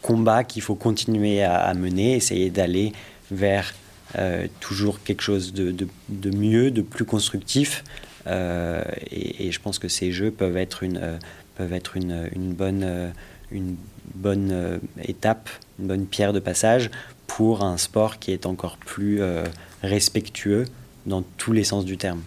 combat 0.01 0.43
qu'il 0.43 0.61
faut 0.63 0.76
continuer 0.76 1.43
à, 1.43 1.73
mener, 1.76 2.15
essayer 2.15 2.49
d'aller 2.49 2.93
vers 3.32 3.73
euh, 4.17 4.47
toujours 4.59 5.03
quelque 5.03 5.21
chose 5.21 5.53
de, 5.53 5.71
de- 5.71 6.36
mieux, 6.36 6.71
de 6.71 6.82
plus 6.82 7.05
constructif. 7.05 7.84
Et, 8.28 9.47
et 9.47 9.51
je 9.51 9.59
pense 9.61 9.78
que 9.78 9.88
ces 9.88 10.11
jeux 10.11 10.32
peuvent 10.32 10.57
être 10.57 10.82
une, 10.82 11.19
peuvent 11.55 11.73
être 11.73 11.95
une, 11.95 12.28
une 12.34 12.53
bonne, 12.53 13.13
une 13.52 13.76
bonne 14.14 14.52
euh, 14.52 14.80
étape, 15.04 15.50
une 15.80 15.88
bonne 15.88 16.06
pierre 16.06 16.34
de 16.34 16.39
passage 16.39 16.89
pour 17.28 17.64
un 17.64 17.78
sport 17.78 18.20
qui 18.20 18.32
est 18.32 18.46
encore 18.46 18.78
plus 18.78 19.22
euh, 19.22 19.43
respectueux 19.82 20.66
dans 21.06 21.22
tous 21.38 21.52
les 21.52 21.64
sens 21.64 21.86
du 21.86 21.98
terme. 21.98 22.22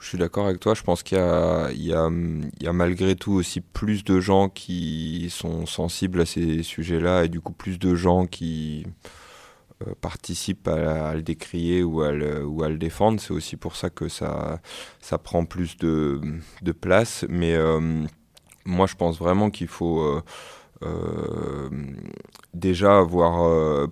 Je 0.00 0.10
suis 0.10 0.18
d'accord 0.18 0.46
avec 0.46 0.60
toi. 0.60 0.74
Je 0.74 0.82
pense 0.82 1.02
qu'il 1.02 1.18
y 1.18 1.92
a, 1.92 2.72
malgré 2.72 3.16
tout 3.16 3.32
aussi 3.32 3.60
plus 3.60 4.04
de 4.04 4.20
gens 4.20 4.48
qui 4.48 5.28
sont 5.30 5.66
sensibles 5.66 6.20
à 6.20 6.26
ces 6.26 6.62
sujets-là 6.62 7.24
et 7.24 7.28
du 7.28 7.40
coup 7.40 7.52
plus 7.52 7.80
de 7.80 7.96
gens 7.96 8.26
qui 8.26 8.86
euh, 9.84 9.94
participent 10.00 10.68
à, 10.68 11.12
le 11.14 11.22
décrier 11.22 11.82
ou 11.82 12.02
à 12.02 12.12
le, 12.12 12.76
défendre. 12.76 13.20
C'est 13.20 13.32
aussi 13.32 13.56
pour 13.56 13.74
ça 13.74 13.90
que 13.90 14.08
ça, 14.08 14.60
prend 15.24 15.44
plus 15.44 15.76
de, 15.76 16.20
de 16.62 16.72
place. 16.72 17.24
Mais 17.28 17.56
moi, 18.66 18.86
je 18.86 18.94
pense 18.94 19.18
vraiment 19.18 19.50
qu'il 19.50 19.68
faut... 19.68 20.00
euh, 20.00 20.22
euh, 20.82 21.70
déjà 22.52 22.98
avoir 22.98 23.46
euh, 23.46 23.86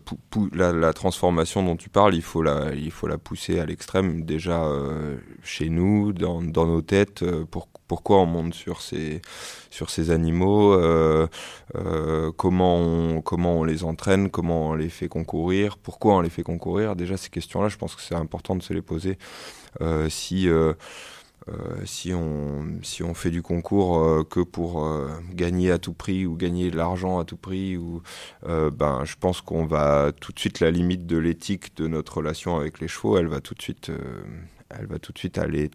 la, 0.53 0.93
transformation 0.93 1.63
dont 1.63 1.77
tu 1.77 1.89
parles, 1.89 2.15
il 2.15 2.23
faut 2.23 2.43
la, 2.43 2.75
il 2.75 2.91
faut 2.91 3.07
la 3.07 3.17
pousser 3.17 3.59
à 3.59 3.65
l'extrême 3.65 4.25
déjà 4.25 4.63
chez 5.43 5.71
nous, 5.71 6.13
dans, 6.13 6.43
nos 6.43 6.83
têtes. 6.83 7.25
pour, 7.47 7.69
pourquoi 7.89 8.19
on 8.19 8.27
monte 8.27 8.55
sur 8.55 8.83
ces, 8.83 9.23
sur 9.71 9.89
ces 9.91 10.11
animaux 10.11 10.79
comment, 12.37 12.77
on, 12.77 13.23
comment 13.23 13.61
on 13.61 13.65
les 13.65 13.85
entraîne, 13.85 14.29
comment 14.31 14.71
on 14.71 14.75
les 14.75 14.91
fait 14.91 15.09
concourir, 15.09 15.79
pourquoi 15.79 16.17
on 16.17 16.21
les 16.21 16.31
fait 16.31 16.43
concourir. 16.43 16.97
Déjà 16.97 17.17
ces 17.17 17.31
questions-là, 17.31 17.69
je 17.69 17.77
pense 17.77 17.95
que 17.95 18.03
c'est 18.03 18.15
important 18.15 18.57
de 18.57 18.63
se 18.63 18.75
les 18.75 18.83
poser. 18.83 19.19
Si 20.09 20.49
si, 21.85 22.13
on, 22.15 22.67
si 22.83 23.03
on 23.03 23.15
fait 23.15 23.31
du 23.31 23.43
concours 23.43 23.99
euh, 23.99 24.25
que 24.25 24.41
pour 24.41 24.85
euh, 24.85 25.09
gagner 25.33 25.71
à 25.71 25.79
tout 25.79 25.93
prix 25.93 26.27
ou 26.27 26.37
gagner 26.37 26.71
de 26.71 26.77
l'argent 26.77 27.19
à 27.19 27.25
tout 27.25 27.37
prix, 27.37 27.77
ou, 27.77 28.03
euh, 28.49 28.71
ben, 28.71 29.03
je 29.05 29.15
pense 29.19 29.41
qu'on 29.41 29.67
va 29.67 30.13
tout 30.21 30.33
de 30.33 30.39
suite, 30.39 30.61
la 30.61 30.71
limite 30.71 31.07
de 31.07 31.19
l'éthique 31.19 31.77
de 31.77 31.87
notre 31.89 32.19
relation 32.19 32.57
avec 32.57 32.81
les 32.81 32.89
chevaux, 32.89 33.19
elle 33.19 33.29
va 33.29 33.41
tout 33.41 33.55
de 33.55 33.63
suite, 33.63 33.91
euh, 33.91 33.99
elle 34.71 34.87
va 34.87 34.99
tout 34.99 35.13
de 35.13 35.19
suite 35.19 35.39
aller 35.39 35.71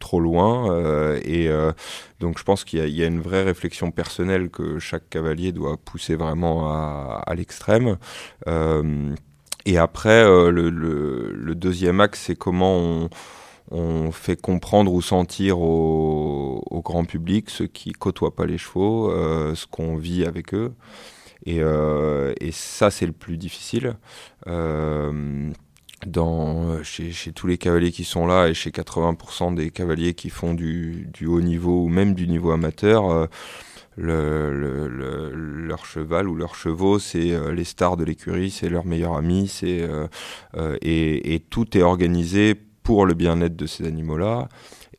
trop 0.00 0.20
loin. 0.20 0.72
euh, 0.72 1.20
et 1.24 1.48
euh, 1.48 1.72
donc 2.20 2.38
je 2.38 2.44
pense 2.44 2.64
qu'il 2.64 2.88
y, 2.88 3.02
a- 3.02 3.06
une 3.06 3.20
vraie 3.20 3.44
réflexion 3.44 3.90
personnelle 3.92 4.50
que 4.50 4.78
chaque 4.80 5.08
cavalier 5.10 5.52
doit 5.52 5.76
pousser 5.76 6.16
vraiment 6.16 6.68
à, 6.70 7.34
l'extrême. 7.36 7.98
Euh, 8.48 9.14
et 9.64 9.78
après, 9.78 10.24
euh, 10.24 10.50
le- 10.50 10.70
le 11.32 11.54
deuxième 11.54 12.00
axe, 12.00 12.20
c'est 12.26 12.36
comment 12.36 12.76
on, 12.78 13.10
on 13.72 14.12
fait 14.12 14.40
comprendre 14.40 14.92
ou 14.92 15.00
sentir 15.02 15.60
au, 15.60 16.62
grand 16.84 17.04
public, 17.04 17.48
ceux 17.50 17.66
qui 17.66 17.92
côtoient 17.92 18.34
pas 18.34 18.46
les 18.46 18.58
chevaux, 18.58 19.10
euh, 19.10 19.54
ce 19.54 19.66
qu'on 19.66 19.96
vit 19.96 20.24
avec 20.24 20.52
eux. 20.54 20.74
Et, 21.46 21.60
euh, 21.60 22.34
ça, 22.52 22.90
c'est 22.90 23.06
le 23.06 23.12
plus 23.12 23.36
difficile. 23.38 23.96
Euh, 24.48 25.50
dans, 26.06 26.82
chez, 26.82 27.12
tous 27.34 27.46
les 27.46 27.58
cavaliers 27.58 27.92
qui 27.92 28.04
sont 28.04 28.26
là 28.26 28.48
et 28.48 28.54
chez 28.54 28.70
80% 28.70 29.54
des 29.54 29.70
cavaliers 29.70 30.14
qui 30.14 30.30
font 30.30 30.54
du, 30.54 31.08
haut 31.26 31.40
niveau 31.40 31.84
ou 31.84 31.88
même 31.88 32.14
du 32.14 32.26
niveau 32.28 32.50
amateur, 32.50 33.28
le, 33.96 34.52
le- 34.52 34.88
le- 34.88 35.30
leur 35.34 35.86
cheval 35.86 36.28
ou 36.28 36.34
leurs 36.34 36.56
chevaux, 36.56 36.98
c'est 36.98 37.32
les 37.52 37.64
stars 37.64 37.96
de 37.96 38.04
l'écurie, 38.04 38.50
c'est 38.50 38.68
leurs 38.68 38.86
meilleurs 38.86 39.16
amis, 39.16 39.48
c'est 39.48 39.88
et 40.82 41.42
tout 41.50 41.76
est 41.78 41.82
organisé 41.82 42.56
pour 42.82 43.06
le 43.06 43.14
bien-être 43.14 43.56
de 43.56 43.66
ces 43.66 43.86
animaux-là. 43.86 44.48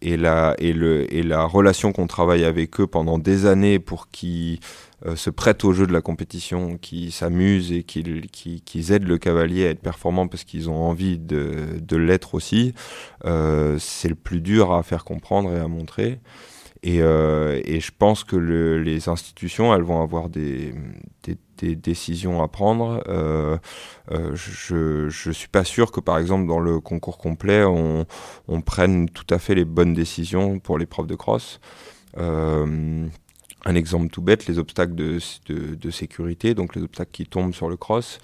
Et 0.01 0.17
la, 0.17 0.55
et, 0.59 0.73
le, 0.73 1.13
et 1.13 1.23
la 1.23 1.45
relation 1.45 1.93
qu'on 1.93 2.07
travaille 2.07 2.43
avec 2.43 2.81
eux 2.81 2.88
pendant 2.88 3.17
des 3.17 3.45
années 3.45 3.79
pour 3.79 4.09
qu'ils 4.09 4.59
euh, 5.05 5.15
se 5.15 5.29
prêtent 5.29 5.63
au 5.63 5.71
jeu 5.71 5.88
de 5.88 5.93
la 5.93 6.01
compétition, 6.01 6.77
qu'ils 6.77 7.13
s'amusent 7.13 7.71
et 7.71 7.84
qu'ils 7.84 8.91
aident 8.91 9.07
le 9.07 9.17
cavalier 9.17 9.65
à 9.65 9.69
être 9.69 9.81
performant 9.81 10.27
parce 10.27 10.43
qu'ils 10.43 10.69
ont 10.69 10.75
envie 10.75 11.17
de, 11.17 11.79
de 11.79 11.97
l'être 11.97 12.36
aussi, 12.36 12.73
euh, 13.23 13.77
c'est 13.79 14.09
le 14.09 14.15
plus 14.15 14.41
dur 14.41 14.73
à 14.73 14.84
faire 14.84 15.05
comprendre 15.05 15.53
et 15.53 15.59
à 15.59 15.69
montrer. 15.69 16.19
Et, 16.84 17.01
euh, 17.01 17.61
et 17.63 17.79
je 17.79 17.91
pense 17.97 18.25
que 18.25 18.36
le- 18.36 18.77
les 18.84 19.07
institutions, 19.07 19.73
elles 19.73 19.84
vont 19.84 20.01
avoir 20.01 20.29
des, 20.29 20.75
décisions 21.61 22.43
à 22.43 22.49
prendre. 22.49 23.01
Euh, 23.07 23.57
euh, 24.11 24.36
je 24.36 25.07
je 25.07 25.31
suis 25.31 25.47
pas 25.47 25.63
sûr 25.63 25.93
que, 25.93 26.01
par 26.01 26.17
exemple, 26.17 26.45
dans 26.45 26.59
le 26.59 26.81
concours 26.81 27.17
complet, 27.17 27.63
on, 27.63 28.05
prenne 28.65 29.07
tout 29.07 29.25
à 29.29 29.39
fait 29.39 29.55
les 29.55 29.63
bonnes 29.63 29.93
décisions 29.93 30.59
pour 30.59 30.77
l'épreuve 30.77 31.07
de 31.07 31.15
cross. 31.15 31.61
Un 32.17 33.75
exemple 33.75 34.09
tout 34.09 34.21
bête, 34.21 34.45
les 34.47 34.59
obstacles 34.59 34.93
de, 34.93 35.89
sécurité, 35.89 36.53
donc 36.53 36.75
les 36.75 36.84
obstacles 36.84 37.11
qui 37.13 37.25
tombent 37.25 37.53
sur 37.53 37.69
le 37.69 37.77
cross. 37.77 38.17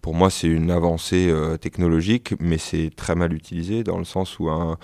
Pour 0.00 0.14
moi, 0.14 0.30
c'est 0.30 0.46
une 0.46 0.70
avancée 0.70 1.34
technologique, 1.60 2.34
mais 2.38 2.58
c'est 2.58 2.90
très 2.94 3.16
mal 3.16 3.32
utilisé 3.32 3.82
dans 3.82 3.98
le 3.98 4.04
sens 4.04 4.38
où 4.38 4.50
un, 4.50 4.78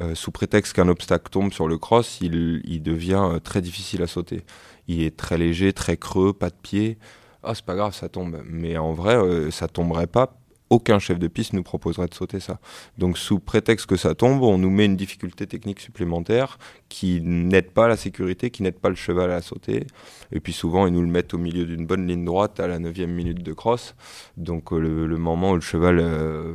euh, 0.00 0.14
sous 0.14 0.30
prétexte 0.30 0.74
qu'un 0.74 0.88
obstacle 0.88 1.30
tombe 1.30 1.52
sur 1.52 1.68
le 1.68 1.78
cross, 1.78 2.18
il, 2.20 2.82
devient 2.82 3.22
euh, 3.32 3.38
très 3.38 3.62
difficile 3.62 4.02
à 4.02 4.06
sauter. 4.06 4.44
Il 4.88 5.02
est 5.02 5.16
très 5.16 5.38
léger, 5.38 5.72
très 5.72 5.96
creux, 5.96 6.32
pas 6.32 6.50
de 6.50 6.54
pied. 6.54 6.98
Ah, 7.42 7.54
c'est 7.54 7.64
pas 7.64 7.76
grave, 7.76 7.94
ça 7.94 8.08
tombe. 8.08 8.42
Mais 8.44 8.76
en 8.76 8.92
vrai, 8.92 9.16
euh, 9.16 9.50
ça 9.50 9.68
tomberait 9.68 10.06
pas 10.06 10.38
aucun 10.70 10.98
chef 10.98 11.18
de 11.18 11.28
piste 11.28 11.52
nous 11.52 11.62
proposerait 11.62 12.08
de 12.08 12.14
sauter 12.14 12.40
ça. 12.40 12.58
Donc 12.98 13.18
sous 13.18 13.38
prétexte 13.38 13.86
que 13.86 13.96
ça 13.96 14.14
tombe, 14.14 14.42
on 14.42 14.58
nous 14.58 14.70
met 14.70 14.86
une 14.86 14.96
difficulté 14.96 15.46
technique 15.46 15.80
supplémentaire 15.80 16.58
qui 16.88 17.20
n'aide 17.22 17.70
pas 17.70 17.88
la 17.88 17.96
sécurité, 17.96 18.50
qui 18.50 18.62
n'aide 18.62 18.78
pas 18.78 18.88
le 18.88 18.94
cheval 18.96 19.30
à 19.30 19.42
sauter. 19.42 19.86
Et 20.32 20.40
puis 20.40 20.52
souvent, 20.52 20.86
ils 20.86 20.92
nous 20.92 21.02
le 21.02 21.08
mettent 21.08 21.34
au 21.34 21.38
milieu 21.38 21.64
d'une 21.66 21.86
bonne 21.86 22.06
ligne 22.06 22.24
droite 22.24 22.58
à 22.58 22.66
la 22.66 22.78
9 22.78 22.96
minute 23.06 23.42
de 23.42 23.52
cross. 23.52 23.94
Donc 24.36 24.72
euh, 24.72 25.06
le, 25.06 25.16
moment 25.16 25.52
où 25.52 25.54
le 25.54 25.60
cheval 25.60 25.98
euh, 26.00 26.52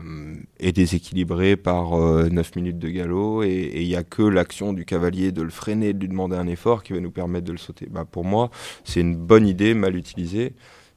est 0.60 0.74
déséquilibré 0.74 1.56
par 1.56 1.92
9 1.92 1.98
euh, 1.98 2.42
minutes 2.56 2.80
de 2.80 2.90
galop 2.90 3.44
et 3.44 3.82
il 3.82 3.88
n'y 3.88 3.96
a 3.96 4.04
que 4.04 4.24
l'action 4.24 4.74
du 4.74 4.86
cavalier 4.86 5.32
de 5.32 5.42
le 5.42 5.50
freiner, 5.50 5.94
de 5.94 6.00
lui 6.00 6.10
demander 6.10 6.36
un 6.36 6.48
effort 6.48 6.84
qui 6.84 6.94
va 6.94 7.00
nous 7.00 7.12
permettre 7.12 7.46
de 7.46 7.54
le 7.54 7.58
sauter. 7.58 7.88
Bah, 7.90 8.06
pour 8.10 8.26
moi, 8.26 8.50
c'est 8.84 9.00
une 9.00 9.16
bonne 9.16 9.48
idée 9.48 9.74
mal 9.74 9.96
utilisée. 9.96 10.54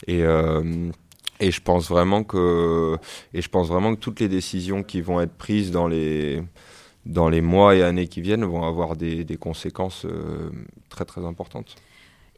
Et 0.06 0.22
et 1.40 1.50
je 1.50 1.60
pense 1.60 1.88
vraiment 1.88 2.24
que 2.24 2.96
et 3.32 3.42
je 3.42 3.48
pense 3.48 3.68
vraiment 3.68 3.94
que 3.94 4.00
toutes 4.00 4.20
les 4.20 4.28
décisions 4.28 4.82
qui 4.82 5.00
vont 5.00 5.20
être 5.20 5.34
prises 5.34 5.70
dans 5.70 5.88
les 5.88 6.42
dans 7.06 7.28
les 7.28 7.40
mois 7.40 7.74
et 7.74 7.82
années 7.82 8.08
qui 8.08 8.20
viennent 8.20 8.44
vont 8.44 8.64
avoir 8.64 8.96
des, 8.96 9.26
conséquences 9.38 10.04
euh, 10.04 10.50
très 10.88 11.04
très 11.04 11.24
importantes. 11.24 11.74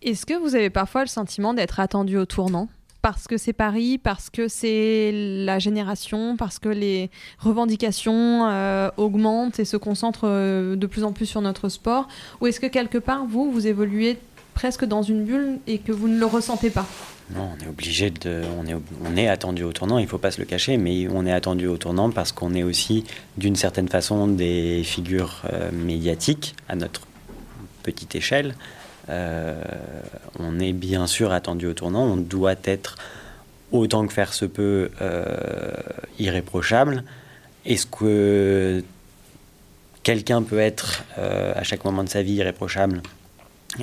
Est-ce 0.03 0.27
que 0.27 0.35
vous 0.35 0.55
avez 0.55 0.71
parfois 0.71 1.03
le 1.03 1.09
sentiment 1.09 1.55
d'être 1.55 1.79
attendu 1.81 2.19
au 2.19 2.27
tournant? 2.27 2.69
Parce 3.01 3.29
que 3.29 3.37
c'est 3.37 3.53
Paris, 3.53 3.99
parce 3.99 4.31
que 4.31 4.49
c'est 4.49 5.13
la 5.13 5.61
génération, 5.61 6.37
parce 6.37 6.59
que 6.59 6.69
les 6.69 7.11
revendications 7.39 8.49
euh, 8.49 8.91
augmentent 8.97 9.61
et 9.61 9.65
se 9.65 9.77
concentrent 9.77 10.27
euh, 10.27 10.75
de 10.75 10.87
plus 10.87 11.05
en 11.05 11.13
plus 11.13 11.27
sur 11.27 11.41
notre 11.41 11.69
sport? 11.69 12.09
Ou 12.41 12.49
est-ce 12.49 12.59
que 12.59 12.67
quelque 12.67 12.99
part, 12.99 13.25
vous, 13.27 13.53
vous 13.53 13.69
évoluez 13.69 14.19
presque 14.55 14.85
dans 14.85 15.03
une 15.03 15.25
bulle 15.25 15.61
et 15.69 15.79
que 15.79 15.93
vous 15.93 16.09
ne 16.09 16.19
le 16.19 16.27
ressentez 16.27 16.71
pas? 16.71 16.87
Non, 17.35 17.51
on 17.57 17.65
est 17.65 17.69
obligé 17.69 18.11
de. 18.11 18.43
On 19.05 19.17
est, 19.17 19.27
attendu 19.27 19.65
au 19.65 19.73
tournant, 19.73 19.99
il 19.99 20.05
ne 20.05 20.09
faut 20.09 20.19
pas 20.19 20.31
se 20.31 20.41
le 20.41 20.47
cacher, 20.47 20.77
mais 20.77 21.09
on 21.09 21.27
est 21.27 21.33
attendu 21.33 21.67
au 21.67 21.77
tournant 21.77 22.11
parce 22.11 22.31
qu'on 22.31 22.55
est 22.55 22.63
aussi, 22.63 23.05
d'une 23.37 23.57
certaine 23.57 23.89
façon, 23.89 24.29
des 24.29 24.83
figures 24.85 25.43
euh, 25.53 25.73
médiatiques 25.73 26.55
à 26.69 26.77
notre 26.77 27.03
petite 27.83 28.15
échelle. 28.15 28.55
Euh, 29.09 29.61
on 30.39 30.61
est 30.61 30.73
bien 30.73 31.09
sûr 31.09 31.33
attendu 31.33 31.67
au 31.67 31.75
tournant, 31.75 32.05
on 32.05 32.17
doit 32.17 32.55
être 32.65 32.97
autant 33.73 34.07
que 34.07 34.13
faire 34.13 34.33
se 34.33 34.45
peut 34.45 34.91
euh, 35.01 35.73
irréprochable. 36.21 37.03
Est-ce 37.65 37.87
que 37.87 38.85
quelqu'un 40.05 40.45
peut 40.45 40.61
être 40.61 41.03
à 41.17 41.65
chaque 41.65 41.85
moment 41.85 42.05
de 42.05 42.09
sa 42.09 42.23
vie 42.23 42.35
irréprochable 42.35 43.03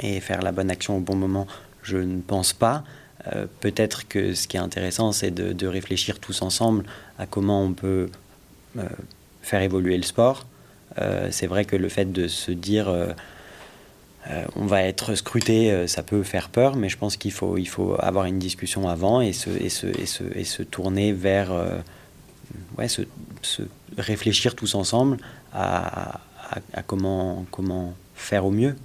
et 0.02 0.22
faire 0.22 0.42
la 0.42 0.54
bonne 0.54 0.72
action 0.72 0.96
au 0.96 1.02
bon 1.02 1.16
moment? 1.16 1.48
Je 1.82 1.98
ne 1.98 2.22
pense 2.22 2.54
pas. 2.54 2.86
Euh, 3.32 3.46
peut-être 3.62 4.08
que 4.08 4.34
ce 4.34 4.48
qui 4.48 4.58
est 4.58 4.62
intéressant, 4.62 5.12
c'est 5.12 5.32
de, 5.32 5.68
réfléchir 5.68 6.20
tous 6.20 6.42
ensemble 6.42 6.84
à 7.18 7.26
comment 7.26 7.64
on 7.64 7.74
peut 7.74 8.10
euh, 8.78 8.84
faire 9.42 9.62
évoluer 9.62 9.98
le 9.98 10.04
sport. 10.04 10.46
Euh, 11.00 11.30
c'est 11.32 11.48
vrai 11.48 11.66
que 11.66 11.76
le 11.76 11.90
fait 11.90 12.12
de 12.12 12.28
se 12.28 12.52
dire 12.52 12.94
on 14.56 14.66
va 14.66 14.84
être 14.84 15.16
scruté, 15.16 15.86
ça 15.88 16.02
peut 16.02 16.24
faire 16.24 16.48
peur, 16.48 16.78
mais 16.78 16.88
je 16.88 16.98
pense 16.98 17.18
qu'il 17.18 17.34
faut, 17.34 17.58
il 17.58 17.68
faut 17.68 17.98
avoir 18.00 18.24
une 18.24 18.40
discussion 18.40 18.88
avant 18.88 19.20
et 19.20 19.34
se, 19.34 19.50
et 19.50 19.68
se, 19.68 19.88
et 19.88 20.06
se, 20.06 20.24
et 20.34 20.46
se 20.46 20.64
tourner 20.64 21.12
vers. 21.12 21.52
ouais, 22.78 22.88
se, 22.88 23.02
réfléchir 23.98 24.56
tous 24.56 24.76
ensemble 24.76 25.18
à, 25.54 26.22
à, 26.74 26.82
comment, 26.84 27.46
comment 27.52 27.94
faire 28.16 28.46
au 28.46 28.52
mieux. 28.52 28.76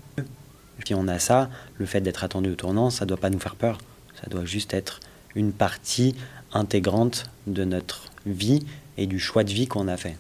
Si 0.85 0.95
on 0.95 1.07
a 1.07 1.19
ça, 1.19 1.51
le 1.77 1.87
fait 1.87 2.01
d'être 2.01 2.25
attendu 2.25 2.51
au 2.51 2.55
tournant, 2.55 2.91
ça 2.91 3.05
ne 3.05 3.09
doit 3.09 3.19
pas 3.19 3.31
nous 3.31 3.39
faire 3.39 3.57
peur. 3.57 3.79
Ça 4.21 4.29
doit 4.31 4.45
juste 4.45 4.75
être 4.75 5.01
une 5.35 5.53
partie 5.53 6.15
intégrante 6.53 7.25
de 7.47 7.65
notre 7.65 8.05
vie 8.27 8.65
et 8.97 9.07
du 9.07 9.19
choix 9.19 9.45
de 9.45 9.51
vie 9.51 9.67
qu'on 9.67 9.89
a 9.89 9.97
fait. 9.97 10.17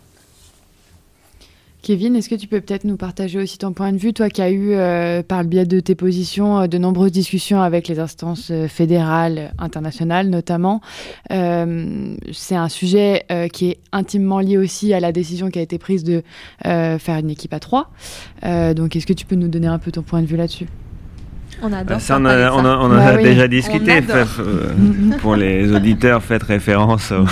Kevin, 1.81 2.17
est-ce 2.17 2.29
que 2.29 2.35
tu 2.35 2.49
peux 2.49 2.61
peut-être 2.61 2.85
nous 2.85 2.97
partager 2.97 3.39
aussi 3.39 3.57
ton 3.57 3.73
point 3.73 3.93
de 3.93 3.99
vue, 3.99 4.13
toi 4.13 4.29
qui 4.29 4.43
as 4.43 4.51
eu, 4.51 4.73
euh, 4.73 5.23
par 5.23 5.43
le 5.43 5.49
biais 5.49 5.65
de 5.65 5.81
tes 5.81 5.95
positions, 5.95 6.61
euh, 6.61 6.67
de 6.67 6.77
nombreuses 6.77 7.13
discussions 7.13 7.63
avec 7.63 7.87
les 7.89 7.99
instances 8.01 8.51
euh, 8.51 8.67
fédérales, 8.69 9.55
internationales 9.59 10.29
notamment. 10.29 10.81
c'est 11.31 12.57
un 12.57 12.69
sujet 12.69 13.25
qui 13.53 13.71
est 13.71 13.79
intimement 13.93 14.41
lié 14.41 14.59
aussi 14.59 14.93
à 14.93 15.01
la 15.01 15.13
décision 15.13 15.51
qui 15.51 15.59
a 15.59 15.63
été 15.63 15.79
prise 15.79 16.05
de 16.05 16.23
faire 16.63 17.19
une 17.19 17.31
équipe 17.31 17.55
à 17.55 17.61
trois. 17.61 17.91
donc 18.43 18.97
est-ce 18.97 19.07
que 19.07 19.13
tu 19.13 19.25
peux 19.25 19.37
nous 19.37 19.49
donner 19.49 19.69
un 19.69 19.79
peu 19.79 19.93
ton 19.93 20.03
point 20.03 20.21
de 20.21 20.27
vue 20.27 20.37
là-dessus? 20.37 20.67
On 21.63 21.73
adore. 21.73 22.01
Ça, 22.01 22.19
on, 22.19 22.25
a, 22.25 22.51
on, 22.53 22.93
a, 22.93 23.13
bah 23.13 23.23
déjà 23.23 23.49
discuté. 23.49 24.01
Euh, 24.11 24.65
pour 25.21 25.37
les 25.37 25.73
auditeurs, 25.75 26.23
faites 26.23 26.43
référence 26.43 27.13
au 27.13 27.25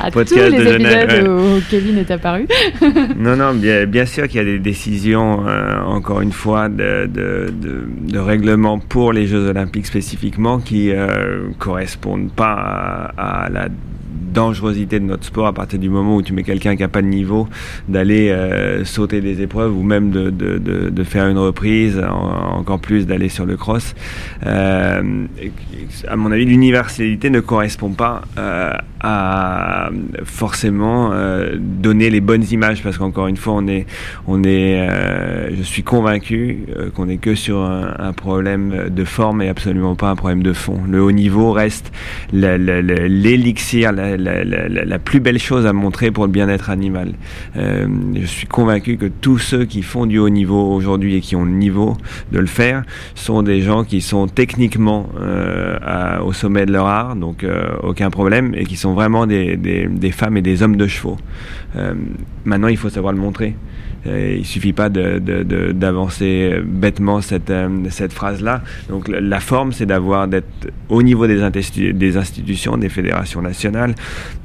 à 0.00 0.10
podcast 0.12 0.50
tous 0.50 0.56
les 0.56 0.64
de 0.64 0.72
Genève. 0.72 1.28
Où 1.28 1.60
Kevin 1.70 1.98
est 1.98 2.10
apparu. 2.10 2.46
non, 3.16 3.36
non, 3.36 3.54
bien, 3.54 3.86
bien 3.86 4.06
sûr 4.06 4.28
qu'il 4.28 4.36
y 4.36 4.40
a 4.40 4.44
des 4.44 4.58
décisions, 4.58 5.46
euh, 5.46 5.82
encore 5.84 6.20
une 6.20 6.32
fois, 6.32 6.68
de, 6.68 7.06
de, 7.06 7.52
de, 7.52 7.84
de, 8.12 8.18
règlement 8.18 8.78
pour 8.78 9.12
les 9.12 9.26
Jeux 9.26 9.48
Olympiques 9.48 9.86
spécifiquement 9.86 10.58
qui 10.58 10.90
euh, 10.92 11.48
correspondent 11.58 12.32
pas 12.32 13.12
à, 13.16 13.44
à 13.44 13.48
la 13.48 13.68
dangerosité 14.22 15.00
de 15.00 15.04
notre 15.04 15.24
sport 15.24 15.46
à 15.46 15.52
partir 15.52 15.78
du 15.78 15.90
moment 15.90 16.16
où 16.16 16.22
tu 16.22 16.32
mets 16.32 16.42
quelqu'un 16.42 16.76
qui 16.76 16.82
n'a 16.82 16.88
pas 16.88 17.02
de 17.02 17.06
niveau 17.06 17.48
d'aller 17.88 18.30
euh, 18.30 18.84
sauter 18.84 19.20
des 19.20 19.42
épreuves 19.42 19.76
ou 19.76 19.82
même 19.82 20.10
de, 20.10 20.30
de, 20.30 20.58
de, 20.58 21.04
faire 21.04 21.26
une 21.28 21.38
reprise, 21.38 22.00
encore 22.00 22.78
plus 22.78 23.06
d'aller 23.06 23.28
sur 23.28 23.46
le 23.46 23.56
cross. 23.56 23.94
Euh, 24.46 25.26
à 26.08 26.16
mon 26.16 26.32
avis, 26.32 26.44
l'universalité 26.44 27.30
ne 27.30 27.40
correspond 27.40 27.90
pas 27.90 28.22
euh, 28.38 28.72
à 29.00 29.90
forcément 30.24 31.10
euh, 31.12 31.56
donner 31.58 32.10
les 32.10 32.20
bonnes 32.20 32.44
images 32.50 32.82
parce 32.82 32.98
qu'encore 32.98 33.28
une 33.28 33.36
fois, 33.36 33.54
on 33.54 33.66
est, 33.66 33.86
on 34.26 34.42
est, 34.44 34.88
je 35.56 35.62
suis 35.62 35.82
convaincu 35.82 36.66
qu'on 36.94 37.06
n'est 37.06 37.18
que 37.18 37.34
sur 37.34 37.60
un, 37.60 38.12
problème 38.12 38.90
de 38.90 39.04
forme 39.04 39.40
et 39.42 39.48
absolument 39.48 39.94
pas 39.94 40.10
un 40.10 40.16
problème 40.16 40.42
de 40.42 40.52
fond. 40.52 40.80
Le 40.88 41.02
haut 41.02 41.12
niveau 41.12 41.52
reste 41.52 41.92
l'élixir, 42.32 43.92
la, 43.92 44.11
la, 44.16 44.98
plus 44.98 45.20
belle 45.20 45.38
chose 45.38 45.66
à 45.66 45.72
montrer 45.72 46.10
pour 46.10 46.24
le 46.24 46.30
bien-être 46.30 46.70
animal. 46.70 47.12
Euh, 47.56 47.86
je 48.14 48.26
suis 48.26 48.46
convaincu 48.46 48.96
que 48.96 49.06
tous 49.06 49.38
ceux 49.38 49.64
qui 49.64 49.82
font 49.82 50.06
du 50.06 50.18
haut 50.18 50.28
niveau 50.28 50.72
aujourd'hui 50.72 51.16
et 51.16 51.20
qui 51.20 51.36
ont 51.36 51.44
le 51.44 51.52
niveau 51.52 51.96
de 52.30 52.38
le 52.38 52.46
faire 52.46 52.84
sont 53.14 53.42
des 53.42 53.60
gens 53.60 53.84
qui 53.84 54.00
sont 54.00 54.26
techniquement 54.28 55.08
euh, 55.20 56.20
au 56.20 56.32
sommet 56.32 56.66
de 56.66 56.72
leur 56.72 56.86
art, 56.86 57.16
donc 57.16 57.44
euh, 57.44 57.74
aucun 57.82 58.10
problème, 58.10 58.54
et 58.56 58.64
qui 58.64 58.76
sont 58.76 58.94
vraiment 58.94 59.26
des, 59.26 59.58
femmes 60.12 60.36
et 60.36 60.42
des 60.42 60.62
hommes 60.62 60.76
de 60.76 60.86
chevaux. 60.86 61.16
Maintenant, 62.44 62.68
il 62.68 62.76
faut 62.76 62.90
savoir 62.90 63.12
le 63.12 63.18
montrer. 63.18 63.54
Euh, 64.06 64.36
il 64.38 64.44
suffit 64.44 64.72
pas 64.72 64.88
d'avancer 64.88 66.50
de, 66.56 66.60
bêtement 66.60 67.20
cette, 67.20 67.50
euh, 67.50 67.68
cette 67.90 68.12
phrase-là. 68.12 68.62
Donc 68.88 69.08
la 69.08 69.40
forme, 69.40 69.72
c'est 69.72 69.86
d'avoir 69.86 70.28
d'être 70.28 70.46
au 70.92 71.02
niveau 71.02 71.26
des, 71.26 71.40
des, 71.92 72.16
institutions, 72.18 72.76
des 72.76 72.90
fédérations 72.90 73.40
nationales, 73.40 73.94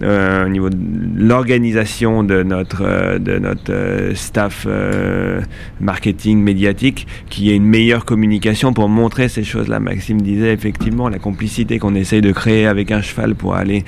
euh, 0.01 0.45
au 0.45 0.49
niveau 0.49 0.69
de 0.69 0.77
l'organisation 1.17 2.23
de 2.23 2.41
notre, 2.41 2.83
euh, 2.85 3.19
de 3.19 3.37
notre 3.37 4.15
staff 4.15 4.65
euh, 4.65 5.41
marketing 5.81 6.41
médiatique, 6.41 7.05
qui 7.29 7.51
ait 7.51 7.55
une 7.55 7.65
meilleure 7.65 8.05
communication 8.05 8.71
pour 8.71 8.87
montrer 8.87 9.27
ces 9.27 9.43
choses-là. 9.43 9.81
Maxime 9.81 10.21
disait 10.21 10.53
effectivement 10.53 11.09
la 11.09 11.19
complicité 11.19 11.79
qu'on 11.79 11.95
essaye 11.95 12.21
de 12.21 12.31
créer 12.31 12.65
avec 12.65 12.91
un 12.91 13.01
cheval 13.01 13.35
pour 13.35 13.55
aller 13.55 13.83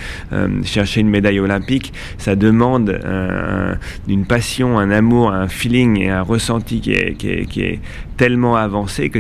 chercher 0.63 1.01
une 1.01 1.09
médaille 1.09 1.39
olympique, 1.39 1.93
ça 2.17 2.35
demande 2.35 2.99
une 4.07 4.25
passion, 4.25 4.77
un 4.77 4.91
amour, 4.91 5.31
un 5.31 5.47
feeling 5.59 5.99
et 5.99 6.09
un 6.09 6.21
ressenti 6.21 6.79
qui 6.81 6.91
est, 6.91 7.79
tellement 8.17 8.55
avancé 8.55 9.09
que 9.09 9.19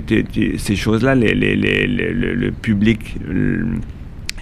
ces 0.57 0.75
choses-là, 0.75 1.15
le 1.15 2.49
public, 2.51 3.15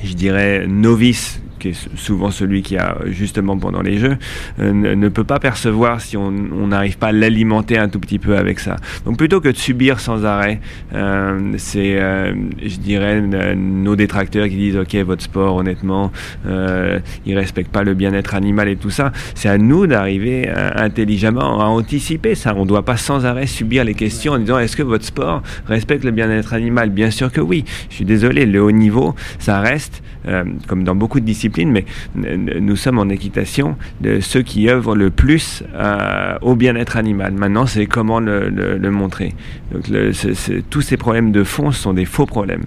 je 0.04 0.14
dirais, 0.14 0.66
novice 0.68 1.42
qui 1.58 1.70
est 1.70 1.90
souvent 1.96 2.32
celui 2.32 2.62
qui 2.62 2.78
a 2.78 2.98
justement 3.08 3.58
pendant 3.58 3.82
les 3.82 3.98
jeux, 3.98 4.18
euh, 4.60 4.72
ne, 4.74 5.10
peut 5.10 5.24
pas 5.24 5.40
percevoir 5.40 6.02
si 6.02 6.18
on 6.18 6.32
n'arrive 6.68 6.98
pas 6.98 7.08
à 7.08 7.12
l'alimenter 7.12 7.78
un 7.78 7.90
tout 7.90 8.00
petit 8.00 8.20
peu 8.20 8.38
avec 8.38 8.60
ça. 8.60 8.76
Donc 9.06 9.18
plutôt 9.18 9.42
que 9.42 9.50
de 9.50 9.58
subir 9.58 10.00
sans 10.00 10.26
arrêt, 10.26 10.60
euh, 10.94 11.54
c'est, 11.58 12.00
euh, 12.00 12.34
je 12.64 12.78
dirais, 12.78 13.22
nos 13.22 13.96
détracteurs 13.96 14.48
qui 14.48 14.56
disent 14.56 14.78
ok 14.78 14.96
votre 14.98 15.24
sport 15.24 15.56
honnêtement, 15.56 16.12
il 17.26 17.38
respecte 17.38 17.72
pas 17.72 17.84
le 17.84 17.94
bien-être 17.94 18.36
animal 18.36 18.68
et 18.70 18.76
tout 18.76 18.90
ça. 18.90 19.12
C'est 19.36 19.50
à 19.50 19.58
nous 19.58 19.88
d'arriver 19.88 20.50
intelligemment 20.50 21.62
à 21.62 21.66
anticiper 21.66 22.36
ça. 22.36 22.54
On 22.56 22.64
ne 22.64 22.68
doit 22.68 22.84
pas 22.84 22.98
sans 22.98 23.26
arrêt 23.26 23.48
subir 23.48 23.84
les 23.84 23.94
questions 23.94 24.34
en 24.34 24.40
disant 24.40 24.60
est-ce 24.60 24.76
que 24.76 24.84
votre 24.84 25.06
sport 25.06 25.42
respecte 25.68 26.04
le 26.04 26.12
bien-être 26.12 26.54
animal? 26.54 26.90
Bien 26.90 27.12
sûr 27.12 27.32
que 27.32 27.42
oui. 27.42 27.66
Je 27.90 27.96
suis 27.96 28.06
désolé, 28.06 28.46
le 28.46 28.62
haut 28.62 28.72
niveau, 28.72 29.16
ça 29.40 29.60
reste 29.62 30.04
comme 30.68 30.84
dans 30.84 30.96
beaucoup 30.96 31.22
de 31.22 31.26
disciplines 31.26 31.47
mais 31.66 31.86
nous 32.60 32.76
sommes 32.76 33.00
en 33.00 33.10
équitation 33.10 33.76
de 34.02 34.20
ceux 34.20 34.42
qui 34.42 34.70
œuvrent 34.70 34.96
le 34.96 35.10
plus 35.10 35.64
euh, 35.74 36.38
au 36.42 36.56
bien-être 36.56 36.98
animal. 36.98 37.34
Maintenant, 37.34 37.66
c'est 37.66 37.86
comment 37.86 38.20
le, 38.20 38.90
montrer. 38.92 39.34
Donc, 39.72 39.86
tous 40.70 40.82
ces 40.82 40.98
problèmes 40.98 41.32
de 41.32 41.44
fond 41.44 41.72
sont 41.72 41.94
des 41.94 42.06
faux 42.06 42.26
problèmes 42.26 42.66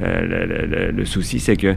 le, 0.00 0.90
le, 0.92 1.04
souci, 1.04 1.40
c'est 1.40 1.56
que 1.56 1.76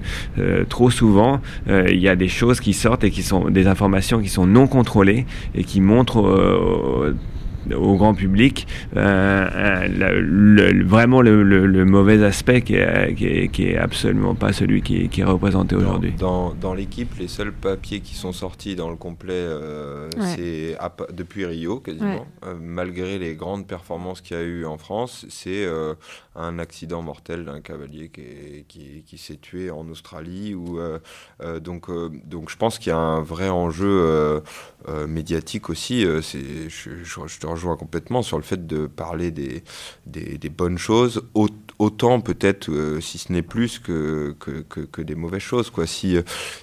trop 0.70 0.90
souvent, 0.90 1.42
il 1.68 2.00
y 2.00 2.08
a 2.08 2.16
des 2.16 2.30
choses 2.30 2.62
qui 2.62 2.72
sortent 2.72 3.04
et 3.04 3.12
qui 3.12 3.22
sont 3.22 3.50
des 3.50 3.68
informations 3.68 4.22
qui 4.22 4.30
sont 4.30 4.48
non 4.48 4.68
contrôlées 4.68 5.26
et 5.56 5.66
qui 5.66 5.82
montrent 5.82 7.14
au 7.74 7.96
grand 7.96 8.14
public 8.14 8.68
euh, 8.96 9.50
euh 9.54 9.88
le, 9.88 10.84
vraiment 10.86 11.22
le, 11.22 11.44
le, 11.44 11.86
mauvais 11.86 12.24
aspect 12.24 12.62
qui 12.62 12.76
est, 12.76 13.16
qui 13.16 13.26
est, 13.26 13.48
qui 13.50 13.68
est, 13.68 13.78
absolument 13.78 14.36
pas 14.36 14.54
celui 14.54 14.82
qui, 14.82 15.10
qui 15.10 15.22
est 15.22 15.26
représenté 15.26 15.76
aujourd'hui. 15.76 16.14
Dans, 16.18 16.54
dans, 16.54 16.74
l'équipe, 16.74 17.14
les 17.20 17.28
seuls 17.28 17.52
papiers 17.52 18.00
qui 18.00 18.16
sont 18.16 18.32
sortis 18.32 18.76
dans 18.76 18.90
le 18.90 18.96
complet, 18.96 19.34
euh, 19.34 20.10
c'est 20.36 20.78
depuis 21.12 21.46
Rio 21.46 21.80
quasiment, 21.80 22.26
euh, 22.46 22.56
malgré 22.60 23.18
les 23.20 23.36
grandes 23.36 23.68
performances 23.68 24.22
qu'il 24.22 24.38
y 24.38 24.40
a 24.40 24.44
eu 24.44 24.66
en 24.66 24.78
France, 24.78 25.26
c'est 25.30 25.66
euh, 25.66 25.94
un 26.36 26.60
accident 26.60 27.02
mortel 27.02 27.46
d'un 27.46 27.62
cavalier 27.62 28.10
qui, 28.10 28.66
qui, 28.68 29.04
qui 29.06 29.18
s'est 29.18 29.38
tué 29.38 29.72
en 29.72 29.88
Australie. 29.90 30.56
Ou, 30.56 30.80
donc, 31.62 31.90
donc 32.26 32.50
je 32.50 32.58
pense 32.58 32.80
qu'il 32.80 32.90
y 32.90 32.94
a 32.94 32.98
un 32.98 33.22
vrai 33.22 33.50
enjeu 33.50 34.42
médiatique 35.08 35.70
aussi. 35.70 36.06
c'est 36.22 36.70
je, 36.70 37.04
je, 37.04 37.28
je 37.28 37.40
te 37.40 37.48
rejoins 37.54 37.78
complètement 37.78 38.22
sur 38.22 38.38
le 38.38 38.44
fait 38.44 38.68
de 38.68 38.88
parler 38.88 39.32
des, 39.32 40.50
bonnes 40.50 40.78
choses, 40.78 41.24
autant 41.80 42.22
peut-être, 42.22 42.70
euh, 42.70 43.02
si 43.02 43.18
ce 43.18 43.32
n'est 43.32 43.42
plus, 43.42 43.80
que, 43.80 44.36
des 45.02 45.16
mauvaises 45.16 45.42
choses. 45.42 45.70
Quoi. 45.70 45.88
Si, 45.88 46.18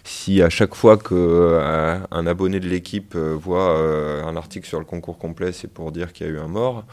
si 0.05 0.43
à 0.43 0.51
chaque 0.51 0.75
fois 0.75 0.97
qu'un 0.97 1.15
euh, 1.15 2.01
abonné 2.11 2.61
de 2.61 2.69
l'équipe 2.69 3.15
euh, 3.17 3.35
voit 3.35 3.79
un 4.25 4.37
article 4.37 4.67
sur 4.67 4.79
le 4.79 4.85
concours 4.85 5.19
complet, 5.19 5.53
c'est 5.53 5.69
pour 5.69 5.93
dire 5.93 6.13
qu'il 6.13 6.27
y 6.27 6.31
a 6.31 6.33
eu 6.33 6.39
un 6.39 6.49
mort. 6.49 6.85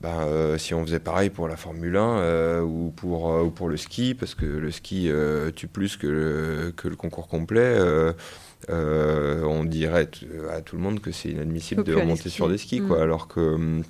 Ben, 0.00 0.56
si 0.56 0.72
on 0.72 0.82
faisait 0.82 0.98
pareil 0.98 1.28
pour 1.28 1.46
la 1.46 1.58
Formule 1.58 1.96
1 1.96 2.62
ou, 2.62 2.90
pour, 2.96 3.26
ou 3.26 3.50
pour 3.50 3.68
le 3.68 3.76
ski, 3.76 4.14
parce 4.14 4.34
que 4.34 4.46
le 4.46 4.70
ski 4.70 5.10
tue 5.54 5.66
plus 5.66 5.98
que 5.98 6.72
le 6.84 6.96
concours 6.96 7.28
complet, 7.28 7.78
euh, 8.68 9.42
on 9.44 9.64
dirait 9.64 10.08
à 10.52 10.60
tout 10.60 10.76
le 10.76 10.82
monde 10.82 11.00
que 11.00 11.12
c'est 11.12 11.30
inadmissible 11.30 11.82
de 11.82 11.94
remonter 11.94 12.28
sur 12.28 12.48
des 12.48 12.58
skis, 12.58 12.80
quoi, 12.80 12.98
mm. 12.98 13.02
alors 13.02 13.28
que 13.28 13.82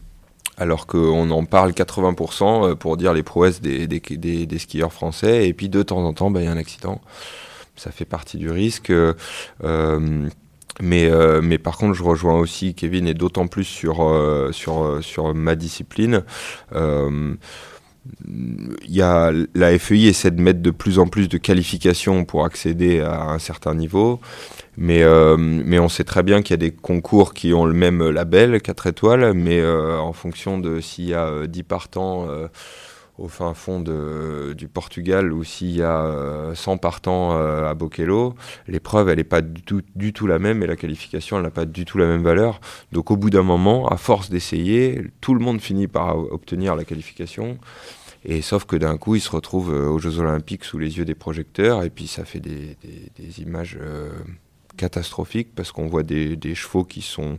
alors 0.56 0.86
qu'on 0.86 1.30
en 1.30 1.44
parle 1.46 1.70
80% 1.70 2.70
euh, 2.72 2.74
pour 2.74 2.98
dire 2.98 3.14
les 3.14 3.22
prouesses 3.22 3.62
des, 3.62 3.86
des, 3.86 4.58
skieurs 4.58 4.92
français, 4.92 5.48
et 5.48 5.54
puis 5.54 5.70
de 5.70 5.82
temps 5.82 6.04
en 6.04 6.12
temps, 6.12 6.30
bah, 6.30 6.42
il 6.42 6.44
y 6.44 6.48
a 6.48 6.52
un 6.52 6.58
accident. 6.58 7.00
Ça 7.76 7.90
fait 7.90 8.04
partie 8.04 8.36
du 8.36 8.50
risque. 8.50 8.90
Euh, 8.90 9.14
mais, 10.80 11.10
mais 11.42 11.58
par 11.58 11.76
contre, 11.78 11.94
je 11.94 12.02
rejoins 12.02 12.38
aussi 12.38 12.74
Kevin, 12.74 13.06
et 13.06 13.14
d'autant 13.14 13.46
plus 13.46 13.64
sur, 13.64 14.06
sur, 14.52 14.98
sur 15.02 15.34
ma 15.34 15.54
discipline. 15.54 16.24
y 18.86 19.02
a, 19.02 19.32
la 19.54 19.78
FEI 19.78 20.04
essaie 20.04 20.30
de 20.30 20.40
mettre 20.42 20.60
de 20.60 20.70
plus 20.70 20.98
en 20.98 21.06
plus 21.06 21.28
de 21.28 21.38
qualifications 21.38 22.24
pour 22.24 22.44
accéder 22.44 23.00
à 23.00 23.30
un 23.30 23.38
certain 23.38 23.74
niveau. 23.74 24.20
Mais, 24.80 25.02
euh, 25.02 25.36
mais 25.38 25.78
on 25.78 25.90
sait 25.90 26.04
très 26.04 26.22
bien 26.22 26.40
qu'il 26.40 26.54
y 26.54 26.54
a 26.54 26.56
des 26.56 26.70
concours 26.70 27.34
qui 27.34 27.52
ont 27.52 27.66
le 27.66 27.74
même 27.74 28.08
label, 28.08 28.62
4 28.62 28.86
étoiles, 28.86 29.34
mais 29.34 29.60
euh, 29.60 29.98
en 29.98 30.14
fonction 30.14 30.58
de 30.58 30.80
s'il 30.80 31.04
y 31.04 31.12
a 31.12 31.46
10 31.46 31.60
euh, 31.60 31.62
partants 31.64 32.26
au 33.18 33.28
fin 33.28 33.52
fond 33.52 33.80
du 33.80 34.68
Portugal 34.68 35.34
ou 35.34 35.44
s'il 35.44 35.72
y 35.72 35.82
a 35.82 36.52
100 36.54 36.78
partants 36.78 37.32
à 37.32 37.74
Boquelo, 37.74 38.34
l'épreuve, 38.68 39.10
elle 39.10 39.18
n'est 39.18 39.24
pas 39.24 39.42
du 39.42 39.60
tout, 39.60 39.82
du 39.94 40.14
tout, 40.14 40.26
la 40.26 40.38
même 40.38 40.62
et 40.62 40.66
la 40.66 40.76
qualification, 40.76 41.36
elle 41.36 41.42
n'a 41.42 41.50
pas 41.50 41.66
du 41.66 41.84
tout 41.84 41.98
la 41.98 42.06
même 42.06 42.22
valeur. 42.22 42.62
Donc 42.90 43.10
au 43.10 43.18
bout 43.18 43.28
d'un 43.28 43.42
moment, 43.42 43.86
à 43.88 43.98
force 43.98 44.30
d'essayer, 44.30 45.02
tout 45.20 45.34
le 45.34 45.40
monde 45.40 45.60
finit 45.60 45.88
par 45.88 46.16
obtenir 46.16 46.74
la 46.74 46.84
qualification. 46.84 47.58
Et 48.24 48.40
sauf 48.40 48.64
que 48.64 48.76
d'un 48.76 48.96
coup, 48.96 49.16
il 49.16 49.20
se 49.20 49.30
retrouve 49.30 49.68
aux 49.68 49.98
Jeux 49.98 50.18
Olympiques 50.20 50.64
sous 50.64 50.78
les 50.78 50.96
yeux 50.96 51.04
des 51.04 51.14
projecteurs 51.14 51.84
et 51.84 51.90
puis 51.90 52.06
ça 52.06 52.24
fait 52.24 52.40
des, 52.40 52.78
des 53.18 53.42
images 53.42 53.78
catastrophique 54.80 55.54
parce 55.54 55.72
qu'on 55.72 55.86
voit 55.86 56.02
des, 56.02 56.54
chevaux 56.54 56.84
qui 56.84 57.02
sont 57.02 57.38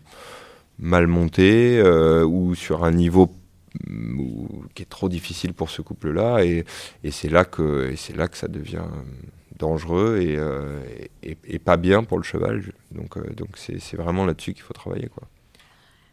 mal 0.78 1.08
montés 1.08 1.80
euh, 1.80 2.24
ou 2.24 2.54
sur 2.54 2.84
un 2.84 2.92
niveau 2.92 3.34
mm, 3.88 4.68
qui 4.76 4.84
est 4.84 4.90
trop 4.98 5.10
difficile 5.10 5.54
pour 5.54 5.70
ce 5.72 5.82
couple-là 5.82 6.44
et, 6.46 6.66
c'est 7.10 7.30
là 7.30 7.44
que 7.44 7.94
c'est 7.96 8.16
là 8.16 8.28
que 8.28 8.38
ça 8.38 8.48
devient 8.48 8.90
dangereux 9.58 10.20
euh, 10.22 10.84
et, 11.24 11.36
et, 11.56 11.60
pas 11.60 11.78
bien 11.78 12.04
pour 12.04 12.18
le 12.18 12.24
cheval 12.24 12.62
donc 12.92 13.18
euh, 13.18 13.24
donc 13.36 13.50
c'est 13.56 13.98
vraiment 13.98 14.26
là-dessus 14.26 14.54
qu'il 14.54 14.64
faut 14.64 14.74
travailler 14.74 15.08
quoi. 15.08 15.28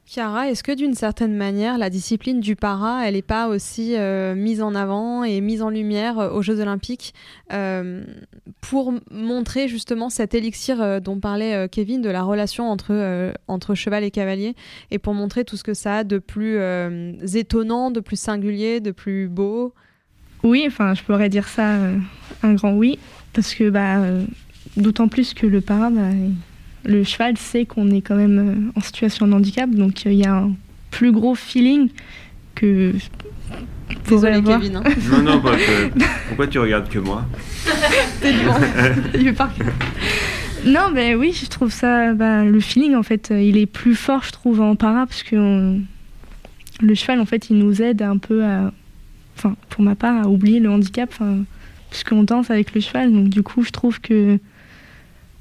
Chiara, 0.09 0.49
est-ce 0.49 0.63
que 0.63 0.73
d'une 0.73 0.95
certaine 0.95 1.37
manière, 1.37 1.77
la 1.77 1.91
discipline 1.91 2.41
du 2.41 2.57
para, 2.57 3.07
elle 3.07 3.13
n'est 3.13 3.21
pas 3.21 3.47
aussi 3.47 3.95
euh, 3.95 4.35
mise 4.35 4.63
en 4.63 4.75
avant 4.75 5.23
et 5.23 5.43
mise 5.43 5.61
en 5.61 5.69
lumière 5.69 6.19
euh, 6.19 6.31
aux 6.31 6.41
Jeux 6.41 6.61
Olympiques 6.61 7.13
euh, 7.53 8.03
pour 8.63 8.95
montrer 9.11 9.69
justement 9.69 10.09
cet 10.09 10.35
élixir 10.35 11.03
dont 11.03 11.21
parlait 11.21 11.69
Kevin 11.69 12.01
de 12.01 12.09
la 12.09 12.23
relation 12.23 12.71
entre, 12.71 13.35
entre 13.49 13.75
cheval 13.75 14.03
et 14.03 14.11
cavalier 14.11 14.55
et 14.91 14.99
pour 14.99 15.13
montrer 15.13 15.45
tout 15.45 15.59
ce 15.59 15.63
que 15.63 15.75
ça 15.75 15.97
a 15.97 16.05
de 16.05 16.17
plus 16.17 16.59
étonnant, 17.35 17.91
de 17.91 18.01
plus 18.01 18.19
singulier, 18.19 18.81
de 18.81 18.93
plus 18.93 19.29
beau? 19.29 19.75
Oui, 20.43 20.65
enfin, 20.67 20.95
je 20.95 21.03
pourrais 21.03 21.29
dire 21.29 21.49
ça 21.49 21.77
un 22.43 22.55
grand 22.55 22.73
oui, 22.73 22.99
parce 23.35 23.55
que 23.55 23.69
bah, 23.69 24.01
d'autant 24.79 25.09
plus 25.09 25.35
que 25.35 25.47
le 25.47 25.61
para, 25.61 25.91
bah, 25.91 26.09
le 26.85 27.05
cheval 27.05 27.37
sait 27.37 27.64
qu'on 27.64 27.91
est 27.91 28.01
quand 28.01 28.16
même 28.16 28.39
euh, 28.39 28.79
en 28.79 28.81
situation 28.81 29.26
de 29.26 29.33
handicap, 29.33 29.70
donc 29.70 30.07
euh, 30.07 30.12
il 30.12 30.18
y 30.18 30.26
a 30.26 30.35
un 30.35 30.53
plus 30.91 31.12
gros 31.12 31.35
feeling 31.35 31.91
que. 32.55 32.93
Désolé 34.09 34.43
Kevin. 34.43 34.76
Hein. 34.76 34.83
Non, 35.11 35.22
non, 35.22 35.43
pourquoi 36.29 36.47
tu 36.47 36.59
regardes 36.59 36.89
que 36.89 36.99
moi? 36.99 37.24
Non, 40.66 40.91
mais 40.93 41.14
oui, 41.14 41.33
je 41.33 41.47
trouve 41.47 41.70
ça. 41.70 42.12
Bah, 42.14 42.45
le 42.45 42.61
feeling, 42.61 42.97
en 42.97 43.05
fait, 43.05 43.33
il 43.35 43.57
est 43.57 43.66
plus 43.66 43.95
fort, 43.95 44.24
je 44.24 44.33
trouve, 44.33 44.61
en 44.61 44.74
para, 44.74 45.07
parce 45.07 45.22
que 45.22 45.76
le 46.81 46.95
cheval, 46.95 47.20
en 47.20 47.24
fait, 47.26 47.49
il 47.49 47.59
nous 47.59 47.81
aide 47.81 48.03
un 48.03 48.18
peu 48.18 48.45
à. 48.45 48.72
Enfin, 49.37 49.55
pour 49.70 49.85
ma 49.85 49.95
part, 49.95 50.26
à 50.26 50.29
oublier 50.29 50.59
le 50.59 50.68
handicap, 50.68 51.14
puisqu'on 51.91 52.24
danse 52.24 52.51
avec 52.51 52.74
le 52.74 52.81
cheval. 52.81 53.12
Donc, 53.12 53.29
du 53.29 53.43
coup, 53.43 53.62
je 53.62 53.70
trouve 53.70 54.01
que. 54.01 54.39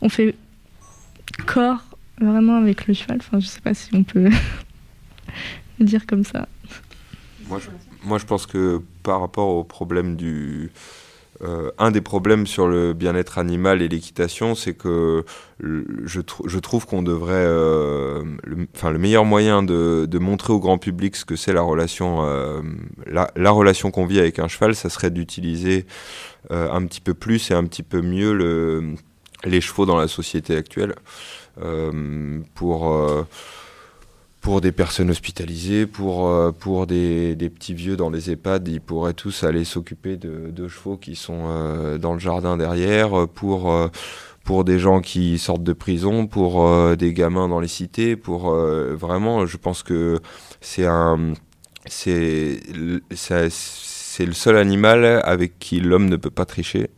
On 0.01 0.09
fait 0.09 0.35
corps 1.45 1.83
vraiment 2.19 2.57
avec 2.57 2.87
le 2.87 2.93
cheval. 2.93 3.17
Enfin, 3.19 3.39
je 3.39 3.47
sais 3.47 3.61
pas 3.61 3.73
si 3.73 3.89
on 3.93 4.03
peut 4.03 4.29
dire 5.79 6.05
comme 6.05 6.23
ça. 6.23 6.47
Moi 7.47 7.59
je, 7.59 7.69
moi, 8.07 8.17
je 8.17 8.25
pense 8.25 8.45
que 8.45 8.81
par 9.03 9.21
rapport 9.21 9.49
au 9.49 9.63
problème 9.63 10.15
du. 10.15 10.71
Euh, 11.43 11.69
un 11.77 11.91
des 11.91 12.01
problèmes 12.01 12.47
sur 12.47 12.67
le 12.67 12.93
bien-être 12.93 13.37
animal 13.37 13.83
et 13.83 13.87
l'équitation, 13.87 14.55
c'est 14.55 14.73
que 14.73 15.23
je, 15.59 16.21
je, 16.45 16.59
trouve 16.59 16.87
qu'on 16.87 17.03
devrait. 17.03 17.33
Euh, 17.35 18.23
le, 18.43 18.97
meilleur 18.97 19.23
moyen 19.23 19.61
de, 19.61 20.17
montrer 20.19 20.51
au 20.51 20.59
grand 20.59 20.79
public 20.79 21.15
ce 21.15 21.25
que 21.25 21.35
c'est 21.35 21.53
la 21.53 21.61
relation, 21.61 22.23
euh, 22.23 22.61
la, 23.05 23.29
la, 23.35 23.51
relation 23.51 23.91
qu'on 23.91 24.07
vit 24.07 24.19
avec 24.19 24.39
un 24.39 24.47
cheval, 24.47 24.73
ça 24.73 24.89
serait 24.89 25.11
d'utiliser 25.11 25.85
un 26.49 26.83
petit 26.85 27.01
peu 27.01 27.13
plus 27.13 27.51
et 27.51 27.53
un 27.53 27.65
petit 27.65 27.83
peu 27.83 28.01
mieux 28.01 28.33
le 28.33 28.95
les 29.47 29.61
chevaux 29.61 29.85
dans 29.85 29.97
la 29.97 30.07
société 30.07 30.55
actuelle 30.55 30.95
euh, 31.61 32.39
pour 32.55 32.91
euh, 32.91 33.23
pour 34.41 34.61
des 34.61 34.71
personnes 34.71 35.09
hospitalisées, 35.09 35.85
pour, 35.87 36.27
euh, 36.29 36.53
pour 36.53 36.87
des, 36.87 37.35
petits 37.35 37.73
vieux 37.73 37.97
dans 37.97 38.09
les 38.09 38.31
EHPAD, 38.31 38.67
ils 38.69 38.79
pourraient 38.79 39.13
tous 39.13 39.43
aller 39.43 39.65
s'occuper 39.65 40.15
de, 40.15 40.67
chevaux 40.69 40.95
qui 40.95 41.15
sont 41.17 41.97
dans 41.99 42.13
le 42.13 42.19
jardin 42.19 42.55
derrière, 42.55 43.27
pour, 43.27 43.75
pour 44.45 44.63
des 44.63 44.79
gens 44.79 45.01
qui 45.01 45.37
sortent 45.37 45.63
de 45.63 45.73
prison, 45.73 46.27
pour 46.27 46.95
des 46.95 47.13
gamins 47.13 47.49
dans 47.49 47.59
les 47.59 47.67
cités, 47.67 48.15
pour 48.15 48.51
vraiment, 48.51 49.45
je 49.45 49.57
pense 49.57 49.83
que 49.83 50.19
c'est 50.61 50.85
un, 50.85 51.33
c'est 51.89 52.61
le 54.19 54.33
seul 54.33 54.55
animal 54.55 55.21
avec 55.25 55.59
qui 55.59 55.81
l'homme 55.81 56.07
ne 56.07 56.15
peut 56.15 56.31
pas 56.31 56.45
tricher. 56.45 56.89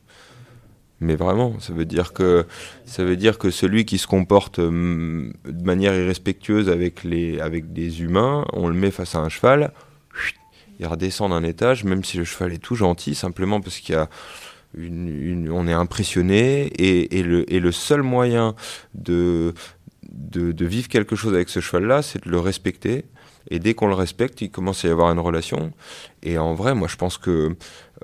Mais 1.01 1.15
vraiment, 1.15 1.57
ça 1.59 1.73
veut 1.73 1.85
dire 1.85 2.11
que 2.11 2.45
ça 2.85 3.03
veut 3.05 3.15
dire 3.15 3.38
que 3.38 3.51
celui 3.51 3.85
qui 3.85 3.97
se 3.97 4.07
comporte 4.07 4.59
hum, 4.59 5.34
de 5.45 5.63
manière 5.63 5.93
irrespectueuse 5.95 6.69
avec 6.69 7.03
les 7.03 7.39
avec 7.39 7.71
des 7.71 8.01
humains, 8.01 8.45
on 8.53 8.67
le 8.67 8.73
met 8.73 8.91
face 8.91 9.15
à 9.15 9.19
un 9.19 9.30
cheval, 9.30 9.71
il 10.80 10.88
redescend 10.88 11.31
d'un 11.31 11.43
étage, 11.43 11.84
même 11.84 12.03
si 12.03 12.17
le 12.17 12.26
cheval 12.26 12.53
est 12.53 12.57
tout 12.63 12.76
gentil, 12.76 13.15
simplement 13.15 13.61
parce 13.61 13.80
qu'il 13.80 13.95
y 13.95 13.97
a 13.97 14.09
une, 14.77 15.49
on 15.51 15.67
est 15.67 15.73
impressionné 15.73 16.71
et, 16.77 17.23
le, 17.23 17.51
et 17.51 17.59
le 17.59 17.71
seul 17.71 18.03
moyen 18.03 18.55
de, 18.93 19.53
de 20.11 20.65
vivre 20.65 20.88
quelque 20.88 21.15
chose 21.15 21.34
avec 21.34 21.49
ce 21.49 21.59
cheval-là, 21.59 22.01
c'est 22.01 22.23
de 22.23 22.30
le 22.30 22.39
respecter. 22.39 23.05
Et 23.49 23.59
dès 23.59 23.73
qu'on 23.73 23.88
le 23.88 23.95
respecte, 23.95 24.41
il 24.41 24.51
commence 24.51 24.85
à 24.85 24.89
y 24.89 24.91
avoir 24.91 25.11
une 25.11 25.19
relation. 25.19 25.71
Et 26.21 26.38
en 26.38 26.53
vrai, 26.53 26.76
moi, 26.76 26.88
je 26.88 26.97
pense 26.97 27.17
que 27.17 27.55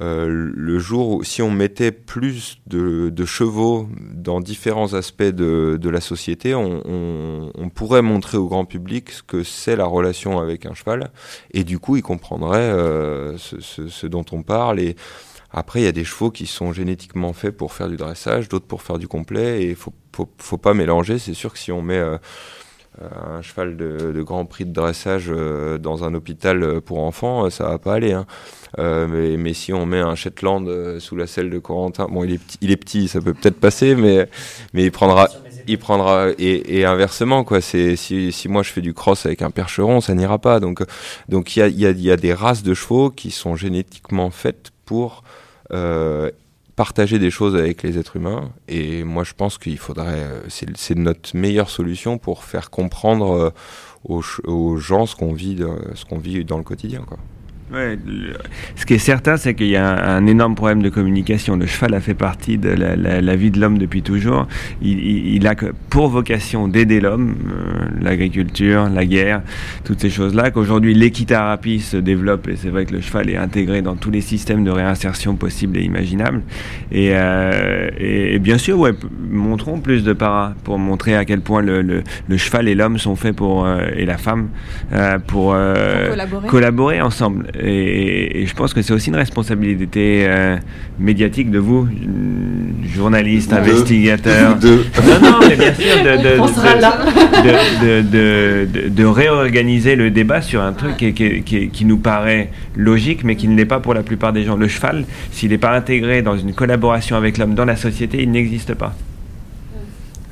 euh, 0.02 0.52
le 0.54 0.80
jour 0.80 1.10
où, 1.10 1.24
si 1.24 1.42
on 1.42 1.50
mettait 1.50 1.92
plus 1.92 2.60
de, 2.68 3.26
chevaux 3.26 3.88
dans 4.14 4.42
différents 4.42 4.94
aspects 4.94 5.24
de, 5.24 5.90
la 5.90 6.02
société, 6.02 6.54
on, 6.54 7.70
pourrait 7.74 8.02
montrer 8.02 8.38
au 8.38 8.48
grand 8.48 8.66
public 8.66 9.12
ce 9.12 9.24
que 9.24 9.44
c'est 9.44 9.76
la 9.76 9.86
relation 9.86 10.40
avec 10.40 10.66
un 10.66 10.74
cheval, 10.74 11.12
et 11.52 11.64
du 11.64 11.80
coup, 11.80 11.98
il 11.98 12.04
comprendrait 12.04 12.60
euh, 12.60 13.38
ce, 13.38 14.08
dont 14.08 14.26
on 14.32 14.44
parle. 14.44 14.80
Et 14.80 14.96
Après, 15.52 15.82
il 15.82 15.84
y 15.84 15.88
a 15.88 15.92
des 15.92 16.04
chevaux 16.04 16.32
qui 16.32 16.46
sont 16.46 16.74
génétiquement 16.74 17.34
faits 17.34 17.56
pour 17.56 17.74
faire 17.74 17.88
du 17.88 17.98
dressage, 17.98 18.50
d'autres 18.50 18.68
pour 18.68 18.82
faire 18.82 18.98
du 18.98 19.08
complet, 19.08 19.64
et 19.64 19.70
il 19.70 19.76
faut, 19.76 19.94
faut, 20.14 20.30
faut, 20.38 20.58
pas 20.58 20.74
mélanger. 20.74 21.20
C'est 21.20 21.34
sûr 21.34 21.54
que 21.54 21.60
si 21.60 21.72
on 21.72 21.82
met 21.82 21.98
euh, 21.98 22.18
un 23.02 23.42
cheval 23.42 23.78
de, 23.78 24.12
de, 24.14 24.22
grand 24.22 24.46
prix 24.46 24.66
de 24.66 24.74
dressage 24.74 25.26
euh, 25.30 25.78
dans 25.78 26.04
un 26.04 26.14
hôpital 26.14 26.82
pour 26.82 27.04
enfants, 27.04 27.50
ça 27.50 27.70
va 27.70 27.78
pas 27.78 27.94
aller. 27.94 28.14
Hein. 28.14 28.26
Euh, 28.80 29.08
mais, 29.08 29.38
mais, 29.38 29.54
si 29.54 29.74
on 29.74 29.86
met 29.86 30.00
un 30.00 30.16
Shetland 30.16 30.68
euh, 30.68 31.00
sous 31.00 31.16
la 31.16 31.28
selle 31.28 31.50
de 31.50 31.60
Corentin, 31.60 32.08
bon, 32.10 32.24
il 32.24 32.34
est 32.34 32.38
petit, 32.38 32.58
il 32.62 32.72
est 32.72 32.78
petit 32.78 33.08
ça 33.08 33.22
peut 33.22 33.34
peut-être 33.34 33.60
passer, 33.60 33.96
mais, 33.96 34.28
mais 34.74 34.84
il 34.84 34.92
prendra, 34.92 35.30
il 35.68 35.78
prendra 35.78 36.30
et, 36.38 36.80
et 36.80 36.86
inversement 36.86 37.44
quoi. 37.44 37.62
C'est 37.62 37.96
si, 37.96 38.32
si, 38.32 38.50
moi 38.50 38.64
je 38.64 38.72
fais 38.72 38.82
du 38.82 38.94
cross 38.94 39.26
avec 39.26 39.42
un 39.42 39.52
percheron, 39.52 40.02
ça 40.02 40.14
n'ira 40.14 40.40
pas. 40.40 40.60
Donc 40.60 40.84
donc 41.30 41.56
il 41.56 41.60
y 41.60 41.64
a, 41.64 41.68
y, 41.68 41.86
a, 41.86 41.92
y 41.92 42.12
a 42.12 42.18
des 42.18 42.34
races 42.34 42.64
de 42.64 42.74
chevaux 42.74 43.10
qui 43.10 43.32
sont 43.32 43.56
génétiquement 43.56 44.30
faites 44.30 44.72
pour 44.86 45.24
euh, 45.72 46.32
partager 46.76 47.20
des 47.20 47.32
choses 47.32 47.56
avec 47.56 47.84
les 47.84 47.98
êtres 47.98 48.18
humains. 48.18 48.52
Et 48.68 49.04
moi, 49.04 49.24
je 49.24 49.34
pense 49.34 49.58
qu'il 49.58 49.78
faudrait, 49.78 50.28
c'est 50.50 50.96
notre 50.96 51.36
meilleure 51.36 51.70
solution 51.70 52.18
pour 52.18 52.44
faire 52.44 52.70
comprendre 52.70 53.54
aux, 54.04 54.24
aux 54.44 54.78
gens 54.78 55.06
ce 55.06 55.16
qu'on 55.16 55.34
vit, 55.34 55.64
ce 55.94 56.06
qu'on 56.06 56.18
vit 56.18 56.44
dans 56.46 56.58
le 56.58 56.64
quotidien. 56.64 57.04
Quoi. 57.08 57.18
Ouais, 57.74 57.98
le... 58.06 58.34
ce 58.76 58.86
qui 58.86 58.94
est 58.94 59.00
certain, 59.00 59.38
c'est 59.38 59.56
qu'il 59.56 59.70
y 59.70 59.76
a 59.76 59.88
un, 59.88 60.18
un, 60.18 60.28
énorme 60.28 60.54
problème 60.54 60.84
de 60.84 60.90
communication. 60.90 61.56
Le 61.56 61.66
cheval 61.66 61.96
a 61.96 62.00
fait 62.00 62.14
partie 62.14 62.60
de 62.60 62.70
la, 62.70 62.96
la, 62.96 63.22
la 63.22 63.36
vie 63.36 63.50
de 63.50 63.60
l'homme 63.60 63.80
depuis 63.80 64.04
toujours. 64.04 64.48
Il, 64.84 65.00
il, 65.00 65.36
il, 65.36 65.48
a 65.48 65.56
pour 65.90 66.10
vocation 66.10 66.68
d'aider 66.68 67.02
l'homme, 67.02 67.36
euh, 67.52 67.86
l'agriculture, 68.04 68.88
la 68.88 69.04
guerre, 69.08 69.42
toutes 69.84 70.00
ces 70.00 70.12
choses-là, 70.12 70.52
qu'aujourd'hui 70.52 70.94
l'équithérapie 70.94 71.80
se 71.80 71.98
développe 71.98 72.48
et 72.48 72.56
c'est 72.56 72.70
vrai 72.70 72.86
que 72.86 72.94
le 72.94 73.02
cheval 73.02 73.32
est 73.32 73.38
intégré 73.38 73.82
dans 73.82 73.96
tous 73.96 74.12
les 74.12 74.22
systèmes 74.22 74.64
de 74.64 74.70
réinsertion 74.70 75.36
possibles 75.36 75.78
et 75.78 75.82
imaginables. 75.82 76.44
Et, 76.92 77.14
euh, 77.14 77.90
et, 77.98 78.36
et 78.36 78.40
bien 78.40 78.60
sûr, 78.60 78.78
ouais, 78.78 78.92
montrons 79.32 79.80
plus 79.80 80.04
de 80.04 80.14
para 80.14 80.54
pour 80.64 80.78
montrer 80.78 81.16
à 81.16 81.26
quel 81.26 81.42
point 81.42 81.64
le, 81.64 81.82
le, 81.82 82.04
le 82.28 82.38
cheval 82.38 82.68
et 82.68 82.76
l'homme 82.76 83.00
sont 83.00 83.16
faits 83.16 83.36
pour, 83.36 83.66
euh, 83.66 83.88
et 83.96 84.06
la 84.06 84.20
femme, 84.20 84.50
pour, 85.26 85.56
pour 85.56 85.56
collaborer. 86.10 86.48
collaborer 86.48 87.02
ensemble. 87.02 87.48
Et, 87.62 88.42
et, 88.42 88.46
je 88.46 88.54
pense 88.54 88.74
que 88.74 88.82
c'est 88.82 88.94
aussi 88.94 89.10
une 89.10 89.16
responsabilité 89.16 90.26
euh, 90.28 90.58
médiatique 91.00 91.52
de 91.52 91.60
vous, 91.60 91.88
journalistes, 92.94 93.52
de, 93.52 93.56
investigateurs. 93.56 94.56
De. 94.60 94.70
Non, 94.70 95.20
non, 95.22 95.40
mais 95.48 95.56
bien 95.56 95.74
sûr, 95.74 96.04
de, 96.04 96.18
de, 98.02 98.02
de, 98.02 98.90
de, 98.90 99.06
réorganiser 99.06 99.96
le 99.96 100.12
débat 100.12 100.42
sur 100.42 100.62
un 100.62 100.74
truc 100.74 100.98
qui, 100.98 101.14
qui, 101.14 101.44
qui, 101.44 101.70
qui, 101.70 101.86
nous 101.86 101.98
paraît 101.98 102.52
logique, 102.76 103.24
mais 103.24 103.36
qui 103.36 103.48
ne 103.48 103.56
l'est 103.56 103.66
pas 103.66 103.80
pour 103.80 103.94
la 103.94 104.04
plupart 104.04 104.34
des 104.34 104.44
gens. 104.44 104.56
Le 104.56 104.68
cheval, 104.68 105.06
s'il 105.32 105.52
n'est 105.52 105.58
pas 105.58 105.76
intégré 105.76 106.22
dans 106.22 106.38
une 106.38 106.54
collaboration 106.54 107.16
avec 107.16 107.38
l'homme 107.38 107.56
dans 107.56 107.66
la 107.66 107.76
société, 107.76 108.22
il 108.24 108.32
n'existe 108.32 108.74
pas. 108.74 108.96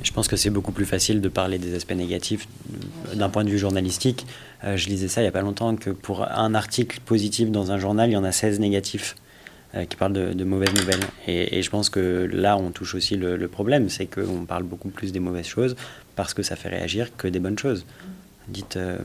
Je 0.03 0.11
pense 0.11 0.27
que 0.27 0.35
c'est 0.35 0.49
beaucoup 0.49 0.73
plus 0.73 0.85
facile 0.85 1.21
de 1.21 1.29
parler 1.29 1.57
des 1.57 1.73
aspects 1.75 1.95
négatifs 1.95 2.47
d'un 3.15 3.29
point 3.29 3.43
de 3.43 3.49
vue 3.49 3.57
journalistique. 3.57 4.27
Euh, 4.63 4.77
je 4.77 4.87
lisais 4.87 5.07
ça 5.07 5.21
il 5.21 5.25
n'y 5.25 5.29
a 5.29 5.31
pas 5.31 5.41
longtemps, 5.41 5.75
que 5.75 5.89
pour 5.89 6.29
un 6.29 6.55
article 6.55 6.99
positif 7.05 7.51
dans 7.51 7.71
un 7.71 7.77
journal, 7.77 8.09
il 8.09 8.13
y 8.13 8.17
en 8.17 8.23
a 8.23 8.31
16 8.31 8.59
négatifs 8.59 9.15
euh, 9.75 9.85
qui 9.85 9.95
parlent 9.95 10.13
de, 10.13 10.43
mauvaises 10.43 10.73
nouvelles. 10.73 11.03
Et, 11.27 11.61
je 11.61 11.69
pense 11.69 11.89
que 11.89 12.29
là, 12.31 12.57
on 12.57 12.71
touche 12.71 12.95
aussi 12.95 13.15
le, 13.17 13.47
problème, 13.47 13.89
c'est 13.89 14.05
qu'on 14.05 14.45
parle 14.45 14.63
beaucoup 14.63 14.89
plus 14.89 15.11
des 15.11 15.19
mauvaises 15.19 15.47
choses 15.47 15.75
parce 16.15 16.33
que 16.33 16.43
ça 16.43 16.55
fait 16.55 16.69
réagir 16.69 17.15
que 17.17 17.27
des 17.27 17.39
bonnes 17.39 17.57
choses. 17.57 17.85
Dites, 18.47 18.77
euh, 18.77 18.97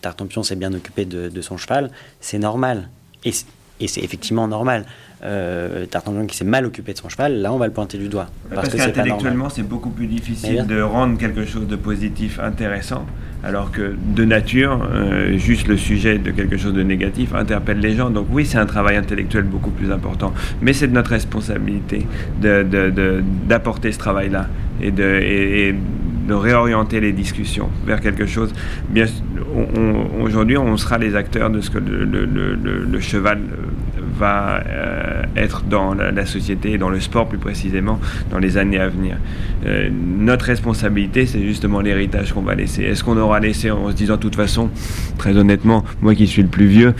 Tartampion 0.00 0.42
s'est 0.42 0.56
bien 0.56 0.72
occupé 0.74 1.04
de, 1.04 1.40
son 1.40 1.56
cheval, 1.56 1.90
c'est 2.20 2.38
normal. 2.38 2.88
Et 3.24 3.32
c'est 3.32 4.02
effectivement 4.02 4.46
normal. 4.46 4.86
Euh, 5.24 5.86
qui 6.28 6.36
s'est 6.36 6.44
mal 6.44 6.64
occupé 6.64 6.92
de 6.92 6.98
son 6.98 7.08
cheval, 7.08 7.40
là 7.40 7.52
on 7.52 7.58
va 7.58 7.66
le 7.66 7.72
pointer 7.72 7.98
du 7.98 8.08
doigt. 8.08 8.28
Parce, 8.54 8.68
parce 8.68 8.84
qu'intellectuellement 8.84 9.48
c'est 9.48 9.64
beaucoup 9.64 9.90
plus 9.90 10.06
difficile 10.06 10.64
de 10.64 10.80
rendre 10.80 11.18
quelque 11.18 11.44
chose 11.44 11.66
de 11.66 11.74
positif 11.74 12.38
intéressant, 12.38 13.04
alors 13.42 13.72
que 13.72 13.96
de 14.14 14.24
nature, 14.24 14.88
euh, 14.92 15.36
juste 15.36 15.66
le 15.66 15.76
sujet 15.76 16.18
de 16.18 16.30
quelque 16.30 16.56
chose 16.56 16.72
de 16.72 16.84
négatif 16.84 17.34
interpelle 17.34 17.80
les 17.80 17.96
gens. 17.96 18.10
Donc 18.10 18.28
oui, 18.30 18.46
c'est 18.46 18.58
un 18.58 18.66
travail 18.66 18.96
intellectuel 18.96 19.42
beaucoup 19.42 19.70
plus 19.72 19.90
important, 19.90 20.32
mais 20.62 20.72
c'est 20.72 20.86
de 20.86 20.92
notre 20.94 21.10
responsabilité 21.10 22.06
d'apporter 22.40 23.88
de, 23.88 23.92
de, 23.92 23.94
ce 23.94 23.98
travail-là 23.98 24.46
et 24.80 24.92
de, 24.92 25.02
et, 25.20 25.68
et 25.70 25.74
de 26.28 26.34
réorienter 26.34 27.00
les 27.00 27.12
discussions 27.12 27.70
vers 27.84 28.00
quelque 28.00 28.26
chose. 28.26 28.52
Bien, 28.88 29.06
aujourd'hui, 30.20 30.58
on 30.58 30.76
sera 30.76 30.98
les 30.98 31.16
acteurs 31.16 31.50
de 31.50 31.60
ce 31.60 31.70
que 31.70 31.78
le, 31.78 32.04
le, 32.04 32.24
le, 32.24 32.84
le 32.84 33.00
cheval 33.00 33.40
va 34.18 34.62
euh, 34.66 35.22
être 35.36 35.62
dans 35.64 35.94
la, 35.94 36.26
société 36.26 36.76
dans 36.76 36.90
le 36.90 37.00
sport 37.00 37.28
plus 37.28 37.38
précisément 37.38 37.98
dans 38.30 38.38
les 38.38 38.56
années 38.58 38.78
à 38.78 38.88
venir. 38.88 39.16
Euh, 39.66 39.88
notre 39.90 40.44
responsabilité, 40.46 41.24
c'est 41.26 41.40
justement 41.42 41.80
l'héritage 41.80 42.32
qu'on 42.32 42.42
va 42.42 42.54
laisser. 42.54 42.82
Est-ce 42.82 43.02
qu'on 43.04 43.16
aura 43.16 43.40
laissé 43.40 43.70
en 43.70 43.88
se 43.90 43.94
disant 43.94 44.16
de 44.16 44.20
toute 44.20 44.36
façon, 44.36 44.70
très 45.16 45.36
honnêtement, 45.36 45.84
moi 46.02 46.14
qui 46.14 46.26
suis 46.26 46.42
le 46.42 46.48
plus 46.48 46.66
vieux, 46.66 46.94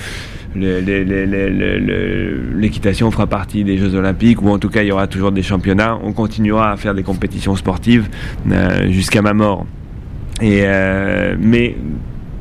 l'équitation 2.55 3.11
fera 3.11 3.27
partie 3.27 3.65
des 3.65 3.77
Jeux 3.77 3.95
Olympiques 3.95 4.41
ou 4.41 4.49
en 4.49 4.59
tout 4.59 4.71
cas 4.71 4.83
il 4.83 4.89
y 4.89 4.93
aura 4.93 5.07
toujours 5.07 5.33
des 5.33 5.43
championnats. 5.43 5.99
On 6.03 6.13
continuera 6.13 6.73
à 6.73 6.77
faire 6.77 6.95
des 6.95 7.03
compétitions 7.03 7.55
sportives 7.55 8.09
euh, 8.51 8.91
jusqu'à 8.91 9.21
ma 9.21 9.35
mort. 9.35 9.67
Et 10.41 10.65
mais 11.41 11.75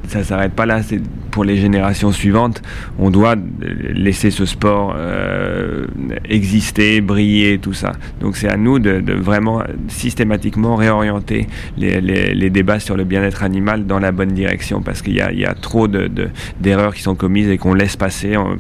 ça 0.08 0.24
s'arrête 0.24 0.54
pas 0.54 0.66
là. 0.66 0.82
C'est 0.84 1.02
pour 1.32 1.44
les 1.44 1.58
générations 1.58 2.12
suivantes. 2.12 2.62
On 2.98 3.10
doit 3.10 3.36
laisser 3.60 4.32
ce 4.32 4.46
sport 4.46 4.94
euh, 4.96 5.86
exister, 6.26 7.02
briller, 7.02 7.60
tout 7.60 7.74
ça. 7.74 7.94
Donc 8.20 8.38
c'est 8.38 8.50
à 8.50 8.58
nous 8.58 8.80
de, 8.80 9.14
vraiment 9.14 9.64
systématiquement 9.88 10.76
réorienter 10.76 11.48
les, 11.78 12.50
débats 12.50 12.80
sur 12.80 12.96
le 12.96 13.04
bien-être 13.04 13.44
animal 13.44 13.86
dans 13.86 14.00
la 14.00 14.12
bonne 14.12 14.32
direction 14.32 14.82
parce 14.82 15.02
qu'il 15.02 15.16
y, 15.16 15.22
a 15.46 15.54
trop 15.54 15.88
d'erreurs 15.88 16.92
de, 16.92 16.96
qui 16.96 17.02
sont 17.02 17.16
commises 17.16 17.50
et 17.50 17.58
qu'on 17.58 17.74
laisse 17.74 17.96
passer 17.96 18.38
en, 18.38 18.56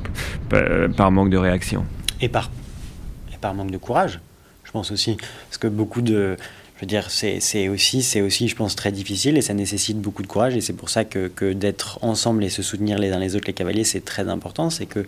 par 0.95 1.11
manque 1.11 1.29
de 1.29 1.37
réaction. 1.37 1.85
Et 2.21 2.29
par 2.29 2.49
manque 3.53 3.71
de 3.71 3.77
courage, 3.77 4.19
je 4.63 4.71
pense 4.71 4.91
aussi. 4.91 5.17
Parce 5.47 5.57
que 5.57 5.67
beaucoup 5.67 6.01
de 6.01 6.37
je 6.77 6.81
veux 6.81 6.87
dire, 6.87 7.09
c'est 7.09 7.69
aussi, 7.69 8.21
aussi, 8.21 8.47
je 8.47 8.55
pense, 8.55 8.75
très 8.75 8.91
difficile 8.91 9.35
et 9.35 9.41
ça 9.41 9.55
nécessite 9.55 9.99
beaucoup 9.99 10.21
de 10.21 10.27
courage. 10.27 10.55
Et 10.55 10.61
c'est 10.61 10.73
pour 10.73 10.91
ça 10.91 11.05
que, 11.05 11.53
d'être 11.53 11.97
ensemble 12.03 12.43
et 12.43 12.49
se 12.49 12.61
soutenir 12.61 12.99
les 12.99 13.11
uns 13.11 13.19
les 13.19 13.35
autres, 13.35 13.47
les 13.47 13.53
cavaliers, 13.53 13.83
c'est 13.83 14.05
très 14.05 14.29
important. 14.29 14.69
C'est 14.69 14.85
que 14.85 15.03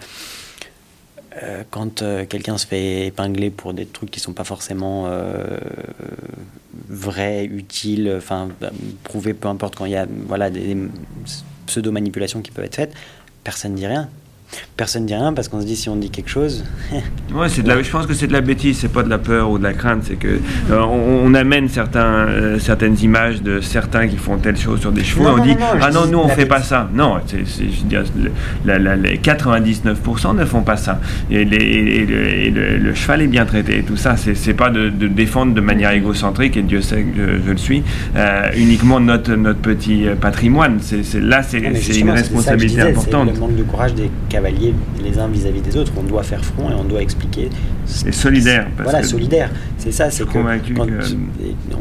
euh, 1.43 1.63
quand 1.69 2.01
euh, 2.01 2.25
quelqu'un 2.25 2.57
se 2.57 2.65
fait 2.65 3.05
épingler 3.05 3.51
pour 3.51 3.75
des 3.75 3.85
trucs 3.85 4.09
qui 4.09 4.19
sont 4.19 4.33
pas 4.33 4.43
forcément 4.43 5.05
euh, 5.05 5.59
vrais, 6.87 7.45
utiles, 7.45 8.15
enfin, 8.17 8.49
prouvés, 9.03 9.35
peu 9.35 9.47
importe, 9.47 9.75
quand 9.75 9.85
il 9.85 9.91
y 9.91 9.95
a 9.95 10.07
voilà, 10.25 10.49
des, 10.49 10.73
des 10.73 10.87
pseudo-manipulations 11.67 12.41
qui 12.41 12.49
peuvent 12.49 12.65
être 12.65 12.77
faites, 12.77 12.95
personne 13.43 13.73
ne 13.73 13.77
dit 13.77 13.85
rien 13.85 14.09
personne 14.77 15.03
ne 15.03 15.07
dit 15.07 15.15
rien 15.15 15.34
parce 15.34 15.47
qu'on 15.47 15.61
se 15.61 15.65
dit 15.65 15.76
si 15.76 15.89
on 15.89 15.95
dit 15.95 16.09
quelque 16.09 16.30
chose. 16.30 16.63
ouais, 17.34 17.49
c'est 17.49 17.63
de 17.63 17.67
la, 17.67 17.81
je 17.81 17.89
pense 17.91 18.05
que 18.05 18.13
c'est 18.13 18.27
de 18.27 18.34
la 18.34 18.41
bêtise, 18.41 18.77
c'est 18.80 18.91
pas 18.91 19.03
de 19.03 19.09
la 19.09 19.17
peur 19.17 19.49
ou 19.49 19.57
de 19.57 19.63
la 19.63 19.73
crainte, 19.73 20.03
c'est 20.05 20.15
que 20.15 20.27
euh, 20.27 20.80
on, 20.80 21.26
on, 21.26 21.34
amène 21.34 21.67
certains, 21.69 22.27
euh, 22.27 22.59
certaines 22.59 22.97
images 23.01 23.41
de 23.41 23.61
certains 23.61 24.07
qui 24.07 24.17
font 24.17 24.38
telle 24.38 24.57
chose 24.57 24.80
sur 24.80 24.91
des 24.91 25.03
chevaux, 25.03 25.23
non, 25.23 25.30
et 25.30 25.34
on 25.34 25.38
non, 25.38 25.43
dit 25.43 25.55
non, 25.55 25.65
ah 25.81 25.91
non, 25.91 26.05
nous 26.07 26.19
on 26.19 26.30
fait 26.30 26.45
pas 26.45 26.61
ça. 26.61 26.89
Non, 26.93 27.17
c'est, 27.26 27.45
je 27.45 27.97
la, 28.65 28.80
la, 28.80 28.95
les 28.95 29.17
99% 29.17 30.35
ne 30.35 30.45
font 30.45 30.61
pas 30.61 30.77
ça. 30.77 30.99
Et, 31.30 31.45
les, 31.45 31.57
et, 31.57 32.05
le, 32.05 32.27
et 32.27 32.49
le, 32.49 32.77
le, 32.77 32.93
cheval 32.93 33.21
est 33.21 33.27
bien 33.27 33.45
traité. 33.45 33.80
Et 33.80 33.84
tout 33.84 33.97
ça, 33.97 34.17
c'est, 34.17 34.35
c'est 34.35 34.53
pas 34.53 34.69
de, 34.69 34.89
de, 34.89 35.07
défendre 35.07 35.53
de 35.53 35.61
manière 35.61 35.91
égocentrique 35.91 36.57
et 36.57 36.61
Dieu 36.61 36.81
sait 36.81 37.03
que 37.03 37.15
je, 37.17 37.45
je 37.45 37.51
le 37.51 37.57
suis 37.57 37.84
euh, 38.15 38.49
uniquement 38.55 38.99
notre 38.99 39.35
notre 39.35 39.59
petit 39.59 40.05
patrimoine. 40.19 40.80
C'est, 40.81 41.03
là, 41.19 41.43
c'est, 41.43 41.76
c'est 41.76 41.99
une 41.99 42.11
responsabilité 42.11 42.77
disais, 42.77 42.91
importante. 42.91 43.34
le 43.34 43.39
manque 43.39 43.55
de 43.55 43.63
courage 43.63 43.93
des 43.93 44.09
cavaliers 44.39 44.73
les 45.03 45.17
uns 45.19 45.27
vis-à-vis 45.27 45.59
-vis 45.59 45.63
des 45.63 45.77
autres. 45.77 45.91
On 45.97 46.03
doit 46.03 46.23
faire 46.23 46.43
front 46.43 46.69
et 46.69 46.73
on 46.73 46.85
doit 46.85 47.01
expliquer. 47.01 47.49
C'est 47.85 48.13
solidaire. 48.13 48.67
voilà, 48.83 49.03
solidaire. 49.03 49.49
C'est 49.77 49.91
ça, 49.91 50.09
c'est 50.09 50.25
que, 50.25 50.33
quand 50.33 50.85
que... 50.85 51.03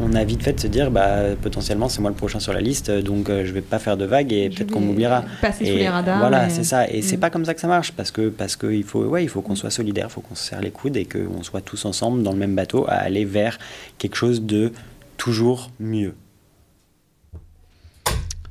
on 0.05 0.13
a 0.15 0.25
vite 0.25 0.43
fait 0.43 0.55
de 0.55 0.61
se 0.61 0.67
dire, 0.67 0.91
bah, 0.91 1.37
potentiellement, 1.41 1.89
c'est 1.89 2.01
moi 2.01 2.11
le 2.11 2.17
prochain 2.17 2.41
sur 2.41 2.53
la 2.53 2.61
liste, 2.61 2.91
donc 2.91 3.29
euh, 3.29 3.45
je 3.47 3.53
vais 3.53 3.67
pas 3.75 3.79
faire 3.79 3.97
de 3.97 4.05
vagues 4.05 4.33
et 4.33 4.49
peut-être 4.51 4.71
qu'on 4.73 4.81
m'oubliera. 4.81 5.25
Passer 5.41 5.65
et 5.65 5.71
sous 5.71 5.79
les 5.85 5.89
radars. 5.89 6.19
Voilà, 6.19 6.45
mais... 6.45 6.51
c'est 6.51 6.65
ça. 6.65 6.81
Et 6.89 6.99
mmh. 6.99 7.03
c'est 7.03 7.21
pas 7.25 7.31
comme 7.31 7.45
ça 7.45 7.55
que 7.55 7.61
ça 7.61 7.69
marche, 7.69 7.93
parce 7.93 8.11
que 8.11 8.29
parce 8.29 8.57
que 8.57 8.69
il 8.83 8.85
faut, 8.85 9.05
ouais, 9.05 9.23
il 9.27 9.29
faut 9.29 9.43
qu'on 9.43 9.57
soit 9.63 9.71
solidaire, 9.71 10.07
il 10.11 10.15
faut 10.15 10.25
qu'on 10.27 10.35
se 10.35 10.45
serre 10.49 10.63
les 10.69 10.71
coudes 10.71 10.97
et 10.97 11.07
qu'on 11.15 11.43
soit 11.43 11.61
tous 11.61 11.85
ensemble 11.85 12.23
dans 12.23 12.33
le 12.33 12.39
même 12.39 12.55
bateau 12.55 12.85
à 12.89 12.97
aller 13.09 13.25
vers 13.25 13.59
quelque 13.99 14.17
chose 14.17 14.43
de 14.43 14.73
toujours 15.17 15.71
mieux. 15.81 16.15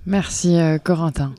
Merci 0.07 0.57
euh, 0.57 0.77
Corentin. 0.81 1.34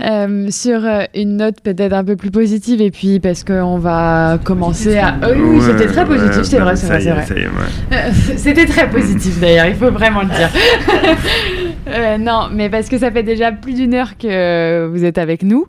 Euh, 0.00 0.48
sur 0.50 0.84
euh, 0.84 1.04
une 1.14 1.38
note 1.38 1.62
peut-être 1.62 1.94
un 1.94 2.04
peu 2.04 2.16
plus 2.16 2.30
positive 2.30 2.82
et 2.82 2.90
puis 2.90 3.18
parce 3.18 3.44
qu'on 3.44 3.78
va 3.78 4.38
commencer 4.44 4.98
à... 4.98 5.14
Oh, 5.22 5.32
oui, 5.34 5.60
c'était 5.62 5.86
très 5.86 6.04
positif, 6.04 6.42
c'est 6.42 6.58
vrai, 6.58 6.76
c'est 6.76 6.86
vrai, 6.86 7.00
c'est 7.00 7.44
vrai. 7.46 8.12
C'était 8.36 8.66
très 8.66 8.90
positif 8.90 9.40
d'ailleurs, 9.40 9.66
il 9.66 9.74
faut 9.76 9.90
vraiment 9.90 10.20
le 10.20 10.28
dire. 10.28 10.50
Euh, 11.86 12.16
non, 12.18 12.48
mais 12.52 12.70
parce 12.70 12.88
que 12.88 12.98
ça 12.98 13.10
fait 13.10 13.22
déjà 13.22 13.52
plus 13.52 13.74
d'une 13.74 13.94
heure 13.94 14.16
que 14.18 14.86
vous 14.90 15.04
êtes 15.04 15.18
avec 15.18 15.42
nous, 15.42 15.66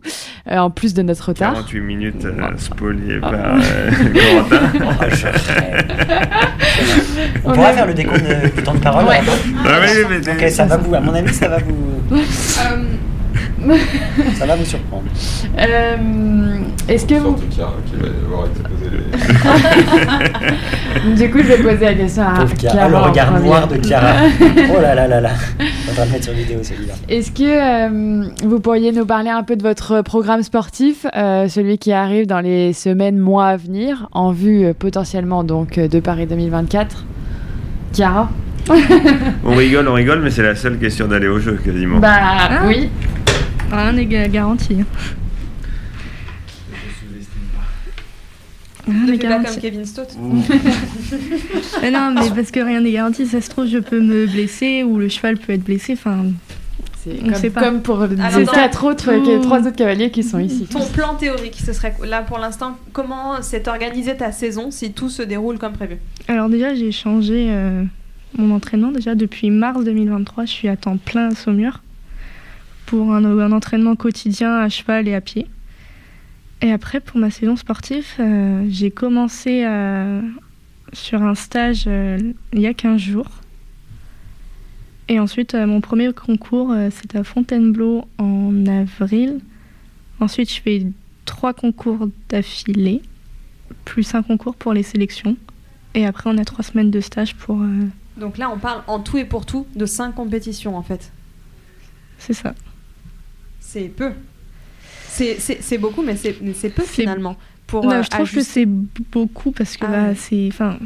euh, 0.50 0.58
en 0.58 0.70
plus 0.70 0.94
de 0.94 1.02
notre 1.02 1.28
retard. 1.30 1.54
48 1.54 1.80
minutes 1.82 2.26
euh, 2.26 2.52
spoliées 2.58 3.20
par 3.20 3.34
euh, 3.34 3.92
Corentin. 4.50 4.70
Oh, 4.82 5.06
je 5.10 5.26
rêve. 5.28 5.86
On 7.44 7.52
pourra 7.54 7.74
faire 7.74 7.86
le 7.88 7.94
décompte 7.94 8.22
de- 8.24 8.56
du 8.56 8.64
temps 8.64 8.74
de 8.74 8.80
parole 8.80 9.06
Ouais. 9.06 9.20
Ah 9.66 9.80
oui, 9.82 10.04
mais 10.10 10.30
Ok, 10.46 10.50
ça 10.52 10.66
va 10.66 10.78
vous, 10.78 10.96
à 10.96 11.00
mon 11.00 11.14
avis, 11.14 11.34
ça 11.34 11.48
va 11.50 11.58
vous, 11.58 12.02
ça 14.36 14.46
va 14.46 14.56
vous 14.56 14.66
surprendre. 14.66 15.04
Euh, 15.60 16.58
Est-ce 16.88 17.06
que 17.06 17.16
vous... 17.16 17.34
qui 17.50 17.60
va 17.60 17.72
devoir 18.08 18.46
exposer 18.48 18.76
Du 21.16 21.32
coup, 21.32 21.38
je 21.40 21.44
vais 21.44 21.58
poser 21.58 21.86
la 21.86 21.94
question 21.94 22.24
à 22.24 22.46
Chiara. 22.58 22.80
Ah, 22.82 22.90
le 22.90 22.98
regard 22.98 23.32
premier. 23.34 23.48
noir 23.48 23.68
de 23.68 23.76
Chiara. 23.82 24.14
oh 24.76 24.82
là 24.82 24.96
là 24.96 25.08
là 25.08 25.22
là. 25.22 25.30
On 25.90 25.94
va 25.94 26.06
le 26.06 26.12
mettre 26.12 26.24
sur 26.26 26.34
vidéo 26.34 26.60
celui-là. 26.64 26.94
Est-ce 27.10 27.32
que 27.32 27.44
euh, 27.44 28.28
vous 28.44 28.60
pourriez 28.60 28.92
nous 28.92 29.06
parler 29.06 29.30
un 29.30 29.44
peu 29.44 29.56
de 29.56 29.64
votre 29.64 30.02
programme 30.02 30.44
sportif, 30.44 31.06
euh, 31.16 31.48
celui 31.48 31.78
qui 31.78 31.92
arrive 31.94 32.28
dans 32.28 32.42
les 32.42 32.74
semaines, 32.74 33.18
mois 33.18 33.48
à 33.48 33.58
venir, 33.58 34.08
en 34.12 34.32
vue 34.32 34.66
euh, 34.66 34.74
potentiellement 34.78 35.44
donc 35.44 35.80
de 35.80 36.00
Paris 36.00 36.26
2024 36.28 37.06
Chiara? 37.94 38.30
On 39.46 39.56
rigole, 39.56 39.88
on 39.88 39.94
rigole, 39.94 40.22
mais 40.24 40.32
c'est 40.32 40.42
la 40.42 40.56
seule 40.56 40.80
question 40.80 41.08
d'aller 41.08 41.28
au 41.28 41.40
jeu 41.40 41.60
quasiment. 41.64 42.00
Bah 42.00 42.10
Ah. 42.20 42.62
oui. 42.66 42.90
Rien 43.72 43.92
n'est 43.94 44.06
ga- 44.06 44.28
garanti. 44.28 44.76
Rien 44.76 44.86
Ne 48.88 49.12
n'est 49.12 49.18
pas 49.18 49.24
comme 49.36 49.42
garanti. 49.44 49.60
Kevin 49.62 49.86
Stott. 49.86 50.16
Mais 51.82 51.92
non, 51.92 52.12
mais 52.14 52.30
parce 52.36 52.52
que 52.52 52.60
rien 52.60 52.82
n'est 52.82 52.92
garanti. 52.92 53.26
Ça 53.26 53.42
se 53.42 53.50
trouve, 53.50 53.68
je 53.68 53.80
peux 53.80 54.00
me 54.00 54.28
blesser 54.28 54.84
ou 54.84 54.98
le 55.00 55.10
cheval 55.10 55.38
peut 55.38 55.54
être 55.54 55.64
blessé. 55.64 55.94
Enfin, 55.94 56.26
C'est 57.04 57.18
on 57.22 57.26
comme, 57.26 57.36
sait 57.36 57.50
pas. 57.50 57.62
comme 57.62 57.82
pour 57.82 58.02
Alors, 58.02 58.10
dans 58.16 58.88
autres, 58.90 59.10
euh, 59.10 59.42
trois 59.42 59.60
autres 59.62 59.76
cavaliers 59.76 60.12
qui 60.12 60.22
sont 60.24 60.38
ici. 60.40 60.66
Ton 60.70 60.86
plan 60.86 61.16
théorique, 61.16 61.56
ce 61.66 61.74
serait 61.74 61.96
là 62.06 62.22
pour 62.22 62.38
l'instant, 62.38 62.78
comment 62.94 63.42
s'est 63.42 63.68
organisée 63.68 64.16
ta 64.18 64.32
saison 64.32 64.70
si 64.70 64.92
tout 64.92 65.10
se 65.10 65.24
déroule 65.24 65.58
comme 65.58 65.74
prévu? 65.74 65.98
Alors 66.28 66.50
déjà, 66.50 66.76
j'ai 66.76 66.92
changé 66.92 67.48
euh, 67.50 67.84
mon 68.38 68.54
entraînement. 68.56 68.92
Déjà, 68.92 69.16
depuis 69.16 69.50
mars 69.50 69.84
2023, 69.84 70.46
je 70.46 70.52
suis 70.52 70.68
à 70.68 70.76
temps 70.78 70.98
plein 70.98 71.30
à 71.32 71.36
Saumur 71.36 71.82
pour 72.86 73.14
un, 73.14 73.24
un 73.26 73.52
entraînement 73.52 73.96
quotidien 73.96 74.58
à 74.58 74.70
cheval 74.70 75.08
et 75.08 75.14
à 75.16 75.22
pied. 75.22 75.48
Et 76.62 76.72
après, 76.72 77.00
pour 77.00 77.18
ma 77.20 77.30
saison 77.30 77.56
sportive, 77.56 78.06
euh, 78.20 78.66
j'ai 78.70 78.90
commencé 78.92 79.64
euh, 79.66 80.22
sur 80.94 81.22
un 81.22 81.36
stage 81.36 81.86
euh, 81.88 82.18
il 82.54 82.60
y 82.62 82.68
a 82.68 82.74
15 82.74 83.00
jours. 83.00 83.30
Et 85.08 85.20
ensuite, 85.20 85.54
mon 85.54 85.82
premier 85.82 86.12
concours, 86.14 86.74
c'est 86.90 87.16
à 87.16 87.24
Fontainebleau 87.24 88.06
en 88.18 88.66
avril. 88.66 89.40
Ensuite, 90.20 90.52
je 90.52 90.60
fais 90.62 90.88
trois 91.26 91.54
concours 91.54 92.08
d'affilée, 92.30 93.04
plus 93.84 94.16
un 94.16 94.24
concours 94.24 94.56
pour 94.56 94.74
les 94.74 94.82
sélections. 94.82 95.38
Et 95.94 96.08
après, 96.08 96.28
on 96.34 96.38
a 96.40 96.44
trois 96.46 96.64
semaines 96.64 96.90
de 96.90 97.02
stage 97.02 97.36
pour. 97.36 97.62
euh, 97.62 97.86
Donc 98.18 98.40
là, 98.40 98.50
on 98.50 98.58
parle 98.58 98.82
en 98.88 99.00
tout 99.00 99.20
et 99.20 99.26
pour 99.26 99.46
tout 99.46 99.68
de 99.76 99.86
cinq 99.86 100.14
compétitions 100.16 100.76
en 100.76 100.82
fait. 100.82 101.12
c'est 102.18 102.34
ça. 102.34 102.56
C'est 103.68 103.90
peu. 103.90 104.12
C'est- 105.08 105.38
C'est 105.40 105.58
c'est 105.62 105.78
beaucoup, 105.78 106.02
mais 106.04 106.16
c'est 106.16 106.36
c'est 106.54 106.70
peu 106.70 106.84
C'est- 106.86 107.02
finalement. 107.02 107.36
Pour, 107.68 107.84
Non, 107.86 107.94
euh, 107.94 108.04
je 108.04 108.10
trouve 108.10 108.32
que 108.32 108.42
c'est 108.42 108.68
beaucoup 108.68 109.52
parce 109.52 109.76
que 109.76 109.86
Ah 109.86 109.92
bah, 109.92 110.04
ouais. 110.10 110.16
c'est. 110.16 110.48
Enfin, 110.50 110.78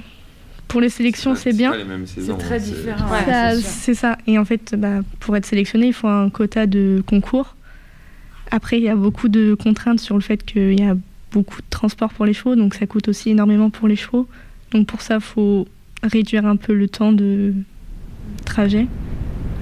pour 0.69 0.80
les 0.80 0.89
sélections, 0.89 1.35
c'est 1.35 1.51
bien. 1.51 1.73
saisons. 2.06 2.38
très 2.38 2.60
différent. 2.60 3.06
C'est 3.26 3.61
c'est 3.61 3.93
ça. 3.95 4.18
Et 4.27 4.38
en 4.39 4.45
fait, 4.45 4.76
bah, 4.77 4.99
pour 5.19 5.35
être 5.35 5.45
sélectionné, 5.45 5.88
il 5.88 5.93
faut 5.93 6.07
un 6.07 6.30
quota 6.30 6.68
de 6.68 7.03
concours. 7.06 7.56
Après, 8.51 8.77
il 8.77 8.84
y 8.84 8.89
a 8.89 8.95
beaucoup 8.95 9.27
de 9.30 9.56
contraintes 9.56 9.99
sur 9.99 10.15
le 10.15 10.22
fait 10.22 10.43
qu'il 10.43 10.80
y 10.80 10.84
a 10.84 10.95
beaucoup 11.31 11.61
de 11.61 11.68
transport 11.69 12.11
pour 12.14 12.26
les 12.26 12.34
chevaux, 12.34 12.56
donc 12.56 12.73
ça 12.76 12.88
coûte 12.88 13.07
aussi 13.10 13.30
énormément 13.31 13.69
pour 13.69 13.88
les 13.88 13.95
chevaux. 13.95 14.27
Donc 14.72 14.88
pour 14.88 15.01
ça, 15.01 15.15
il 15.15 15.22
faut 15.22 15.68
réduire 16.01 16.45
un 16.45 16.56
peu 16.56 16.73
le 16.73 16.88
temps 16.88 17.11
de 17.11 17.53
trajet. 18.45 18.88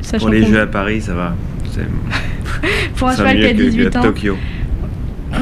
Sachant 0.01 0.25
Pour 0.25 0.29
les 0.29 0.45
jeux 0.45 0.61
à 0.61 0.67
Paris, 0.67 1.01
ça 1.01 1.15
va. 1.15 1.35
Pour 2.95 3.07
un 3.09 3.15
cheval 3.15 3.37
qui 3.39 3.45
a 3.45 3.53
que- 3.53 3.57
que 3.57 3.63
18 3.63 3.95
à 3.95 3.99
ans. 3.99 4.03
Tokyo. 4.03 4.37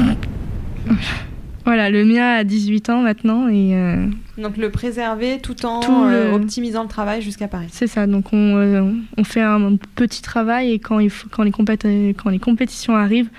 Voilà, 1.64 1.90
le 1.90 2.04
mien 2.04 2.34
a 2.36 2.44
18 2.44 2.90
ans 2.90 3.02
maintenant 3.02 3.48
et 3.48 3.74
euh, 3.74 4.06
Donc 4.38 4.56
le 4.56 4.70
préserver 4.70 5.40
tout 5.42 5.66
en 5.66 5.80
Tout 5.80 6.04
euh, 6.04 6.28
le- 6.28 6.34
optimisant 6.36 6.84
le 6.84 6.88
travail 6.88 7.22
jusqu'à 7.22 7.48
Paris. 7.48 7.66
c'est 7.72 7.88
ça. 7.88 8.06
Donc 8.06 8.32
on, 8.32 8.54
euh, 8.56 8.84
on 9.16 9.24
fait 9.24 9.40
un 9.40 9.74
petit 9.96 10.22
travail 10.22 10.70
et 10.70 10.78
quand, 10.78 11.00
il 11.00 11.10
faut- 11.10 11.28
quand, 11.28 11.42
les 11.42 11.50
quand 11.50 12.30
les 12.30 12.38
compétitions 12.38 12.94
arrivent, 12.94 13.30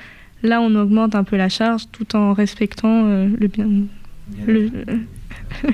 là 0.43 0.59
on 0.59 0.75
augmente 0.75 1.15
un 1.15 1.23
peu 1.23 1.37
la 1.37 1.47
charge 1.47 1.83
tout 1.93 2.17
en 2.17 2.33
respectant 2.33 3.03
euh, 3.05 3.29
le 3.39 3.47
bien. 3.47 3.65
Le, 4.45 4.71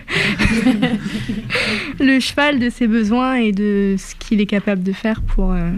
le 2.00 2.20
cheval 2.20 2.60
de 2.60 2.70
ses 2.70 2.86
besoins 2.88 3.34
et 3.36 3.52
de 3.52 3.96
ce 3.98 4.14
qu'il 4.14 4.42
est 4.42 4.46
capable 4.46 4.84
de 4.84 4.92
faire 4.92 5.22
pour 5.22 5.54
euh, 5.54 5.72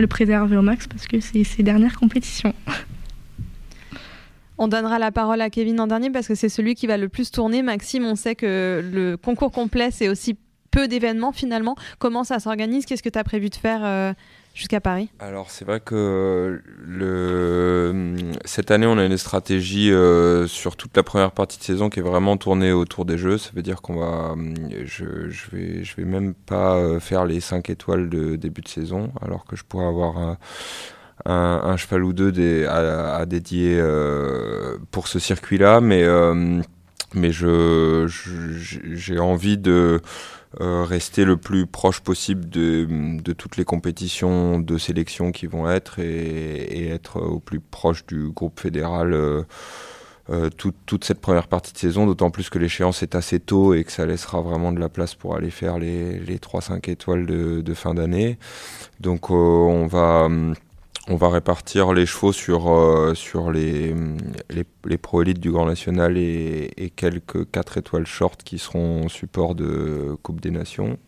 le 0.00 0.06
préserver 0.06 0.56
au 0.56 0.62
max 0.62 0.86
parce 0.86 1.06
que 1.06 1.20
c'est 1.20 1.44
ses 1.44 1.62
dernières 1.62 1.96
compétitions. 1.98 2.54
On 4.58 4.68
donnera 4.68 4.98
la 4.98 5.10
parole 5.10 5.40
à 5.40 5.48
Kevin 5.48 5.80
en 5.80 5.86
dernier 5.86 6.10
parce 6.10 6.28
que 6.28 6.34
c'est 6.34 6.50
celui 6.50 6.74
qui 6.74 6.86
va 6.86 6.98
le 6.98 7.08
plus 7.08 7.30
tourner. 7.30 7.62
Maxime, 7.62 8.04
on 8.04 8.14
sait 8.14 8.34
que 8.34 8.82
le 8.92 9.16
concours 9.16 9.52
complet, 9.52 9.90
c'est 9.90 10.08
aussi 10.08 10.36
peu 10.70 10.86
d'événements 10.86 11.32
finalement. 11.32 11.76
Comment 11.98 12.24
ça 12.24 12.38
s'organise? 12.40 12.84
Qu'est-ce 12.84 13.02
que 13.02 13.08
tu 13.08 13.18
as 13.18 13.24
prévu 13.24 13.48
de 13.48 13.54
faire 13.54 13.80
euh, 13.84 14.12
jusqu'à 14.54 14.80
Paris 14.80 15.10
Alors 15.18 15.50
c'est 15.50 15.64
vrai 15.64 15.80
que 15.80 16.62
cette 18.44 18.70
année 18.70 18.86
on 18.86 18.98
a 18.98 19.04
une 19.04 19.16
stratégie 19.16 19.90
euh, 19.92 20.46
sur 20.46 20.76
toute 20.76 20.96
la 20.96 21.02
première 21.02 21.32
partie 21.32 21.58
de 21.58 21.64
saison 21.64 21.88
qui 21.88 22.00
est 22.00 22.02
vraiment 22.02 22.36
tournée 22.36 22.72
autour 22.72 23.04
des 23.04 23.18
jeux. 23.18 23.38
Ça 23.38 23.50
veut 23.54 23.62
dire 23.62 23.82
qu'on 23.82 23.96
va, 23.96 24.34
je, 24.84 25.30
je 25.30 25.50
vais, 25.52 25.84
je 25.84 25.96
vais 25.96 26.04
même 26.04 26.34
pas 26.34 26.76
euh, 26.76 27.00
faire 27.00 27.24
les 27.24 27.40
5 27.40 27.70
étoiles 27.70 28.08
de 28.08 28.36
début 28.36 28.60
de 28.62 28.68
saison, 28.68 29.12
alors 29.22 29.44
que 29.44 29.56
je 29.56 29.64
pourrais 29.64 29.86
avoir 29.86 30.36
un, 31.26 31.76
cheval 31.76 32.04
ou 32.04 32.12
deux 32.12 32.66
à, 32.66 33.24
dédier 33.26 33.78
euh, 33.78 34.78
pour 34.90 35.08
ce 35.08 35.18
circuit-là, 35.18 35.80
mais 35.80 36.04
mais 37.14 37.32
je- 37.32 38.06
j'ai 38.92 39.18
envie 39.18 39.58
de 39.58 40.00
euh, 40.58 40.82
rester 40.82 41.24
le 41.24 41.36
plus 41.36 41.66
proche 41.66 42.00
possible 42.00 42.48
de, 42.48 43.20
toutes 43.34 43.56
les 43.56 43.64
compétitions 43.64 44.58
de 44.58 44.78
sélection 44.78 45.30
qui 45.30 45.46
vont 45.46 45.70
être 45.70 46.00
et, 46.00 46.88
être 46.88 47.20
au 47.20 47.38
plus 47.38 47.60
proche 47.60 48.04
du 48.06 48.30
groupe 48.30 48.58
fédéral 48.58 49.12
euh, 49.14 49.44
euh, 50.28 50.50
toute, 50.50 51.04
cette 51.04 51.20
première 51.20 51.46
partie 51.46 51.72
de 51.72 51.78
saison, 51.78 52.04
d'autant 52.04 52.32
plus 52.32 52.50
que 52.50 52.58
l'échéance 52.58 53.04
est 53.04 53.14
assez 53.14 53.38
tôt 53.38 53.74
et 53.74 53.84
que 53.84 53.92
ça 53.92 54.06
laissera 54.06 54.40
vraiment 54.40 54.72
de 54.72 54.80
la 54.80 54.88
place 54.88 55.14
pour 55.14 55.36
aller 55.36 55.50
faire 55.50 55.78
les, 55.78 56.18
les 56.18 56.38
3-5 56.38 56.90
étoiles 56.90 57.26
de, 57.26 57.74
fin 57.74 57.94
d'année. 57.94 58.36
Donc 58.98 59.30
on 59.30 59.86
va... 59.86 60.24
hum, 60.24 60.54
on 61.10 61.16
va 61.16 61.28
répartir 61.28 61.92
les 61.92 62.06
chevaux 62.06 62.32
sur, 62.32 62.72
euh, 62.72 63.14
les, 63.52 63.94
les, 64.48 64.64
les 64.84 64.98
pro 64.98 65.22
élites 65.22 65.40
du 65.40 65.50
Grand 65.50 65.66
National 65.66 66.16
et, 66.16 66.92
quelques 66.94 67.50
4 67.50 67.78
étoiles 67.78 68.06
short 68.06 68.42
qui 68.44 68.58
seront 68.58 69.08
support 69.08 69.54
de 69.56 70.16
Coupe 70.22 70.40
des 70.40 70.52
Nations. 70.52 70.98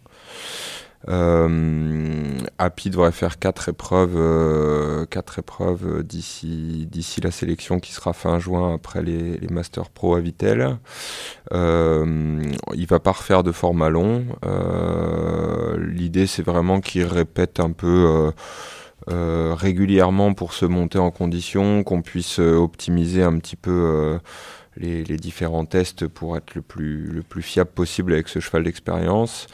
Euh, 1.08 2.38
Happy 2.58 2.90
devrait 2.90 3.12
faire 3.12 3.38
4 3.38 3.68
épreuves, 3.70 4.16
euh, 4.16 5.06
épreuves 5.38 6.02
d'ici, 6.02 6.88
la 7.22 7.30
sélection 7.30 7.80
qui 7.80 7.92
sera 7.92 8.12
fin 8.12 8.38
juin 8.38 8.74
après 8.74 9.02
les, 9.02 9.36
les 9.38 9.48
Master 9.48 9.88
Pro 9.90 10.16
à 10.16 10.20
Vitel. 10.20 10.78
Euh, 11.52 12.42
il 12.74 12.86
va 12.86 13.00
pas 13.00 13.12
refaire 13.12 13.42
de 13.42 13.52
format 13.52 13.88
long. 13.88 14.24
L'idée 15.78 16.26
c'est 16.26 16.42
vraiment 16.44 16.80
qu'il 16.80 17.04
répète 17.04 17.60
un 17.60 17.70
peu 17.70 18.32
euh, 19.10 19.54
régulièrement 19.54 20.34
pour 20.34 20.52
se 20.52 20.64
monter 20.64 20.98
en 20.98 21.10
condition, 21.10 21.82
qu'on 21.82 22.02
puisse 22.02 22.38
euh, 22.38 22.54
optimiser 22.56 23.22
un 23.22 23.38
petit 23.38 23.56
peu 23.56 23.70
euh, 23.70 24.18
les, 24.76 25.04
les 25.04 25.16
différents 25.16 25.64
tests 25.64 26.06
pour 26.06 26.36
être 26.36 26.54
le 26.54 26.62
plus, 26.62 27.06
le 27.06 27.22
plus 27.22 27.42
fiable 27.42 27.70
possible 27.70 28.12
avec 28.12 28.28
ce 28.28 28.40
cheval 28.40 28.64
d'expérience. 28.64 29.46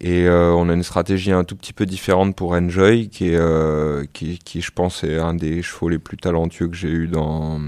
Et 0.00 0.28
euh, 0.28 0.52
on 0.52 0.68
a 0.68 0.74
une 0.74 0.84
stratégie 0.84 1.32
un 1.32 1.42
tout 1.42 1.56
petit 1.56 1.72
peu 1.72 1.84
différente 1.84 2.36
pour 2.36 2.52
Enjoy, 2.52 3.08
qui, 3.08 3.30
est, 3.30 3.36
euh, 3.36 4.04
qui, 4.12 4.38
qui, 4.38 4.60
je 4.60 4.70
pense, 4.70 5.02
est 5.02 5.18
un 5.18 5.34
des 5.34 5.60
chevaux 5.60 5.88
les 5.88 5.98
plus 5.98 6.16
talentueux 6.16 6.68
que 6.68 6.76
j'ai 6.76 6.88
eu 6.88 7.08
dans, 7.08 7.58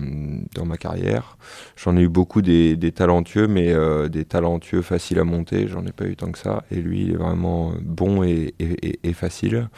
dans 0.55 0.65
ma 0.65 0.77
carrière. 0.77 1.37
J'en 1.77 1.97
ai 1.97 2.03
eu 2.03 2.09
beaucoup 2.09 2.41
des, 2.41 2.77
des 2.77 2.93
talentueux, 2.93 3.49
mais 3.49 3.73
euh, 3.73 4.09
des 4.09 4.25
talentueux 4.25 4.83
faciles 4.83 5.19
à 5.19 5.25
monter, 5.25 5.67
j'en 5.67 5.85
ai 5.87 5.93
pas 5.93 6.05
eu 6.05 6.15
tant 6.15 6.31
que 6.31 6.39
ça. 6.39 6.63
Et 6.71 6.77
lui, 6.77 7.03
il 7.03 7.11
est 7.13 7.17
vraiment 7.17 7.73
bon 7.83 8.23
et, 8.23 8.55
et, 8.61 9.01
et, 9.03 9.13
facile. 9.13 9.69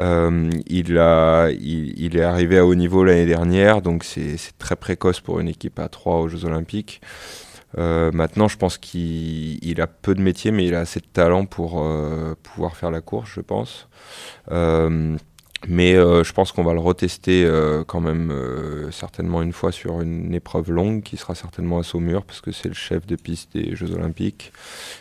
Euh, 0.00 0.50
il, 0.66 0.98
a, 0.98 1.50
il, 1.50 1.98
il, 2.00 2.16
est 2.16 2.22
arrivé 2.22 2.58
à 2.58 2.66
haut 2.66 2.74
niveau 2.74 3.04
l'année 3.04 3.26
dernière, 3.26 3.80
donc 3.80 4.02
c'est 4.02 4.36
très 4.58 4.76
précoce 4.76 5.20
pour 5.20 5.38
une 5.38 5.48
équipe 5.48 5.78
à 5.78 5.88
3 5.88 6.16
aux 6.16 6.28
Jeux 6.28 6.44
Olympiques. 6.44 7.00
Euh, 7.78 8.10
maintenant, 8.12 8.48
je 8.48 8.56
pense 8.56 8.78
qu'il 8.78 9.62
il 9.64 9.80
a 9.80 9.86
peu 9.86 10.14
de 10.14 10.20
métier, 10.20 10.50
mais 10.50 10.66
il 10.66 10.74
a 10.74 10.80
assez 10.80 11.00
de 11.00 11.06
talent 11.06 11.46
pour 11.46 11.82
euh, 11.82 12.34
pouvoir 12.42 12.76
faire 12.76 12.90
la 12.90 13.00
course, 13.00 13.30
je 13.34 13.40
pense. 13.40 13.88
Euh, 14.50 15.16
mais 15.68 15.94
je 15.94 16.32
pense 16.32 16.52
qu'on 16.52 16.62
va 16.62 16.74
le 16.74 16.80
retester 16.80 17.50
quand 17.88 18.00
même 18.00 18.32
certainement 18.92 19.42
une 19.42 19.54
fois 19.54 19.72
sur 19.72 20.00
une 20.00 20.32
épreuve 20.34 20.70
longue 20.70 21.02
qui 21.02 21.16
sera 21.16 21.34
certainement 21.34 21.78
à 21.78 21.82
Saumur 21.82 22.24
parce 22.24 22.40
que 22.40 22.52
c'est 22.52 22.68
le 22.68 22.74
chef 22.74 23.06
de 23.06 23.16
piste 23.16 23.56
des 23.56 23.74
Jeux 23.74 23.90
Olympiques 23.92 24.52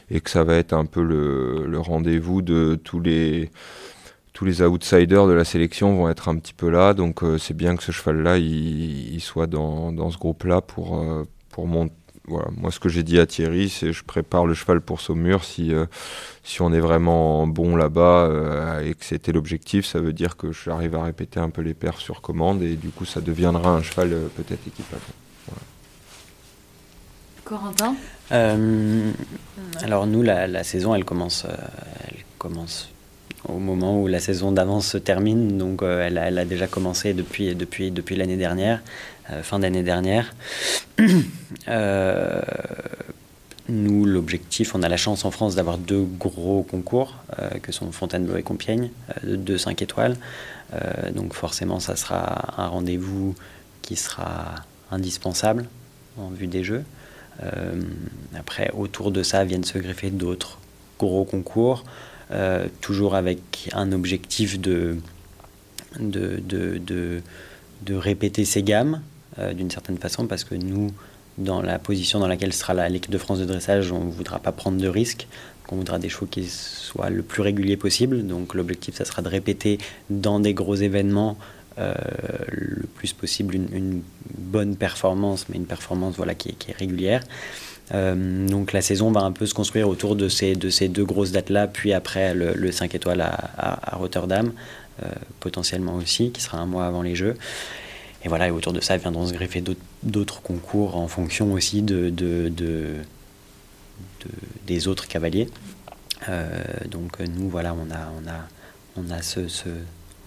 et 0.09 0.21
que 0.21 0.29
ça 0.29 0.43
va 0.43 0.55
être 0.55 0.73
un 0.73 0.85
peu 0.85 1.03
le, 1.03 1.77
rendez-vous 1.77 2.41
de 2.41 2.79
tous 2.83 2.99
les 2.99 3.51
tous 4.33 4.45
les 4.45 4.63
outsiders 4.63 5.27
de 5.27 5.33
la 5.33 5.43
sélection 5.43 5.97
vont 5.97 6.09
être 6.09 6.29
un 6.29 6.37
petit 6.37 6.53
peu 6.53 6.69
là, 6.69 6.93
donc 6.93 7.21
c'est 7.37 7.55
bien 7.55 7.75
que 7.75 7.83
ce 7.83 7.91
cheval-là 7.91 8.37
il, 8.37 9.13
il 9.13 9.21
soit 9.21 9.47
dans, 9.47 9.91
dans 9.91 10.09
ce 10.09 10.17
groupe-là 10.17 10.61
pour 10.61 10.97
euh, 10.97 11.25
pour 11.49 11.67
mon 11.67 11.89
voilà 12.27 12.47
moi 12.57 12.71
ce 12.71 12.79
que 12.79 12.89
j'ai 12.89 13.03
dit 13.03 13.19
à 13.19 13.25
Thierry 13.25 13.69
c'est 13.69 13.93
je 13.93 14.03
prépare 14.03 14.45
le 14.45 14.53
cheval 14.53 14.81
pour 14.81 14.99
Saumur 15.01 15.43
si 15.43 15.73
euh, 15.73 15.85
si 16.43 16.61
on 16.61 16.73
est 16.73 16.79
vraiment 16.79 17.47
bon 17.47 17.75
là-bas 17.75 18.25
euh, 18.25 18.81
et 18.81 18.93
que 18.95 19.05
c'était 19.05 19.31
l'objectif 19.31 19.85
ça 19.85 19.99
veut 19.99 20.13
dire 20.13 20.35
que 20.37 20.51
j'arrive 20.51 20.95
à 20.95 21.03
répéter 21.03 21.39
un 21.39 21.49
peu 21.49 21.61
les 21.61 21.73
perfs 21.73 22.01
sur 22.01 22.21
commande 22.21 22.61
et 22.63 22.75
du 22.75 22.89
coup 22.89 23.05
ça 23.05 23.21
deviendra 23.21 23.69
un 23.69 23.81
cheval 23.83 24.13
euh, 24.13 24.27
peut-être 24.35 24.67
équipable. 24.67 25.01
Voilà. 25.47 25.61
Corentin? 27.45 27.95
Euh, 28.31 29.11
alors 29.83 30.07
nous, 30.07 30.23
la, 30.23 30.47
la 30.47 30.63
saison, 30.63 30.95
elle 30.95 31.05
commence, 31.05 31.45
euh, 31.45 31.55
elle 32.07 32.23
commence 32.39 32.89
au 33.47 33.59
moment 33.59 34.01
où 34.01 34.07
la 34.07 34.19
saison 34.19 34.51
d'avance 34.51 34.87
se 34.87 34.97
termine. 34.97 35.57
Donc 35.57 35.83
euh, 35.83 36.05
elle, 36.05 36.17
a, 36.17 36.27
elle 36.27 36.39
a 36.39 36.45
déjà 36.45 36.67
commencé 36.67 37.13
depuis, 37.13 37.55
depuis, 37.55 37.91
depuis 37.91 38.15
l'année 38.15 38.37
dernière, 38.37 38.81
fin 39.43 39.59
d'année 39.59 39.83
dernière. 39.83 40.33
Euh, 41.67 42.41
nous, 43.67 44.05
l'objectif, 44.05 44.75
on 44.75 44.83
a 44.83 44.89
la 44.89 44.97
chance 44.97 45.25
en 45.25 45.31
France 45.31 45.55
d'avoir 45.55 45.79
deux 45.79 46.03
gros 46.03 46.61
concours, 46.61 47.15
euh, 47.39 47.49
que 47.61 47.71
sont 47.71 47.91
Fontainebleau 47.91 48.37
et 48.37 48.43
Compiègne, 48.43 48.91
euh, 49.09 49.31
de 49.31 49.35
deux 49.35 49.57
5 49.57 49.81
étoiles. 49.81 50.17
Euh, 50.73 51.11
donc 51.11 51.33
forcément, 51.33 51.79
ça 51.79 51.95
sera 51.95 52.61
un 52.61 52.67
rendez-vous 52.67 53.35
qui 53.81 53.95
sera 53.95 54.55
indispensable 54.91 55.65
en 56.17 56.29
vue 56.29 56.45
des 56.45 56.63
Jeux. 56.63 56.83
Euh, 57.43 57.81
après, 58.37 58.69
autour 58.71 59.11
de 59.11 59.23
ça 59.23 59.43
viennent 59.43 59.63
se 59.63 59.79
greffer 59.79 60.11
d'autres 60.11 60.59
gros 60.99 61.25
concours, 61.25 61.83
euh, 62.31 62.67
toujours 62.81 63.15
avec 63.15 63.69
un 63.73 63.91
objectif 63.91 64.59
de, 64.59 64.97
de, 65.99 66.39
de, 66.39 67.21
de 67.81 67.95
répéter 67.95 68.45
ces 68.45 68.61
gammes 68.61 69.01
euh, 69.39 69.53
d'une 69.53 69.69
certaine 69.69 69.97
façon, 69.97 70.27
parce 70.27 70.43
que 70.43 70.55
nous, 70.55 70.91
dans 71.37 71.61
la 71.61 71.79
position 71.79 72.19
dans 72.19 72.27
laquelle 72.27 72.53
sera 72.53 72.87
l'équipe 72.87 73.11
de 73.11 73.17
France 73.17 73.39
de 73.39 73.45
dressage, 73.45 73.91
on 73.91 74.05
ne 74.05 74.11
voudra 74.11 74.39
pas 74.39 74.51
prendre 74.51 74.77
de 74.79 74.87
risques. 74.87 75.27
On 75.69 75.77
voudra 75.77 75.99
des 75.99 76.09
chevaux 76.09 76.27
qui 76.27 76.45
soient 76.45 77.09
le 77.09 77.23
plus 77.23 77.41
réguliers 77.41 77.75
possible. 77.77 78.25
Donc 78.25 78.53
l'objectif, 78.53 78.95
ça 78.95 79.05
sera 79.05 79.21
de 79.21 79.27
répéter 79.27 79.77
dans 80.09 80.39
des 80.39 80.53
gros 80.53 80.75
événements 80.75 81.37
euh, 81.77 81.93
le 82.51 82.83
plus 82.95 83.11
possible 83.11 83.55
une, 83.55 84.01
bonne 84.37 84.75
performance, 84.77 85.47
mais 85.49 85.57
une 85.57 85.65
performance 85.65 86.15
voilà, 86.15 86.35
qui, 86.35 86.49
est- 86.49 86.77
régulière. 86.77 87.21
Euh, 87.93 88.47
donc 88.47 88.71
la 88.71 88.81
saison 88.81 89.11
va 89.11 89.21
un 89.21 89.31
peu 89.31 89.45
se 89.45 89.53
construire 89.53 89.89
autour 89.89 90.15
de 90.15 90.29
ces, 90.29 90.55
de 90.55 90.69
ces 90.69 90.87
deux 90.87 91.03
grosses 91.03 91.31
dates-là, 91.31 91.67
puis 91.67 91.93
après 91.93 92.33
le, 92.33 92.53
le 92.53 92.71
5 92.71 92.95
étoiles 92.95 93.21
à, 93.21 93.95
Rotterdam, 93.97 94.53
potentiellement 95.41 95.95
aussi, 95.95 96.31
qui 96.31 96.41
sera 96.41 96.57
un 96.57 96.65
mois 96.65 96.85
avant 96.85 97.01
les 97.01 97.15
Jeux. 97.15 97.35
Et 98.25 98.27
voilà, 98.27 98.47
et 98.47 98.51
autour 98.51 98.73
de 98.73 98.81
ça 98.81 98.97
viendront 98.97 99.27
se 99.27 99.33
greffer 99.33 99.61
d'autres- 99.61 100.41
concours 100.41 100.95
en 100.97 101.07
fonction 101.07 101.53
aussi 101.53 101.83
de, 101.83 102.09
de, 102.09 102.49
de- 102.49 102.97
de- 104.21 104.31
des 104.65 104.87
autres 104.87 105.07
cavaliers. 105.07 105.47
Euh, 106.27 106.63
donc 106.89 107.21
euh, 107.21 107.27
nous, 107.27 107.47
voilà, 107.49 107.75
on 107.75 107.89
a, 107.91 108.11
on 108.17 108.27
a, 108.27 108.47
on 108.97 109.11
a 109.11 109.21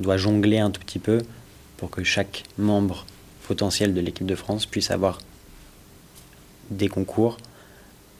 on 0.00 0.02
doit 0.02 0.16
jongler 0.16 0.58
un 0.60 0.70
tout 0.70 0.80
petit 0.80 1.00
peu 1.00 1.22
pour 1.76 1.90
que 1.90 2.04
chaque 2.04 2.44
membre 2.56 3.04
potentiel 3.48 3.94
de 3.94 4.00
l'équipe 4.00 4.26
de 4.26 4.36
France 4.36 4.64
puisse 4.64 4.92
avoir 4.92 5.18
des 6.70 6.88
concours 6.88 7.38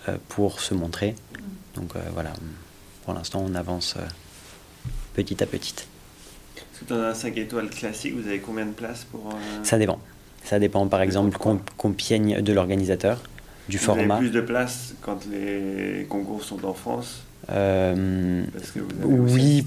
euh, 0.09 0.17
pour 0.29 0.61
se 0.61 0.75
montrer. 0.75 1.15
Donc 1.77 1.93
voilà, 2.15 2.33
pour 3.05 3.15
l'instant, 3.15 3.45
on 3.49 3.55
avance 3.55 3.95
petit 5.15 5.41
à 5.41 5.47
petit. 5.47 5.75
Dans 6.89 6.97
un 7.01 7.15
5 7.15 7.37
étoiles 7.39 7.71
classique, 7.71 8.15
vous 8.17 8.29
avez 8.29 8.39
combien 8.39 8.67
de 8.67 8.73
places 8.73 9.05
pour. 9.11 9.29
euh, 9.31 9.35
Ça 9.65 9.79
dépend. 9.79 9.99
Ça 10.45 10.59
dépend 10.59 10.87
par 10.87 11.03
exemple 11.03 11.37
com- 11.39 11.61
Compiègne 11.77 12.41
de 12.41 12.53
l'organisateur, 12.53 13.21
du 13.69 13.77
vous 13.79 13.85
format. 13.85 14.15
avez 14.17 14.27
plus 14.29 14.31
de 14.31 14.41
places 14.41 14.95
quand 15.03 15.19
les 15.31 16.07
concours 16.09 16.43
sont 16.45 16.65
en 16.65 16.75
France 16.75 17.23
Euh, 17.51 18.45
Parce 18.53 18.71
que 18.73 18.81
vous 18.81 19.35
oui, 19.35 19.63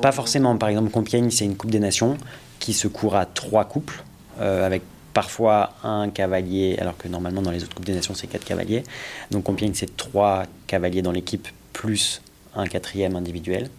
pas 0.00 0.12
forcément. 0.12 0.56
Par 0.56 0.68
exemple, 0.68 0.90
Compiègne, 0.90 1.30
c'est 1.30 1.44
une 1.44 1.56
Coupe 1.56 1.70
des 1.70 1.78
Nations 1.80 2.16
qui 2.58 2.72
se 2.72 2.88
court 2.88 3.16
à 3.16 3.26
trois 3.26 3.64
couples, 3.64 4.02
euh, 4.40 4.66
avec 4.66 4.82
parfois 5.14 5.74
un 5.84 6.10
cavalier, 6.10 6.76
alors 6.80 6.96
que 6.96 7.08
normalement 7.08 7.42
dans 7.42 7.50
les 7.52 7.62
autres 7.62 7.74
Coupes 7.74 7.84
des 7.86 7.94
Nations, 7.94 8.14
c'est 8.14 8.26
quatre 8.26 8.44
cavaliers. 8.44 8.82
Donc 9.30 9.44
Compiègne, 9.44 9.72
c'est 9.74 9.96
trois 9.96 10.44
cavaliers 10.66 11.02
dans 11.02 11.12
l'équipe, 11.12 11.48
plus 11.72 12.20
un 12.54 12.66
quatrième 12.66 13.16
individuel. 13.16 13.70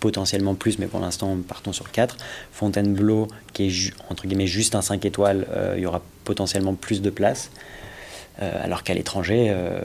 Potentiellement 0.00 0.54
plus, 0.54 0.78
mais 0.78 0.86
pour 0.86 1.00
l'instant, 1.00 1.36
partons 1.46 1.72
sur 1.72 1.90
4. 1.90 2.16
Fontainebleau, 2.52 3.28
qui 3.52 3.68
est 3.68 3.92
entre 4.10 4.26
guillemets 4.26 4.46
juste 4.46 4.74
un 4.74 4.82
5 4.82 5.04
étoiles, 5.04 5.46
euh, 5.50 5.74
il 5.76 5.82
y 5.82 5.86
aura 5.86 6.02
potentiellement 6.24 6.74
plus 6.74 7.02
de 7.02 7.10
places. 7.10 7.50
Euh, 8.42 8.52
alors 8.62 8.82
qu'à 8.82 8.92
l'étranger, 8.92 9.46
euh, 9.48 9.80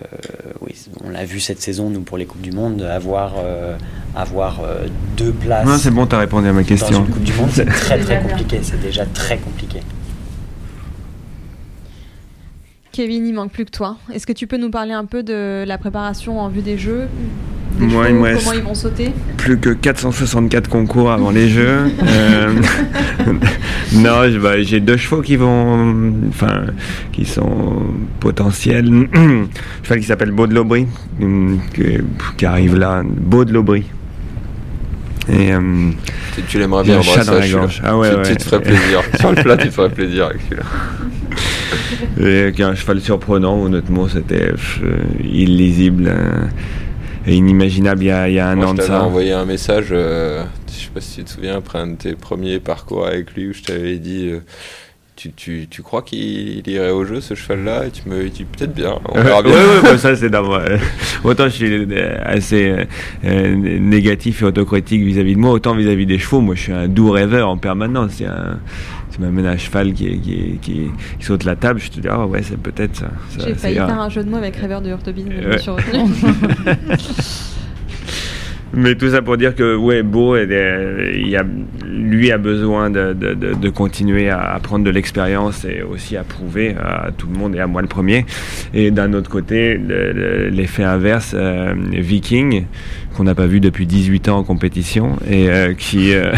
oui, 0.59 0.75
on 1.05 1.09
l'a 1.09 1.23
vu 1.23 1.39
cette 1.39 1.61
saison, 1.61 1.89
nous, 1.89 2.01
pour 2.01 2.17
les 2.17 2.25
Coupes 2.25 2.41
du 2.41 2.51
Monde, 2.51 2.81
avoir, 2.81 3.35
euh, 3.37 3.77
avoir 4.13 4.59
euh, 4.59 4.87
deux 5.15 5.31
places. 5.31 5.65
Non, 5.65 5.77
c'est 5.77 5.91
bon, 5.91 6.05
t'as 6.05 6.19
répondu 6.19 6.49
à 6.49 6.53
ma 6.53 6.65
question. 6.65 6.99
Dans 6.99 7.05
une 7.05 7.11
Coupe 7.13 7.23
du 7.23 7.33
Monde, 7.33 7.49
c'est 7.53 7.65
très 7.69 7.99
très 7.99 8.21
compliqué. 8.21 8.59
C'est 8.61 8.81
déjà 8.81 9.05
très 9.05 9.37
compliqué. 9.37 9.79
Kevin, 12.91 13.25
il 13.25 13.33
manque 13.33 13.53
plus 13.53 13.63
que 13.63 13.71
toi. 13.71 13.95
Est-ce 14.13 14.27
que 14.27 14.33
tu 14.33 14.47
peux 14.47 14.57
nous 14.57 14.69
parler 14.69 14.91
un 14.91 15.05
peu 15.05 15.23
de 15.23 15.63
la 15.65 15.77
préparation 15.77 16.41
en 16.41 16.49
vue 16.49 16.61
des 16.61 16.77
Jeux? 16.77 17.07
Des 17.87 17.93
Moi, 17.93 18.07
chevaux, 18.07 18.39
Comment 18.39 18.53
ils 18.53 18.63
vont 18.63 18.75
sauter 18.75 19.11
Plus 19.37 19.57
que 19.59 19.69
464 19.69 20.69
concours 20.69 21.11
avant 21.11 21.31
les 21.31 21.49
Jeux. 21.49 21.91
Euh, 22.03 22.53
non, 23.93 24.39
bah, 24.41 24.61
j'ai 24.61 24.79
deux 24.79 24.97
chevaux 24.97 25.21
qui 25.21 25.35
vont, 25.35 26.13
enfin, 26.29 26.65
qui 27.11 27.25
sont 27.25 27.83
potentiels. 28.19 29.07
Un 29.13 29.47
cheval 29.83 29.99
qui 29.99 30.05
s'appelle 30.05 30.31
Beau 30.31 30.47
de 30.47 30.53
l'Aubry, 30.53 30.87
qui 32.37 32.45
arrive 32.45 32.77
là, 32.77 33.03
Beau 33.05 33.45
de 33.45 33.53
l'Aubry. 33.53 33.85
Et 35.29 35.53
euh, 35.53 35.59
Tu, 36.35 36.41
tu 36.43 36.59
l'aimerais 36.59 36.83
bien 36.83 36.99
un 36.99 37.01
chat 37.01 37.23
dans 37.23 37.37
la 37.37 37.47
gorge. 37.47 37.81
Ah 37.83 37.97
ouais, 37.97 38.09
tu, 38.09 38.15
ouais. 38.15 38.23
tu 38.23 38.37
te 38.37 38.43
ferais 38.43 38.61
plaisir. 38.61 39.01
Sur 39.19 39.31
le 39.31 39.41
plat, 39.41 39.57
tu 39.57 39.67
te 39.67 39.73
ferais 39.73 39.89
plaisir 39.89 40.25
avec 40.25 40.41
celui-là. 40.49 40.63
Et 42.19 42.51
qui 42.51 42.61
est 42.61 42.65
un 42.65 42.75
cheval 42.75 42.99
surprenant, 43.01 43.61
honnêtement, 43.61 44.07
c'était 44.07 44.51
euh, 44.51 44.97
illisible 45.23 46.05
euh, 46.07 46.45
et 46.45 46.80
inimaginable 47.27 48.03
il 48.03 48.07
y 48.07 48.11
a, 48.11 48.29
il 48.29 48.35
y 48.35 48.39
a 48.39 48.47
un 48.49 48.55
Moi, 48.55 48.65
an 48.65 48.71
je 48.71 48.75
de 48.75 48.81
t'avais 48.81 48.87
ça. 48.87 49.03
envoyé 49.03 49.31
un 49.33 49.45
message, 49.45 49.87
euh, 49.91 50.43
je 50.67 50.73
sais 50.85 50.89
pas 50.93 51.01
si 51.01 51.17
tu 51.19 51.23
te 51.25 51.29
souviens, 51.31 51.57
après 51.57 51.79
un 51.79 51.87
de 51.87 51.95
tes 51.95 52.13
premiers 52.15 52.59
parcours 52.59 53.05
avec 53.07 53.33
lui, 53.33 53.47
où 53.49 53.53
je 53.53 53.61
t'avais 53.63 53.97
dit 53.99 54.27
euh, 54.31 54.39
tu, 55.15 55.31
tu, 55.33 55.67
tu 55.69 55.83
crois 55.83 56.01
qu'il 56.01 56.67
irait 56.67 56.91
au 56.91 57.05
jeu 57.05 57.21
ce 57.21 57.35
cheval-là? 57.35 57.87
Et 57.87 57.91
tu 57.91 58.07
me 58.09 58.29
dis 58.29 58.45
peut-être 58.45 58.73
bien, 58.73 58.99
on 59.09 59.21
verra 59.21 59.43
bien. 59.43 59.51
ouais, 59.51 59.57
ouais, 59.57 59.81
bah, 59.83 59.97
ça 59.97 60.15
c'est 60.15 60.29
d'avoir. 60.31 60.61
euh, 60.61 60.77
autant 61.23 61.45
je 61.45 61.49
suis 61.55 61.73
euh, 61.91 62.17
assez 62.25 62.75
euh, 63.25 63.55
négatif 63.55 64.41
et 64.41 64.45
autocritique 64.45 65.03
vis-à-vis 65.03 65.35
de 65.35 65.39
moi, 65.39 65.51
autant 65.51 65.75
vis-à-vis 65.75 66.05
des 66.07 66.19
chevaux. 66.19 66.41
Moi, 66.41 66.55
je 66.55 66.61
suis 66.61 66.73
un 66.73 66.87
doux 66.87 67.11
rêveur 67.11 67.49
en 67.49 67.57
permanence. 67.57 68.21
Un, 68.21 68.59
tu 69.13 69.21
m'amènes 69.21 69.45
un 69.45 69.57
cheval 69.57 69.93
qui, 69.93 70.07
est- 70.07 70.17
qui, 70.17 70.33
est- 70.33 70.57
qui, 70.61 70.81
qui 71.19 71.25
saute 71.25 71.43
la 71.43 71.55
table, 71.55 71.79
je 71.79 71.89
te 71.91 71.99
dis 71.99 72.07
ah 72.09 72.25
ouais, 72.25 72.41
c'est 72.41 72.57
peut-être 72.57 72.95
ça. 72.95 73.09
ça 73.29 73.45
J'ai 73.47 73.53
ça 73.53 73.59
failli 73.59 73.75
faire 73.75 73.99
un 74.01 74.09
jeu 74.09 74.23
de 74.23 74.29
mots 74.29 74.37
avec 74.37 74.55
rêveur 74.55 74.81
de 74.81 74.89
Hurtebise, 74.89 75.25
mais 75.27 75.41
je 75.41 75.47
me 75.47 75.57
suis 75.57 75.69
retenue. 75.71 76.11
Mais 78.73 78.95
tout 78.95 79.09
ça 79.09 79.21
pour 79.21 79.35
dire 79.35 79.53
que 79.53 79.75
ouais, 79.75 80.01
Beau, 80.01 80.37
il 80.37 81.35
a, 81.35 81.43
lui 81.85 82.31
a 82.31 82.37
besoin 82.37 82.89
de, 82.89 83.11
de, 83.11 83.33
de, 83.33 83.53
de 83.53 83.69
continuer 83.69 84.29
à, 84.29 84.39
à 84.53 84.59
prendre 84.61 84.85
de 84.85 84.89
l'expérience 84.89 85.65
et 85.65 85.81
aussi 85.81 86.15
à 86.15 86.23
prouver 86.23 86.75
à 86.81 87.09
tout 87.17 87.27
le 87.27 87.37
monde 87.37 87.53
et 87.53 87.59
à 87.59 87.67
moi 87.67 87.81
le 87.81 87.89
premier. 87.89 88.25
Et 88.73 88.89
d'un 88.89 89.11
autre 89.11 89.29
côté, 89.29 89.73
le- 89.77 90.13
le- 90.13 90.47
l'effet 90.47 90.83
inverse, 90.85 91.33
euh, 91.37 91.73
Viking, 91.91 92.63
qu'on 93.15 93.23
n'a 93.23 93.35
pas 93.35 93.47
vu 93.47 93.59
depuis 93.59 93.85
18 93.85 94.29
ans 94.29 94.37
en 94.39 94.43
compétition 94.43 95.17
et 95.29 95.49
euh, 95.49 95.73
qui 95.73 96.13
euh, 96.13 96.31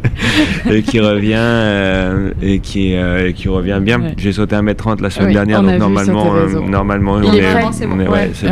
et 0.70 0.82
qui 0.82 1.00
revient 1.00 1.34
euh, 1.36 2.32
et 2.42 2.60
qui 2.60 2.94
euh, 2.94 3.28
et 3.28 3.32
qui 3.34 3.48
revient 3.48 3.80
bien. 3.82 4.00
Ouais. 4.00 4.14
J'ai 4.16 4.32
sauté 4.32 4.56
1m30 4.56 5.02
la 5.02 5.10
semaine 5.10 5.28
Oui, 5.28 5.34
dernière, 5.34 5.62
donc 5.62 5.78
normalement, 5.78 6.34
euh, 6.36 6.60
normalement, 6.60 7.20
Il 7.22 7.28
on 7.28 7.32
est 7.32 7.86
on 7.86 7.98
ouais, 7.98 8.08
Ouais, 8.08 8.28
bon. 8.42 8.50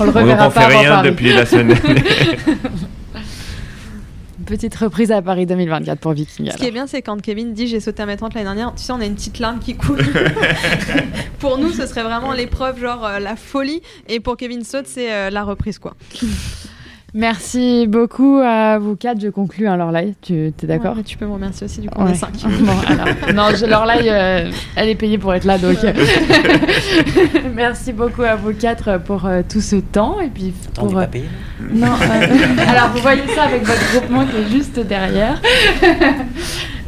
on, 0.00 0.04
le 0.04 0.10
reverra 0.10 0.46
on 0.48 0.50
fait 0.50 0.60
pas 0.60 0.66
avant 0.66 0.78
rien 0.80 0.90
Paris. 0.90 1.10
depuis 1.10 1.32
la 1.32 1.46
semaine 1.46 1.68
dernière. 1.82 2.04
petite 4.46 4.74
reprise 4.76 5.10
à 5.10 5.20
Paris 5.22 5.44
2024 5.46 5.98
pour 5.98 6.12
Viking. 6.12 6.50
Ce 6.52 6.56
qui 6.56 6.66
est 6.66 6.70
bien, 6.70 6.86
c'est 6.86 7.02
quand 7.02 7.20
Kevin 7.20 7.52
dit 7.52 7.66
j'ai 7.66 7.80
sauté 7.80 8.02
à 8.02 8.06
mes 8.06 8.16
30 8.16 8.34
l'année 8.34 8.44
dernière, 8.44 8.72
tu 8.76 8.82
sais, 8.82 8.92
on 8.92 9.00
a 9.00 9.04
une 9.04 9.14
petite 9.16 9.38
larme 9.40 9.58
qui 9.58 9.74
coule. 9.76 9.98
pour 11.40 11.58
nous, 11.58 11.70
ce 11.72 11.86
serait 11.86 12.04
vraiment 12.04 12.32
l'épreuve, 12.32 12.80
genre 12.80 13.04
euh, 13.04 13.18
la 13.18 13.34
folie. 13.36 13.82
Et 14.08 14.20
pour 14.20 14.36
Kevin 14.36 14.62
Saute, 14.64 14.86
c'est 14.86 15.12
euh, 15.12 15.30
la 15.30 15.42
reprise, 15.42 15.78
quoi. 15.80 15.94
Merci 17.18 17.86
beaucoup 17.88 18.40
à 18.44 18.78
vous 18.78 18.94
quatre. 18.94 19.18
Je 19.22 19.28
conclus 19.28 19.66
hein, 19.66 19.78
Lorlaï. 19.78 20.14
Tu 20.20 20.34
es 20.48 20.52
d'accord 20.66 20.96
Ouais, 20.96 21.02
Tu 21.02 21.16
peux 21.16 21.24
me 21.24 21.32
remercier 21.32 21.64
aussi, 21.64 21.80
du 21.80 21.88
coup, 21.88 21.94
on 21.98 22.04
Ouais. 22.04 22.12
est 22.12 22.14
5. 22.16 22.30
Bon, 22.60 22.72
alors, 22.86 23.06
non, 23.34 23.56
je, 23.56 23.64
Lorlaï, 23.64 24.06
euh, 24.10 24.50
elle 24.76 24.88
est 24.90 24.94
payée 24.96 25.16
pour 25.16 25.32
être 25.32 25.44
là, 25.44 25.56
donc. 25.56 25.82
euh, 25.82 25.92
Merci 27.54 27.94
beaucoup 27.94 28.22
à 28.22 28.36
vous 28.36 28.52
quatre 28.52 28.98
pour 29.00 29.24
euh, 29.24 29.40
tout 29.48 29.62
ce 29.62 29.76
temps 29.76 30.20
et 30.20 30.28
puis 30.28 30.52
Attends, 30.68 30.82
pour. 30.88 30.92
on 30.92 30.96
n'est 30.96 30.96
euh, 30.98 31.06
pas 31.06 31.12
payé 31.12 31.24
Non. 31.72 31.86
euh, 31.86 32.68
alors 32.68 32.90
vous 32.94 33.00
voyez 33.00 33.22
ça 33.34 33.44
avec 33.44 33.64
votre 33.64 33.92
groupement 33.92 34.26
qui 34.26 34.36
est 34.36 34.50
juste 34.54 34.78
derrière. 34.80 35.40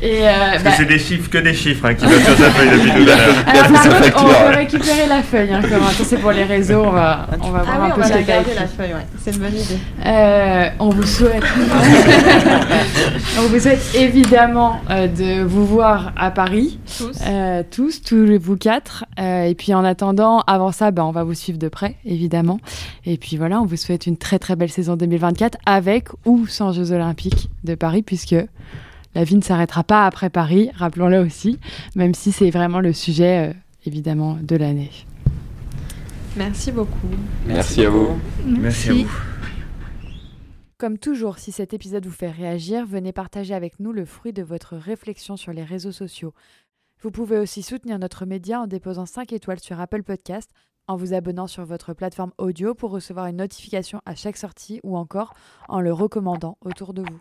Et 0.02 0.28
euh, 0.28 0.32
Parce 0.52 0.62
bah, 0.64 0.70
que 0.70 0.76
c'est 0.76 0.84
des 0.86 0.98
chiffres, 0.98 1.28
que 1.30 1.38
des 1.38 1.54
chiffres 1.54 1.84
hein, 1.86 1.94
qui 1.94 2.06
doivent 2.06 2.24
sur 2.24 2.36
sa 2.36 2.50
feuille 2.50 2.70
depuis 2.70 2.90
tout 2.90 3.10
à 3.10 3.16
l'heure. 3.16 3.34
alors, 3.46 3.72
par 3.72 4.12
contre, 4.12 4.16
on 4.46 4.50
peut 4.52 4.56
récupérer 4.58 5.06
la 5.08 5.22
feuille. 5.22 5.52
Hein, 5.52 5.60
Corentin. 5.62 5.90
Ça, 5.92 6.04
c'est 6.04 6.18
pour 6.18 6.32
les 6.32 6.44
réseaux. 6.44 6.82
On 6.86 6.90
va, 6.90 7.26
on 7.40 7.50
va 7.50 7.62
voir 7.62 7.66
Ah 7.68 7.78
oui, 7.82 7.86
un 7.88 7.92
on 7.92 7.94
peu 7.96 8.00
va 8.02 8.06
ce 8.06 8.12
t'as 8.12 8.22
garder 8.22 8.50
écrit. 8.52 8.60
la 8.60 8.66
feuille, 8.68 8.94
ouais. 8.94 9.06
C'est 9.22 9.32
une 9.34 9.38
bonne 9.38 9.54
idée. 9.54 9.78
Euh, 10.06 10.68
on 10.78 10.88
vous 10.90 11.02
souhaite, 11.06 11.42
on 13.38 13.42
vous 13.48 13.58
souhaite 13.60 13.94
évidemment 13.94 14.80
euh, 14.90 15.06
de 15.08 15.42
vous 15.42 15.66
voir 15.66 16.12
à 16.16 16.30
Paris, 16.30 16.78
Tous. 16.98 17.10
Euh, 17.26 17.62
tous, 17.70 18.02
tous 18.02 18.24
les- 18.24 18.38
vous 18.38 18.56
quatre. 18.56 19.04
Euh, 19.18 19.44
et 19.44 19.54
puis 19.54 19.74
en 19.74 19.84
attendant, 19.84 20.40
avant 20.46 20.72
ça, 20.72 20.90
ben, 20.90 21.02
on 21.04 21.10
va 21.12 21.24
vous 21.24 21.34
suivre 21.34 21.58
de 21.58 21.68
près, 21.68 21.96
évidemment. 22.04 22.60
Et 23.06 23.16
puis 23.16 23.36
voilà, 23.36 23.60
on 23.60 23.66
vous 23.66 23.76
souhaite 23.76 24.06
une 24.06 24.16
très 24.16 24.38
très 24.38 24.56
belle 24.56 24.70
saison 24.70 24.96
2024 24.96 25.58
avec 25.66 26.08
ou 26.24 26.46
sans 26.46 26.72
Jeux 26.72 26.92
Olympiques 26.92 27.48
de 27.64 27.74
Paris, 27.74 28.02
puisque 28.02 28.36
la 29.14 29.24
vie 29.24 29.36
ne 29.36 29.42
s'arrêtera 29.42 29.84
pas 29.84 30.06
après 30.06 30.30
Paris, 30.30 30.70
rappelons-le 30.74 31.18
aussi, 31.18 31.58
même 31.96 32.14
si 32.14 32.32
c'est 32.32 32.50
vraiment 32.50 32.80
le 32.80 32.92
sujet, 32.92 33.50
euh, 33.50 33.52
évidemment, 33.84 34.38
de 34.40 34.56
l'année. 34.56 34.90
Merci 36.36 36.70
beaucoup. 36.70 37.08
Merci 37.46 37.84
à 37.84 37.90
vous. 37.90 38.18
Merci 38.44 38.90
à 38.90 38.92
vous. 38.92 39.08
Comme 40.78 40.98
toujours, 40.98 41.38
si 41.38 41.50
cet 41.50 41.74
épisode 41.74 42.06
vous 42.06 42.12
fait 42.12 42.30
réagir, 42.30 42.86
venez 42.86 43.12
partager 43.12 43.54
avec 43.54 43.80
nous 43.80 43.90
le 43.90 44.04
fruit 44.04 44.32
de 44.32 44.44
votre 44.44 44.76
réflexion 44.76 45.36
sur 45.36 45.52
les 45.52 45.64
réseaux 45.64 45.90
sociaux. 45.90 46.32
Vous 47.02 47.10
pouvez 47.10 47.38
aussi 47.38 47.62
soutenir 47.62 47.98
notre 47.98 48.26
média 48.26 48.60
en 48.60 48.68
déposant 48.68 49.06
5 49.06 49.32
étoiles 49.32 49.58
sur 49.58 49.80
Apple 49.80 50.04
Podcast, 50.04 50.50
en 50.86 50.96
vous 50.96 51.14
abonnant 51.14 51.48
sur 51.48 51.64
votre 51.64 51.94
plateforme 51.94 52.32
audio 52.38 52.74
pour 52.74 52.90
recevoir 52.90 53.26
une 53.26 53.36
notification 53.36 54.00
à 54.06 54.14
chaque 54.14 54.36
sortie 54.36 54.80
ou 54.84 54.96
encore 54.96 55.34
en 55.68 55.80
le 55.80 55.92
recommandant 55.92 56.58
autour 56.60 56.94
de 56.94 57.02
vous. 57.02 57.20